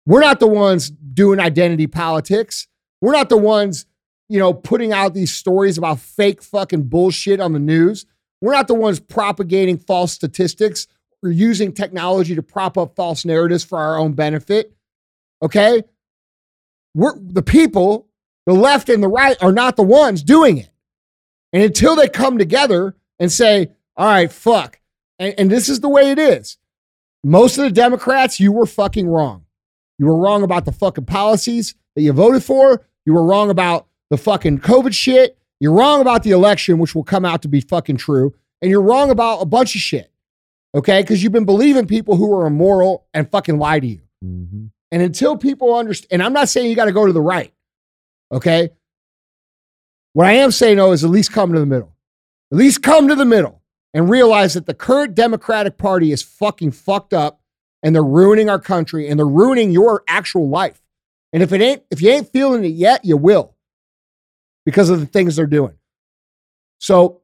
we're 0.07 0.21
not 0.21 0.41
the 0.41 0.47
ones 0.47 0.91
doing 0.91 1.41
identity 1.41 1.87
politics 1.87 2.67
we're 3.01 3.13
not 3.13 3.29
the 3.29 3.37
ones 3.37 3.87
you 4.29 4.39
know 4.39 4.53
putting 4.53 4.93
out 4.93 5.15
these 5.15 5.33
stories 5.33 5.79
about 5.79 5.99
fake 5.99 6.43
fucking 6.43 6.83
bullshit 6.85 7.41
on 7.41 7.53
the 7.53 7.59
news 7.59 8.07
we're 8.43 8.53
not 8.53 8.67
the 8.67 8.75
ones 8.75 8.99
propagating 8.99 9.79
false 9.79 10.13
statistics 10.13 10.89
or 11.23 11.31
using 11.31 11.73
technology 11.73 12.35
to 12.35 12.43
prop 12.43 12.77
up 12.77 12.97
false 12.97 13.25
narratives 13.25 13.65
for 13.65 13.79
our 13.79 13.97
own 13.97 14.13
benefit. 14.13 14.73
Okay? 15.41 15.85
We're 16.95 17.17
the 17.19 17.43
people, 17.43 18.09
the 18.47 18.53
left 18.53 18.89
and 18.89 19.03
the 19.03 19.09
right 19.09 19.41
are 19.41 19.53
not 19.53 19.77
the 19.77 19.83
ones 19.83 20.23
doing 20.23 20.59
it. 20.59 20.69
And 21.53 21.63
until 21.63 21.95
they 21.95 22.09
come 22.09 22.39
together 22.39 22.97
and 23.19 23.31
say, 23.31 23.71
all 23.97 24.07
right, 24.07 24.33
fuck. 24.33 24.81
And, 25.19 25.35
and 25.39 25.51
this 25.51 25.69
is 25.69 25.81
the 25.81 25.89
way 25.89 26.11
it 26.11 26.19
is. 26.19 26.59
Most 27.23 27.59
of 27.59 27.65
the 27.65 27.71
Democrats, 27.71 28.41
you 28.41 28.51
were 28.51 28.67
fucking 28.67 29.07
wrong. 29.07 29.42
You 30.03 30.09
were 30.09 30.17
wrong 30.17 30.43
about 30.43 30.65
the 30.65 30.73
fucking 30.73 31.05
policies 31.05 31.77
that 31.95 32.03
you 32.03 32.13
voted 32.13 32.43
for. 32.43 32.85
You 33.07 33.15
were 33.15 33.23
wrong 33.23 33.51
about 33.51 33.87
the 34.11 34.17
fucking 34.17 34.59
COVID 34.59 34.93
shit. 34.93 35.39
You're 35.61 35.75
wrong 35.75 36.01
about 36.01 36.25
the 36.25 36.33
election, 36.33 36.79
which 36.79 36.93
will 36.97 37.05
come 37.05 37.25
out 37.25 37.43
to 37.43 37.49
be 37.49 37.61
fucking 37.61 37.99
true. 37.99 38.35
And 38.61 38.69
you're 38.69 38.83
wrong 38.83 39.11
about 39.11 39.43
a 39.43 39.47
bunch 39.47 39.77
of 39.77 39.81
shit. 39.81 40.11
Okay? 40.75 41.03
Because 41.03 41.23
you've 41.23 41.31
been 41.31 41.45
believing 41.45 41.87
people 41.87 42.17
who 42.17 42.35
are 42.35 42.49
immoral 42.49 43.07
and 43.15 43.31
fucking 43.31 43.61
lie 43.61 43.79
to 43.79 43.87
you. 43.87 44.01
Mm-hmm. 44.25 44.65
And 44.91 45.03
until 45.03 45.37
people 45.37 45.73
understand, 45.73 46.15
and 46.15 46.23
I'm 46.25 46.33
not 46.33 46.49
saying 46.49 46.69
you 46.69 46.75
got 46.75 46.87
to 46.87 46.93
go 46.93 47.07
to 47.07 47.13
the 47.13 47.21
right. 47.21 47.55
Okay? 48.33 48.71
What 50.15 50.27
I 50.27 50.33
am 50.33 50.51
saying, 50.51 50.79
though, 50.79 50.91
is 50.91 51.05
at 51.05 51.11
least 51.11 51.31
come 51.31 51.53
to 51.53 51.61
the 51.61 51.67
middle. 51.67 51.95
At 52.51 52.59
least 52.59 52.83
come 52.83 53.07
to 53.07 53.15
the 53.15 53.25
middle 53.25 53.63
and 53.95 54.11
realize 54.11 54.55
that 54.55 54.67
the 54.67 54.75
current 54.75 55.15
Democratic 55.15 55.79
Party 55.79 56.11
is 56.11 56.25
fucking 56.25 56.73
fucked 56.73 57.15
up 57.15 57.39
and 57.83 57.95
they're 57.95 58.03
ruining 58.05 58.49
our 58.49 58.61
country 58.61 59.09
and 59.09 59.19
they're 59.19 59.27
ruining 59.27 59.71
your 59.71 60.03
actual 60.07 60.49
life. 60.49 60.81
And 61.33 61.43
if 61.43 61.53
it 61.53 61.61
ain't, 61.61 61.83
if 61.91 62.03
you 62.03 62.11
ain't 62.11 62.33
feeling 62.33 62.65
it 62.65 62.69
yet, 62.69 63.05
you 63.05 63.17
will 63.17 63.55
because 64.65 64.91
of 64.91 65.01
the 65.01 65.07
things 65.07 65.37
they're 65.37 65.47
doing. 65.47 65.75
So 66.79 67.23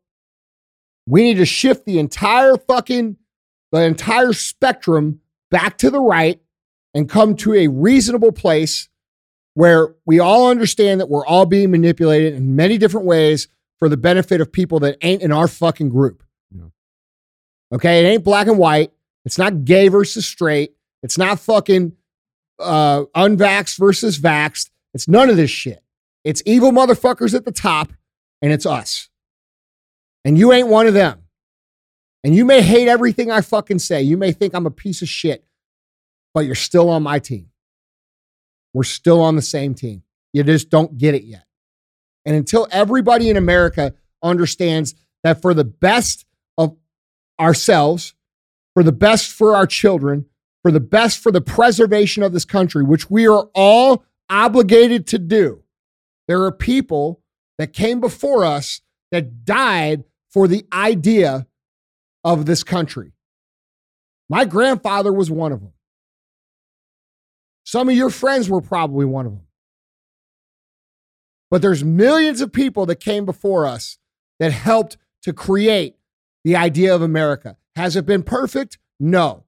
we 1.06 1.22
need 1.22 1.36
to 1.36 1.46
shift 1.46 1.84
the 1.84 1.98
entire 1.98 2.56
fucking, 2.56 3.16
the 3.72 3.82
entire 3.82 4.32
spectrum 4.32 5.20
back 5.50 5.78
to 5.78 5.90
the 5.90 6.00
right 6.00 6.40
and 6.94 7.08
come 7.08 7.36
to 7.36 7.54
a 7.54 7.68
reasonable 7.68 8.32
place 8.32 8.88
where 9.54 9.94
we 10.06 10.20
all 10.20 10.50
understand 10.50 11.00
that 11.00 11.08
we're 11.08 11.26
all 11.26 11.46
being 11.46 11.70
manipulated 11.70 12.34
in 12.34 12.54
many 12.54 12.78
different 12.78 13.06
ways 13.06 13.48
for 13.78 13.88
the 13.88 13.96
benefit 13.96 14.40
of 14.40 14.52
people 14.52 14.80
that 14.80 14.96
ain't 15.02 15.22
in 15.22 15.32
our 15.32 15.48
fucking 15.48 15.88
group. 15.88 16.22
Yeah. 16.50 16.66
Okay, 17.72 18.04
it 18.04 18.08
ain't 18.08 18.24
black 18.24 18.46
and 18.46 18.58
white. 18.58 18.92
It's 19.28 19.36
not 19.36 19.66
gay 19.66 19.88
versus 19.88 20.24
straight. 20.24 20.72
It's 21.02 21.18
not 21.18 21.38
fucking 21.38 21.92
uh, 22.58 23.04
unvaxxed 23.14 23.76
versus 23.76 24.18
vaxxed. 24.18 24.70
It's 24.94 25.06
none 25.06 25.28
of 25.28 25.36
this 25.36 25.50
shit. 25.50 25.84
It's 26.24 26.42
evil 26.46 26.70
motherfuckers 26.70 27.34
at 27.34 27.44
the 27.44 27.52
top, 27.52 27.92
and 28.40 28.50
it's 28.50 28.64
us. 28.64 29.10
And 30.24 30.38
you 30.38 30.50
ain't 30.50 30.68
one 30.68 30.86
of 30.86 30.94
them. 30.94 31.24
And 32.24 32.34
you 32.34 32.46
may 32.46 32.62
hate 32.62 32.88
everything 32.88 33.30
I 33.30 33.42
fucking 33.42 33.80
say. 33.80 34.00
You 34.00 34.16
may 34.16 34.32
think 34.32 34.54
I'm 34.54 34.64
a 34.64 34.70
piece 34.70 35.02
of 35.02 35.10
shit, 35.10 35.44
but 36.32 36.46
you're 36.46 36.54
still 36.54 36.88
on 36.88 37.02
my 37.02 37.18
team. 37.18 37.50
We're 38.72 38.84
still 38.84 39.20
on 39.20 39.36
the 39.36 39.42
same 39.42 39.74
team. 39.74 40.04
You 40.32 40.42
just 40.42 40.70
don't 40.70 40.96
get 40.96 41.14
it 41.14 41.24
yet. 41.24 41.44
And 42.24 42.34
until 42.34 42.66
everybody 42.70 43.28
in 43.28 43.36
America 43.36 43.92
understands 44.22 44.94
that 45.22 45.42
for 45.42 45.52
the 45.52 45.64
best 45.64 46.24
of 46.56 46.78
ourselves, 47.38 48.14
for 48.78 48.84
the 48.84 48.92
best 48.92 49.32
for 49.32 49.56
our 49.56 49.66
children, 49.66 50.24
for 50.62 50.70
the 50.70 50.78
best 50.78 51.18
for 51.18 51.32
the 51.32 51.40
preservation 51.40 52.22
of 52.22 52.32
this 52.32 52.44
country, 52.44 52.84
which 52.84 53.10
we 53.10 53.26
are 53.26 53.48
all 53.52 54.04
obligated 54.30 55.04
to 55.04 55.18
do, 55.18 55.64
there 56.28 56.44
are 56.44 56.52
people 56.52 57.20
that 57.58 57.72
came 57.72 57.98
before 57.98 58.44
us 58.44 58.80
that 59.10 59.44
died 59.44 60.04
for 60.30 60.46
the 60.46 60.64
idea 60.72 61.48
of 62.22 62.46
this 62.46 62.62
country. 62.62 63.10
My 64.28 64.44
grandfather 64.44 65.12
was 65.12 65.28
one 65.28 65.50
of 65.50 65.58
them. 65.58 65.72
Some 67.64 67.88
of 67.88 67.96
your 67.96 68.10
friends 68.10 68.48
were 68.48 68.60
probably 68.60 69.06
one 69.06 69.26
of 69.26 69.32
them. 69.32 69.46
But 71.50 71.62
there's 71.62 71.82
millions 71.82 72.40
of 72.40 72.52
people 72.52 72.86
that 72.86 73.00
came 73.00 73.24
before 73.24 73.66
us 73.66 73.98
that 74.38 74.52
helped 74.52 74.98
to 75.22 75.32
create 75.32 75.96
the 76.44 76.54
idea 76.54 76.94
of 76.94 77.02
America. 77.02 77.56
Has 77.78 77.94
it 77.94 78.06
been 78.06 78.24
perfect? 78.24 78.76
No. 78.98 79.44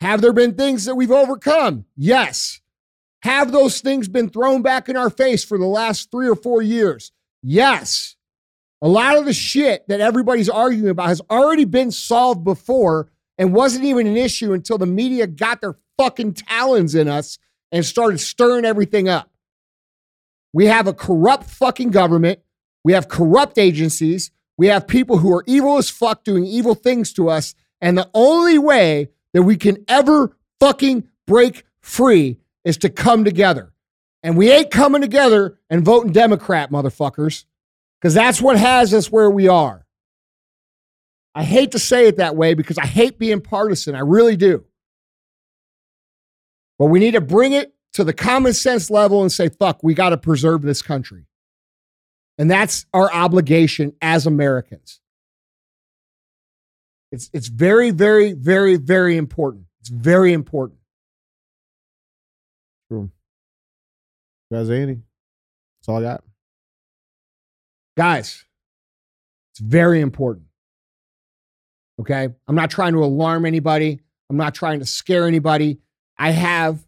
Have 0.00 0.22
there 0.22 0.32
been 0.32 0.54
things 0.54 0.86
that 0.86 0.96
we've 0.96 1.12
overcome? 1.12 1.84
Yes. 1.96 2.60
Have 3.22 3.52
those 3.52 3.80
things 3.80 4.08
been 4.08 4.28
thrown 4.28 4.60
back 4.60 4.88
in 4.88 4.96
our 4.96 5.08
face 5.08 5.44
for 5.44 5.56
the 5.56 5.66
last 5.66 6.10
three 6.10 6.28
or 6.28 6.34
four 6.34 6.62
years? 6.62 7.12
Yes. 7.44 8.16
A 8.82 8.88
lot 8.88 9.16
of 9.16 9.24
the 9.24 9.32
shit 9.32 9.86
that 9.86 10.00
everybody's 10.00 10.48
arguing 10.48 10.88
about 10.88 11.06
has 11.06 11.22
already 11.30 11.64
been 11.64 11.92
solved 11.92 12.42
before 12.42 13.08
and 13.38 13.54
wasn't 13.54 13.84
even 13.84 14.08
an 14.08 14.16
issue 14.16 14.52
until 14.52 14.76
the 14.76 14.84
media 14.84 15.28
got 15.28 15.60
their 15.60 15.76
fucking 15.96 16.32
talons 16.32 16.96
in 16.96 17.06
us 17.06 17.38
and 17.70 17.86
started 17.86 18.18
stirring 18.18 18.64
everything 18.64 19.08
up. 19.08 19.30
We 20.52 20.66
have 20.66 20.88
a 20.88 20.92
corrupt 20.92 21.44
fucking 21.44 21.90
government. 21.90 22.40
We 22.82 22.94
have 22.94 23.06
corrupt 23.06 23.58
agencies. 23.58 24.32
We 24.60 24.66
have 24.66 24.86
people 24.86 25.16
who 25.16 25.32
are 25.32 25.44
evil 25.46 25.78
as 25.78 25.88
fuck 25.88 26.22
doing 26.22 26.44
evil 26.44 26.74
things 26.74 27.14
to 27.14 27.30
us. 27.30 27.54
And 27.80 27.96
the 27.96 28.10
only 28.14 28.58
way 28.58 29.10
that 29.32 29.42
we 29.42 29.56
can 29.56 29.84
ever 29.88 30.36
fucking 30.58 31.08
break 31.26 31.64
free 31.80 32.38
is 32.64 32.76
to 32.78 32.90
come 32.90 33.24
together. 33.24 33.72
And 34.22 34.36
we 34.36 34.50
ain't 34.50 34.70
coming 34.70 35.00
together 35.00 35.58
and 35.70 35.84
voting 35.84 36.12
Democrat, 36.12 36.70
motherfuckers, 36.70 37.44
because 38.00 38.12
that's 38.12 38.40
what 38.42 38.58
has 38.58 38.92
us 38.92 39.10
where 39.10 39.30
we 39.30 39.48
are. 39.48 39.86
I 41.34 41.44
hate 41.44 41.72
to 41.72 41.78
say 41.78 42.06
it 42.06 42.16
that 42.16 42.36
way 42.36 42.54
because 42.54 42.76
I 42.76 42.86
hate 42.86 43.18
being 43.18 43.40
partisan. 43.40 43.94
I 43.94 44.00
really 44.00 44.36
do. 44.36 44.64
But 46.78 46.86
we 46.86 46.98
need 46.98 47.12
to 47.12 47.20
bring 47.20 47.52
it 47.52 47.74
to 47.92 48.04
the 48.04 48.12
common 48.12 48.52
sense 48.52 48.90
level 48.90 49.22
and 49.22 49.30
say, 49.30 49.48
fuck, 49.48 49.82
we 49.82 49.94
got 49.94 50.10
to 50.10 50.16
preserve 50.16 50.62
this 50.62 50.82
country. 50.82 51.26
And 52.38 52.50
that's 52.50 52.86
our 52.92 53.12
obligation 53.12 53.94
as 54.00 54.26
Americans. 54.26 54.99
It's, 57.12 57.30
it's 57.32 57.48
very, 57.48 57.90
very, 57.90 58.32
very, 58.32 58.76
very 58.76 59.16
important. 59.16 59.64
It's 59.80 59.88
very 59.88 60.32
important. 60.32 60.78
True. 62.88 63.10
Guys, 64.52 64.70
any? 64.70 64.94
That's 64.94 65.88
all 65.88 65.98
I 65.98 66.02
got. 66.02 66.24
Guys, 67.96 68.44
it's 69.52 69.60
very 69.60 70.00
important. 70.00 70.46
Okay. 72.00 72.28
I'm 72.48 72.54
not 72.54 72.70
trying 72.70 72.92
to 72.92 73.04
alarm 73.04 73.44
anybody. 73.44 74.00
I'm 74.28 74.36
not 74.36 74.54
trying 74.54 74.78
to 74.80 74.86
scare 74.86 75.26
anybody. 75.26 75.80
I 76.18 76.30
have 76.30 76.84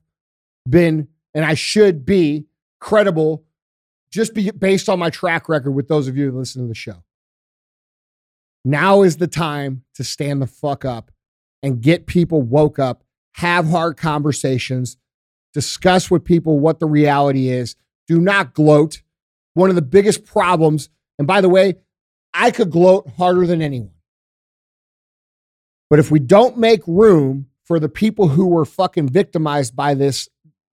been, 0.69 1.09
and 1.35 1.45
I 1.45 1.55
should 1.55 2.05
be 2.05 2.47
credible 2.81 3.45
just 4.13 4.35
be, 4.35 4.51
based 4.51 4.89
on 4.89 4.99
my 4.99 5.11
track 5.11 5.49
record 5.49 5.73
with 5.73 5.89
those 5.89 6.07
of 6.07 6.17
you 6.17 6.31
who 6.31 6.39
listen 6.39 6.63
to 6.63 6.69
the 6.69 6.75
show. 6.75 7.03
Now 8.65 9.03
is 9.03 9.17
the 9.17 9.27
time 9.27 9.85
to 9.95 10.05
stand 10.05 10.41
the 10.41 10.47
fuck 10.47 10.85
up 10.85 11.11
and 11.63 11.81
get 11.81 12.07
people 12.07 12.43
woke 12.43 12.79
up, 12.79 13.05
have 13.35 13.69
hard 13.69 13.97
conversations, 13.97 14.97
discuss 15.53 16.11
with 16.11 16.25
people 16.25 16.61
what 16.61 16.81
the 16.81 16.87
reality 16.87 17.49
is. 17.49 17.77
Do 18.07 18.21
not 18.21 18.55
gloat. 18.55 19.03
One 19.55 19.69
of 19.69 19.77
the 19.77 19.83
biggest 19.83 20.25
problems, 20.25 20.89
and 21.19 21.27
by 21.27 21.41
the 21.41 21.49
way, 21.49 21.77
I 22.33 22.51
could 22.51 22.71
gloat 22.71 23.09
harder 23.17 23.47
than 23.47 23.61
anyone. 23.61 23.91
But 25.91 25.99
if 25.99 26.11
we 26.11 26.21
don't 26.21 26.57
make 26.57 26.81
room 26.87 27.49
for 27.67 27.79
the 27.79 27.89
people 27.89 28.29
who 28.29 28.47
were 28.47 28.65
fucking 28.65 29.09
victimized 29.09 29.77
by 29.77 29.95
this 29.95 30.29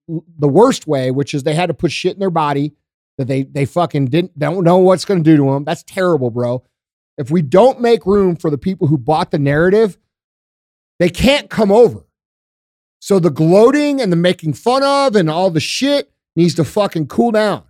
the 0.08 0.48
worst 0.48 0.86
way, 0.86 1.10
which 1.10 1.34
is 1.34 1.42
they 1.42 1.54
had 1.54 1.66
to 1.66 1.74
put 1.74 1.92
shit 1.92 2.14
in 2.14 2.20
their 2.20 2.30
body 2.30 2.72
that 3.18 3.28
they 3.28 3.42
they 3.42 3.66
fucking 3.66 4.06
didn't 4.06 4.38
don't 4.38 4.64
know 4.64 4.78
what's 4.78 5.04
going 5.04 5.22
to 5.22 5.30
do 5.30 5.36
to 5.36 5.52
them. 5.52 5.64
That's 5.64 5.82
terrible, 5.82 6.30
bro. 6.30 6.64
If 7.20 7.30
we 7.30 7.42
don't 7.42 7.82
make 7.82 8.06
room 8.06 8.34
for 8.34 8.48
the 8.48 8.56
people 8.56 8.86
who 8.86 8.96
bought 8.96 9.30
the 9.30 9.38
narrative, 9.38 9.98
they 10.98 11.10
can't 11.10 11.50
come 11.50 11.70
over. 11.70 12.06
So 12.98 13.18
the 13.18 13.28
gloating 13.28 14.00
and 14.00 14.10
the 14.10 14.16
making 14.16 14.54
fun 14.54 14.82
of 14.82 15.14
and 15.14 15.28
all 15.28 15.50
the 15.50 15.60
shit 15.60 16.10
needs 16.34 16.54
to 16.54 16.64
fucking 16.64 17.08
cool 17.08 17.32
down 17.32 17.64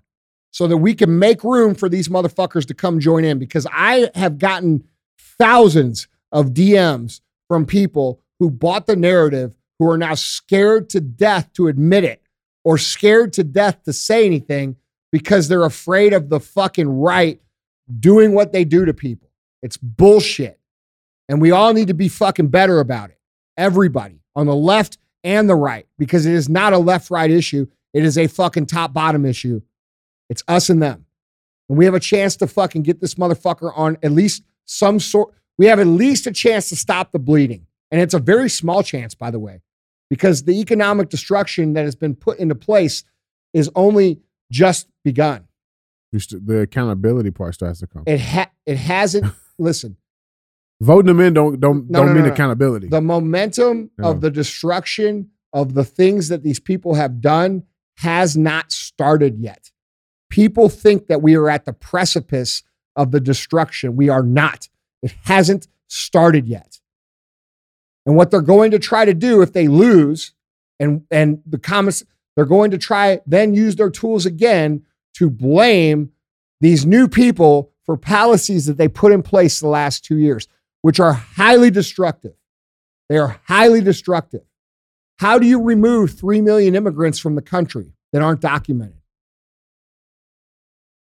so 0.53 0.69
that 0.69 0.77
we 0.77 0.95
can 0.95 1.19
make 1.19 1.43
room 1.43 1.75
for 1.75 1.89
these 1.89 2.09
motherfuckers 2.09 2.65
to 2.67 2.75
come 2.75 3.01
join 3.01 3.25
in 3.25 3.41
because 3.41 3.67
I 3.73 4.09
have 4.15 4.39
gotten 4.39 4.85
thousands 5.19 6.07
of 6.31 6.51
DMs 6.51 7.21
from 7.49 7.67
people 7.67 8.21
who 8.39 8.53
bought 8.53 8.87
the 8.87 8.95
narrative 8.95 9.57
who 9.81 9.91
are 9.91 9.99
now 9.99 10.15
scared 10.15 10.91
to 10.91 11.01
death 11.01 11.53
to 11.55 11.67
admit 11.67 12.05
it 12.05 12.23
or 12.63 12.79
scared 12.79 13.33
to 13.33 13.43
death 13.43 13.83
to 13.83 13.93
say 13.93 14.27
anything 14.27 14.77
because 15.11 15.49
they're 15.49 15.65
afraid 15.65 16.13
of 16.13 16.29
the 16.29 16.39
fucking 16.39 16.89
right 16.89 17.41
doing 17.99 18.33
what 18.33 18.53
they 18.53 18.65
do 18.65 18.85
to 18.85 18.95
people. 18.95 19.30
It's 19.63 19.77
bullshit. 19.77 20.59
And 21.29 21.41
we 21.41 21.51
all 21.51 21.73
need 21.73 21.89
to 21.89 21.95
be 21.95 22.09
fucking 22.09 22.49
better 22.49 22.81
about 22.81 23.11
it. 23.11 23.19
Everybody 23.57 24.21
on 24.35 24.47
the 24.47 24.55
left 24.55 24.99
and 25.23 25.49
the 25.49 25.55
right, 25.55 25.87
because 25.99 26.27
it 26.27 26.33
is 26.33 26.49
not 26.49 26.73
a 26.73 26.79
left 26.79 27.11
right 27.11 27.31
issue. 27.31 27.67
It 27.93 28.05
is 28.05 28.17
a 28.17 28.27
fucking 28.27 28.67
top 28.67 28.93
bottom 28.93 29.25
issue. 29.25 29.61
It's 30.29 30.43
us 30.49 30.71
and 30.71 30.83
them. 30.83 31.07
And 31.69 31.77
we 31.79 31.85
have 31.85 31.95
a 31.95 32.01
chance 32.01 32.37
to 32.37 32.47
fucking 32.47 32.83
get 32.83 33.01
this 33.01 33.15
motherfucker 33.15 33.73
on 33.77 33.99
at 34.03 34.13
least 34.13 34.43
some 34.65 34.99
sort. 34.99 35.35
We 35.59 35.67
have 35.67 35.79
at 35.79 35.87
least 35.87 36.27
a 36.27 36.33
chance 36.33 36.69
to 36.71 36.77
stop 36.77 37.13
the 37.13 37.19
bleeding. 37.19 37.67
And 37.91 38.01
it's 38.01 38.15
a 38.15 38.19
very 38.19 38.49
small 38.49 38.83
chance, 38.83 39.15
by 39.15 39.31
the 39.31 39.39
way, 39.39 39.61
because 40.09 40.45
the 40.45 40.61
economic 40.61 41.11
destruction 41.11 41.75
that 41.75 41.85
has 41.85 41.97
been 41.97 42.15
put 42.15 42.39
into 42.39 42.55
place 42.55 43.05
is 43.53 43.71
only 43.75 44.21
just 44.51 44.89
begun. 45.05 45.49
The 46.13 46.61
accountability 46.63 47.31
part 47.31 47.55
starts 47.55 47.81
to 47.81 47.87
come. 47.87 48.05
It 48.07 48.21
ha- 48.21 48.51
it 48.67 48.79
hasn't. 48.79 49.33
Listen, 49.61 49.97
voting 50.81 51.07
them 51.07 51.21
in 51.21 51.35
don't 51.35 51.61
don't 51.61 51.91
no, 51.91 52.01
don't 52.01 52.09
no, 52.09 52.15
mean 52.15 52.25
no, 52.25 52.33
accountability. 52.33 52.89
The 52.89 53.01
momentum 53.01 53.91
of 54.03 54.21
the 54.21 54.31
destruction 54.31 55.31
of 55.53 55.75
the 55.75 55.85
things 55.85 56.29
that 56.29 56.43
these 56.43 56.61
people 56.61 56.95
have 56.95 57.21
done 57.21 57.65
has 57.99 58.37
not 58.37 58.73
started 58.73 59.39
yet. 59.39 59.71
People 60.31 60.69
think 60.69 61.09
that 61.09 61.23
we 61.23 61.35
are 61.35 61.51
at 61.51 61.65
the 61.65 61.73
precipice 61.73 62.63
of 62.97 63.11
the 63.11 63.21
destruction. 63.21 63.97
We 63.97 64.09
are 64.09 64.23
not. 64.23 64.69
It 65.03 65.15
hasn't 65.25 65.67
started 65.89 66.47
yet. 66.47 66.81
And 68.07 68.17
what 68.17 68.31
they're 68.31 68.41
going 68.41 68.71
to 68.71 68.79
try 68.79 69.05
to 69.05 69.15
do 69.15 69.43
if 69.43 69.53
they 69.53 69.69
lose, 69.69 70.33
and 70.79 71.03
and 71.11 71.43
the 71.47 71.59
comments 71.59 72.05
they're 72.37 72.45
going 72.45 72.71
to 72.71 72.79
try 72.79 73.21
then 73.27 73.55
use 73.55 73.77
their 73.77 73.91
tools 73.91 74.25
again 74.25 74.85
to 75.15 75.29
blame 75.29 76.13
these 76.61 76.87
new 76.87 77.09
people 77.09 77.70
for 77.91 77.97
policies 77.97 78.67
that 78.67 78.79
they 78.79 78.87
put 78.87 79.11
in 79.11 79.21
place 79.21 79.59
the 79.59 79.67
last 79.67 80.05
two 80.05 80.17
years, 80.17 80.47
which 80.83 81.01
are 81.01 81.13
highly 81.13 81.73
destructive. 81.73 82.35
They 83.09 83.19
are 83.19 83.41
highly 83.47 83.81
destructive. 83.81 84.43
How 85.19 85.41
do 85.41 85.47
you 85.49 85.61
remove 85.61 86.13
3 86.13 86.41
million 86.41 86.77
immigrants 86.77 87.19
from 87.19 87.35
the 87.35 87.43
country 87.43 87.93
that 88.13 88.23
aren't 88.23 88.43
documented? 88.43 89.01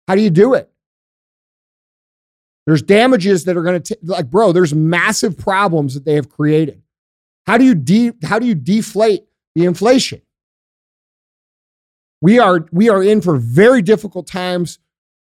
How 0.09 0.15
do 0.15 0.23
you 0.23 0.31
do 0.31 0.55
it? 0.55 0.73
There's 2.65 2.81
damages 2.81 3.44
that 3.44 3.59
are 3.59 3.62
going 3.62 3.82
to 3.82 3.98
like 4.02 4.31
bro, 4.31 4.52
there's 4.52 4.73
massive 4.73 5.36
problems 5.36 5.93
that 5.93 6.07
they 6.07 6.15
have 6.15 6.31
created. 6.31 6.81
How 7.47 7.59
do 7.59 7.65
you 7.66 7.74
de- 7.74 8.12
how 8.23 8.39
do 8.39 8.47
you 8.47 8.55
deflate 8.55 9.27
the 9.55 9.66
inflation? 9.66 10.23
We 12.23 12.39
are 12.39 12.66
we 12.73 12.89
are 12.89 13.02
in 13.02 13.20
for 13.20 13.36
very 13.36 13.82
difficult 13.82 14.27
times, 14.27 14.78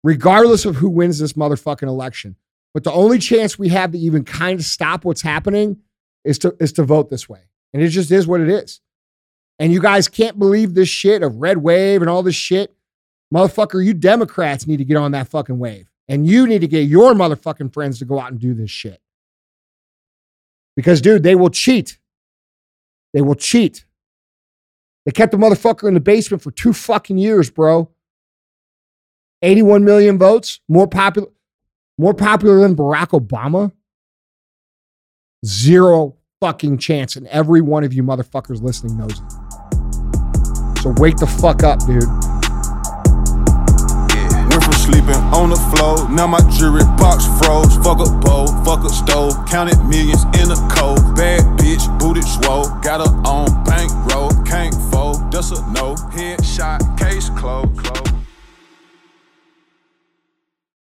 regardless 0.03 0.65
of 0.65 0.75
who 0.75 0.89
wins 0.89 1.19
this 1.19 1.33
motherfucking 1.33 1.87
election. 1.87 2.35
But 2.73 2.83
the 2.83 2.91
only 2.91 3.19
chance 3.19 3.57
we 3.57 3.69
have 3.69 3.91
to 3.91 3.97
even 3.97 4.23
kind 4.23 4.59
of 4.59 4.65
stop 4.65 5.05
what's 5.05 5.21
happening 5.21 5.77
is 6.23 6.39
to 6.39 6.55
is 6.59 6.73
to 6.73 6.83
vote 6.83 7.09
this 7.09 7.29
way. 7.29 7.41
And 7.73 7.81
it 7.81 7.89
just 7.89 8.11
is 8.11 8.27
what 8.27 8.41
it 8.41 8.49
is. 8.49 8.81
And 9.59 9.71
you 9.71 9.79
guys 9.79 10.07
can't 10.07 10.39
believe 10.39 10.73
this 10.73 10.89
shit 10.89 11.23
of 11.23 11.37
red 11.37 11.57
wave 11.57 12.01
and 12.01 12.09
all 12.09 12.23
this 12.23 12.35
shit. 12.35 12.73
Motherfucker, 13.33 13.83
you 13.83 13.93
Democrats 13.93 14.67
need 14.67 14.77
to 14.77 14.85
get 14.85 14.97
on 14.97 15.11
that 15.11 15.27
fucking 15.27 15.59
wave. 15.59 15.89
And 16.07 16.27
you 16.27 16.47
need 16.47 16.61
to 16.61 16.67
get 16.67 16.81
your 16.81 17.13
motherfucking 17.13 17.73
friends 17.73 17.99
to 17.99 18.05
go 18.05 18.19
out 18.19 18.31
and 18.31 18.39
do 18.39 18.53
this 18.53 18.69
shit. 18.69 18.99
Because, 20.75 21.01
dude, 21.01 21.23
they 21.23 21.35
will 21.35 21.49
cheat. 21.49 21.97
They 23.13 23.21
will 23.21 23.35
cheat. 23.35 23.85
They 25.05 25.11
kept 25.11 25.31
the 25.31 25.37
motherfucker 25.37 25.87
in 25.87 25.93
the 25.93 25.99
basement 25.99 26.41
for 26.41 26.51
two 26.51 26.73
fucking 26.73 27.17
years, 27.17 27.49
bro. 27.49 27.89
81 29.43 29.83
million 29.83 30.17
votes, 30.17 30.59
more 30.67 30.87
popular, 30.87 31.27
more 31.97 32.13
popular 32.13 32.61
than 32.61 32.75
Barack 32.75 33.09
Obama. 33.09 33.71
Zero 35.45 36.15
fucking 36.41 36.77
chance. 36.79 37.15
And 37.15 37.27
every 37.27 37.61
one 37.61 37.83
of 37.83 37.93
you 37.93 38.01
motherfuckers 38.01 38.61
listening 38.63 38.97
knows 38.97 39.19
it. 39.19 40.79
So 40.81 40.89
wake 40.97 41.17
the 41.17 41.27
fuck 41.27 41.63
up, 41.63 41.85
dude 41.85 42.03
sleeping 44.83 45.15
on 45.31 45.49
the 45.49 45.61
floor. 45.71 46.09
Now 46.09 46.27
my 46.27 46.39
jewelry 46.51 46.83
box 46.97 47.25
froze. 47.39 47.75
Fuck 47.77 47.99
up 47.99 48.21
bowl, 48.21 48.47
fuck 48.63 48.83
up 48.83 48.91
stove. 48.91 49.33
Counted 49.47 49.79
millions 49.85 50.23
in 50.39 50.51
a 50.51 50.59
cold. 50.69 51.15
Bad 51.15 51.41
bitch, 51.57 51.87
booted 51.99 52.25
swole. 52.25 52.67
Got 52.81 52.99
her 52.99 53.13
on 53.27 53.47
bankroll. 53.63 54.31
Can't 54.43 54.75
fold, 54.91 55.31
does 55.31 55.51
a 55.51 55.61
no. 55.71 55.95
Headshot, 56.11 56.97
case 56.97 57.29
closed. 57.29 57.77
Close. 57.77 58.12